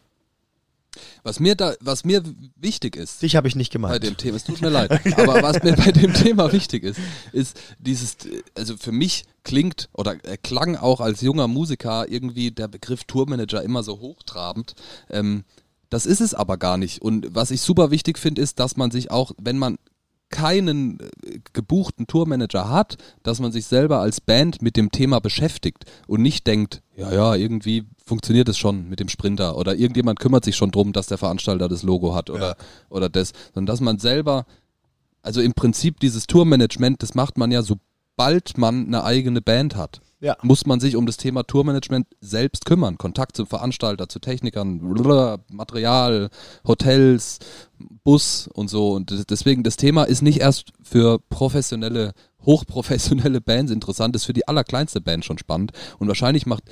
Was 1.23 1.39
mir 1.39 1.55
da, 1.55 1.73
was 1.81 2.05
mir 2.05 2.23
wichtig 2.55 2.95
ist, 2.95 3.21
Dich 3.21 3.35
habe 3.35 3.47
ich 3.47 3.55
nicht 3.55 3.71
bei 3.71 3.77
gemeint. 3.79 4.03
dem 4.03 4.15
Thema. 4.17 4.37
Es 4.37 4.45
tut 4.45 4.61
mir 4.61 4.69
leid. 4.71 4.91
Aber 5.17 5.41
was 5.43 5.61
mir 5.61 5.75
bei 5.75 5.91
dem 5.91 6.13
Thema 6.13 6.51
wichtig 6.53 6.83
ist, 6.83 6.99
ist 7.33 7.59
dieses, 7.79 8.15
also 8.55 8.77
für 8.77 8.93
mich 8.93 9.25
klingt 9.43 9.89
oder 9.91 10.15
äh, 10.23 10.37
klang 10.37 10.77
auch 10.77 11.01
als 11.01 11.21
junger 11.21 11.47
Musiker 11.49 12.09
irgendwie 12.09 12.51
der 12.51 12.67
Begriff 12.69 13.03
Tourmanager 13.03 13.61
immer 13.61 13.83
so 13.83 13.99
hochtrabend. 13.99 14.75
Ähm, 15.09 15.43
das 15.89 16.05
ist 16.05 16.21
es 16.21 16.33
aber 16.33 16.57
gar 16.57 16.77
nicht. 16.77 17.01
Und 17.01 17.27
was 17.35 17.51
ich 17.51 17.61
super 17.61 17.91
wichtig 17.91 18.17
finde, 18.17 18.41
ist, 18.41 18.59
dass 18.59 18.77
man 18.77 18.89
sich 18.91 19.11
auch, 19.11 19.33
wenn 19.37 19.57
man 19.57 19.77
keinen 20.29 20.99
äh, 20.99 21.39
gebuchten 21.53 22.07
Tourmanager 22.07 22.69
hat, 22.69 22.97
dass 23.23 23.39
man 23.39 23.51
sich 23.51 23.65
selber 23.65 23.99
als 23.99 24.21
Band 24.21 24.61
mit 24.61 24.77
dem 24.77 24.91
Thema 24.91 25.19
beschäftigt 25.19 25.85
und 26.07 26.21
nicht 26.21 26.47
denkt, 26.47 26.81
ja, 26.95 27.11
ja, 27.13 27.35
irgendwie 27.35 27.85
funktioniert 28.05 28.49
es 28.49 28.57
schon 28.57 28.89
mit 28.89 28.99
dem 28.99 29.09
Sprinter 29.09 29.57
oder 29.57 29.75
irgendjemand 29.75 30.19
kümmert 30.19 30.45
sich 30.45 30.55
schon 30.55 30.71
drum, 30.71 30.93
dass 30.93 31.07
der 31.07 31.17
Veranstalter 31.17 31.67
das 31.67 31.83
Logo 31.83 32.15
hat 32.15 32.29
oder, 32.29 32.55
oder 32.89 33.09
das, 33.09 33.33
sondern 33.53 33.67
dass 33.67 33.81
man 33.81 33.99
selber, 33.99 34.45
also 35.21 35.41
im 35.41 35.53
Prinzip 35.53 35.99
dieses 35.99 36.27
Tourmanagement, 36.27 37.01
das 37.01 37.15
macht 37.15 37.37
man 37.37 37.51
ja, 37.51 37.61
sobald 37.61 38.57
man 38.57 38.87
eine 38.87 39.03
eigene 39.03 39.41
Band 39.41 39.75
hat. 39.75 40.01
Ja. 40.25 40.35
Muss 40.41 40.65
man 40.65 40.79
sich 40.79 40.95
um 40.95 41.05
das 41.05 41.17
Thema 41.17 41.43
Tourmanagement 41.43 42.07
selbst 42.19 42.65
kümmern. 42.65 42.97
Kontakt 42.97 43.37
zum 43.37 43.45
Veranstalter, 43.45 44.09
zu 44.09 44.17
Technikern, 44.17 44.79
blablabla, 44.79 45.37
Material, 45.51 46.31
Hotels, 46.65 47.37
Bus 48.03 48.49
und 48.51 48.67
so. 48.67 48.93
Und 48.93 49.29
deswegen, 49.29 49.61
das 49.61 49.77
Thema 49.77 50.03
ist 50.05 50.23
nicht 50.23 50.39
erst 50.39 50.73
für 50.81 51.19
professionelle, 51.29 52.13
hochprofessionelle 52.43 53.39
Bands 53.39 53.71
interessant, 53.71 54.15
ist 54.15 54.25
für 54.25 54.33
die 54.33 54.47
allerkleinste 54.47 54.99
Band 54.99 55.25
schon 55.25 55.37
spannend. 55.37 55.73
Und 55.99 56.07
wahrscheinlich 56.07 56.47
macht 56.47 56.63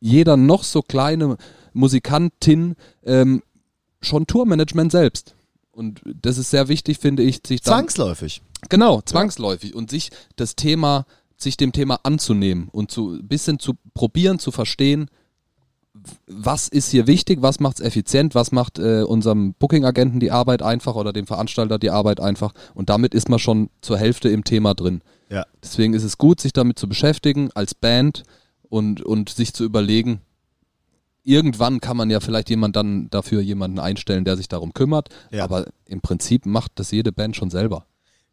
jeder 0.00 0.36
noch 0.36 0.62
so 0.62 0.82
kleine 0.82 1.38
Musikantin 1.72 2.76
ähm, 3.06 3.42
schon 4.02 4.26
Tourmanagement 4.26 4.92
selbst. 4.92 5.34
Und 5.70 6.02
das 6.04 6.36
ist 6.36 6.50
sehr 6.50 6.68
wichtig, 6.68 6.98
finde 6.98 7.22
ich, 7.22 7.40
sich 7.46 7.62
Zwangsläufig. 7.62 8.42
Genau, 8.68 9.00
zwangsläufig. 9.00 9.74
Und 9.74 9.88
sich 9.88 10.10
das 10.36 10.56
Thema, 10.56 11.06
sich 11.38 11.56
dem 11.56 11.72
Thema 11.72 12.00
anzunehmen 12.02 12.68
und 12.70 12.90
zu 12.90 13.12
ein 13.12 13.28
bisschen 13.28 13.58
zu 13.58 13.74
probieren, 13.94 14.38
zu 14.38 14.50
verstehen, 14.50 15.08
was 16.26 16.68
ist 16.68 16.90
hier 16.90 17.06
wichtig, 17.06 17.42
was 17.42 17.60
macht 17.60 17.80
es 17.80 17.86
effizient, 17.86 18.34
was 18.34 18.52
macht 18.52 18.78
äh, 18.78 19.02
unserem 19.02 19.54
Booking-Agenten 19.54 20.20
die 20.20 20.30
Arbeit 20.30 20.62
einfach 20.62 20.94
oder 20.94 21.12
dem 21.12 21.26
Veranstalter 21.26 21.78
die 21.78 21.90
Arbeit 21.90 22.20
einfach. 22.20 22.52
Und 22.74 22.88
damit 22.88 23.14
ist 23.14 23.28
man 23.28 23.38
schon 23.38 23.70
zur 23.80 23.98
Hälfte 23.98 24.28
im 24.28 24.44
Thema 24.44 24.74
drin. 24.74 25.02
Ja. 25.30 25.44
Deswegen 25.62 25.94
ist 25.94 26.04
es 26.04 26.18
gut, 26.18 26.40
sich 26.40 26.52
damit 26.52 26.78
zu 26.78 26.88
beschäftigen 26.88 27.50
als 27.54 27.74
Band 27.74 28.22
und, 28.68 29.02
und 29.02 29.30
sich 29.30 29.52
zu 29.54 29.64
überlegen, 29.64 30.20
irgendwann 31.24 31.80
kann 31.80 31.96
man 31.96 32.10
ja 32.10 32.20
vielleicht 32.20 32.50
jemand 32.50 32.76
dann 32.76 33.10
dafür 33.10 33.40
jemanden 33.40 33.78
einstellen, 33.78 34.24
der 34.24 34.36
sich 34.36 34.48
darum 34.48 34.72
kümmert. 34.72 35.08
Ja. 35.30 35.44
Aber 35.44 35.66
im 35.86 36.00
Prinzip 36.00 36.46
macht 36.46 36.72
das 36.76 36.90
jede 36.90 37.12
Band 37.12 37.36
schon 37.36 37.50
selber. 37.50 37.86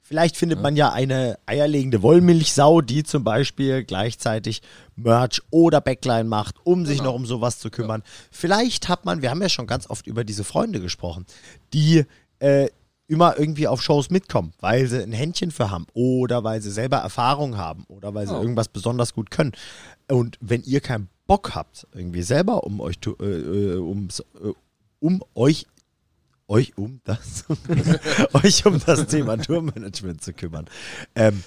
Vielleicht 0.08 0.38
findet 0.38 0.62
man 0.62 0.76
ja 0.76 0.92
eine 0.94 1.40
eierlegende 1.48 2.04
Wollmilchsau, 2.04 2.82
die 2.82 3.02
zum 3.04 3.24
Beispiel 3.24 3.84
gleichzeitig 3.84 4.62
Merch 4.96 5.42
oder 5.50 5.82
Backline 5.82 6.26
macht, 6.26 6.58
um 6.64 6.86
sich 6.86 7.02
noch 7.02 7.16
um 7.16 7.26
sowas 7.26 7.58
zu 7.58 7.72
kümmern. 7.72 8.04
Vielleicht 8.30 8.88
hat 8.88 9.04
man, 9.06 9.24
wir 9.24 9.32
haben 9.32 9.42
ja 9.42 9.50
schon 9.50 9.66
ganz 9.66 9.90
oft 9.90 10.06
über 10.06 10.24
diese 10.24 10.44
Freunde 10.44 10.80
gesprochen, 10.80 11.26
die 11.74 12.06
äh, 12.38 12.68
immer 13.08 13.40
irgendwie 13.40 13.68
auf 13.68 13.82
Shows 13.82 14.12
mitkommen, 14.12 14.54
weil 14.60 14.86
sie 14.86 15.02
ein 15.02 15.12
Händchen 15.12 15.50
für 15.50 15.72
haben 15.72 15.88
oder 15.96 16.44
weil 16.44 16.62
sie 16.62 16.70
selber 16.70 16.98
Erfahrung 16.98 17.58
haben 17.58 17.86
oder 17.88 18.14
weil 18.14 18.28
sie 18.28 18.34
Ja. 18.34 18.42
irgendwas 18.42 18.68
besonders 18.68 19.12
gut 19.16 19.32
können. 19.32 19.54
Und 20.08 20.38
wenn 20.40 20.62
ihr 20.66 20.82
keinen 20.82 21.10
Bock 21.26 21.56
habt, 21.56 21.88
irgendwie 21.96 22.22
selber 22.22 22.64
um 22.64 22.80
euch, 22.80 22.98
äh, 23.08 23.24
äh, 23.24 23.78
ums, 23.80 24.20
äh, 24.20 24.52
um 25.00 25.24
euch 25.34 25.66
euch 26.48 26.78
um 26.78 27.02
das 27.04 27.46
euch 28.34 28.66
um 28.66 28.80
das 28.86 29.08
Thema 29.08 29.38
Tourmanagement 29.38 30.22
zu 30.24 30.34
kümmern, 30.34 30.66
ähm, 31.16 31.44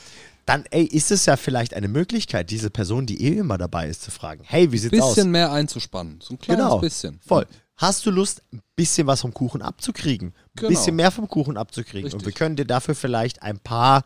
dann 0.46 0.64
ey, 0.70 0.84
ist 0.84 1.10
es 1.10 1.26
ja 1.26 1.36
vielleicht 1.36 1.74
eine 1.74 1.88
Möglichkeit, 1.88 2.50
diese 2.50 2.70
Person, 2.70 3.04
die 3.06 3.22
eh 3.22 3.36
immer 3.38 3.58
dabei 3.58 3.88
ist, 3.88 4.02
zu 4.02 4.10
fragen, 4.10 4.42
hey, 4.44 4.72
wie 4.72 4.78
sieht's 4.78 4.92
bisschen 4.92 5.04
aus? 5.04 5.24
mehr 5.26 5.52
einzuspannen. 5.52 6.20
So 6.22 6.34
ein 6.34 6.38
kleines 6.38 6.64
Genau, 6.64 6.78
bisschen. 6.78 7.20
voll. 7.26 7.46
Hast 7.76 8.04
du 8.06 8.10
Lust, 8.10 8.42
ein 8.52 8.60
bisschen 8.74 9.06
was 9.06 9.20
vom 9.20 9.32
Kuchen 9.32 9.62
abzukriegen? 9.62 10.28
Ein 10.30 10.34
Genau. 10.56 10.68
bisschen 10.70 10.96
mehr 10.96 11.10
vom 11.12 11.28
Kuchen 11.28 11.56
abzukriegen. 11.56 12.06
Und 12.06 12.14
Richtig. 12.14 12.26
wir 12.26 12.32
können 12.32 12.56
dir 12.56 12.64
dafür 12.64 12.94
vielleicht 12.96 13.42
ein 13.42 13.60
paar 13.60 14.02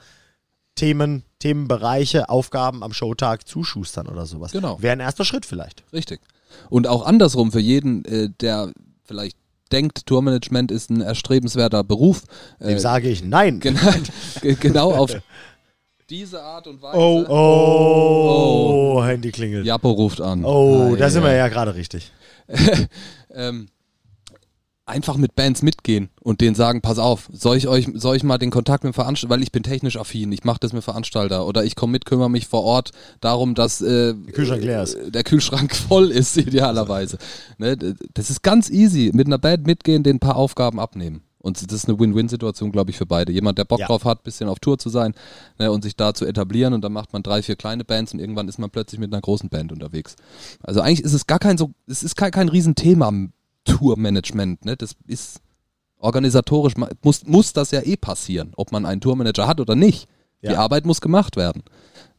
Themen, 0.75 1.23
Themenbereiche, 1.39 2.29
Aufgaben 2.29 2.83
am 2.83 2.93
Showtag 2.93 3.47
zuschustern 3.49 4.09
oder 4.09 4.27
sowas. 4.27 4.53
Genau. 4.53 4.83
Wäre 4.83 4.93
ein 4.95 5.01
erster 5.01 5.25
Schritt 5.25 5.47
vielleicht. 5.47 5.85
Richtig. 5.93 6.21
Und 6.71 6.87
auch 6.87 7.07
andersrum 7.07 7.51
für 7.53 7.61
jeden, 7.61 8.05
äh, 8.05 8.29
der 8.41 8.73
vielleicht 9.05 9.37
denkt, 9.73 10.07
Tourmanagement 10.07 10.71
ist 10.71 10.91
ein 10.91 11.01
erstrebenswerter 11.01 11.83
Beruf. 11.85 12.23
Dem 12.61 12.69
Äh, 12.77 12.79
sage 12.79 13.09
ich 13.09 13.25
nein. 13.25 13.61
genau, 13.61 13.81
ge- 14.43 14.57
genau 14.61 14.93
auf 14.93 15.11
diese 16.11 16.43
Art 16.43 16.67
und 16.67 16.83
Weise. 16.83 16.99
Oh, 16.99 17.25
Oh, 18.99 19.03
Handy 19.05 19.31
klingelt. 19.33 19.65
Japo 19.67 19.91
ruft 19.91 20.21
an. 20.21 20.45
Oh, 20.45 20.93
Ah, 20.93 20.97
da 20.97 21.09
sind 21.09 21.23
ja. 21.23 21.29
wir 21.31 21.37
ja 21.37 21.49
gerade 21.49 21.75
richtig. 21.75 22.13
ähm, 23.35 23.69
einfach 24.93 25.17
mit 25.17 25.35
Bands 25.35 25.63
mitgehen 25.63 26.11
und 26.21 26.41
denen 26.41 26.55
sagen, 26.55 26.81
pass 26.83 26.99
auf, 26.99 27.29
soll 27.33 27.57
ich 27.57 27.67
euch, 27.67 27.89
soll 27.95 28.17
ich 28.17 28.23
mal 28.23 28.39
den 28.39 28.51
Kontakt 28.51 28.85
mit 28.85 28.95
Veranstalter, 28.95 29.35
weil 29.35 29.43
ich 29.43 29.51
bin 29.51 29.63
technisch 29.65 29.97
affin, 29.97 30.31
ich 30.31 30.45
mache 30.45 30.59
das 30.61 30.73
mit 30.73 30.85
Veranstalter 30.85 31.47
oder 31.47 31.65
ich 31.65 31.75
komme 31.75 31.93
mit, 31.93 32.05
kümmere 32.05 32.31
mich 32.31 32.47
vor 32.47 32.63
Ort 32.63 32.93
darum, 33.21 33.55
dass 33.55 33.81
äh, 33.81 34.15
der 34.15 34.33
Kühlschrank 34.33 34.63
leer 34.63 34.83
ist. 34.85 34.97
der 35.09 35.25
Kühlschrank 35.25 35.75
voll 35.89 36.11
ist, 36.11 36.37
idealerweise. 36.37 37.19
Ne, 37.59 37.77
das 38.15 38.31
ist 38.31 38.43
ganz 38.43 38.71
easy. 38.71 39.11
Mit 39.13 39.27
einer 39.27 39.39
Band 39.39 39.67
mitgehen, 39.67 40.03
den 40.03 40.17
ein 40.17 40.21
paar 40.21 40.37
Aufgaben 40.37 40.79
abnehmen. 40.79 41.23
Und 41.39 41.61
das 41.61 41.77
ist 41.77 41.89
eine 41.89 41.99
Win-Win-Situation, 41.99 42.71
glaube 42.71 42.93
ich, 42.93 42.97
für 42.97 43.05
beide. 43.07 43.33
Jemand, 43.33 43.59
der 43.59 43.65
Bock 43.65 43.81
Ja. 43.81 43.87
drauf 43.89 44.05
hat, 44.05 44.23
bisschen 44.23 44.49
auf 44.49 44.61
Tour 44.61 44.79
zu 44.79 44.91
sein 44.91 45.13
ne, 45.59 45.73
und 45.73 45.83
sich 45.83 45.97
da 45.97 46.15
zu 46.15 46.25
etablieren 46.25 46.73
und 46.73 46.83
dann 46.83 46.93
macht 46.93 47.13
man 47.13 47.25
drei, 47.25 47.43
vier 47.43 47.57
kleine 47.57 47.85
Bands 47.85 48.13
und 48.13 48.21
irgendwann 48.21 48.47
ist 48.47 48.59
man 48.61 48.71
plötzlich 48.71 49.01
mit 49.01 49.13
einer 49.13 49.21
großen 49.21 49.49
Band 49.49 49.73
unterwegs. 49.73 50.15
Also 50.63 50.81
eigentlich 50.81 51.01
ist 51.03 51.15
es 51.15 51.27
gar 51.27 51.41
kein 51.41 51.59
so, 51.59 51.73
es 51.89 52.05
ist 52.05 52.15
kein, 52.17 52.31
kein 52.31 52.49
Riesenthema 52.49 53.11
Tourmanagement. 53.65 54.65
Ne? 54.65 54.77
Das 54.77 54.95
ist 55.07 55.41
organisatorisch, 55.99 56.75
muss, 57.03 57.25
muss 57.27 57.53
das 57.53 57.71
ja 57.71 57.81
eh 57.83 57.97
passieren, 57.97 58.53
ob 58.57 58.73
man 58.73 58.85
einen 58.87 59.01
Tourmanager 59.01 59.47
hat 59.47 59.61
oder 59.61 59.75
nicht. 59.77 60.09
Die 60.43 60.47
Ja. 60.49 60.59
Arbeit 60.59 60.85
muss 60.85 61.01
gemacht 61.01 61.37
werden. 61.37 61.63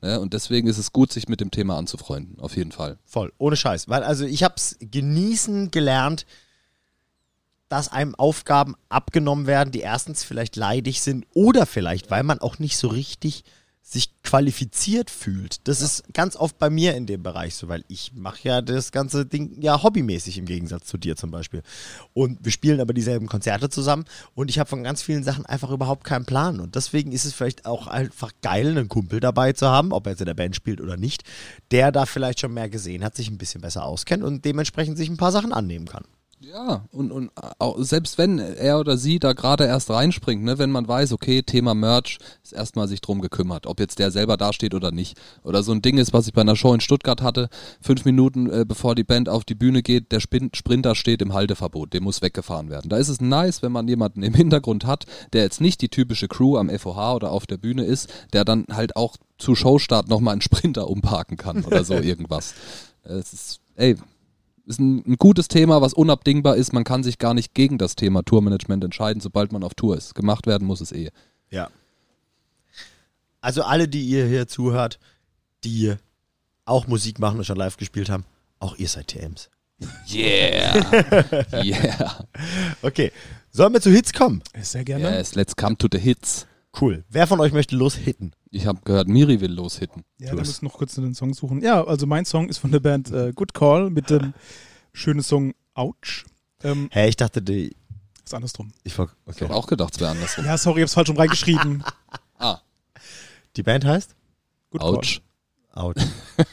Ne? 0.01 0.19
Und 0.19 0.33
deswegen 0.33 0.67
ist 0.67 0.77
es 0.77 0.93
gut, 0.93 1.11
sich 1.11 1.27
mit 1.27 1.41
dem 1.41 1.51
Thema 1.51 1.77
anzufreunden, 1.77 2.39
auf 2.39 2.55
jeden 2.55 2.71
Fall. 2.71 2.97
Voll, 3.03 3.33
ohne 3.37 3.57
Scheiß. 3.57 3.89
Weil 3.89 4.03
also 4.03 4.25
ich 4.25 4.43
habe 4.43 4.55
es 4.55 4.77
genießen 4.79 5.71
gelernt, 5.71 6.25
dass 7.67 7.91
einem 7.91 8.15
Aufgaben 8.15 8.75
abgenommen 8.87 9.45
werden, 9.47 9.71
die 9.71 9.79
erstens 9.81 10.23
vielleicht 10.23 10.55
leidig 10.55 11.01
sind 11.01 11.25
oder 11.33 11.65
vielleicht, 11.65 12.11
weil 12.11 12.23
man 12.23 12.39
auch 12.39 12.59
nicht 12.59 12.77
so 12.77 12.87
richtig 12.87 13.43
sich 13.85 14.09
qualifiziert 14.23 15.11
fühlt. 15.11 15.67
Das 15.67 15.81
ist 15.81 16.13
ganz 16.13 16.37
oft 16.37 16.57
bei 16.57 16.69
mir 16.69 16.95
in 16.95 17.05
dem 17.05 17.21
Bereich 17.21 17.55
so, 17.55 17.67
weil 17.67 17.83
ich 17.89 18.13
mache 18.15 18.39
ja 18.47 18.61
das 18.61 18.93
ganze 18.93 19.25
Ding 19.25 19.61
ja 19.61 19.83
hobbymäßig 19.83 20.37
im 20.37 20.45
Gegensatz 20.45 20.85
zu 20.85 20.97
dir 20.97 21.17
zum 21.17 21.31
Beispiel. 21.31 21.61
Und 22.13 22.39
wir 22.43 22.51
spielen 22.53 22.79
aber 22.79 22.93
dieselben 22.93 23.27
Konzerte 23.27 23.69
zusammen 23.69 24.05
und 24.35 24.49
ich 24.49 24.57
habe 24.57 24.69
von 24.69 24.83
ganz 24.83 25.03
vielen 25.03 25.23
Sachen 25.23 25.45
einfach 25.45 25.69
überhaupt 25.69 26.05
keinen 26.05 26.25
Plan. 26.25 26.61
Und 26.61 26.75
deswegen 26.75 27.11
ist 27.11 27.25
es 27.25 27.33
vielleicht 27.33 27.65
auch 27.65 27.87
einfach 27.87 28.31
geil, 28.41 28.69
einen 28.69 28.87
Kumpel 28.87 29.19
dabei 29.19 29.51
zu 29.51 29.67
haben, 29.67 29.91
ob 29.91 30.07
er 30.07 30.11
jetzt 30.11 30.21
in 30.21 30.27
der 30.27 30.33
Band 30.33 30.55
spielt 30.55 30.79
oder 30.79 30.95
nicht, 30.95 31.23
der 31.71 31.91
da 31.91 32.05
vielleicht 32.05 32.39
schon 32.39 32.53
mehr 32.53 32.69
gesehen 32.69 33.03
hat, 33.03 33.17
sich 33.17 33.29
ein 33.29 33.37
bisschen 33.37 33.61
besser 33.61 33.83
auskennt 33.83 34.23
und 34.23 34.45
dementsprechend 34.45 34.97
sich 34.97 35.09
ein 35.09 35.17
paar 35.17 35.33
Sachen 35.33 35.51
annehmen 35.51 35.87
kann. 35.87 36.05
Ja, 36.43 36.83
und, 36.91 37.13
und 37.13 37.31
auch, 37.57 37.77
selbst 37.79 38.17
wenn 38.17 38.37
er 38.37 38.77
oder 38.77 38.97
sie 38.97 39.17
da 39.17 39.31
gerade 39.31 39.63
erst 39.65 39.89
reinspringt, 39.89 40.43
ne, 40.43 40.57
wenn 40.57 40.71
man 40.71 40.85
weiß, 40.85 41.13
okay, 41.13 41.41
Thema 41.41 41.73
Merch 41.73 42.17
ist 42.43 42.51
erstmal 42.51 42.89
sich 42.89 42.99
drum 42.99 43.21
gekümmert, 43.21 43.65
ob 43.65 43.79
jetzt 43.79 43.97
der 43.97 44.11
selber 44.11 44.35
dasteht 44.35 44.73
oder 44.73 44.91
nicht. 44.91 45.17
Oder 45.43 45.63
so 45.63 45.71
ein 45.71 45.81
Ding 45.81 45.97
ist, 45.97 46.11
was 46.11 46.27
ich 46.27 46.33
bei 46.33 46.41
einer 46.41 46.57
Show 46.57 46.73
in 46.73 46.81
Stuttgart 46.81 47.21
hatte, 47.21 47.47
fünf 47.79 48.03
Minuten 48.03 48.49
äh, 48.49 48.65
bevor 48.67 48.93
die 48.93 49.05
Band 49.05 49.29
auf 49.29 49.45
die 49.45 49.55
Bühne 49.55 49.83
geht, 49.83 50.11
der 50.11 50.19
Spin 50.19 50.49
Sprinter 50.53 50.95
steht 50.95 51.21
im 51.21 51.33
Halteverbot, 51.33 51.93
der 51.93 52.01
muss 52.01 52.21
weggefahren 52.21 52.69
werden. 52.69 52.89
Da 52.89 52.97
ist 52.97 53.09
es 53.09 53.21
nice, 53.21 53.61
wenn 53.61 53.71
man 53.71 53.87
jemanden 53.87 54.21
im 54.21 54.33
Hintergrund 54.33 54.85
hat, 54.85 55.05
der 55.31 55.43
jetzt 55.43 55.61
nicht 55.61 55.81
die 55.81 55.89
typische 55.89 56.27
Crew 56.27 56.57
am 56.57 56.69
FOH 56.69 57.15
oder 57.15 57.31
auf 57.31 57.47
der 57.47 57.57
Bühne 57.57 57.85
ist, 57.85 58.11
der 58.33 58.43
dann 58.43 58.65
halt 58.69 58.97
auch 58.97 59.15
zu 59.37 59.55
Showstart 59.55 60.09
nochmal 60.09 60.33
einen 60.33 60.41
Sprinter 60.41 60.89
umparken 60.89 61.37
kann 61.37 61.63
oder 61.63 61.85
so 61.85 61.93
irgendwas. 62.01 62.53
Es 63.03 63.31
ist, 63.31 63.59
ey, 63.75 63.95
ist 64.65 64.79
ein, 64.79 65.03
ein 65.05 65.15
gutes 65.17 65.47
Thema, 65.47 65.81
was 65.81 65.93
unabdingbar 65.93 66.55
ist. 66.55 66.73
Man 66.73 66.83
kann 66.83 67.03
sich 67.03 67.17
gar 67.17 67.33
nicht 67.33 67.53
gegen 67.53 67.77
das 67.77 67.95
Thema 67.95 68.23
Tourmanagement 68.23 68.83
entscheiden, 68.83 69.21
sobald 69.21 69.51
man 69.51 69.63
auf 69.63 69.73
Tour 69.73 69.97
ist. 69.97 70.15
Gemacht 70.15 70.47
werden 70.47 70.65
muss 70.65 70.81
es 70.81 70.91
eh. 70.91 71.09
Ja. 71.49 71.69
Also 73.41 73.63
alle, 73.63 73.87
die 73.87 74.03
ihr 74.03 74.25
hier 74.25 74.47
zuhört, 74.47 74.99
die 75.63 75.95
auch 76.65 76.87
Musik 76.87 77.19
machen 77.19 77.39
und 77.39 77.45
schon 77.45 77.57
live 77.57 77.77
gespielt 77.77 78.09
haben, 78.09 78.25
auch 78.59 78.77
ihr 78.77 78.87
seid 78.87 79.07
TMs. 79.07 79.49
Yeah! 80.07 81.43
yeah! 81.63 82.25
Okay, 82.81 83.11
sollen 83.51 83.73
wir 83.73 83.81
zu 83.81 83.91
Hits 83.91 84.13
kommen? 84.13 84.41
Sehr 84.61 84.85
gerne. 84.85 85.03
Yes, 85.03 85.35
let's 85.35 85.55
come 85.55 85.77
to 85.77 85.87
the 85.91 85.99
hits. 85.99 86.47
Cool. 86.79 87.03
Wer 87.09 87.27
von 87.27 87.39
euch 87.39 87.53
möchte 87.53 87.75
loshitten? 87.75 88.35
Ich 88.49 88.65
habe 88.65 88.79
gehört, 88.83 89.07
Miri 89.07 89.39
will 89.41 89.51
loshitten. 89.51 90.03
Ja, 90.19 90.31
Du 90.31 90.37
müssen 90.37 90.65
noch 90.65 90.73
kurz 90.73 90.95
den 90.95 91.13
Song 91.13 91.33
suchen. 91.33 91.61
Ja, 91.61 91.83
also 91.83 92.07
mein 92.07 92.25
Song 92.25 92.49
ist 92.49 92.57
von 92.57 92.71
der 92.71 92.79
Band 92.79 93.11
äh, 93.11 93.31
Good 93.33 93.53
Call 93.53 93.89
mit 93.89 94.09
dem 94.09 94.33
schönen 94.91 95.21
Song 95.21 95.53
Ouch. 95.75 96.25
Ähm, 96.63 96.89
Hä, 96.91 97.09
ich 97.09 97.15
dachte, 97.15 97.41
die. 97.41 97.75
ist 98.23 98.33
andersrum. 98.33 98.71
Ich 98.83 98.97
war, 98.97 99.05
Ich 99.27 99.33
okay. 99.35 99.45
habe 99.45 99.55
auch 99.55 99.67
gedacht, 99.67 99.93
es 99.93 99.99
wäre 99.99 100.11
andersrum. 100.11 100.45
Ja, 100.45 100.57
sorry, 100.57 100.79
ich 100.79 100.83
hab's 100.83 100.93
falsch 100.93 101.09
rum 101.09 101.17
reingeschrieben. 101.17 101.83
Ah, 102.39 102.59
Die 103.55 103.63
Band 103.63 103.85
heißt? 103.85 104.15
Good 104.71 104.81
ouch. 104.81 105.21
Out. 105.73 105.95
Call. 105.95 106.05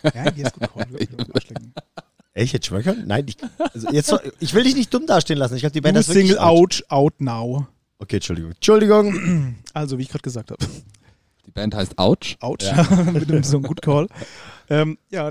Ja, 0.15 0.33
hier 0.33 0.47
ist 0.47 0.55
Good 0.55 0.73
Call. 0.73 0.87
Hätte 2.33 2.65
schwören 2.67 2.83
können? 2.85 3.07
Nein, 3.09 3.27
ich, 3.27 3.37
also 3.75 3.89
jetzt, 3.91 4.15
ich 4.39 4.55
will 4.55 4.63
dich 4.63 4.77
nicht 4.77 4.93
dumm 4.95 5.07
dastehen 5.07 5.39
lassen. 5.39 5.55
Ich 5.57 5.61
glaube, 5.63 5.73
die 5.73 5.81
Band 5.81 5.97
Du 5.97 6.07
wirklich 6.07 6.29
Single 6.29 6.39
Ouch, 6.39 6.83
Out 6.89 7.21
Now. 7.21 7.67
Okay, 8.01 8.17
Entschuldigung. 8.17 8.53
Entschuldigung. 8.53 9.57
Also, 9.73 9.99
wie 9.99 10.03
ich 10.03 10.09
gerade 10.09 10.23
gesagt 10.23 10.51
habe. 10.51 10.67
Die 11.47 11.53
Band 11.53 11.75
heißt 11.77 11.97
Ouch. 11.99 12.37
Ouch. 12.41 12.57
mit 13.13 13.31
dem 13.31 13.45
Song 13.45 13.63
Good 13.63 13.83
Call. 13.83 14.09
Ähm, 14.69 14.99
ja, 15.13 15.31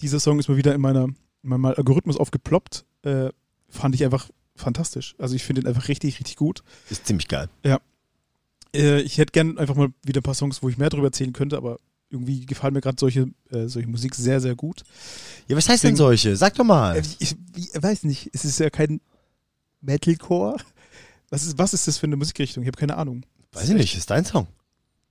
dieser 0.00 0.20
Song 0.20 0.38
ist 0.38 0.48
mal 0.48 0.56
wieder 0.56 0.72
in, 0.74 0.80
meiner, 0.80 1.04
in 1.06 1.16
meinem 1.42 1.64
Algorithmus 1.64 2.16
aufgeploppt. 2.16 2.84
Äh, 3.02 3.30
fand 3.68 3.94
ich 3.96 4.04
einfach 4.04 4.30
fantastisch. 4.54 5.16
Also, 5.18 5.34
ich 5.34 5.42
finde 5.42 5.62
ihn 5.62 5.66
einfach 5.66 5.88
richtig, 5.88 6.20
richtig 6.20 6.36
gut. 6.36 6.62
Ist 6.88 7.06
ziemlich 7.06 7.26
geil. 7.26 7.48
Äh, 8.72 9.00
ich 9.00 9.18
hätte 9.18 9.32
gern 9.32 9.58
einfach 9.58 9.74
mal 9.74 9.88
wieder 10.04 10.20
ein 10.20 10.24
paar 10.24 10.34
Songs, 10.34 10.62
wo 10.62 10.68
ich 10.68 10.78
mehr 10.78 10.90
darüber 10.90 11.08
erzählen 11.08 11.32
könnte, 11.32 11.56
aber 11.56 11.78
irgendwie 12.10 12.46
gefallen 12.46 12.74
mir 12.74 12.80
gerade 12.80 12.96
solche, 13.00 13.30
äh, 13.50 13.66
solche 13.66 13.88
Musik 13.88 14.14
sehr, 14.14 14.40
sehr 14.40 14.54
gut. 14.54 14.82
Ja, 15.48 15.56
was 15.56 15.68
heißt 15.68 15.82
denn 15.82 15.94
Deswegen- 15.94 15.96
solche? 15.96 16.36
Sag 16.36 16.54
doch 16.54 16.64
mal. 16.64 16.96
Äh, 16.96 17.02
ich, 17.18 17.34
ich 17.56 17.70
weiß 17.74 18.04
nicht, 18.04 18.30
es 18.32 18.44
ist 18.44 18.60
ja 18.60 18.70
kein 18.70 19.00
Metalcore. 19.80 20.56
Was 21.30 21.44
ist, 21.44 21.58
was 21.58 21.74
ist 21.74 21.86
das 21.88 21.98
für 21.98 22.06
eine 22.06 22.16
Musikrichtung? 22.16 22.62
Ich 22.62 22.66
habe 22.68 22.78
keine 22.78 22.96
Ahnung. 22.96 23.22
Weiß 23.52 23.68
ich 23.68 23.74
nicht, 23.74 23.96
ist 23.96 24.10
dein 24.10 24.24
Song. 24.24 24.46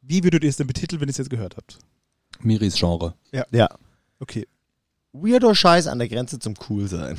Wie 0.01 0.23
würdet 0.23 0.43
ihr 0.43 0.49
es 0.49 0.57
denn 0.57 0.67
betiteln, 0.67 1.01
wenn 1.01 1.07
ihr 1.09 1.11
es 1.11 1.17
jetzt 1.17 1.29
gehört 1.29 1.57
habt? 1.57 1.79
Miris 2.41 2.75
Genre. 2.75 3.13
Ja. 3.51 3.67
Okay. 4.19 4.47
Weirdo 5.11 5.53
Scheiß 5.55 5.87
an 5.87 5.97
der 5.97 6.07
Grenze 6.07 6.37
zum 6.39 6.53
Cool 6.69 6.87
sein. 6.87 7.17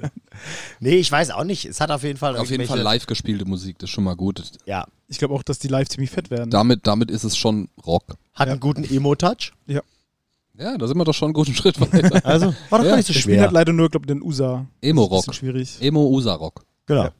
nee, 0.80 0.96
ich 0.96 1.10
weiß 1.10 1.30
auch 1.30 1.44
nicht. 1.44 1.64
Es 1.66 1.80
hat 1.80 1.90
auf 1.90 2.02
jeden 2.02 2.18
Fall 2.18 2.36
Auf 2.36 2.50
jeden 2.50 2.66
Fall 2.66 2.80
live 2.80 3.06
gespielte 3.06 3.44
Musik, 3.44 3.78
das 3.78 3.88
ist 3.90 3.94
schon 3.94 4.04
mal 4.04 4.16
gut. 4.16 4.42
Ja. 4.66 4.86
Ich 5.08 5.18
glaube 5.18 5.34
auch, 5.34 5.42
dass 5.42 5.58
die 5.58 5.68
live 5.68 5.88
ziemlich 5.88 6.10
fett 6.10 6.30
werden. 6.30 6.50
Damit, 6.50 6.86
damit 6.86 7.10
ist 7.10 7.22
es 7.24 7.36
schon 7.36 7.68
Rock. 7.86 8.16
Hat 8.34 8.48
Ja. 8.48 8.52
einen 8.54 8.60
guten 8.60 8.82
Emo-Touch. 8.84 9.52
Ja, 9.66 10.76
da 10.76 10.86
sind 10.86 10.98
wir 10.98 11.04
doch 11.04 11.14
schon 11.14 11.26
einen 11.28 11.34
guten 11.34 11.54
Schritt 11.54 11.80
weiter. 11.80 12.24
Also, 12.26 12.54
war 12.70 12.78
doch 12.80 12.84
Ja, 12.84 12.90
gar 12.90 12.96
nicht 12.96 13.06
so 13.06 13.12
Der 13.12 13.20
Spiel 13.20 13.34
schwer. 13.34 13.44
hat 13.44 13.52
leider 13.52 13.72
nur, 13.72 13.88
glaube 13.88 14.04
ich, 14.04 14.08
den 14.08 14.22
USA. 14.22 14.66
Emo-Rock. 14.80 15.24
Das 15.26 15.36
ist 15.36 15.42
ein 15.42 15.52
bisschen 15.52 15.66
schwierig. 15.76 15.82
Emo-Usa-Rock. 15.88 16.64
Genau. 16.86 17.04
Ja. 17.04 17.12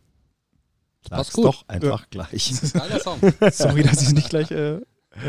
Passt 1.10 1.32
gut. 1.32 1.46
doch 1.46 1.68
einfach 1.68 2.08
gleich. 2.10 2.52
Geiler 2.72 3.00
Song. 3.00 3.18
Sorry, 3.52 3.82
dass 3.82 4.00
ich 4.00 4.08
es 4.08 4.12
nicht 4.12 4.30
gleich 4.30 4.50
äh, 4.50 4.80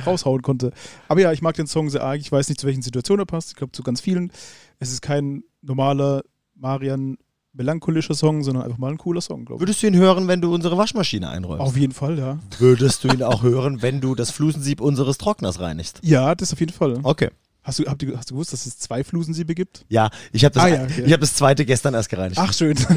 raushauen 0.05 0.41
konnte. 0.41 0.71
Aber 1.07 1.21
ja, 1.21 1.31
ich 1.31 1.41
mag 1.41 1.55
den 1.55 1.67
Song 1.67 1.89
sehr 1.89 2.03
arg. 2.03 2.19
Ich 2.19 2.31
weiß 2.31 2.49
nicht, 2.49 2.59
zu 2.59 2.67
welchen 2.67 2.81
Situationen 2.81 3.23
er 3.23 3.25
passt. 3.25 3.49
Ich 3.49 3.55
glaube, 3.55 3.71
zu 3.71 3.83
ganz 3.83 4.01
vielen. 4.01 4.31
Es 4.79 4.91
ist 4.91 5.01
kein 5.01 5.43
normaler 5.61 6.23
Marian 6.55 7.17
melancholischer 7.53 8.15
Song, 8.15 8.43
sondern 8.43 8.63
einfach 8.63 8.77
mal 8.79 8.91
ein 8.91 8.97
cooler 8.97 9.21
Song, 9.21 9.45
glaube 9.45 9.59
ich. 9.59 9.61
Würdest 9.61 9.83
du 9.83 9.87
ihn 9.87 9.95
hören, 9.95 10.27
wenn 10.27 10.41
du 10.41 10.53
unsere 10.53 10.77
Waschmaschine 10.77 11.29
einräumst? 11.29 11.61
Auf 11.61 11.77
jeden 11.77 11.93
Fall, 11.93 12.17
ja. 12.17 12.39
Würdest 12.57 13.03
du 13.03 13.09
ihn 13.09 13.21
auch 13.23 13.43
hören, 13.43 13.81
wenn 13.81 14.01
du 14.01 14.15
das 14.15 14.31
Flusensieb 14.31 14.81
unseres 14.81 15.17
Trockners 15.17 15.59
reinigst? 15.59 15.99
Ja, 16.03 16.33
das 16.35 16.51
auf 16.51 16.59
jeden 16.59 16.73
Fall. 16.73 16.99
Okay. 17.03 17.29
Hast 17.63 17.79
du, 17.79 17.85
habt 17.85 18.03
ihr, 18.03 18.17
hast 18.17 18.29
du 18.29 18.33
gewusst, 18.35 18.51
dass 18.51 18.65
es 18.65 18.77
zwei 18.77 19.03
Flusensiebe 19.05 19.55
gibt? 19.55 19.85
Ja, 19.87 20.09
ich 20.33 20.43
habe 20.43 20.53
das, 20.53 20.63
Ah, 20.63 20.67
ja, 20.67 20.83
okay. 20.83 21.03
ich 21.05 21.13
hab 21.13 21.21
das 21.21 21.33
zweite 21.33 21.65
gestern 21.65 21.93
erst 21.93 22.09
gereinigt. 22.09 22.37
Ach, 22.37 22.53
schön. 22.53 22.77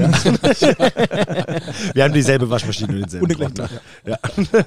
Wir 1.94 2.04
haben 2.04 2.12
dieselbe 2.12 2.48
Waschmaschine 2.50 2.92
und 2.94 3.00
denselben 3.02 3.26
Und 3.26 3.32
Trockner. 3.38 3.68
Tag, 3.68 3.80
Ja. 4.04 4.18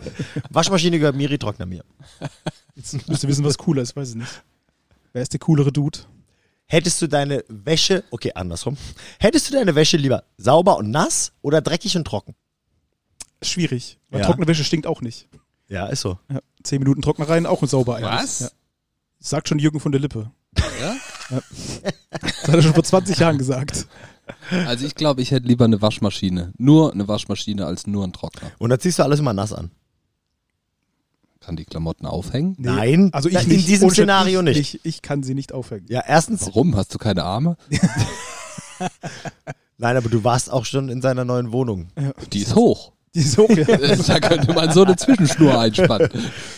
Waschmaschine 0.50 1.00
gehört 1.00 1.16
Miri, 1.16 1.38
Trockner 1.38 1.66
mir. 1.66 1.84
Jetzt 2.76 3.08
müsst 3.10 3.24
ihr 3.24 3.30
wissen, 3.30 3.44
was 3.44 3.58
cooler 3.58 3.82
ist, 3.82 3.96
weiß 3.96 4.10
ich 4.12 4.16
nicht. 4.16 4.44
Wer 5.14 5.22
ist 5.22 5.34
der 5.34 5.40
coolere 5.40 5.72
Dude? 5.72 6.00
Hättest 6.66 7.02
du 7.02 7.08
deine 7.08 7.44
Wäsche, 7.48 8.04
okay, 8.12 8.32
andersrum. 8.36 8.78
Hättest 9.20 9.50
du 9.50 9.54
deine 9.54 9.74
Wäsche 9.76 9.98
lieber 9.98 10.24
sauber 10.38 10.78
und 10.78 10.92
nass 10.92 11.32
oder 11.42 11.62
dreckig 11.62 11.98
und 11.98 12.06
trocken? 12.06 12.36
Schwierig. 13.42 13.98
Weil 14.10 14.22
Ja. 14.22 14.26
trockene 14.28 14.48
Wäsche 14.48 14.64
stinkt 14.64 14.86
auch 14.86 15.02
nicht. 15.02 15.28
Ja, 15.68 15.88
ist 15.88 16.02
so. 16.02 16.20
Ja. 16.32 16.40
Zehn 16.64 16.80
Minuten 16.80 17.02
Trockner 17.02 17.28
rein, 17.28 17.46
auch 17.46 17.62
ein 17.62 17.68
sauber. 17.68 18.00
Was? 18.02 18.54
Ja. 19.20 19.26
Sagt 19.28 19.50
schon 19.50 19.60
Jürgen 19.60 19.80
von 19.80 19.92
der 19.92 20.02
Lippe. 20.02 20.32
Ja? 20.82 20.96
Das 21.30 22.48
hat 22.48 22.56
er 22.56 22.62
schon 22.62 22.74
vor 22.74 22.84
20 22.84 23.18
Jahren 23.20 23.38
gesagt. 23.38 23.88
Also 24.66 24.86
ich 24.86 24.96
glaube, 24.96 25.22
ich 25.22 25.32
hätte 25.32 25.48
lieber 25.48 25.66
eine 25.66 25.82
Waschmaschine. 25.82 26.54
Nur 26.58 26.94
eine 26.94 27.08
Waschmaschine 27.08 27.66
als 27.66 27.86
nur 27.88 28.04
ein 28.06 28.14
Trockner. 28.14 28.52
Und 28.58 28.70
dann 28.70 28.80
ziehst 28.80 29.00
du 29.00 29.04
alles 29.04 29.20
immer 29.20 29.34
nass 29.34 29.54
an. 29.54 29.72
Kann 31.42 31.56
die 31.56 31.66
Klamotten 31.66 32.06
aufhängen? 32.06 32.56
Nee. 32.58 32.68
Nein, 32.70 33.10
Also 33.14 33.30
ich 33.30 33.42
in 33.44 33.50
nicht. 33.50 33.68
diesem 33.68 33.86
Ohne 33.88 33.94
Szenario 33.94 34.40
ich, 34.42 34.46
nicht. 34.46 34.74
Ich, 34.76 34.86
ich 34.86 35.02
kann 35.02 35.24
sie 35.24 35.34
nicht 35.34 35.52
aufhängen. 35.54 35.86
Ja, 35.90 36.04
erstens, 36.06 36.46
Warum? 36.48 36.76
Hast 36.76 36.94
du 36.94 36.98
keine 36.98 37.24
Arme? 37.24 37.58
nein, 39.78 39.98
aber 39.98 40.10
du 40.10 40.24
warst 40.24 40.52
auch 40.52 40.66
schon 40.66 40.90
in 40.90 41.02
seiner 41.02 41.26
neuen 41.26 41.52
Wohnung. 41.52 41.88
Die 42.34 42.40
ist 42.40 42.56
hoch. 42.56 42.92
Die 43.16 43.20
ist 43.20 43.38
ja. 43.38 43.46
da 44.08 44.20
könnte 44.20 44.54
man 44.54 44.72
so 44.72 44.84
eine 44.84 44.96
Zwischenschnur 44.96 45.60
einspannen. 45.60 46.10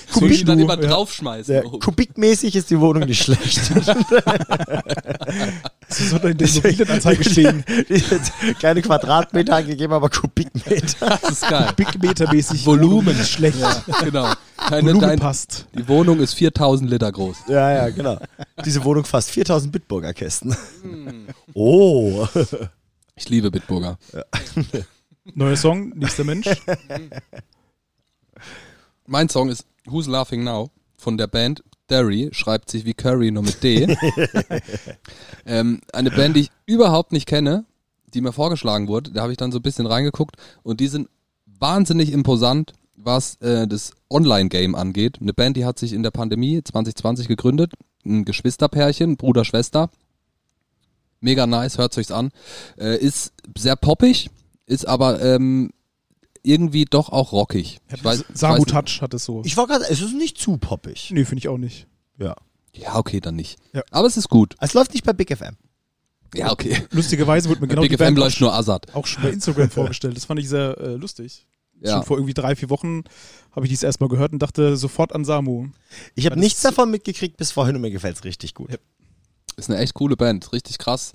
So 0.10 0.28
die 0.28 0.43
dann 0.43 0.60
ja. 0.60 0.76
draufschmeißen. 0.76 1.45
Sehr, 1.45 1.66
Oh. 1.66 1.80
kubikmäßig 1.80 2.56
ist 2.56 2.70
die 2.70 2.80
Wohnung 2.80 3.04
nicht 3.04 3.24
schlecht. 3.24 3.72
Das 5.88 6.10
soll 6.10 6.32
in 6.32 6.38
der 6.38 6.47
Immobilienanzeige 6.47 7.24
stehen. 7.30 7.66
Keine 8.62 8.82
Quadratmeter 8.82 9.58
angegeben, 9.58 9.91
aber 9.91 10.10
Kubikmeter. 10.10 11.20
Das 11.22 11.32
ist 11.32 11.49
geil. 11.49 11.70
Big 11.76 12.02
Meter-mäßig. 12.02 12.66
Volumen. 12.66 13.20
ist 13.20 13.32
schlecht. 13.32 13.58
Genau. 14.02 14.32
Deine, 14.70 14.88
Volumen 14.88 15.02
dein, 15.02 15.20
passt. 15.20 15.68
die 15.78 15.86
Wohnung 15.89 16.22
ist 16.22 16.34
4000 16.36 16.89
Liter 16.89 17.12
groß. 17.12 17.36
Ja, 17.49 17.71
ja, 17.74 17.89
genau. 17.89 18.17
Diese 18.63 18.84
Wohnung 18.86 19.04
fasst 19.04 19.32
4000 19.32 19.71
Bitburger 19.71 20.13
Kästen. 20.13 20.55
Oh. 21.54 22.25
Ich 23.16 23.28
liebe 23.28 23.51
Bitburger. 23.51 23.97
Neuer 25.24 25.56
Song, 25.56 25.89
nächster 25.89 26.24
Mensch. 26.24 26.48
Mein 29.06 29.30
Song 29.30 29.50
ist 29.50 29.66
Who's 29.86 30.08
Laughing 30.08 30.43
Now 30.43 30.72
von 30.98 31.18
der 31.18 31.28
Band 31.28 31.64
Derry, 31.89 32.30
schreibt 32.32 32.72
sich 32.72 32.86
wie 32.86 32.93
Curry 32.93 33.32
nur 33.32 33.43
mit 33.43 33.62
D. 33.62 33.86
ähm, 35.46 35.82
eine 35.93 36.10
Band, 36.10 36.36
die 36.36 36.42
ich 36.42 36.52
überhaupt 36.66 37.12
nicht 37.12 37.28
kenne, 37.28 37.66
die 38.14 38.22
mir 38.22 38.32
vorgeschlagen 38.32 38.88
wurde. 38.88 39.12
Da 39.12 39.22
habe 39.22 39.32
ich 39.32 39.38
dann 39.38 39.52
so 39.52 39.60
ein 39.60 39.64
bisschen 39.64 39.86
reingeguckt 39.86 40.38
und 40.64 40.80
die 40.80 40.88
sind 40.88 41.10
wahnsinnig 41.46 42.12
imposant, 42.12 42.74
was 42.96 43.36
äh, 43.42 43.68
das 43.68 43.92
Online-Game 44.10 44.74
angeht. 44.74 45.20
Eine 45.22 45.34
Band, 45.34 45.58
die 45.58 45.66
hat 45.66 45.78
sich 45.78 45.93
in 45.93 46.02
der 46.02 46.12
Pandemie 46.12 46.64
2020 46.64 47.28
gegründet. 47.28 47.74
Ein 48.06 48.26
Geschwisterpärchen, 48.26 49.18
Bruder, 49.18 49.46
Schwester. 49.46 49.89
Mega 51.20 51.46
nice, 51.46 51.78
hört 51.78 51.96
euch's 51.98 52.12
an. 52.12 52.32
Äh, 52.78 52.98
ist 52.98 53.34
sehr 53.56 53.76
poppig, 53.76 54.30
ist 54.72 54.88
aber 54.88 55.22
ähm, 55.22 55.72
irgendwie 56.43 56.86
doch 56.86 57.10
auch 57.10 57.34
rockig. 57.34 57.80
Ich 57.93 58.04
weiß, 58.04 58.26
ich 58.30 58.38
Samu 58.38 58.60
weiß, 58.60 58.66
Touch 58.66 59.02
hat 59.02 59.14
es 59.14 59.26
so. 59.26 59.42
Ich 59.46 59.58
war 59.58 59.68
gerade, 59.68 59.86
es 59.89 60.02
ist 60.02 60.14
nicht 60.14 60.38
zu 60.38 60.58
poppig. 60.58 61.12
Nee, 61.12 61.26
finde 61.26 61.39
ich 61.39 61.48
auch 61.50 61.58
nicht. 61.58 61.88
Ja. 62.18 62.36
Ja, 62.74 62.96
okay, 62.96 63.20
dann 63.20 63.36
nicht. 63.36 63.60
Ja. 63.74 63.84
Aber 63.92 64.08
es 64.08 64.16
ist 64.16 64.30
gut. 64.30 64.56
Es 64.62 64.74
läuft 64.74 64.93
nicht 64.93 65.06
bei 65.06 65.14
Big 65.14 65.36
FM. 65.36 65.58
Ja, 66.34 66.52
okay. 66.52 66.88
Lustigerweise 66.92 67.50
wurde 67.50 67.62
mir 67.62 67.68
genau 67.68 67.82
Big 67.82 67.92
die 67.92 67.98
FM 67.98 68.06
Band 68.06 68.18
läuft 68.18 68.38
auch, 68.38 68.42
nur 68.42 68.54
Azad. 68.54 68.96
auch 68.96 69.06
schon 69.06 69.24
bei 69.24 69.30
Instagram 69.30 69.70
vorgestellt. 69.72 70.16
Das 70.16 70.26
fand 70.26 70.39
ich 70.39 70.48
sehr 70.48 70.78
äh, 70.80 70.93
lustig. 70.96 71.46
Ja. 71.82 71.96
Schon 71.96 72.04
vor 72.04 72.18
irgendwie 72.18 72.34
drei, 72.34 72.56
vier 72.56 72.70
Wochen 72.70 73.04
habe 73.52 73.66
ich 73.66 73.72
dies 73.72 73.84
erstmal 73.84 74.08
gehört 74.08 74.32
und 74.32 74.39
dachte 74.39 74.78
sofort 74.78 75.14
an 75.14 75.26
Samu. 75.26 75.68
Ich 76.16 76.26
habe 76.28 76.39
nichts 76.39 76.62
davon 76.62 76.89
mitgekriegt 76.92 77.38
bis 77.38 77.52
vorhin 77.52 77.76
und 77.76 77.82
mir 77.82 77.92
gefällt's 77.92 78.24
richtig 78.24 78.54
gut. 78.54 78.72
Ja. 78.72 78.78
Ist 79.58 79.70
eine 79.70 79.80
echt 79.80 79.96
coole 79.96 80.16
Band. 80.16 80.54
Richtig 80.54 80.78
krass. 80.78 81.12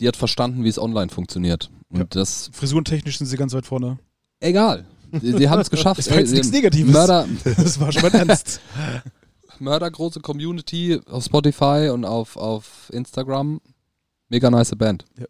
Die 0.00 0.08
hat 0.08 0.16
verstanden, 0.16 0.64
wie 0.64 0.68
es 0.68 0.78
online 0.78 1.08
funktioniert. 1.10 1.70
Und 1.88 1.98
Ja. 2.00 2.04
das, 2.10 2.50
Frisurentechnisch 2.52 3.18
sind 3.18 3.26
sie 3.26 3.36
ganz 3.36 3.52
weit 3.54 3.66
vorne. 3.66 3.98
egal. 4.40 4.84
Sie, 5.20 5.32
sie 5.36 5.48
haben 5.48 5.60
es 5.60 5.70
geschafft. 5.70 5.98
Das 5.98 6.10
war 6.10 6.18
jetzt 6.18 6.32
nichts 6.32 6.50
Negatives. 6.50 6.92
Mörder, 6.92 7.26
Das 7.44 7.78
war 7.78 7.92
schon 7.92 8.02
mal 8.02 8.14
ernst. 8.14 8.60
mördergroße 9.60 10.20
Community 10.20 11.00
auf 11.08 11.24
Spotify 11.24 11.90
und 11.92 12.04
auf, 12.04 12.36
auf 12.36 12.90
Instagram. 12.92 13.60
Mega 14.28 14.50
nice 14.50 14.72
Band. 14.76 15.04
Ja. 15.18 15.26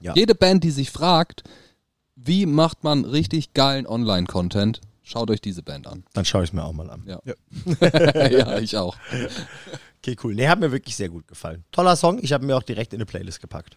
Ja. 0.00 0.14
Jede 0.14 0.34
Band, 0.34 0.64
die 0.64 0.70
sich 0.70 0.90
fragt, 0.90 1.42
wie 2.14 2.46
macht 2.46 2.84
man 2.84 3.04
richtig 3.04 3.52
geilen 3.54 3.86
Online-Content, 3.86 4.80
schaut 5.02 5.30
euch 5.30 5.40
diese 5.40 5.62
Band 5.62 5.86
an. 5.86 6.04
Dann 6.14 6.24
schaue 6.24 6.44
ich 6.44 6.50
es 6.50 6.54
mir 6.54 6.64
auch 6.64 6.72
mal 6.72 6.88
an. 6.90 7.02
Ja. 7.06 7.20
Ja. 7.80 8.28
ja, 8.30 8.58
ich 8.58 8.76
auch. 8.76 8.96
Okay, 9.98 10.16
cool. 10.22 10.34
Nee, 10.34 10.48
hat 10.48 10.60
mir 10.60 10.72
wirklich 10.72 10.96
sehr 10.96 11.08
gut 11.08 11.26
gefallen. 11.28 11.64
Toller 11.72 11.96
Song. 11.96 12.18
Ich 12.22 12.32
habe 12.32 12.44
ihn 12.44 12.48
mir 12.48 12.56
auch 12.56 12.62
direkt 12.62 12.92
in 12.94 12.98
eine 12.98 13.06
Playlist 13.06 13.40
gepackt. 13.40 13.76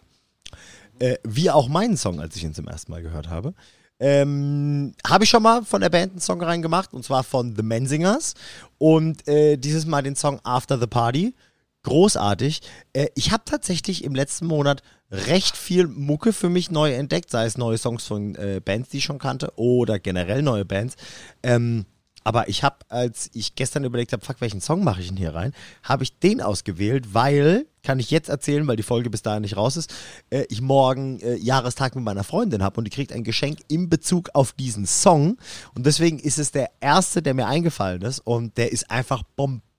Äh, 1.00 1.16
wie 1.24 1.50
auch 1.50 1.68
meinen 1.68 1.96
Song, 1.96 2.20
als 2.20 2.36
ich 2.36 2.44
ihn 2.44 2.54
zum 2.54 2.68
ersten 2.68 2.92
Mal 2.92 3.02
gehört 3.02 3.28
habe. 3.28 3.54
Ähm, 3.98 4.94
habe 5.06 5.24
ich 5.24 5.30
schon 5.30 5.42
mal 5.42 5.62
von 5.64 5.80
der 5.80 5.90
Band 5.90 6.12
einen 6.12 6.20
Song 6.20 6.42
reingemacht 6.42 6.94
und 6.94 7.04
zwar 7.04 7.24
von 7.24 7.54
The 7.54 7.62
Menzingers 7.62 8.34
und 8.78 9.26
äh, 9.28 9.56
dieses 9.58 9.84
Mal 9.84 10.02
den 10.02 10.16
Song 10.16 10.40
After 10.42 10.78
the 10.78 10.86
Party. 10.86 11.34
Großartig. 11.82 12.60
Äh, 12.92 13.08
ich 13.14 13.32
habe 13.32 13.42
tatsächlich 13.44 14.04
im 14.04 14.14
letzten 14.14 14.46
Monat 14.46 14.82
recht 15.10 15.56
viel 15.56 15.86
Mucke 15.86 16.32
für 16.32 16.48
mich 16.48 16.70
neu 16.70 16.92
entdeckt, 16.92 17.30
sei 17.30 17.44
es 17.44 17.58
neue 17.58 17.78
Songs 17.78 18.04
von 18.04 18.34
äh, 18.36 18.60
Bands, 18.64 18.90
die 18.90 18.98
ich 18.98 19.04
schon 19.04 19.18
kannte 19.18 19.52
oder 19.56 19.98
generell 19.98 20.42
neue 20.42 20.64
Bands. 20.64 20.96
Ähm, 21.42 21.84
aber 22.24 22.48
ich 22.48 22.62
habe, 22.62 22.76
als 22.88 23.30
ich 23.32 23.54
gestern 23.54 23.84
überlegt 23.84 24.12
habe, 24.12 24.24
fuck, 24.24 24.40
welchen 24.40 24.60
Song 24.60 24.84
mache 24.84 25.00
ich 25.00 25.08
denn 25.08 25.16
hier 25.16 25.34
rein, 25.34 25.52
habe 25.82 26.02
ich 26.02 26.18
den 26.18 26.40
ausgewählt, 26.40 27.14
weil, 27.14 27.66
kann 27.82 27.98
ich 27.98 28.10
jetzt 28.10 28.28
erzählen, 28.28 28.66
weil 28.66 28.76
die 28.76 28.82
Folge 28.82 29.10
bis 29.10 29.22
dahin 29.22 29.42
nicht 29.42 29.56
raus 29.56 29.76
ist, 29.76 29.92
äh, 30.30 30.44
ich 30.48 30.60
morgen 30.60 31.20
äh, 31.20 31.36
Jahrestag 31.36 31.94
mit 31.94 32.04
meiner 32.04 32.24
Freundin 32.24 32.62
habe 32.62 32.78
und 32.78 32.84
die 32.84 32.90
kriegt 32.90 33.12
ein 33.12 33.24
Geschenk 33.24 33.60
in 33.68 33.88
Bezug 33.88 34.30
auf 34.34 34.52
diesen 34.52 34.86
Song. 34.86 35.38
Und 35.74 35.86
deswegen 35.86 36.18
ist 36.18 36.38
es 36.38 36.52
der 36.52 36.70
erste, 36.80 37.22
der 37.22 37.34
mir 37.34 37.46
eingefallen 37.46 38.02
ist 38.02 38.20
und 38.20 38.58
der 38.58 38.72
ist 38.72 38.90
einfach 38.90 39.22
bombastisch. 39.36 39.69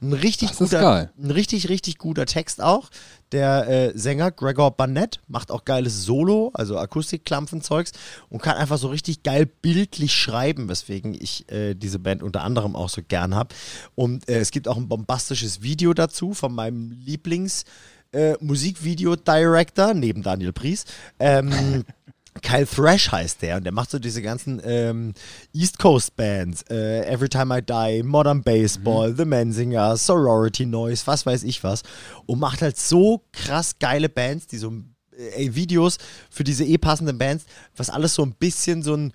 Ein 0.00 0.12
richtig 0.12 0.50
Das 0.50 0.58
guter, 0.58 1.10
ein 1.18 1.30
richtig, 1.30 1.68
richtig 1.68 1.98
guter 1.98 2.26
Text 2.26 2.62
auch. 2.62 2.90
Der 3.32 3.66
äh, 3.68 3.98
Sänger 3.98 4.30
Gregor 4.30 4.70
Barnett 4.70 5.20
macht 5.26 5.50
auch 5.50 5.64
geiles 5.64 6.04
Solo, 6.04 6.52
also 6.54 6.78
Akustikklampfenzeugs 6.78 7.92
und 8.28 8.40
kann 8.40 8.56
einfach 8.56 8.78
so 8.78 8.88
richtig 8.88 9.22
geil 9.24 9.46
bildlich 9.46 10.14
schreiben, 10.14 10.68
weswegen 10.68 11.14
ich 11.14 11.50
äh, 11.50 11.74
diese 11.74 11.98
Band 11.98 12.22
unter 12.22 12.42
anderem 12.42 12.76
auch 12.76 12.88
so 12.88 13.00
gern 13.06 13.34
habe. 13.34 13.54
Und 13.94 14.28
äh, 14.28 14.38
es 14.38 14.52
gibt 14.52 14.68
auch 14.68 14.76
ein 14.76 14.88
bombastisches 14.88 15.62
Video 15.62 15.92
dazu 15.94 16.34
von 16.34 16.54
meinem 16.54 16.92
Lieblings- 16.92 17.64
äh, 18.12 18.34
Musikvideo-Director, 18.40 19.92
neben 19.92 20.22
Daniel 20.22 20.52
Pries. 20.52 20.84
Ähm, 21.18 21.84
Kyle 22.42 22.66
Thrash 22.66 23.10
heißt 23.10 23.42
der 23.42 23.56
und 23.56 23.64
der 23.64 23.72
macht 23.72 23.90
so 23.90 23.98
diese 23.98 24.22
ganzen 24.22 24.60
ähm, 24.64 25.14
East 25.52 25.78
Coast 25.78 26.16
Bands, 26.16 26.62
äh, 26.70 27.04
Every 27.06 27.28
Time 27.28 27.58
I 27.58 27.62
Die, 27.62 28.02
Modern 28.02 28.42
Baseball, 28.42 29.14
The 29.16 29.24
Menzinger, 29.24 29.96
Sorority 29.96 30.66
Noise, 30.66 31.06
was 31.06 31.26
weiß 31.26 31.42
ich 31.44 31.62
was 31.64 31.82
und 32.26 32.38
macht 32.38 32.62
halt 32.62 32.78
so 32.78 33.22
krass 33.32 33.78
geile 33.78 34.08
Bands, 34.08 34.46
die 34.46 34.58
so 34.58 34.72
äh, 35.16 35.54
Videos 35.54 35.98
für 36.30 36.44
diese 36.44 36.64
eh 36.64 36.78
passenden 36.78 37.18
Bands, 37.18 37.46
was 37.76 37.90
alles 37.90 38.14
so 38.14 38.22
ein 38.22 38.34
bisschen 38.34 38.82
so 38.82 38.94
einen 38.94 39.12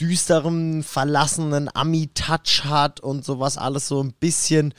düsteren, 0.00 0.82
verlassenen 0.82 1.68
Ami-Touch 1.72 2.64
hat 2.64 3.00
und 3.00 3.24
sowas 3.24 3.56
alles 3.56 3.86
so 3.88 4.02
ein 4.02 4.12
bisschen 4.12 4.74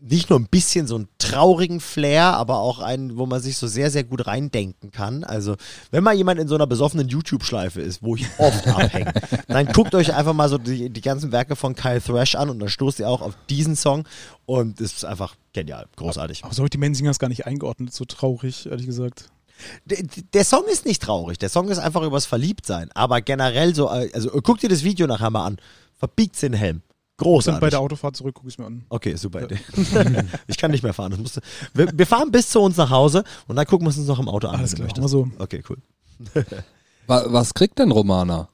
nicht 0.00 0.30
nur 0.30 0.38
ein 0.38 0.46
bisschen 0.46 0.86
so 0.86 0.96
einen 0.96 1.08
traurigen 1.18 1.80
Flair, 1.80 2.24
aber 2.24 2.58
auch 2.58 2.80
einen, 2.80 3.16
wo 3.16 3.26
man 3.26 3.40
sich 3.40 3.56
so 3.56 3.66
sehr, 3.66 3.90
sehr 3.90 4.04
gut 4.04 4.26
reindenken 4.26 4.90
kann. 4.90 5.24
Also, 5.24 5.56
wenn 5.90 6.04
mal 6.04 6.14
jemand 6.14 6.40
in 6.40 6.48
so 6.48 6.54
einer 6.54 6.66
besoffenen 6.66 7.08
YouTube-Schleife 7.08 7.80
ist, 7.80 8.02
wo 8.02 8.16
ich 8.16 8.26
oft 8.38 8.66
abhänge, 8.68 9.12
dann 9.48 9.66
guckt 9.66 9.94
euch 9.94 10.14
einfach 10.14 10.34
mal 10.34 10.48
so 10.48 10.58
die, 10.58 10.90
die 10.90 11.00
ganzen 11.00 11.32
Werke 11.32 11.56
von 11.56 11.74
Kyle 11.74 12.00
Thrash 12.00 12.34
an 12.34 12.50
und 12.50 12.58
dann 12.58 12.68
stoßt 12.68 13.00
ihr 13.00 13.08
auch 13.08 13.22
auf 13.22 13.34
diesen 13.48 13.76
Song 13.76 14.04
und 14.46 14.80
es 14.80 14.92
ist 14.92 15.04
einfach 15.04 15.36
genial, 15.52 15.86
großartig. 15.96 16.44
Aber 16.44 16.52
so 16.52 16.58
habe 16.58 16.66
ich 16.66 16.70
die 16.70 16.78
Menzingers 16.78 17.18
gar 17.18 17.28
nicht 17.28 17.46
eingeordnet, 17.46 17.92
so 17.92 18.04
traurig, 18.04 18.66
ehrlich 18.66 18.86
gesagt. 18.86 19.30
Der, 19.84 19.98
der 20.32 20.44
Song 20.44 20.64
ist 20.70 20.86
nicht 20.86 21.02
traurig, 21.02 21.38
der 21.38 21.48
Song 21.48 21.68
ist 21.68 21.78
einfach 21.78 22.02
übers 22.02 22.26
Verliebtsein, 22.26 22.90
aber 22.94 23.20
generell 23.20 23.74
so, 23.74 23.88
äh, 23.88 24.10
also 24.12 24.30
guckt 24.42 24.62
dir 24.62 24.68
das 24.68 24.82
Video 24.82 25.06
nachher 25.06 25.30
mal 25.30 25.46
an, 25.46 25.58
verbiegt 25.94 26.40
den 26.42 26.52
Helm. 26.52 26.82
Und 27.18 27.24
Großartig. 27.24 27.60
bei 27.60 27.70
der 27.70 27.80
Autofahrt 27.80 28.16
zurück 28.16 28.34
gucke 28.34 28.48
ich 28.48 28.54
es 28.54 28.58
mir 28.58 28.66
an. 28.66 28.84
Okay, 28.88 29.14
super 29.14 29.42
Idee. 29.42 29.58
ich 30.48 30.56
kann 30.56 30.70
nicht 30.70 30.82
mehr 30.82 30.92
fahren. 30.92 31.10
Das 31.12 31.20
musste, 31.20 31.40
wir, 31.74 31.88
wir 31.92 32.06
fahren 32.06 32.32
bis 32.32 32.48
zu 32.50 32.60
uns 32.60 32.76
nach 32.76 32.90
Hause 32.90 33.22
und 33.46 33.54
dann 33.56 33.66
gucken 33.66 33.86
wir 33.86 33.90
es 33.90 33.98
uns 33.98 34.08
noch 34.08 34.18
im 34.18 34.28
Auto 34.28 34.48
an. 34.48 34.56
Alles 34.56 34.76
wenn 34.78 34.88
klar, 34.88 35.08
so. 35.08 35.28
Okay, 35.38 35.62
cool. 35.68 35.76
Wa 37.06 37.24
was 37.28 37.54
kriegt 37.54 37.78
denn 37.78 37.90
Romana? 37.92 38.48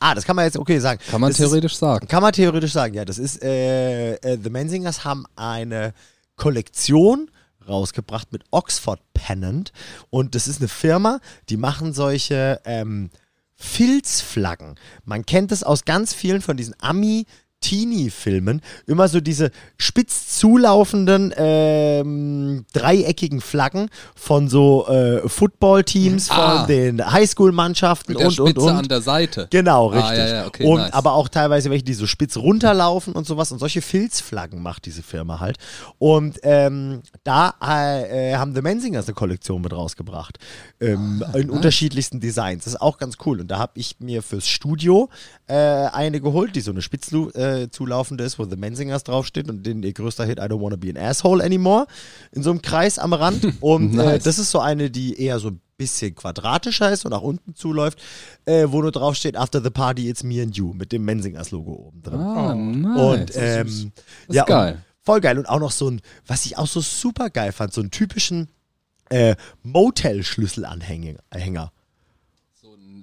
Ah, 0.00 0.14
das 0.14 0.24
kann 0.24 0.36
man 0.36 0.44
jetzt 0.44 0.56
okay 0.56 0.78
sagen. 0.78 1.00
Kann 1.10 1.20
man 1.20 1.30
das 1.30 1.38
theoretisch 1.38 1.76
sagen. 1.76 2.04
Ist, 2.06 2.10
kann 2.10 2.22
man 2.22 2.32
theoretisch 2.32 2.72
sagen, 2.72 2.94
ja. 2.94 3.04
Das 3.04 3.18
ist, 3.18 3.42
äh, 3.42 4.14
äh, 4.14 4.38
The 4.42 4.50
Menzingers 4.50 5.04
haben 5.04 5.24
eine 5.36 5.94
Kollektion 6.36 7.30
rausgebracht 7.68 8.32
mit 8.32 8.44
Oxford 8.50 9.00
Pennant 9.14 9.72
und 10.10 10.34
das 10.34 10.46
ist 10.48 10.60
eine 10.60 10.68
Firma, 10.68 11.20
die 11.48 11.56
machen 11.56 11.92
solche 11.94 12.60
ähm, 12.64 13.10
Filzflaggen. 13.54 14.74
Man 15.04 15.24
kennt 15.24 15.52
es 15.52 15.62
aus 15.62 15.84
ganz 15.84 16.12
vielen 16.12 16.42
von 16.42 16.56
diesen 16.56 16.74
Ami- 16.80 17.26
Teenie-Filmen 17.64 18.60
immer 18.86 19.08
so 19.08 19.20
diese 19.20 19.50
spitz 19.78 20.38
zulaufenden 20.38 21.32
ähm, 21.36 22.64
dreieckigen 22.72 23.40
Flaggen 23.40 23.88
von 24.14 24.48
so 24.48 24.86
äh, 24.88 25.28
Football-Teams, 25.28 26.28
von 26.28 26.36
Ah. 26.38 26.66
den 26.66 27.04
Highschool-Mannschaften 27.12 28.16
und 28.16 28.24
und 28.24 28.32
Spitze 28.32 28.60
und. 28.60 28.70
an 28.76 28.88
der 28.88 29.00
Seite. 29.00 29.48
Genau, 29.50 29.90
Ah, 29.90 29.94
richtig. 29.94 30.18
ja, 30.18 30.26
ja, 30.28 30.46
okay, 30.46 30.64
und 30.66 30.78
nice. 30.80 30.92
aber 30.92 31.12
auch 31.14 31.28
teilweise 31.28 31.70
welche, 31.70 31.84
die 31.84 31.94
so 31.94 32.06
spitz 32.06 32.36
runterlaufen 32.36 33.14
und 33.14 33.26
sowas. 33.26 33.50
Und 33.52 33.58
solche 33.58 33.82
Filzflaggen 33.82 34.62
macht 34.62 34.84
diese 34.86 35.02
Firma 35.02 35.40
halt. 35.40 35.56
Und 35.98 36.38
ähm, 36.42 37.02
da 37.22 37.54
äh, 37.62 38.34
haben 38.36 38.54
The 38.54 38.62
Menzingers 38.62 39.06
eine 39.06 39.14
Kollektion 39.14 39.62
mit 39.62 39.72
rausgebracht. 39.72 40.38
Ähm, 40.80 41.22
Ah, 41.24 41.38
in 41.38 41.48
unterschiedlichsten 41.50 42.20
Designs. 42.20 42.64
Das 42.64 42.74
ist 42.74 42.80
auch 42.80 42.98
ganz 42.98 43.16
cool. 43.24 43.40
Und 43.40 43.48
da 43.48 43.58
habe 43.58 43.72
ich 43.76 43.96
mir 44.00 44.22
fürs 44.22 44.46
Studio 44.46 45.08
äh, 45.46 45.54
eine 45.54 46.20
geholt, 46.20 46.54
die 46.56 46.60
so 46.60 46.70
eine 46.72 46.82
spitz 46.82 47.12
äh, 47.12 47.53
zulaufende 47.70 48.24
ist, 48.24 48.38
wo 48.38 48.44
The 48.44 48.56
Menzingers 48.56 49.04
draufsteht 49.04 49.48
und 49.48 49.64
den 49.64 49.82
ihr 49.82 49.92
größter 49.92 50.24
Hit 50.24 50.38
I 50.38 50.42
Don't 50.42 50.60
Wanna 50.62 50.76
Be 50.76 50.90
an 50.90 50.96
Asshole 50.96 51.44
Anymore 51.44 51.86
in 52.32 52.42
so 52.42 52.50
einem 52.50 52.62
Kreis 52.62 52.98
am 52.98 53.12
Rand. 53.12 53.46
Und 53.60 53.94
äh, 53.94 53.96
Nice. 53.96 54.24
das 54.24 54.38
ist 54.38 54.50
so 54.50 54.60
eine, 54.60 54.90
die 54.90 55.20
eher 55.20 55.38
so 55.38 55.48
ein 55.48 55.60
bisschen 55.76 56.14
quadratischer 56.14 56.92
ist 56.92 57.04
und 57.04 57.10
nach 57.10 57.20
unten 57.22 57.56
zuläuft, 57.56 57.98
äh, 58.44 58.66
wo 58.68 58.80
nur 58.80 58.92
draufsteht 58.92 59.36
After 59.36 59.60
the 59.60 59.70
Party 59.70 60.08
It's 60.08 60.22
Me 60.22 60.40
and 60.40 60.56
You 60.56 60.72
mit 60.72 60.92
dem 60.92 61.04
Menzingers 61.04 61.50
Logo 61.50 61.72
oben 61.88 62.00
drin. 62.02 62.20
Ah, 62.20 62.52
Oh. 62.52 62.56
nice. 62.56 63.00
und 63.00 63.32
ähm, 63.36 63.64
Das 63.64 63.74
ist 63.74 63.88
ja, 64.30 64.44
geil. 64.44 64.72
Und 64.74 64.80
voll 65.02 65.20
geil 65.20 65.36
und 65.38 65.48
auch 65.48 65.58
noch 65.58 65.72
so 65.72 65.90
ein, 65.90 66.00
was 66.26 66.46
ich 66.46 66.56
auch 66.58 66.68
so 66.68 66.80
super 66.80 67.28
geil 67.28 67.50
fand, 67.52 67.72
so 67.72 67.80
einen 67.80 67.90
typischen 67.90 68.48
äh, 69.10 69.34
Motel-Schlüsselanhänger. 69.64 71.72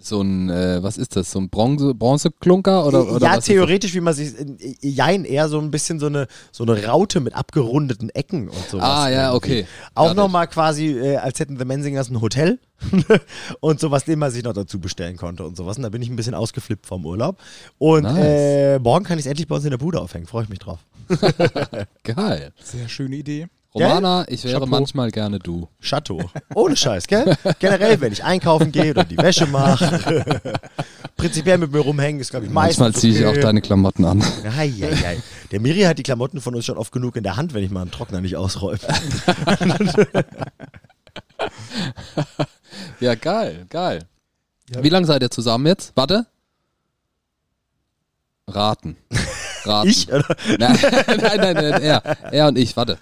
So 0.04 0.22
ein, 0.22 0.50
äh, 0.50 0.82
was 0.82 0.98
ist 0.98 1.16
das? 1.16 1.32
So 1.32 1.40
ein 1.40 1.50
Bronze, 1.50 1.94
Bronzeklunker 1.94 2.86
oder, 2.86 3.12
oder 3.12 3.26
ja, 3.28 3.40
theoretisch, 3.40 3.94
wie 3.94 4.02
man 4.02 4.14
sich, 4.14 4.38
in- 4.38 4.58
jein, 4.82 5.26
eher 5.26 5.48
so 5.50 5.60
ein 5.60 5.72
bisschen 5.72 6.00
so 6.00 6.08
eine, 6.08 6.28
so 6.52 6.64
eine 6.64 6.86
Raute 6.86 7.20
mit 7.20 7.34
abgerundeten 7.36 8.10
Ecken 8.10 8.50
und 8.50 8.70
sowas. 8.70 8.84
Ah, 8.86 9.10
ja, 9.10 9.34
okay. 9.34 9.66
Auch 9.96 10.14
nochmal 10.14 10.48
quasi, 10.48 10.88
äh, 10.98 11.18
als 11.18 11.40
hätten 11.40 11.58
The 11.58 11.66
Menzingers 11.66 12.10
ein 12.10 12.20
Hotel 12.22 12.60
und 13.60 13.80
sowas, 13.80 14.06
den 14.06 14.20
man 14.20 14.32
sich 14.32 14.44
noch 14.44 14.54
dazu 14.54 14.80
bestellen 14.80 15.18
konnte 15.18 15.44
und 15.46 15.56
sowas. 15.56 15.78
Und 15.78 15.84
da 15.84 15.90
bin 15.90 16.02
ich 16.02 16.10
ein 16.10 16.16
bisschen 16.16 16.34
ausgeflippt 16.34 16.86
vom 16.86 17.06
Urlaub. 17.06 17.38
Und 17.78 18.04
Nice. 18.04 18.18
äh, 18.18 18.80
morgen 18.80 19.06
kann 19.06 19.20
ich 19.20 19.26
es 19.26 19.30
endlich 19.30 19.48
bei 19.48 19.56
uns 19.56 19.66
in 19.66 19.72
der 19.72 19.78
Bude 19.78 20.00
aufhängen. 20.02 20.26
Freue 20.26 20.44
ich 20.44 20.50
mich 20.50 20.60
drauf. 20.60 20.80
Geil. 22.04 22.54
Sehr 22.64 22.90
schöne 22.90 23.16
Idee. 23.18 23.48
Romana, 23.74 24.26
ich 24.28 24.44
wäre 24.44 24.56
Chapeau. 24.56 24.66
manchmal 24.70 25.12
gerne 25.12 25.40
du. 25.40 25.70
Chateau. 25.82 26.30
Ohne 26.54 26.76
Scheiß, 26.76 27.08
gell? 27.08 27.38
Generell, 27.60 28.02
wenn 28.02 28.12
ich 28.12 28.24
einkaufen 28.24 28.72
gehe 28.72 28.92
oder 28.92 29.06
die 29.06 29.18
Wäsche 29.18 29.48
mache. 29.48 30.42
Prinzipiell 31.16 31.58
mit 31.58 31.72
mir 31.72 31.80
rumhängen 31.80 32.20
ist, 32.20 32.32
glaube 32.32 32.48
ich, 32.48 32.52
meistens 32.52 32.80
Manchmal 32.80 33.00
ziehe 33.00 33.20
ich 33.20 33.26
okay. 33.26 33.40
auch 33.40 33.42
deine 33.42 33.62
Klamotten 33.62 34.04
an. 34.04 34.22
Ei, 34.58 34.74
ei, 34.82 35.08
ei. 35.08 35.18
Der 35.52 35.62
Miri 35.62 35.82
hat 35.82 35.98
die 36.00 36.04
Klamotten 36.04 36.42
von 36.42 36.54
uns 36.54 36.66
schon 36.66 36.78
oft 36.78 36.92
genug 36.92 37.16
in 37.16 37.24
der 37.24 37.38
Hand, 37.38 37.54
wenn 37.54 37.64
ich 37.64 37.72
mal 37.72 37.82
einen 37.82 37.92
Trockner 37.92 38.20
nicht 38.20 38.36
ausräume. 38.36 38.80
Ja, 43.00 43.16
geil, 43.16 43.66
geil. 43.70 44.08
Ja. 44.74 44.84
Wie 44.84 44.90
lange 44.90 45.06
seid 45.06 45.22
ihr 45.22 45.32
zusammen 45.32 45.66
jetzt? 45.66 45.92
Warte. 45.96 46.28
Raten. 48.48 48.96
Raten. 49.66 49.90
Ich? 49.90 50.08
Oder? 50.08 50.36
Nein, 50.58 50.78
nein, 50.82 51.38
nein, 51.38 51.54
nein, 51.56 51.82
er. 51.82 52.04
Er 52.32 52.48
und 52.48 52.58
ich, 52.58 52.78
warte. 52.78 52.98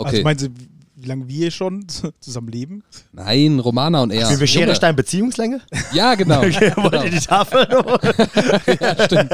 Also 0.00 0.16
Okay. 0.16 0.24
meinen 0.24 0.38
Sie, 0.38 0.50
wie 0.96 1.06
lange 1.06 1.28
wir 1.28 1.50
schon 1.50 1.86
zusammen 2.20 2.48
leben? 2.48 2.82
Nein, 3.12 3.58
Romana 3.60 4.02
und 4.02 4.10
er. 4.12 4.28
Wie 4.30 4.40
wir 4.40 4.46
Schere. 4.46 4.74
Stein, 4.74 4.96
Beziehungslänge? 4.96 5.60
Ja, 5.92 6.14
genau. 6.14 6.40
Okay, 6.44 6.72
wollt 6.76 6.92
genau. 6.92 7.04
ihr 7.04 7.10
die 7.10 7.20
Tafel? 7.20 7.66
Ja, 8.80 9.04
stimmt. 9.04 9.30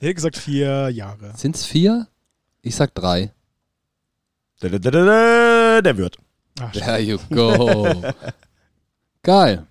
Ich 0.00 0.06
hätte 0.06 0.14
gesagt 0.14 0.36
vier 0.36 0.88
Jahre. 0.90 1.32
Sind's 1.36 1.64
vier? 1.64 2.08
Ich 2.62 2.74
sag 2.76 2.94
drei. 2.94 3.32
Da, 4.60 4.68
da, 4.68 4.78
da, 4.78 4.90
da, 4.90 5.04
da. 5.04 5.80
der 5.82 5.96
wird. 5.96 6.16
Ach, 6.60 6.72
There 6.72 6.98
you 6.98 7.18
go. 7.30 8.02
Geil. 9.22 9.66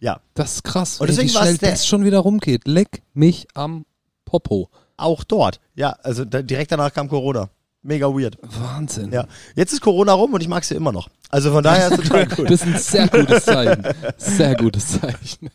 Ja, 0.00 0.20
Das 0.34 0.54
ist 0.56 0.64
krass. 0.64 1.00
Und 1.00 1.08
deswegen 1.08 1.28
wie 1.28 1.32
schnell 1.32 1.56
der- 1.58 1.70
das 1.70 1.86
schon 1.86 2.04
wieder 2.04 2.18
rumgeht. 2.18 2.66
Leck 2.66 3.02
mich 3.14 3.46
am 3.54 3.84
Popo. 4.24 4.68
auch 4.96 5.22
dort. 5.24 5.60
Ja, 5.74 5.90
also 6.02 6.24
direkt 6.24 6.72
danach 6.72 6.92
kam 6.92 7.08
Corona. 7.08 7.50
Mega 7.82 8.06
weird. 8.06 8.38
Wahnsinn. 8.42 9.12
Ja, 9.12 9.26
jetzt 9.56 9.72
ist 9.72 9.80
Corona 9.80 10.12
rum 10.12 10.32
und 10.34 10.40
ich 10.40 10.48
mag 10.48 10.62
sie 10.64 10.76
immer 10.76 10.92
noch. 10.92 11.08
Also 11.30 11.50
von 11.50 11.64
daher 11.64 11.90
ist 11.90 12.02
total 12.02 12.28
cool. 12.38 12.46
Das 12.46 12.62
ist 12.62 12.66
ein 12.66 12.78
sehr 12.78 13.08
gutes 13.08 13.44
Zeichen. 13.44 13.82
Sehr 14.16 14.54
gutes 14.54 15.00
Zeichen. 15.00 15.50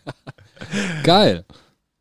Geil. 1.04 1.46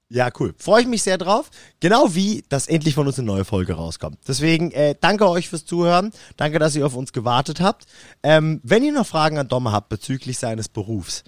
Ja, 0.08 0.30
cool. 0.38 0.54
Freue 0.58 0.82
ich 0.82 0.88
mich 0.88 1.02
sehr 1.02 1.18
drauf. 1.18 1.50
Genau 1.80 2.14
wie, 2.14 2.44
dass 2.48 2.68
endlich 2.68 2.94
von 2.94 3.06
uns 3.06 3.18
eine 3.18 3.26
neue 3.26 3.44
Folge 3.44 3.74
rauskommt. 3.74 4.18
Deswegen 4.26 4.70
äh, 4.70 4.94
danke 5.00 5.28
euch 5.28 5.48
fürs 5.48 5.64
Zuhören. 5.64 6.12
Danke, 6.36 6.58
dass 6.58 6.76
ihr 6.76 6.86
auf 6.86 6.94
uns 6.94 7.12
gewartet 7.12 7.60
habt. 7.60 7.86
Ähm, 8.22 8.60
wenn 8.62 8.84
ihr 8.84 8.92
noch 8.92 9.06
Fragen 9.06 9.38
an 9.38 9.48
Domme 9.48 9.72
habt 9.72 9.88
bezüglich 9.88 10.38
seines 10.38 10.68
Berufs, 10.68 11.24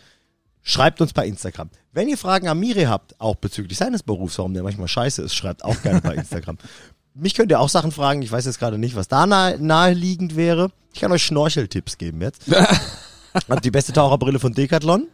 schreibt 0.63 1.01
uns 1.01 1.13
bei 1.13 1.27
Instagram. 1.27 1.71
Wenn 1.93 2.09
ihr 2.09 2.19
Fragen 2.19 2.47
an 2.47 2.61
Miri 2.61 2.85
habt, 2.85 3.21
auch 3.21 3.35
bezüglich 3.35 3.79
seines 3.79 4.05
Berufs, 4.05 4.39
warum 4.39 4.55
der 4.55 4.63
manchmal 4.63 4.89
scheiße 4.89 5.23
ist, 5.23 5.35
schreibt 5.35 5.65
auch 5.65 5.83
gerne 5.83 6.01
bei 6.01 6.15
Instagram. 6.15 6.59
Mich 7.15 7.35
könnt 7.35 7.51
ihr 7.51 7.61
auch 7.61 7.69
Sachen 7.69 7.93
fragen. 7.93 8.23
Ich 8.23 8.31
weiß 8.31 8.47
jetzt 8.47 8.59
gerade 8.59 8.79
nicht, 8.79 8.95
was 8.95 9.09
da 9.09 9.27
nahe, 9.27 9.59
naheliegend 9.59 10.37
wäre. 10.37 10.71
Ich 10.93 11.01
kann 11.01 11.13
euch 11.13 11.23
Schnorcheltipps 11.23 11.99
geben 11.99 12.21
jetzt. 12.23 12.43
Hab 13.49 13.63
die 13.63 13.71
beste 13.71 13.93
Taucherbrille 13.93 14.39
von 14.39 14.53
Decathlon. 14.53 15.09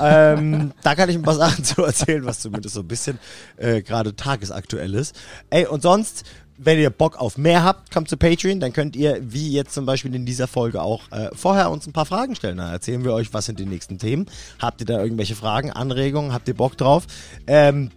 Ähm, 0.00 0.72
da 0.82 0.94
kann 0.94 1.08
ich 1.08 1.16
ein 1.16 1.22
paar 1.22 1.34
Sachen 1.34 1.64
zu 1.64 1.84
erzählen, 1.84 2.24
was 2.24 2.40
zumindest 2.40 2.74
so 2.74 2.80
ein 2.80 2.88
bisschen 2.88 3.18
äh, 3.56 3.82
gerade 3.82 4.16
tagesaktuell 4.16 4.94
ist. 4.94 5.14
Ey, 5.50 5.66
und 5.66 5.82
sonst, 5.82 6.24
wenn 6.56 6.78
ihr 6.78 6.90
Bock 6.90 7.18
auf 7.18 7.38
mehr 7.38 7.62
habt, 7.62 7.90
kommt 7.90 8.08
zu 8.08 8.16
Patreon, 8.16 8.60
dann 8.60 8.72
könnt 8.72 8.96
ihr, 8.96 9.18
wie 9.22 9.50
jetzt 9.50 9.72
zum 9.72 9.86
Beispiel 9.86 10.14
in 10.14 10.26
dieser 10.26 10.46
Folge 10.46 10.82
auch, 10.82 11.10
äh, 11.10 11.30
vorher 11.34 11.70
uns 11.70 11.86
ein 11.86 11.92
paar 11.92 12.06
Fragen 12.06 12.34
stellen. 12.34 12.58
Dann 12.58 12.70
erzählen 12.70 13.04
wir 13.04 13.14
euch, 13.14 13.32
was 13.32 13.46
sind 13.46 13.58
die 13.58 13.66
nächsten 13.66 13.98
Themen. 13.98 14.26
Habt 14.58 14.80
ihr 14.80 14.86
da 14.86 15.00
irgendwelche 15.00 15.36
Fragen, 15.36 15.70
Anregungen? 15.70 16.32
Habt 16.32 16.48
ihr 16.48 16.54
Bock 16.54 16.76
drauf? 16.76 17.06
Ähm, 17.46 17.90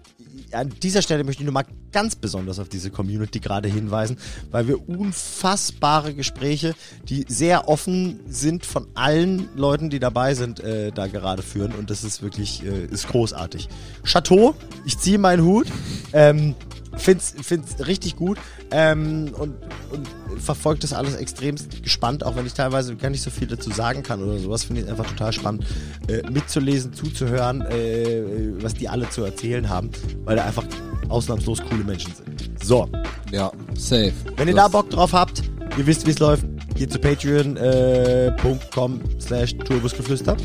an 0.54 0.70
dieser 0.82 1.02
Stelle 1.02 1.24
möchte 1.24 1.42
ich 1.42 1.46
nur 1.46 1.54
mal 1.54 1.66
ganz 1.92 2.16
besonders 2.16 2.60
auf 2.60 2.70
diese 2.70 2.90
Community 2.90 3.40
gerade 3.40 3.70
hinweisen, 3.70 4.18
weil 4.52 4.68
wir 4.68 4.88
unfassbare 4.90 6.14
Gespräche, 6.14 6.76
die 7.08 7.26
sehr 7.28 7.68
offen 7.68 8.20
sind 8.28 8.66
von 8.66 8.88
allen 8.96 9.50
Leuten, 9.56 9.90
die 9.90 10.00
dabei 10.00 10.34
sind, 10.34 10.60
äh, 10.60 10.92
da 10.92 11.08
gerade 11.08 11.44
führen 11.44 11.74
und 11.74 11.90
das 11.90 12.04
ist 12.04 12.22
wirklich 12.22 12.64
äh, 12.66 12.86
ist 12.86 13.08
großartig. 13.08 13.70
Chateau, 14.04 14.56
ich 14.86 14.98
ziehe 14.98 15.18
meinen 15.18 15.44
Hut, 15.44 15.68
ähm, 16.14 16.56
find's, 16.98 17.34
find's 17.42 17.86
richtig 17.88 18.16
gut 18.16 18.38
ähm, 18.72 19.32
und, 19.38 19.54
und 19.92 20.08
verfolgt 20.42 20.84
das 20.84 20.94
alles 20.94 21.16
extrem 21.16 21.56
gespannt, 21.82 22.24
auch 22.26 22.36
wenn 22.36 22.46
ich 22.46 22.54
teilweise 22.54 22.96
gar 22.96 23.10
nicht 23.10 23.22
so 23.22 23.30
viel 23.30 23.48
dazu 23.48 23.72
sagen 23.72 24.04
kann 24.04 24.22
oder 24.24 24.38
sowas, 24.40 24.64
finde 24.64 24.82
ich 24.82 24.90
einfach 24.90 25.08
total 25.08 25.34
spannend, 25.34 25.66
äh, 26.08 26.22
mitzulesen, 26.30 26.94
zuzuhören, 26.94 27.62
äh, 27.62 28.24
was 28.62 28.74
die 28.74 28.90
alle 28.90 29.10
zu 29.10 29.24
erzählen 29.24 29.70
haben, 29.70 29.90
weil 30.26 30.36
da 30.36 30.46
einfach 30.46 30.66
ausnahmslos 31.10 31.62
coole 31.70 31.84
Menschen 31.84 32.12
sind. 32.16 32.64
So, 32.64 32.90
Ja, 33.32 33.52
safe. 33.76 34.14
wenn 34.38 34.48
ihr 34.48 34.56
Das- 34.56 34.66
da 34.66 34.68
Bock 34.70 34.90
drauf 34.90 35.14
habt, 35.14 35.44
ihr 35.78 35.86
wisst, 35.86 36.06
wie 36.08 36.12
es 36.12 36.20
läuft, 36.20 36.46
geht 36.76 36.92
zu 36.92 37.00
patreon.com 37.00 39.02
slash 39.20 39.56
turbusgeflüster 39.58 40.38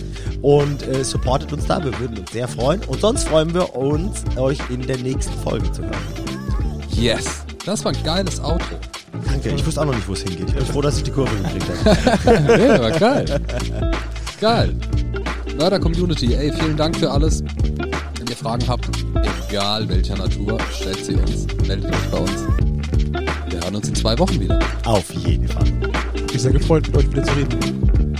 und 0.43 0.87
äh, 0.87 1.03
supportet 1.05 1.53
uns 1.53 1.67
da, 1.67 1.85
wir 1.85 1.99
würden 1.99 2.19
uns 2.19 2.33
sehr 2.33 2.49
freuen 2.49 2.81
und 2.85 3.01
sonst 3.01 3.29
freuen 3.29 3.53
wir 3.55 3.75
uns, 3.75 4.25
euch 4.37 4.59
in 4.71 4.87
der 4.87 4.99
nächsten 4.99 5.33
Folge 5.41 5.71
zu 5.73 5.83
hören. 5.83 5.97
Yes. 6.91 7.45
Das 7.65 7.85
war 7.85 7.93
ein 7.93 8.03
geiles 8.03 8.41
Outro. 8.41 8.77
Danke, 9.27 9.51
ich 9.51 9.67
wusste 9.67 9.81
auch 9.81 9.87
noch 9.87 9.95
nicht, 9.95 10.09
wo 10.09 10.15
es 10.15 10.23
hingeht. 10.23 10.49
Ich 10.49 10.55
bin 10.55 10.67
froh, 10.67 10.81
dass 10.81 10.97
ich 10.97 11.05
die 11.05 11.11
Kurve 11.11 11.35
gekriegt 11.37 11.67
habe. 11.85 12.41
nee, 12.59 12.69
aber 12.69 12.91
geil. 12.93 13.41
Geil. 14.41 14.75
Mörder 15.59 15.81
Community, 15.81 16.35
ey, 16.35 16.53
vielen 16.53 16.77
Dank 16.77 16.97
für 16.97 17.11
alles. 17.11 17.43
Wenn 17.43 18.27
ihr 18.29 18.37
Fragen 18.37 18.67
habt, 18.69 18.89
egal 19.49 19.89
welcher 19.89 20.17
Natur, 20.17 20.59
stellt 20.73 21.05
sie 21.05 21.15
uns, 21.15 21.47
meldet 21.67 21.93
euch 21.93 22.11
bei 22.11 22.19
uns. 22.19 22.78
Wir 23.69 23.73
hören 23.73 23.83
uns 23.83 23.89
in 23.91 23.95
zwei 23.97 24.19
Wochen 24.19 24.41
wieder. 24.41 24.59
Auf 24.87 25.11
jeden 25.13 25.47
Fall. 25.47 25.67
Ich 26.15 26.27
bin 26.27 26.39
sehr 26.41 26.53
gefreut, 26.53 26.87
mit 26.87 26.97
euch 26.97 27.11
wieder 27.11 27.23
zu 27.23 27.33
reden. 27.35 28.17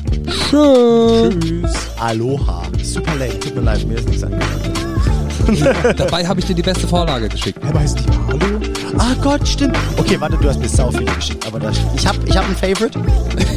Schön. 0.51 1.41
Tschüss. 1.41 1.89
Aloha. 1.99 2.65
Super 2.83 3.15
late, 3.15 3.41
tut 3.41 3.55
mir 3.55 3.63
leid, 3.63 3.87
mir 3.87 3.95
ist 3.97 4.09
nichts 4.11 4.25
angefallen. 4.25 5.95
Dabei 5.97 6.27
habe 6.27 6.41
ich 6.41 6.45
dir 6.45 6.55
die 6.55 6.61
beste 6.61 6.87
Vorlage 6.87 7.31
geschickt. 7.31 7.65
Aber 7.67 7.81
heißt 7.81 7.97
nicht 7.97 8.09
mal 8.11 8.27
Hallo? 8.27 8.61
Ah 8.99 9.15
Gott, 9.23 9.49
stimmt. 9.49 9.79
Okay, 9.97 10.21
warte, 10.21 10.37
du 10.37 10.51
hast 10.51 10.61
mir 10.61 10.69
sau 10.69 10.91
viele 10.91 11.15
geschickt, 11.15 11.47
aber 11.47 11.59
das, 11.59 11.79
ich 11.97 12.07
habe 12.07 12.19
ich 12.27 12.37
hab 12.37 12.47
ein 12.47 12.55
Favorite 12.55 13.01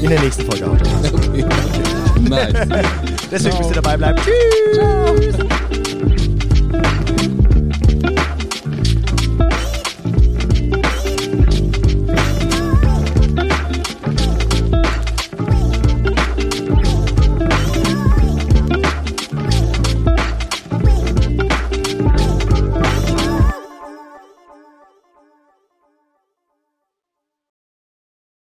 in 0.02 0.10
der 0.10 0.22
nächsten 0.22 0.50
Folge. 0.50 0.72
Okay. 1.14 1.46
Nice. 2.22 2.54
Deswegen 3.32 3.58
müsst 3.58 3.70
ihr 3.72 3.82
dabei 3.82 3.98
bleiben. 3.98 4.22
Tschüss. 4.24 5.36